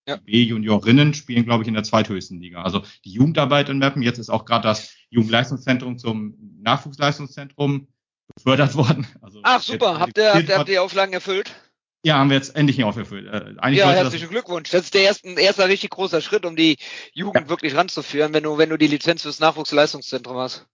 ja. 0.07 0.16
B-Juniorinnen 0.16 1.14
spielen, 1.14 1.45
glaube 1.45 1.62
ich, 1.62 1.68
in 1.68 1.75
der 1.75 1.85
zweithöchsten 1.85 2.41
Liga. 2.41 2.62
Also 2.62 2.83
die 3.05 3.12
Jugendarbeit 3.12 3.68
in 3.68 3.79
Mappen, 3.79 4.03
jetzt 4.03 4.18
ist 4.18 4.29
auch 4.29 4.45
gerade 4.45 4.68
das 4.68 4.93
Jugendleistungszentrum 5.11 5.99
zum 5.99 6.37
Nachwuchsleistungszentrum 6.61 7.89
befördert 8.35 8.75
worden. 8.75 9.07
Also 9.22 9.41
Ach 9.45 9.62
super, 9.62 10.01
habt 10.01 10.18
ihr, 10.18 10.35
habt 10.35 10.49
ihr 10.49 10.64
die 10.64 10.79
Auflagen 10.79 11.12
erfüllt? 11.12 11.55
Ja, 12.05 12.18
haben 12.18 12.28
wir 12.28 12.36
jetzt 12.36 12.55
endlich 12.55 12.76
nicht 12.76 12.84
aufgefüllt. 12.84 13.26
Äh, 13.26 13.72
ja, 13.72 13.90
herzlichen 13.90 14.28
Glückwunsch. 14.28 14.70
Das 14.70 14.82
ist 14.82 14.94
der 14.94 15.05
erste, 15.05 15.26
ein 15.26 15.38
erster 15.38 15.68
richtig 15.68 15.88
großer 15.88 16.20
Schritt, 16.20 16.44
um 16.44 16.55
die 16.55 16.76
Jugend 17.14 17.44
ja. 17.44 17.48
wirklich 17.48 17.74
ranzuführen, 17.74 18.34
wenn 18.34 18.42
du, 18.42 18.59
wenn 18.59 18.68
du 18.68 18.76
die 18.76 18.88
Lizenz 18.88 19.22
fürs 19.22 19.40
Nachwuchsleistungszentrum 19.40 20.36
hast. 20.36 20.66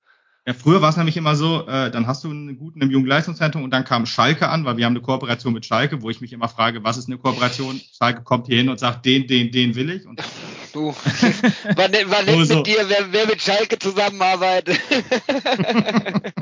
Ja, 0.45 0.55
früher 0.55 0.83
war 0.83 0.91
es 0.91 0.97
nämlich 0.97 1.17
immer 1.17 1.37
so, 1.37 1.69
äh, 1.69 1.93
dann 1.93 2.09
hast 2.09 2.25
du 2.25 2.31
einen 2.31 2.59
guten 2.59 2.81
im 2.81 2.91
Jugendleistungszentrum 2.91 3.63
und 3.63 3.71
dann 3.71 3.85
kam 3.85 4.07
Schalke 4.07 4.49
an, 4.49 4.65
weil 4.65 4.77
wir 4.77 4.87
haben 4.87 4.95
eine 4.95 5.03
Kooperation 5.03 5.53
mit 5.53 5.67
Schalke, 5.67 6.03
wo 6.03 6.11
ich 6.11 6.21
mich 6.21 6.33
immer 6.33 6.49
frage, 6.49 6.83
was 6.83 6.97
ist 6.97 7.07
eine 7.07 7.19
Kooperation? 7.19 7.81
Schalke 7.97 8.25
kommt 8.25 8.49
hier 8.49 8.57
hin 8.57 8.69
und 8.69 8.81
sagt, 8.81 9.07
den, 9.07 9.29
den, 9.29 9.53
den 9.53 9.77
will 9.77 9.91
ich. 9.91 10.07
Und 10.07 10.21
du, 10.73 10.91
wann, 11.77 11.93
wann 12.07 12.27
so, 12.27 12.45
so. 12.45 12.57
mit 12.57 12.67
dir, 12.67 12.89
wer, 12.89 13.13
wer 13.13 13.27
mit 13.27 13.41
Schalke 13.41 13.79
zusammenarbeitet? 13.79 14.81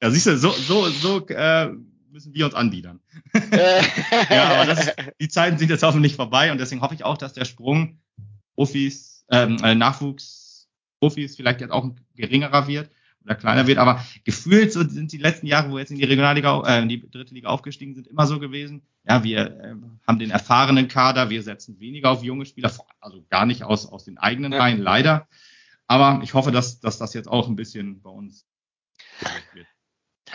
ja, 0.00 0.10
siehst 0.10 0.26
du, 0.26 0.38
so, 0.38 0.52
so, 0.52 0.88
so 0.88 1.26
äh, 1.28 1.68
müssen 2.16 2.32
wir 2.32 2.46
uns 2.46 2.54
anbiedern. 2.54 3.00
ja, 4.30 4.48
aber 4.48 4.74
das, 4.74 4.90
die 5.20 5.28
Zeiten 5.28 5.58
sind 5.58 5.68
jetzt 5.68 5.82
hoffentlich 5.82 6.16
vorbei 6.16 6.50
und 6.50 6.58
deswegen 6.58 6.80
hoffe 6.80 6.94
ich 6.94 7.04
auch, 7.04 7.18
dass 7.18 7.34
der 7.34 7.44
Sprung 7.44 8.00
Profis, 8.54 9.26
ähm, 9.30 9.58
äh, 9.62 9.74
Nachwuchs 9.74 10.66
Profis 10.98 11.36
vielleicht 11.36 11.60
jetzt 11.60 11.72
auch 11.72 11.90
geringerer 12.14 12.68
wird. 12.68 12.90
oder 13.22 13.34
kleiner 13.34 13.66
wird. 13.66 13.76
Aber 13.76 14.02
gefühlt 14.24 14.72
so 14.72 14.82
sind 14.82 15.12
die 15.12 15.18
letzten 15.18 15.46
Jahre, 15.46 15.68
wo 15.68 15.74
wir 15.74 15.80
jetzt 15.80 15.90
in 15.90 15.98
die 15.98 16.04
Regionalliga, 16.04 16.62
äh, 16.66 16.82
in 16.82 16.88
die 16.88 17.06
dritte 17.10 17.34
Liga 17.34 17.48
aufgestiegen 17.48 17.94
sind, 17.94 18.06
immer 18.06 18.26
so 18.26 18.40
gewesen. 18.40 18.80
Ja, 19.06 19.22
wir 19.22 19.60
äh, 19.60 19.74
haben 20.06 20.18
den 20.18 20.30
erfahrenen 20.30 20.88
Kader, 20.88 21.28
wir 21.28 21.42
setzen 21.42 21.78
weniger 21.80 22.10
auf 22.10 22.24
junge 22.24 22.46
Spieler, 22.46 22.72
also 22.98 23.26
gar 23.28 23.44
nicht 23.44 23.62
aus, 23.62 23.84
aus 23.84 24.04
den 24.04 24.16
eigenen. 24.16 24.54
Reihen, 24.54 24.80
leider. 24.80 25.28
Aber 25.86 26.20
ich 26.22 26.32
hoffe, 26.32 26.50
dass, 26.50 26.80
dass 26.80 26.96
das 26.96 27.12
jetzt 27.12 27.28
auch 27.28 27.46
ein 27.46 27.56
bisschen 27.56 28.00
bei 28.00 28.10
uns 28.10 28.46
wird. 29.52 29.66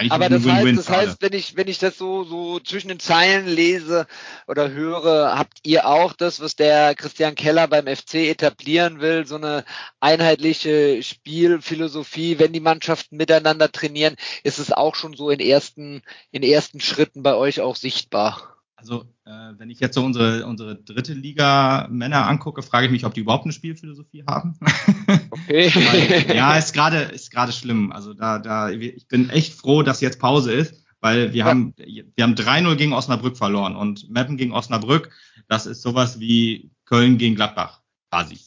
Aber 0.10 0.30
das 0.30 0.46
heißt, 0.46 0.78
das 0.78 0.90
heißt, 0.90 1.22
wenn 1.22 1.34
ich, 1.34 1.58
wenn 1.58 1.68
ich 1.68 1.78
das 1.78 1.98
so, 1.98 2.24
so 2.24 2.60
zwischen 2.60 2.88
den 2.88 3.00
Zeilen 3.00 3.46
lese 3.46 4.08
oder 4.48 4.72
höre, 4.72 5.38
habt 5.38 5.60
ihr 5.64 5.86
auch 5.86 6.14
das, 6.14 6.40
was 6.40 6.56
der 6.56 6.96
Christian 6.96 7.36
Keller 7.36 7.68
beim 7.68 7.88
FC 7.88 8.16
etablieren 8.16 9.02
will, 9.02 9.28
so 9.28 9.36
eine 9.36 9.66
einheitliche 10.00 11.04
Spielphilosophie, 11.04 12.40
wenn 12.40 12.54
die 12.54 12.62
Mannschaften 12.62 13.18
miteinander 13.18 13.72
trainieren, 13.72 14.16
ist 14.44 14.60
es 14.60 14.72
auch 14.72 14.96
schon 14.96 15.14
so 15.14 15.30
in 15.30 15.40
ersten, 15.40 16.02
in 16.32 16.44
ersten 16.44 16.80
Schritten 16.80 17.22
bei 17.22 17.36
euch 17.36 17.60
auch 17.60 17.76
sichtbar? 17.76 18.52
Also 18.82 19.04
äh, 19.26 19.54
wenn 19.58 19.70
ich 19.70 19.80
jetzt 19.80 19.94
so 19.94 20.04
unsere, 20.04 20.48
unsere 20.48 20.76
dritte 20.76 21.14
Liga 21.14 21.88
Männer 21.92 22.28
angucke, 22.28 22.64
frage 22.64 22.88
ich 22.88 22.92
mich, 22.92 23.06
ob 23.06 23.14
die 23.14 23.20
überhaupt 23.20 23.44
eine 23.44 23.54
Spielphilosophie 23.54 24.24
haben. 24.28 24.58
Okay. 25.32 25.72
weil, 25.74 26.36
ja, 26.36 26.58
ist 26.58 26.74
gerade 26.74 27.00
ist 27.00 27.32
gerade 27.32 27.52
schlimm. 27.52 27.92
Also 27.92 28.14
da 28.14 28.40
da 28.40 28.70
ich 28.70 29.08
bin 29.08 29.30
echt 29.30 29.54
froh, 29.54 29.82
dass 29.82 30.02
jetzt 30.02 30.20
Pause 30.20 30.52
ist, 30.52 30.84
weil 31.00 31.34
wir 31.34 31.40
ja. 31.40 31.46
haben 31.46 31.74
wir 31.78 32.24
haben 32.24 32.36
3-0 32.36 32.76
gegen 32.76 32.94
Osnabrück 32.94 33.38
verloren 33.38 33.76
und 33.76 34.10
Meppen 34.10 34.38
gegen 34.38 34.52
Osnabrück, 34.52 35.12
das 35.48 35.66
ist 35.66 35.82
sowas 35.82 36.20
wie 36.20 36.72
Köln 36.86 37.18
gegen 37.18 37.36
Gladbach 37.36 37.82
quasi. 38.10 38.40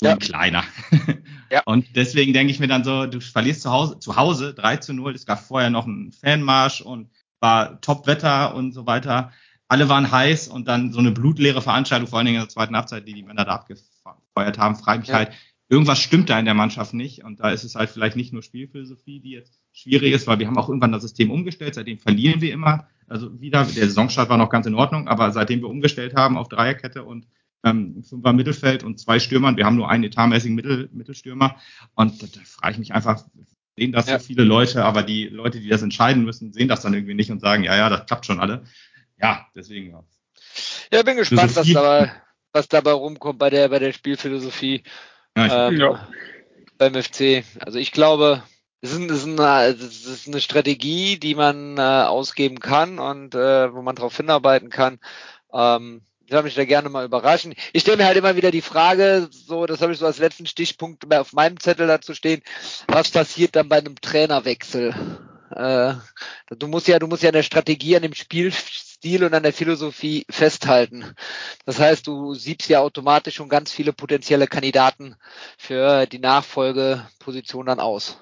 Ja. 0.00 0.12
ein 0.12 0.20
kleiner. 0.20 0.62
ja. 1.50 1.62
Und 1.64 1.96
deswegen 1.96 2.32
denke 2.32 2.52
ich 2.52 2.60
mir 2.60 2.68
dann 2.68 2.84
so, 2.84 3.06
du 3.06 3.20
verlierst 3.20 3.62
zu 3.62 3.72
Hause, 3.72 3.98
zu 3.98 4.14
Hause 4.14 4.54
3 4.54 4.76
zu 4.76 4.92
0, 4.92 5.12
es 5.16 5.26
gab 5.26 5.40
vorher 5.40 5.70
noch 5.70 5.86
einen 5.86 6.12
Fanmarsch 6.12 6.80
und 6.80 7.10
war 7.40 7.80
Top-Wetter 7.80 8.54
und 8.54 8.72
so 8.72 8.86
weiter 8.86 9.32
alle 9.68 9.88
waren 9.88 10.10
heiß 10.10 10.48
und 10.48 10.66
dann 10.66 10.92
so 10.92 10.98
eine 10.98 11.12
blutleere 11.12 11.62
Veranstaltung, 11.62 12.08
vor 12.08 12.18
allen 12.18 12.26
Dingen 12.26 12.38
in 12.38 12.44
der 12.44 12.48
zweiten 12.48 12.74
Halbzeit, 12.74 13.06
die 13.06 13.12
die 13.12 13.22
Männer 13.22 13.44
da 13.44 13.52
abgefeuert 13.52 14.58
haben, 14.58 14.76
frage 14.76 15.00
mich 15.00 15.08
ja. 15.08 15.16
halt, 15.16 15.32
irgendwas 15.68 15.98
stimmt 15.98 16.30
da 16.30 16.38
in 16.38 16.44
der 16.44 16.54
Mannschaft 16.54 16.94
nicht. 16.94 17.24
Und 17.24 17.40
da 17.40 17.50
ist 17.50 17.64
es 17.64 17.74
halt 17.74 17.90
vielleicht 17.90 18.16
nicht 18.16 18.32
nur 18.32 18.42
Spielphilosophie, 18.42 19.20
die 19.20 19.30
jetzt 19.30 19.60
schwierig 19.72 20.12
ist, 20.12 20.26
weil 20.26 20.38
wir 20.38 20.46
haben 20.46 20.58
auch 20.58 20.68
irgendwann 20.68 20.92
das 20.92 21.02
System 21.02 21.30
umgestellt, 21.30 21.74
seitdem 21.74 21.98
verlieren 21.98 22.40
wir 22.40 22.52
immer. 22.52 22.88
Also 23.06 23.40
wieder, 23.40 23.64
der 23.64 23.86
Saisonstart 23.86 24.28
war 24.28 24.38
noch 24.38 24.50
ganz 24.50 24.66
in 24.66 24.74
Ordnung, 24.74 25.08
aber 25.08 25.30
seitdem 25.32 25.60
wir 25.60 25.68
umgestellt 25.68 26.14
haben 26.14 26.36
auf 26.36 26.48
Dreierkette 26.48 27.04
und 27.04 27.26
ähm, 27.64 28.04
Fünfer 28.04 28.32
Mittelfeld 28.32 28.84
und 28.84 29.00
zwei 29.00 29.18
Stürmern, 29.18 29.56
wir 29.56 29.66
haben 29.66 29.76
nur 29.76 29.90
einen 29.90 30.04
etatmäßigen 30.04 30.54
Mittel, 30.54 30.88
Mittelstürmer. 30.92 31.56
Und 31.94 32.22
da, 32.22 32.26
da 32.26 32.40
frage 32.44 32.72
ich 32.72 32.78
mich 32.78 32.94
einfach, 32.94 33.24
sehen 33.76 33.92
das 33.92 34.08
ja. 34.08 34.18
so 34.18 34.26
viele 34.26 34.44
Leute, 34.44 34.84
aber 34.84 35.02
die 35.02 35.24
Leute, 35.24 35.60
die 35.60 35.68
das 35.68 35.82
entscheiden 35.82 36.24
müssen, 36.24 36.52
sehen 36.52 36.68
das 36.68 36.82
dann 36.82 36.94
irgendwie 36.94 37.14
nicht 37.14 37.30
und 37.30 37.40
sagen, 37.40 37.64
ja, 37.64 37.76
ja, 37.76 37.88
das 37.88 38.06
klappt 38.06 38.26
schon 38.26 38.40
alle 38.40 38.64
ja, 39.20 39.46
deswegen 39.54 39.90
ja. 39.90 40.04
Ja, 40.92 41.02
bin 41.02 41.16
gespannt, 41.16 41.54
was 41.56 41.70
dabei, 41.70 42.12
was 42.52 42.68
dabei 42.68 42.92
rumkommt 42.92 43.38
bei 43.38 43.50
der, 43.50 43.68
bei 43.68 43.78
der 43.78 43.92
Spielphilosophie 43.92 44.82
ähm, 45.38 45.80
ja. 45.80 46.08
beim 46.78 46.94
FC. 46.94 47.44
Also 47.60 47.78
ich 47.78 47.92
glaube, 47.92 48.42
es 48.80 48.92
ist, 48.92 49.10
es 49.10 49.24
ist, 49.24 49.40
eine, 49.40 49.66
es 49.66 50.06
ist 50.06 50.28
eine 50.28 50.40
Strategie, 50.40 51.18
die 51.18 51.34
man 51.34 51.78
äh, 51.78 51.80
ausgeben 51.80 52.60
kann 52.60 52.98
und 52.98 53.34
äh, 53.34 53.72
wo 53.72 53.82
man 53.82 53.96
darauf 53.96 54.16
hinarbeiten 54.16 54.70
kann. 54.70 54.98
Ähm, 55.52 56.02
ich 56.24 56.32
würde 56.32 56.44
mich 56.44 56.54
da 56.54 56.64
gerne 56.66 56.90
mal 56.90 57.06
überraschen. 57.06 57.54
Ich 57.72 57.82
stelle 57.82 57.96
mir 57.96 58.06
halt 58.06 58.18
immer 58.18 58.36
wieder 58.36 58.50
die 58.50 58.60
Frage, 58.60 59.28
so, 59.30 59.64
das 59.64 59.80
habe 59.80 59.92
ich 59.92 59.98
so 59.98 60.04
als 60.04 60.18
letzten 60.18 60.46
Stichpunkt 60.46 61.12
auf 61.14 61.32
meinem 61.32 61.58
Zettel 61.58 61.86
dazu 61.86 62.12
stehen, 62.12 62.42
was 62.86 63.10
passiert 63.10 63.56
dann 63.56 63.70
bei 63.70 63.78
einem 63.78 63.98
Trainerwechsel? 63.98 64.94
Äh, 65.50 65.94
du 66.50 66.68
musst 66.68 66.86
ja, 66.86 66.98
du 66.98 67.06
musst 67.06 67.22
ja 67.22 67.30
eine 67.30 67.42
Strategie 67.42 67.96
an 67.96 68.02
dem 68.02 68.14
Spiel 68.14 68.52
Stil 68.98 69.22
und 69.22 69.32
an 69.34 69.44
der 69.44 69.52
Philosophie 69.52 70.26
festhalten. 70.28 71.14
Das 71.64 71.78
heißt, 71.78 72.06
du 72.08 72.34
siebst 72.34 72.68
ja 72.68 72.80
automatisch 72.80 73.36
schon 73.36 73.48
ganz 73.48 73.70
viele 73.72 73.92
potenzielle 73.92 74.48
Kandidaten 74.48 75.14
für 75.56 76.06
die 76.06 76.18
Nachfolgeposition 76.18 77.66
dann 77.66 77.78
aus. 77.78 78.20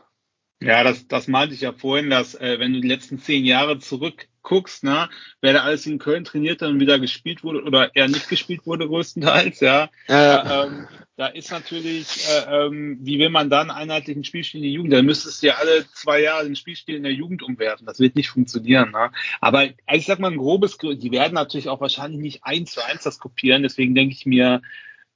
Ja, 0.61 0.82
das, 0.84 1.07
das 1.07 1.28
meinte 1.28 1.54
ich 1.54 1.61
ja 1.61 1.72
vorhin, 1.72 2.09
dass 2.09 2.34
äh, 2.34 2.59
wenn 2.59 2.72
du 2.72 2.80
die 2.80 2.88
letzten 2.88 3.18
zehn 3.18 3.44
Jahre 3.44 3.78
zurückguckst, 3.78 4.84
na, 4.84 5.11
wer 5.42 5.52
da 5.52 5.61
alles 5.61 5.84
in 5.84 5.98
Köln 5.98 6.24
trainiert 6.24 6.62
und 6.62 6.80
wieder 6.80 6.98
gespielt 6.98 7.44
wurde 7.44 7.62
oder 7.62 7.94
eher 7.94 8.09
nicht 8.09 8.28
gespielt 8.28 8.64
wurde 8.64 8.88
größtenteils, 8.88 9.61
ja, 9.61 9.90
ja. 10.09 10.64
Äh, 10.64 10.66
ähm, 10.66 10.88
da 11.18 11.26
ist 11.28 11.50
natürlich, 11.50 12.26
äh, 12.28 12.66
ähm, 12.66 12.98
wie 13.00 13.18
will 13.18 13.30
man 13.30 13.50
dann 13.50 13.70
einheitlichen 13.70 14.24
Spielstil 14.24 14.61
in 14.61 14.64
der 14.64 14.72
Jugend? 14.72 14.92
Da 14.92 15.02
müsstest 15.02 15.42
du 15.42 15.46
ja 15.48 15.54
alle 15.54 15.86
zwei 15.94 16.20
Jahre 16.20 16.44
den 16.44 16.57
Spielstil 16.57 16.96
in 16.96 17.02
der 17.02 17.12
Jugend 17.12 17.42
umwerfen. 17.42 17.86
Das 17.86 18.00
wird 18.00 18.16
nicht 18.16 18.28
funktionieren. 18.28 18.92
Ne? 18.92 19.11
Aber 19.40 19.61
also 19.61 19.74
ich 19.98 20.07
sag 20.07 20.18
mal 20.18 20.30
ein 20.30 20.38
grobes, 20.38 20.76
die 20.78 21.12
werden 21.12 21.34
natürlich 21.34 21.68
auch 21.68 21.80
wahrscheinlich 21.80 22.20
nicht 22.20 22.44
eins 22.44 22.72
zu 22.72 22.84
eins 22.84 23.02
das 23.02 23.18
kopieren. 23.18 23.62
Deswegen 23.62 23.94
denke 23.94 24.14
ich 24.14 24.26
mir, 24.26 24.61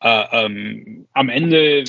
äh, 0.01 0.25
ähm, 0.33 1.07
am 1.13 1.29
Ende 1.29 1.85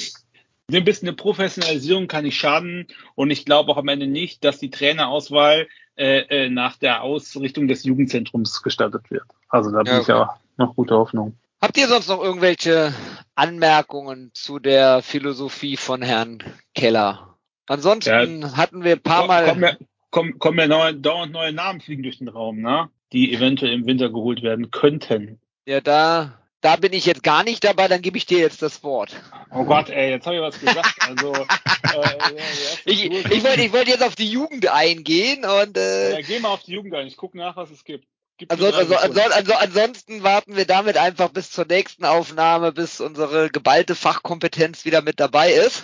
ein 0.78 0.86
bisschen 0.86 1.08
eine 1.08 1.16
Professionalisierung 1.16 2.08
kann 2.08 2.24
nicht 2.24 2.38
schaden 2.38 2.88
und 3.16 3.32
ich 3.32 3.46
glaube 3.46 3.72
auch 3.72 3.78
am 3.78 3.88
Ende 3.88 4.08
nicht, 4.08 4.44
dass 4.44 4.60
die 4.60 4.70
Trainerauswahl 4.70 5.68
äh, 5.96 6.46
äh, 6.46 6.50
nach 6.50 6.78
der 6.78 7.04
Ausrichtung 7.04 7.68
des 7.68 7.84
Jugendzentrums 7.84 8.62
gestattet 8.64 9.12
wird. 9.12 9.26
Also 9.50 9.72
da 9.72 9.80
bin 9.80 9.88
ja, 9.88 9.94
okay. 9.94 10.02
ich 10.02 10.08
ja 10.08 10.40
noch 10.58 10.76
gute 10.76 10.96
Hoffnung. 10.96 11.36
Habt 11.62 11.78
ihr 11.78 11.88
sonst 11.88 12.08
noch 12.08 12.24
irgendwelche 12.24 12.94
Anmerkungen 13.36 14.32
zu 14.34 14.58
der 14.58 15.04
Philosophie 15.04 15.78
von 15.78 16.02
Herrn 16.02 16.44
Keller? 16.74 17.38
Ansonsten 17.68 18.42
ja, 18.42 18.58
hatten 18.58 18.84
wir 18.84 18.94
ein 18.94 19.04
paar 19.04 19.28
Mal. 19.28 19.46
Kommen 19.46 19.62
ja, 19.64 19.78
kommen, 20.10 20.40
kommen 20.40 20.60
ja 20.60 20.68
neue, 20.68 20.96
dauernd 20.96 21.32
neue 21.32 21.54
Namen 21.54 21.80
fliegen 21.80 22.04
durch 22.04 22.18
den 22.18 22.28
Raum, 22.30 22.62
ne? 22.62 22.90
Die 23.14 23.34
eventuell 23.34 23.74
im 23.74 23.86
Winter 23.86 24.10
geholt 24.10 24.42
werden 24.42 24.72
könnten. 24.72 25.40
Ja, 25.66 25.82
da, 25.82 26.41
da 26.62 26.76
bin 26.76 26.93
ich 26.93 27.05
jetzt 27.05 27.24
gar 27.24 27.43
nicht 27.43 27.64
dabei, 27.64 27.88
dann 27.88 28.01
gebe 28.01 28.18
ich 28.18 28.26
dir 28.26 28.39
jetzt 28.39 28.62
das 28.62 28.84
Wort. 28.84 29.12
Oh 29.51 29.66
Gott, 29.66 29.89
ey, 29.89 30.12
jetzt 30.12 30.26
habe 30.26 30.38
ich 30.38 30.41
was 30.41 30.59
gesagt. 30.59 30.95
Also, 31.12 31.34
äh, 31.34 32.41
ich, 32.86 33.12
ich 33.12 33.43
wollte 33.43 33.62
ich 33.62 33.74
wollt 33.74 33.88
jetzt 33.88 34.03
auf 34.03 34.16
die 34.16 34.30
Jugend 34.30 34.68
eingehen 34.68 35.43
und 35.43 35.78
äh, 35.78 36.14
ja, 36.14 36.22
geh 36.22 36.39
mal 36.39 36.49
auf 36.49 36.64
die 36.64 36.72
Jugend 36.72 36.93
ein, 36.93 37.07
ich 37.07 37.18
gucke 37.18 37.38
nach, 37.38 37.57
was 37.57 37.70
es 37.70 37.84
gibt. 37.84 38.07
Also, 38.47 38.66
also, 38.68 38.95
also, 38.95 39.22
also, 39.22 39.53
ansonsten 39.53 40.24
warten 40.24 40.55
wir 40.55 40.66
damit 40.66 40.97
einfach 40.97 41.30
bis 41.30 41.51
zur 41.51 41.66
nächsten 41.66 42.05
Aufnahme, 42.05 42.72
bis 42.72 43.01
unsere 43.01 43.49
geballte 43.49 43.93
Fachkompetenz 43.93 44.86
wieder 44.86 45.01
mit 45.01 45.20
dabei 45.20 45.51
ist. 45.51 45.84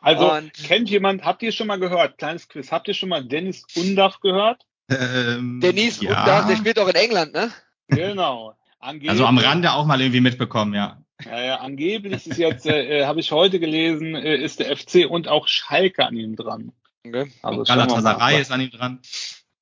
Also 0.00 0.30
Und 0.30 0.52
kennt 0.52 0.90
jemand, 0.90 1.24
habt 1.24 1.42
ihr 1.42 1.50
schon 1.50 1.66
mal 1.66 1.80
gehört, 1.80 2.18
kleines 2.18 2.48
Quiz, 2.48 2.70
habt 2.70 2.86
ihr 2.88 2.94
schon 2.94 3.08
mal 3.08 3.24
Dennis 3.24 3.64
Undach 3.74 4.20
gehört? 4.20 4.62
Ähm, 4.90 5.60
Dennis 5.62 6.02
ja. 6.02 6.10
Undach, 6.10 6.46
der 6.46 6.56
spielt 6.56 6.78
auch 6.78 6.88
in 6.88 6.94
England, 6.94 7.32
ne? 7.32 7.50
Genau. 7.88 8.54
Angeblich, 8.84 9.10
also 9.10 9.24
am 9.24 9.38
Rande 9.38 9.72
auch 9.72 9.86
mal 9.86 9.98
irgendwie 9.98 10.20
mitbekommen, 10.20 10.74
ja. 10.74 11.02
Ja, 11.24 11.42
ja 11.42 11.56
angeblich 11.60 12.26
ist 12.26 12.36
jetzt, 12.36 12.66
äh, 12.66 13.00
äh 13.00 13.06
habe 13.06 13.20
ich 13.20 13.32
heute 13.32 13.58
gelesen, 13.58 14.14
äh, 14.14 14.36
ist 14.36 14.60
der 14.60 14.76
FC 14.76 15.08
und 15.08 15.26
auch 15.26 15.48
Schalke 15.48 16.04
an 16.04 16.14
ihm 16.14 16.36
dran. 16.36 16.72
Okay. 17.06 17.32
Also 17.42 17.62
Galatasaray 17.62 18.42
ist 18.42 18.52
an 18.52 18.60
ihm 18.60 18.70
dran. 18.70 19.00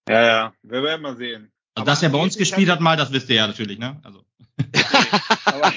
Ja, 0.08 0.26
ja, 0.26 0.52
wir 0.62 0.82
werden 0.82 1.02
mal 1.02 1.16
sehen. 1.16 1.52
Also, 1.74 1.86
dass 1.86 2.02
er 2.02 2.08
bei 2.08 2.18
uns 2.18 2.36
gespielt 2.36 2.68
hat 2.68 2.80
mal, 2.80 2.96
das 2.96 3.12
wisst 3.12 3.30
ihr 3.30 3.36
ja 3.36 3.46
natürlich, 3.46 3.78
ne? 3.78 4.00
Also. 4.02 4.24
aber, 5.44 5.72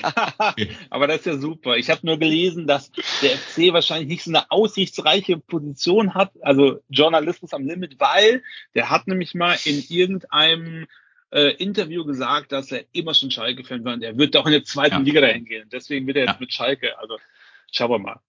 aber, 0.89 1.07
das 1.07 1.17
ist 1.17 1.25
ja 1.27 1.37
super. 1.37 1.77
Ich 1.77 1.91
habe 1.91 2.01
nur 2.03 2.17
gelesen, 2.17 2.65
dass 2.65 2.91
der 3.21 3.37
FC 3.37 3.71
wahrscheinlich 3.73 4.09
nicht 4.09 4.23
so 4.23 4.31
eine 4.31 4.49
aussichtsreiche 4.49 5.37
Position 5.37 6.15
hat, 6.15 6.31
also 6.41 6.79
Journalismus 6.89 7.53
am 7.53 7.67
Limit, 7.67 7.99
weil 7.99 8.41
der 8.73 8.89
hat 8.89 9.07
nämlich 9.07 9.35
mal 9.35 9.55
in 9.65 9.83
irgendeinem 9.87 10.87
äh, 11.32 11.51
Interview 11.55 12.05
gesagt, 12.05 12.51
dass 12.51 12.71
er 12.71 12.86
immer 12.91 13.13
schon 13.13 13.32
Schalke-Fan 13.32 13.84
war 13.84 13.93
und 13.93 14.03
er 14.03 14.17
wird 14.17 14.36
auch 14.38 14.45
in 14.45 14.53
der 14.53 14.63
zweiten 14.63 14.95
ja. 14.95 15.01
Liga 15.01 15.21
dahin 15.21 15.45
gehen. 15.45 15.69
Deswegen 15.71 16.07
wird 16.07 16.17
er 16.17 16.23
jetzt 16.23 16.34
ja. 16.34 16.39
mit 16.39 16.53
Schalke. 16.53 16.97
Also 16.99 17.17
schauen 17.71 17.91
wir 17.91 17.99
mal. 17.99 18.19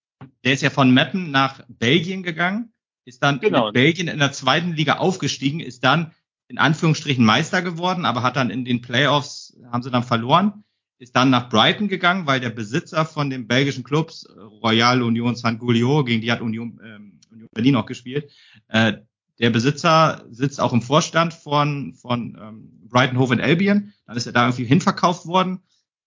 Der 0.43 0.53
ist 0.53 0.61
ja 0.61 0.69
von 0.69 0.91
Meppen 0.93 1.31
nach 1.31 1.61
Belgien 1.67 2.23
gegangen, 2.23 2.73
ist 3.05 3.21
dann 3.21 3.39
genau. 3.39 3.67
in 3.67 3.73
Belgien 3.73 4.07
in 4.07 4.19
der 4.19 4.31
zweiten 4.31 4.73
Liga 4.73 4.97
aufgestiegen, 4.97 5.59
ist 5.59 5.83
dann 5.83 6.13
in 6.47 6.57
Anführungsstrichen 6.57 7.25
Meister 7.25 7.61
geworden, 7.61 8.05
aber 8.05 8.23
hat 8.23 8.35
dann 8.35 8.49
in 8.49 8.65
den 8.65 8.81
Playoffs, 8.81 9.57
haben 9.71 9.83
sie 9.83 9.91
dann 9.91 10.03
verloren, 10.03 10.63
ist 10.97 11.15
dann 11.15 11.29
nach 11.29 11.49
Brighton 11.49 11.87
gegangen, 11.87 12.25
weil 12.25 12.39
der 12.39 12.49
Besitzer 12.49 13.05
von 13.05 13.29
den 13.29 13.47
belgischen 13.47 13.83
Clubs, 13.83 14.27
Royal 14.63 15.03
Union 15.03 15.35
St. 15.35 15.59
Gulio, 15.59 16.03
gegen 16.03 16.21
die 16.21 16.31
hat 16.31 16.41
Union, 16.41 16.79
ähm, 16.83 17.19
Union 17.31 17.49
Berlin 17.53 17.75
auch 17.75 17.85
gespielt, 17.85 18.31
äh, 18.69 18.93
der 19.39 19.49
Besitzer 19.49 20.25
sitzt 20.29 20.59
auch 20.59 20.73
im 20.73 20.81
Vorstand 20.81 21.33
von, 21.33 21.93
von 21.93 22.37
ähm, 22.41 22.71
Brighton 22.89 23.19
Hove 23.19 23.41
Albion, 23.41 23.93
dann 24.05 24.17
ist 24.17 24.25
er 24.25 24.33
da 24.33 24.45
irgendwie 24.45 24.65
hinverkauft 24.65 25.25
worden, 25.25 25.61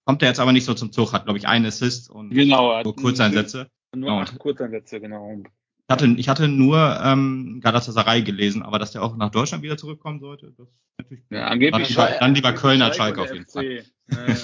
kommt 0.05 0.22
er 0.22 0.28
jetzt 0.28 0.41
aber 0.41 0.53
nicht 0.53 0.64
so 0.64 0.74
zum 0.74 0.93
Zug, 0.93 1.12
hat 1.12 1.24
glaube 1.24 1.39
ich 1.39 1.47
einen 1.47 1.66
Assist 1.66 2.11
und 2.11 2.31
genau, 2.31 2.83
nur 2.83 2.97
Kurzeinsätze. 2.97 3.70
Nur 3.95 4.11
genau. 4.11 4.20
acht 4.20 4.39
Kurzeinsätze, 4.39 5.01
genau. 5.01 5.43
Ich 5.43 5.93
hatte, 5.93 6.07
ich 6.07 6.28
hatte 6.28 6.49
nur 6.49 7.01
ähm, 7.03 7.61
Galatasaray 7.62 8.22
gelesen, 8.22 8.62
aber 8.62 8.78
dass 8.78 8.93
der 8.93 9.03
auch 9.03 9.16
nach 9.16 9.31
Deutschland 9.31 9.62
wieder 9.62 9.76
zurückkommen 9.76 10.20
sollte, 10.20 10.53
das 10.57 10.68
ist 10.68 10.74
natürlich 10.99 11.24
ja, 11.31 11.47
angeblich 11.49 11.95
dann, 11.95 12.07
lieber, 12.07 12.18
dann 12.20 12.35
lieber 12.35 12.53
Köln 12.53 12.83
als 12.83 12.97
Schalke 12.97 13.22
auf 13.22 13.33
jeden 13.33 13.47
Fall. 13.47 13.64
Ja, 13.64 14.26
ja. 14.28 14.37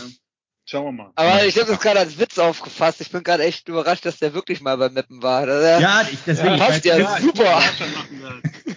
Schauen 0.69 0.85
wir 0.87 0.93
mal. 0.93 1.13
Aber 1.15 1.47
ich 1.47 1.57
habe 1.57 1.69
das 1.69 1.79
gerade 1.79 2.01
als 2.01 2.19
Witz 2.19 2.39
aufgefasst. 2.41 3.01
Ich 3.01 3.13
bin 3.13 3.23
gerade 3.23 3.45
echt 3.45 3.69
überrascht, 3.69 4.05
dass 4.05 4.19
der 4.19 4.35
wirklich 4.35 4.61
mal 4.61 4.77
beim 4.77 4.95
Meppen 4.95 5.23
war. 5.23 5.47
Ja, 5.81 6.03
ich, 6.11 6.19
deswegen. 6.27 6.57
Ja, 6.57 6.67
passt 6.67 6.85
ja, 6.85 6.99
ich 6.99 7.23
super. 7.23 7.63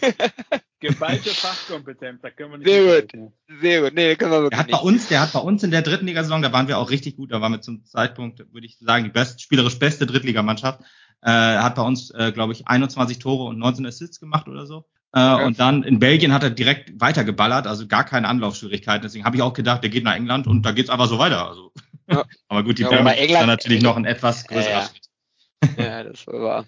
Geballte 0.79 1.29
Fachkompetenz, 1.31 2.21
da 2.21 2.29
können 2.29 2.51
wir 2.51 2.57
nicht 2.59 2.69
Sehr 2.69 3.01
gut. 3.01 3.31
Sehr 3.61 3.81
gut. 3.81 3.93
Nee, 3.93 4.15
können 4.15 4.31
wir 4.31 4.49
Der 4.49 4.59
hat 4.59 4.71
bei 4.71 4.77
uns, 4.77 5.09
der 5.09 5.21
hat 5.21 5.33
bei 5.33 5.39
uns 5.39 5.63
in 5.63 5.71
der 5.71 5.81
dritten 5.81 6.07
Ligasaison, 6.07 6.41
da 6.41 6.53
waren 6.53 6.67
wir 6.69 6.77
auch 6.77 6.89
richtig 6.89 7.17
gut, 7.17 7.31
da 7.31 7.41
waren 7.41 7.51
wir 7.51 7.61
zum 7.61 7.83
Zeitpunkt, 7.85 8.39
würde 8.53 8.65
ich 8.65 8.77
sagen, 8.79 9.03
die 9.03 9.09
best, 9.09 9.41
spielerisch 9.41 9.77
beste 9.77 10.05
Drittligamannschaft. 10.05 10.81
Äh, 11.21 11.31
er 11.31 11.63
hat 11.63 11.75
bei 11.75 11.81
uns, 11.81 12.11
äh, 12.11 12.31
glaube 12.31 12.53
ich, 12.53 12.67
21 12.67 13.19
Tore 13.19 13.43
und 13.49 13.57
19 13.57 13.85
Assists 13.85 14.21
gemacht 14.21 14.47
oder 14.47 14.65
so. 14.65 14.85
Äh, 15.11 15.43
Und 15.43 15.59
dann 15.59 15.83
in 15.83 15.99
Belgien 15.99 16.33
hat 16.33 16.43
er 16.43 16.49
direkt 16.49 17.01
weitergeballert, 17.01 17.67
also 17.67 17.87
gar 17.87 18.05
keine 18.05 18.27
Anlaufschwierigkeiten. 18.27 19.01
Deswegen 19.01 19.25
habe 19.25 19.35
ich 19.35 19.41
auch 19.41 19.53
gedacht, 19.53 19.83
der 19.83 19.89
geht 19.89 20.03
nach 20.03 20.15
England 20.15 20.47
und 20.47 20.63
da 20.63 20.71
geht's 20.71 20.89
einfach 20.89 21.07
so 21.07 21.19
weiter. 21.19 21.47
Also. 21.47 21.73
Ja. 22.07 22.23
aber 22.47 22.63
gut, 22.63 22.77
die 22.77 22.83
Ja, 22.83 23.01
League 23.01 23.29
ist 23.29 23.33
dann 23.33 23.47
natürlich 23.47 23.81
noch 23.81 23.97
ein 23.97 24.05
etwas 24.05 24.47
größerer 24.47 24.71
Ja, 24.71 24.79
ja. 24.79 24.85
Schritt. 24.85 25.77
Ja, 25.77 26.03
das 26.03 26.27
war. 26.27 26.65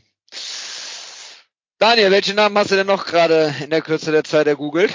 Daniel, 1.82 2.12
welchen 2.12 2.36
Namen 2.36 2.56
hast 2.60 2.70
du 2.70 2.76
denn 2.76 2.86
noch 2.86 3.08
gerade 3.08 3.56
in 3.64 3.72
der 3.72 3.82
Kürze 3.82 4.12
der 4.12 4.24
Zeit 4.24 4.46
ergoogelt? 4.46 4.94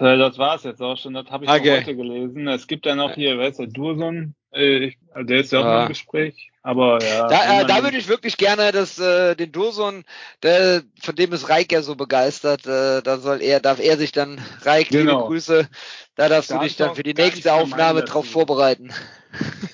Das 0.00 0.36
war's 0.36 0.64
jetzt 0.64 0.82
auch 0.82 0.98
schon, 0.98 1.14
das 1.14 1.26
habe 1.30 1.44
ich 1.44 1.50
Okay. 1.52 1.78
heute 1.78 1.94
gelesen. 1.94 2.48
Es 2.48 2.66
gibt 2.66 2.84
ja 2.84 2.96
noch 2.96 3.14
hier, 3.14 3.38
wer 3.38 3.46
ist 3.46 3.60
der, 3.60 3.68
Dursun? 3.68 4.34
Äh, 4.52 4.86
ich- 4.86 4.98
der 5.14 5.38
ist 5.38 5.52
ja 5.52 5.60
auch 5.60 5.64
Ja. 5.64 5.82
im 5.82 5.88
Gespräch. 5.88 6.50
Aber 6.64 6.98
ja. 7.00 7.28
Da, 7.28 7.60
äh, 7.60 7.64
da 7.64 7.84
würde 7.84 7.96
ich 7.96 8.08
wirklich 8.08 8.38
gerne 8.38 8.72
das, 8.72 8.98
äh, 8.98 9.36
den 9.36 9.52
Dursun, 9.52 10.02
der, 10.42 10.82
von 11.00 11.14
dem 11.14 11.32
ist 11.32 11.48
Reik 11.48 11.70
ja 11.70 11.82
so 11.82 11.94
begeistert, 11.94 12.66
äh, 12.66 13.00
da 13.00 13.18
soll 13.18 13.40
er, 13.40 13.60
darf 13.60 13.78
er 13.78 13.96
sich 13.98 14.10
dann, 14.10 14.40
Reik, 14.62 14.90
liebe 14.90 15.04
Genau. 15.04 15.26
Grüße, 15.28 15.68
da 16.16 16.28
darfst 16.28 16.50
Da 16.50 16.56
du 16.56 16.60
dich 16.62 16.72
ich 16.72 16.76
dann 16.76 16.90
auch 16.90 16.96
für 16.96 17.04
die 17.04 17.14
nächste 17.14 17.52
Aufnahme 17.54 18.02
drauf 18.02 18.28
vorbereiten. 18.28 18.92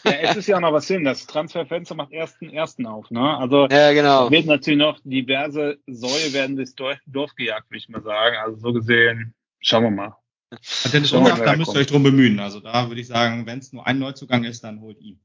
Ja, 0.04 0.12
es 0.12 0.36
ist 0.36 0.46
ja 0.46 0.60
noch 0.60 0.72
was 0.72 0.86
hin. 0.86 1.04
Das 1.04 1.26
Transferfenster 1.26 1.94
macht 1.94 2.12
ersten 2.12 2.50
ersten 2.50 2.86
auf, 2.86 3.10
ne? 3.10 3.36
Also 3.38 3.68
Ja, 3.70 3.92
genau. 3.92 4.30
wird 4.30 4.46
natürlich 4.46 4.78
noch 4.78 4.98
diverse 5.04 5.78
Säue 5.86 6.32
werden 6.32 6.56
durchs 6.56 6.74
Dorf, 6.74 6.98
Dorf 7.06 7.34
gejagt, 7.34 7.70
würde 7.70 7.78
ich 7.78 7.88
mal 7.88 8.02
sagen. 8.02 8.36
Also 8.44 8.58
so 8.58 8.72
gesehen, 8.72 9.34
schauen 9.60 9.84
wir 9.84 9.90
mal. 9.90 10.16
Mal, 10.50 11.44
da 11.44 11.56
müsst 11.56 11.74
ihr 11.74 11.80
euch 11.80 11.86
drum 11.86 12.02
bemühen. 12.02 12.40
Also 12.40 12.60
da 12.60 12.88
würde 12.88 13.00
ich 13.00 13.06
sagen, 13.06 13.46
wenn 13.46 13.58
es 13.58 13.72
nur 13.72 13.86
ein 13.86 13.98
Neuzugang 13.98 14.44
ist, 14.44 14.64
dann 14.64 14.80
holt 14.80 14.98
ihn. 15.00 15.20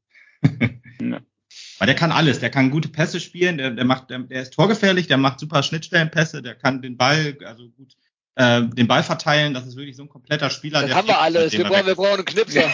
Ja. 0.99 1.19
Weil 1.79 1.87
der 1.87 1.95
kann 1.95 2.11
alles. 2.11 2.39
Der 2.39 2.49
kann 2.49 2.71
gute 2.71 2.89
Pässe 2.89 3.19
spielen, 3.19 3.57
der, 3.57 3.71
der 3.71 3.85
macht, 3.85 4.09
der, 4.09 4.19
der 4.19 4.41
ist 4.41 4.53
torgefährlich, 4.53 5.07
der 5.07 5.17
macht 5.17 5.39
super 5.39 5.63
Schnittstellenpässe, 5.63 6.41
der 6.41 6.55
kann 6.55 6.81
den 6.81 6.97
Ball, 6.97 7.37
also 7.45 7.69
gut, 7.69 7.93
äh, 8.35 8.63
den 8.63 8.87
Ball 8.87 9.03
verteilen. 9.03 9.53
Das 9.53 9.67
ist 9.67 9.75
wirklich 9.75 9.95
so 9.95 10.03
ein 10.03 10.09
kompletter 10.09 10.49
Spieler. 10.49 10.81
Das 10.81 10.89
der 10.89 10.97
haben 10.97 11.07
wir 11.07 11.21
alles. 11.21 11.53
Wir 11.53 11.65
brauchen, 11.65 11.85
wir 11.85 11.95
brauchen 11.95 12.15
einen 12.15 12.25
Knipser. 12.25 12.71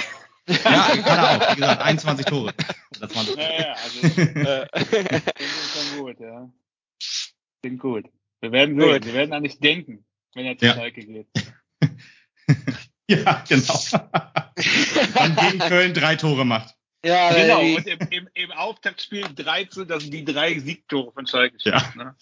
Ja, 0.49 0.97
kann 1.03 1.17
er 1.19 1.29
auch. 1.37 1.51
Wie 1.51 1.55
gesagt, 1.61 1.81
21 1.81 2.25
Tore. 2.25 2.53
Das 2.99 3.15
waren 3.15 3.27
Ja, 3.37 3.59
ja, 3.59 3.73
also 3.73 4.21
Äh, 4.21 4.67
klingt 5.33 5.51
schon 5.73 5.99
gut, 5.99 6.19
ja. 6.19 6.49
Klingt 7.61 7.79
gut. 7.79 8.05
Wir 8.41 8.51
werden 8.51 8.79
sehen. 8.79 8.91
Gut. 8.93 9.05
Wir 9.05 9.13
werden 9.13 9.33
an 9.33 9.43
dich 9.43 9.59
denken, 9.59 10.05
wenn 10.33 10.45
er 10.45 10.57
zu 10.57 10.65
Ja. 10.65 10.73
Schalke 10.73 11.05
geht. 11.05 11.27
ja, 13.09 13.43
genau. 13.47 13.79
Dann 15.13 15.35
gegen 15.35 15.59
Köln 15.59 15.93
drei 15.93 16.15
Tore 16.15 16.45
macht. 16.45 16.75
ja, 17.03 17.33
Genau, 17.33 17.61
und 17.61 17.87
im, 17.87 17.99
im, 18.09 18.29
im 18.33 18.51
Auftaktspiel 18.51 19.25
13, 19.35 19.87
das 19.87 20.03
sind 20.03 20.13
die 20.13 20.25
drei 20.25 20.57
Siegtore 20.59 21.11
von 21.13 21.27
Schalke. 21.27 21.57
Ja. 21.63 21.93
Ne? 21.95 22.15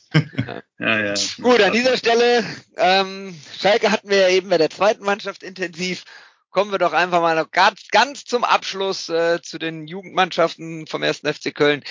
ja, 0.79 0.99
ja. 0.99 1.13
Gut, 1.41 1.61
an 1.61 1.73
dieser 1.73 1.97
Stelle, 1.97 2.43
ähm, 2.77 3.35
Schalke 3.59 3.91
hatten 3.91 4.09
wir 4.09 4.17
ja 4.17 4.29
eben 4.29 4.49
bei 4.49 4.57
der 4.57 4.69
zweiten 4.69 5.03
Mannschaft 5.03 5.43
intensiv. 5.43 6.03
Kommen 6.49 6.71
wir 6.71 6.79
doch 6.79 6.93
einfach 6.93 7.21
mal 7.21 7.35
noch 7.35 7.51
ganz, 7.51 7.87
ganz 7.91 8.25
zum 8.25 8.43
Abschluss 8.43 9.09
äh, 9.09 9.41
zu 9.41 9.59
den 9.59 9.87
Jugendmannschaften 9.87 10.87
vom 10.87 11.03
1. 11.03 11.19
FC 11.19 11.53
Köln. 11.53 11.83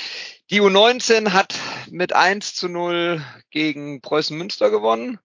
Die 0.51 0.61
U19 0.61 1.33
hat 1.33 1.55
mit 1.91 2.13
1 2.15 2.55
zu 2.55 2.69
0 2.69 3.23
gegen 3.51 4.01
Preußen 4.01 4.37
Münster 4.37 4.71
gewonnen. 4.71 5.19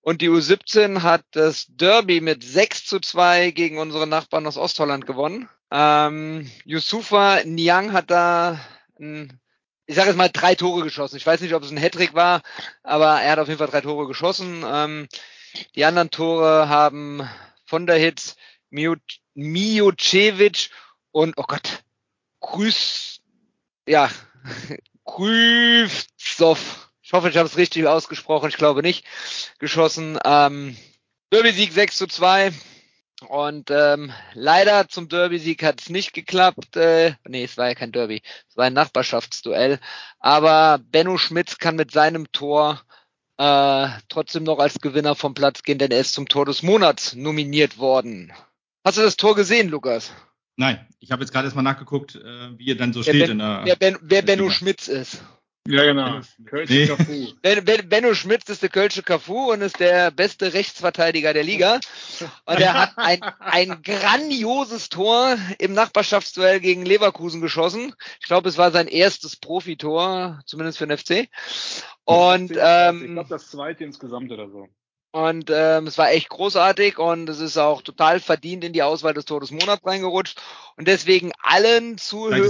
Und 0.00 0.20
die 0.20 0.28
U17 0.28 1.02
hat 1.02 1.24
das 1.30 1.66
Derby 1.68 2.20
mit 2.20 2.44
6 2.44 2.84
zu 2.84 3.00
2 3.00 3.52
gegen 3.52 3.78
unsere 3.78 4.06
Nachbarn 4.06 4.46
aus 4.46 4.58
Ostholland 4.58 5.06
gewonnen. 5.06 5.48
Ähm, 5.70 6.50
Yusufa 6.64 7.42
Niang 7.44 7.92
hat 7.92 8.10
da 8.10 8.60
ein 9.00 9.40
ich 9.86 9.96
sage 9.96 10.08
jetzt 10.08 10.16
mal 10.16 10.30
drei 10.30 10.54
Tore 10.54 10.82
geschossen. 10.82 11.16
Ich 11.16 11.26
weiß 11.26 11.40
nicht, 11.40 11.54
ob 11.54 11.62
es 11.62 11.70
ein 11.70 11.76
Hattrick 11.76 12.14
war, 12.14 12.42
aber 12.82 13.20
er 13.20 13.32
hat 13.32 13.38
auf 13.38 13.48
jeden 13.48 13.58
Fall 13.58 13.68
drei 13.68 13.82
Tore 13.82 14.06
geschossen. 14.06 14.64
Ähm, 14.66 15.08
die 15.74 15.84
anderen 15.84 16.10
Tore 16.10 16.68
haben 16.68 17.28
von 17.66 17.86
der 17.86 17.96
Hitz, 17.96 18.36
Miucevic 19.34 20.70
und, 21.12 21.34
oh 21.36 21.44
Gott, 21.46 21.84
Grüß, 22.40 23.20
ja, 23.88 24.10
Krüfzow. 25.06 26.90
Ich 27.02 27.12
hoffe, 27.12 27.28
ich 27.28 27.36
habe 27.36 27.46
es 27.46 27.56
richtig 27.56 27.86
ausgesprochen. 27.86 28.48
Ich 28.48 28.56
glaube 28.56 28.82
nicht. 28.82 29.04
Geschossen. 29.58 30.18
Ähm, 30.24 30.76
Derby-Sieg 31.30 31.72
6 31.72 31.96
zu 31.96 32.06
2. 32.06 32.52
Und 33.28 33.70
ähm, 33.70 34.12
leider 34.32 34.88
zum 34.88 35.08
Derby-Sieg 35.08 35.62
hat 35.62 35.80
es 35.80 35.88
nicht 35.88 36.12
geklappt. 36.12 36.76
Äh, 36.76 37.14
nee, 37.26 37.44
es 37.44 37.56
war 37.56 37.68
ja 37.68 37.74
kein 37.74 37.92
Derby. 37.92 38.22
Es 38.48 38.56
war 38.56 38.64
ein 38.66 38.72
Nachbarschaftsduell. 38.72 39.80
Aber 40.18 40.78
Benno 40.78 41.18
Schmitz 41.18 41.58
kann 41.58 41.76
mit 41.76 41.90
seinem 41.90 42.30
Tor 42.32 42.82
äh, 43.36 43.88
trotzdem 44.08 44.44
noch 44.44 44.58
als 44.58 44.80
Gewinner 44.80 45.14
vom 45.14 45.34
Platz 45.34 45.62
gehen, 45.62 45.78
denn 45.78 45.90
er 45.90 46.00
ist 46.00 46.14
zum 46.14 46.28
Tor 46.28 46.46
des 46.46 46.62
Monats 46.62 47.14
nominiert 47.14 47.78
worden. 47.78 48.32
Hast 48.84 48.98
du 48.98 49.02
das 49.02 49.16
Tor 49.16 49.34
gesehen, 49.34 49.70
Lukas? 49.70 50.12
Nein, 50.56 50.86
ich 51.00 51.10
habe 51.10 51.22
jetzt 51.22 51.32
gerade 51.32 51.46
erstmal 51.46 51.64
nachgeguckt, 51.64 52.16
äh, 52.16 52.58
wie 52.58 52.70
er 52.70 52.76
dann 52.76 52.92
so 52.92 53.00
Wer, 53.04 53.14
steht 53.14 53.22
ben, 53.22 53.30
in 53.32 53.38
der. 53.38 53.62
wer, 53.64 53.76
ben, 53.76 53.98
wer 54.02 54.22
Benno 54.22 54.44
Liga. 54.44 54.54
Schmitz 54.54 54.88
ist. 54.88 55.22
Ja, 55.66 55.82
genau. 55.84 56.20
Kölsche 56.44 56.74
Nee. 56.74 56.86
Cafu. 56.86 57.32
Ben, 57.42 57.64
ben, 57.64 57.88
Benno 57.88 58.12
Schmitz 58.12 58.50
ist 58.50 58.62
der 58.62 58.68
Kölsche 58.68 59.02
Cafu 59.02 59.50
und 59.52 59.62
ist 59.62 59.80
der 59.80 60.10
beste 60.10 60.52
Rechtsverteidiger 60.52 61.32
der 61.32 61.42
Liga. 61.42 61.80
Und 62.44 62.60
er 62.60 62.74
hat 62.74 62.92
ein, 62.96 63.22
ein 63.38 63.80
grandioses 63.82 64.90
Tor 64.90 65.38
im 65.58 65.72
Nachbarschaftsduell 65.72 66.60
gegen 66.60 66.84
Leverkusen 66.84 67.40
geschossen. 67.40 67.94
Ich 68.20 68.26
glaube, 68.26 68.50
es 68.50 68.58
war 68.58 68.72
sein 68.72 68.88
erstes 68.88 69.36
Profitor, 69.36 70.42
zumindest 70.44 70.76
für 70.76 70.86
den 70.86 70.98
FC. 70.98 71.30
Und 72.04 72.50
ich 72.50 72.58
ähm, 72.60 73.14
glaube, 73.14 73.30
das 73.30 73.48
zweite 73.48 73.84
insgesamt 73.84 74.30
oder 74.30 74.50
so. 74.50 74.68
Und 75.14 75.48
ähm, 75.48 75.86
es 75.86 75.96
war 75.96 76.10
echt 76.10 76.28
großartig 76.28 76.98
und 76.98 77.28
es 77.28 77.38
ist 77.38 77.56
auch 77.56 77.82
total 77.82 78.18
verdient 78.18 78.64
in 78.64 78.72
die 78.72 78.82
Auswahl 78.82 79.14
des 79.14 79.24
Tor 79.26 79.38
des 79.38 79.52
Monats 79.52 79.86
reingerutscht. 79.86 80.40
Und 80.76 80.88
deswegen 80.88 81.30
allen 81.40 81.98
Zuhörern 81.98 82.42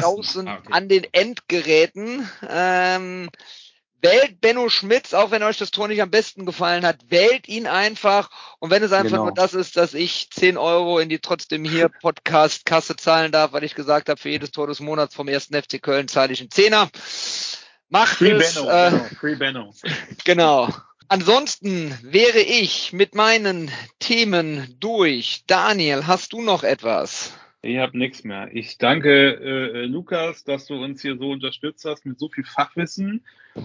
draußen 0.00 0.48
Ah, 0.48 0.56
okay. 0.58 0.68
an 0.72 0.88
den 0.88 1.06
Endgeräten 1.12 2.26
ähm, 2.48 3.28
wählt 4.00 4.40
Benno 4.40 4.70
Schmitz, 4.70 5.12
auch 5.12 5.32
wenn 5.32 5.42
euch 5.42 5.58
das 5.58 5.70
Tor 5.70 5.86
nicht 5.88 6.00
am 6.00 6.10
besten 6.10 6.46
gefallen 6.46 6.86
hat, 6.86 6.96
wählt 7.10 7.46
ihn 7.46 7.66
einfach. 7.66 8.30
Und 8.58 8.70
wenn 8.70 8.82
es 8.82 8.92
einfach 8.92 9.10
Genau. 9.10 9.24
nur 9.24 9.34
das 9.34 9.52
ist, 9.52 9.76
dass 9.76 9.92
ich 9.92 10.30
10 10.30 10.56
Euro 10.56 11.00
in 11.00 11.10
die 11.10 11.18
trotzdem 11.18 11.62
hier 11.66 11.90
Podcast-Kasse 12.00 12.96
zahlen 12.96 13.32
darf, 13.32 13.52
weil 13.52 13.64
ich 13.64 13.74
gesagt 13.74 14.08
habe, 14.08 14.18
für 14.18 14.30
jedes 14.30 14.50
Tor 14.50 14.66
des 14.66 14.80
Monats 14.80 15.14
vom 15.14 15.28
ersten 15.28 15.60
FC 15.62 15.82
Köln 15.82 16.08
zahle 16.08 16.32
ich 16.32 16.40
einen 16.40 16.50
Zehner. 16.50 16.88
Macht 17.88 18.18
Free 18.18 18.32
es. 18.32 18.54
Benno, 18.54 18.70
äh, 18.70 18.90
genau. 18.90 19.04
Free 19.18 19.34
Benno. 19.34 19.74
Genau. 20.24 20.68
Ansonsten 21.08 21.96
wäre 22.02 22.40
ich 22.40 22.92
mit 22.92 23.14
meinen 23.14 23.70
Themen 23.98 24.76
durch. 24.78 25.44
Daniel, 25.46 26.06
hast 26.06 26.34
du 26.34 26.42
noch 26.42 26.64
etwas? 26.64 27.32
Ich 27.62 27.78
habe 27.78 27.96
nichts 27.98 28.24
mehr. 28.24 28.50
Ich 28.52 28.76
danke 28.76 29.34
äh, 29.34 29.86
Lukas, 29.86 30.44
dass 30.44 30.66
du 30.66 30.74
uns 30.74 31.00
hier 31.00 31.16
so 31.16 31.30
unterstützt 31.30 31.84
hast 31.86 32.04
mit 32.04 32.18
so 32.18 32.28
viel 32.28 32.44
Fachwissen 32.44 33.24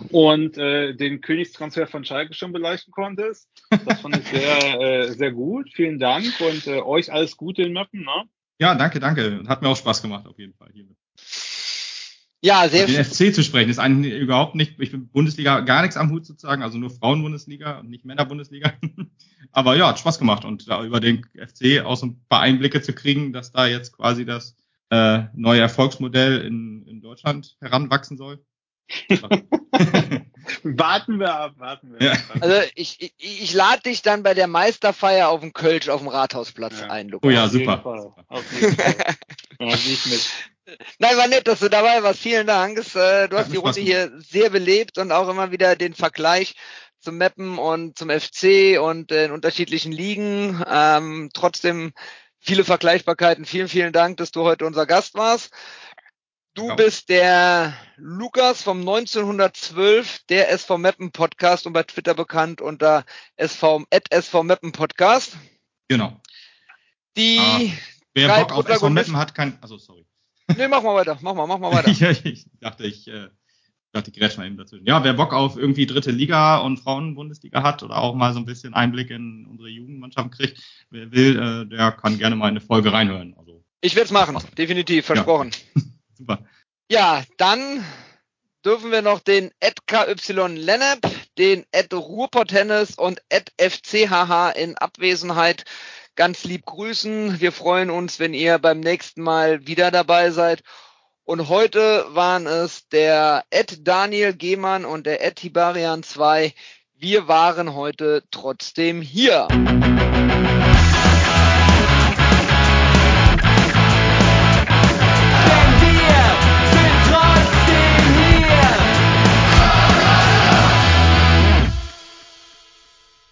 und 0.09 0.57
äh, 0.57 0.93
den 0.93 1.21
Königstransfer 1.21 1.86
von 1.86 2.05
Schalke 2.05 2.34
schon 2.34 2.53
beleuchten 2.53 2.91
konntest. 2.91 3.49
Das 3.86 4.01
fand 4.01 4.17
ich 4.17 4.28
sehr, 4.28 4.80
äh, 4.82 5.11
sehr 5.11 5.32
gut. 5.32 5.69
Vielen 5.74 5.99
Dank 5.99 6.26
und 6.39 6.65
äh, 6.65 6.80
euch 6.80 7.11
alles 7.11 7.38
Gute 7.38 7.63
in 7.63 7.74
Möppen. 7.74 8.01
Ne? 8.01 8.24
Ja, 8.57 8.74
danke, 8.74 8.99
danke. 8.99 9.43
Hat 9.47 9.61
mir 9.61 9.67
auch 9.67 9.78
Spaß 9.78 10.01
gemacht, 10.01 10.26
auf 10.28 10.39
jeden 10.39 10.53
Fall. 10.53 10.69
Hier 10.74 10.86
mit 10.86 10.97
Ja, 12.44 12.68
sehr 12.68 12.88
den 12.88 12.96
schön. 12.96 13.06
FC 13.06 13.34
zu 13.34 13.41
sprechen 13.41 13.70
ist 13.70 13.80
eigentlich 13.80 14.14
überhaupt 14.14 14.56
nicht, 14.56 14.78
ich 14.78 14.91
bin 14.91 15.08
Bundesliga 15.08 15.62
gar 15.62 15.82
nichts 15.82 15.96
am 15.96 16.12
Hut 16.12 16.26
sozusagen, 16.26 16.62
also 16.62 16.78
nur 16.78 16.89
Frauenbundesliga 16.89 17.80
und 17.80 17.89
nicht 17.89 18.04
Männerbundesliga. 18.04 18.74
Aber 19.54 19.78
ja, 19.78 19.88
hat 19.88 20.00
Spaß 20.00 20.20
gemacht 20.20 20.44
und 20.44 20.68
da 20.68 20.84
über 20.84 21.00
den 21.00 21.26
FC 21.36 21.86
auch 21.86 21.96
so 21.96 22.08
ein 22.08 22.22
paar 22.28 22.41
Einblicke 22.41 22.82
zu 22.82 22.91
kriegen, 22.91 23.32
dass 23.32 23.54
da 23.54 23.66
jetzt 23.68 23.94
quasi 23.94 24.26
das 24.26 24.58
äh, 24.89 25.24
neue 25.34 25.62
Erfolgsmodell 25.62 26.41
in, 26.41 26.86
in 26.86 27.00
Deutschland 27.00 27.56
heranwachsen 27.62 28.18
soll. 28.18 28.44
Warten 30.78 31.20
wir 31.20 31.34
ab, 31.34 31.53
warten 31.57 31.93
wir 31.93 32.05
Ja. 32.05 32.14
ab. 32.14 32.20
Also 32.39 32.61
ich, 32.76 33.01
ich, 33.01 33.14
ich 33.18 33.53
lade 33.53 33.82
dich 33.82 34.01
dann 34.01 34.24
bei 34.24 34.34
der 34.34 34.47
Meisterfeier 34.47 35.30
auf 35.30 35.41
dem 35.41 35.53
Kölsch 35.53 35.89
auf 35.89 36.01
dem 36.01 36.07
Rathausplatz 36.07 36.80
Ja. 36.82 36.88
ein, 36.88 37.09
Lukas. 37.09 37.28
Oh 37.28 37.32
ja, 37.32 37.45
Auf 37.45 37.51
jeden 37.53 37.66
super. 37.66 37.84
Fall. 37.84 38.14
Auf 38.28 38.51
jeden 38.51 38.76
Fall. 38.76 38.95
Ja, 39.59 39.76
gehe 39.76 39.93
ich 39.93 40.05
mit. 40.07 40.22
Nein, 40.99 41.16
war 41.18 41.28
nett, 41.28 41.47
dass 41.47 41.59
du 41.59 41.70
dabei 41.70 42.03
warst. 42.03 42.20
Vielen 42.20 42.47
Dank. 42.47 42.78
Äh, 42.95 43.28
du 43.28 43.38
hast 43.38 43.51
die 43.53 43.57
Runde 43.57 43.80
hier 43.80 44.11
sehr 44.18 44.49
belebt 44.49 44.97
und 44.97 45.11
auch 45.11 45.30
immer 45.30 45.51
wieder 45.51 45.76
den 45.76 45.93
Vergleich 45.93 46.55
zum 46.99 47.18
Mappen 47.18 47.57
und 47.57 47.97
zum 47.97 48.09
FC 48.09 48.80
und 48.82 49.11
in 49.11 49.32
unterschiedlichen 49.32 49.91
Ligen. 49.91 50.64
Ähm, 50.68 51.30
trotzdem 51.34 51.93
viele 52.39 52.64
Vergleichbarkeiten. 52.64 53.45
Vielen, 53.45 53.68
vielen 53.68 53.93
Dank, 53.93 54.18
dass 54.18 54.32
du 54.32 54.43
heute 54.43 54.66
unser 54.66 54.86
Gast 54.86 55.16
warst. 55.16 55.51
Du 56.56 56.68
Ja. 56.68 56.76
bist 56.76 57.10
der 57.10 57.74
Lukas 57.97 58.62
vom 58.62 58.82
1912, 58.82 60.20
der 60.30 60.51
SV 60.51 60.78
Meppen 60.78 61.12
Podcast 61.12 61.66
und 61.66 61.74
bei 61.74 61.82
Twitter 61.82 62.14
bekannt 62.14 62.62
unter 62.62 63.06
SV, 63.38 63.86
at 63.91 64.12
SV 64.12 64.43
Meppen 64.43 64.72
Podcast. 64.72 65.36
Genau. 65.88 66.22
Die, 67.18 67.39
Ah. 67.39 67.60
Wer 68.14 68.28
Bock 68.28 68.51
auf 68.51 68.70
SV 68.70 68.89
Meppen 68.91 69.18
hat, 69.18 69.34
kann. 69.34 69.58
Also 69.62 69.78
sorry. 69.80 70.06
nee, 70.58 70.68
mach 70.68 70.84
mal 70.84 70.93
weiter, 70.93 71.18
mach 71.22 71.34
mal, 71.34 71.47
mach 71.47 71.58
mal 71.58 71.72
weiter. 71.72 71.89
Ja, 71.99 72.12
ich 72.12 72.45
dachte, 72.60 72.86
ich 72.86 73.08
äh, 73.08 73.30
dachte, 73.91 74.12
ich 74.12 74.20
grätsch 74.20 74.38
mal 74.38 74.45
eben 74.45 74.58
dazwischen. 74.58 74.86
Ja, 74.86 75.04
wer 75.04 75.14
Bock 75.14 75.34
auf 75.34 75.58
irgendwie 75.58 75.88
dritte 75.88 76.12
Liga 76.12 76.58
und 76.58 76.78
Frauenbundesliga 76.78 77.64
hat 77.64 77.82
oder 77.82 77.97
auch 77.97 78.14
mal 78.14 78.32
so 78.34 78.39
ein 78.39 78.45
bisschen 78.45 78.76
Einblick 78.76 79.10
in 79.10 79.47
unsere 79.47 79.70
Jugendmannschaft 79.70 80.32
kriegt, 80.34 80.62
wer 80.91 81.12
will, 81.12 81.39
äh, 81.39 81.66
der 81.66 81.93
kann 81.93 82.20
gerne 82.20 82.36
mal 82.36 82.45
in 82.49 82.58
eine 82.58 82.62
Folge 82.62 82.93
reinhören. 82.93 83.34
Also 83.39 83.64
Ich 83.82 83.95
werde 83.95 84.06
es 84.06 84.12
machen, 84.12 84.38
definitiv, 84.56 85.08
versprochen. 85.08 85.49
super. 86.24 86.43
Ja, 86.89 87.24
dann 87.38 87.84
dürfen 88.65 88.91
wir 88.91 89.01
noch 89.01 89.19
den 89.19 89.51
KY 89.88 90.15
Lennep, 90.55 91.01
den 91.38 91.65
Ruhrpott 91.91 92.49
Tennis 92.49 92.95
und 92.95 93.21
FCHH 93.30 94.51
in 94.55 94.78
Abwesenheit 94.78 95.65
ganz 96.15 96.43
lieb 96.43 96.65
grüßen. 96.65 97.41
Wir 97.41 97.51
freuen 97.51 97.89
uns, 97.89 98.19
wenn 98.19 98.34
ihr 98.34 98.59
beim 98.59 98.80
nächsten 98.80 99.21
Mal 99.21 99.67
wieder 99.67 99.91
dabei 99.91 100.32
seid. 100.32 100.61
Und 101.26 101.49
heute 101.49 102.05
waren 102.09 102.47
es 102.47 102.88
der 102.89 103.43
Ed 103.49 103.88
Daniel 103.88 104.34
Gehmann 104.34 104.86
und 104.86 105.05
der 105.05 105.26
Ed 105.26 105.38
Tibarian 105.38 106.03
2. 106.03 106.53
Wir 106.93 107.28
waren 107.28 107.74
heute 107.74 108.24
trotzdem 108.30 109.01
hier. 109.01 109.47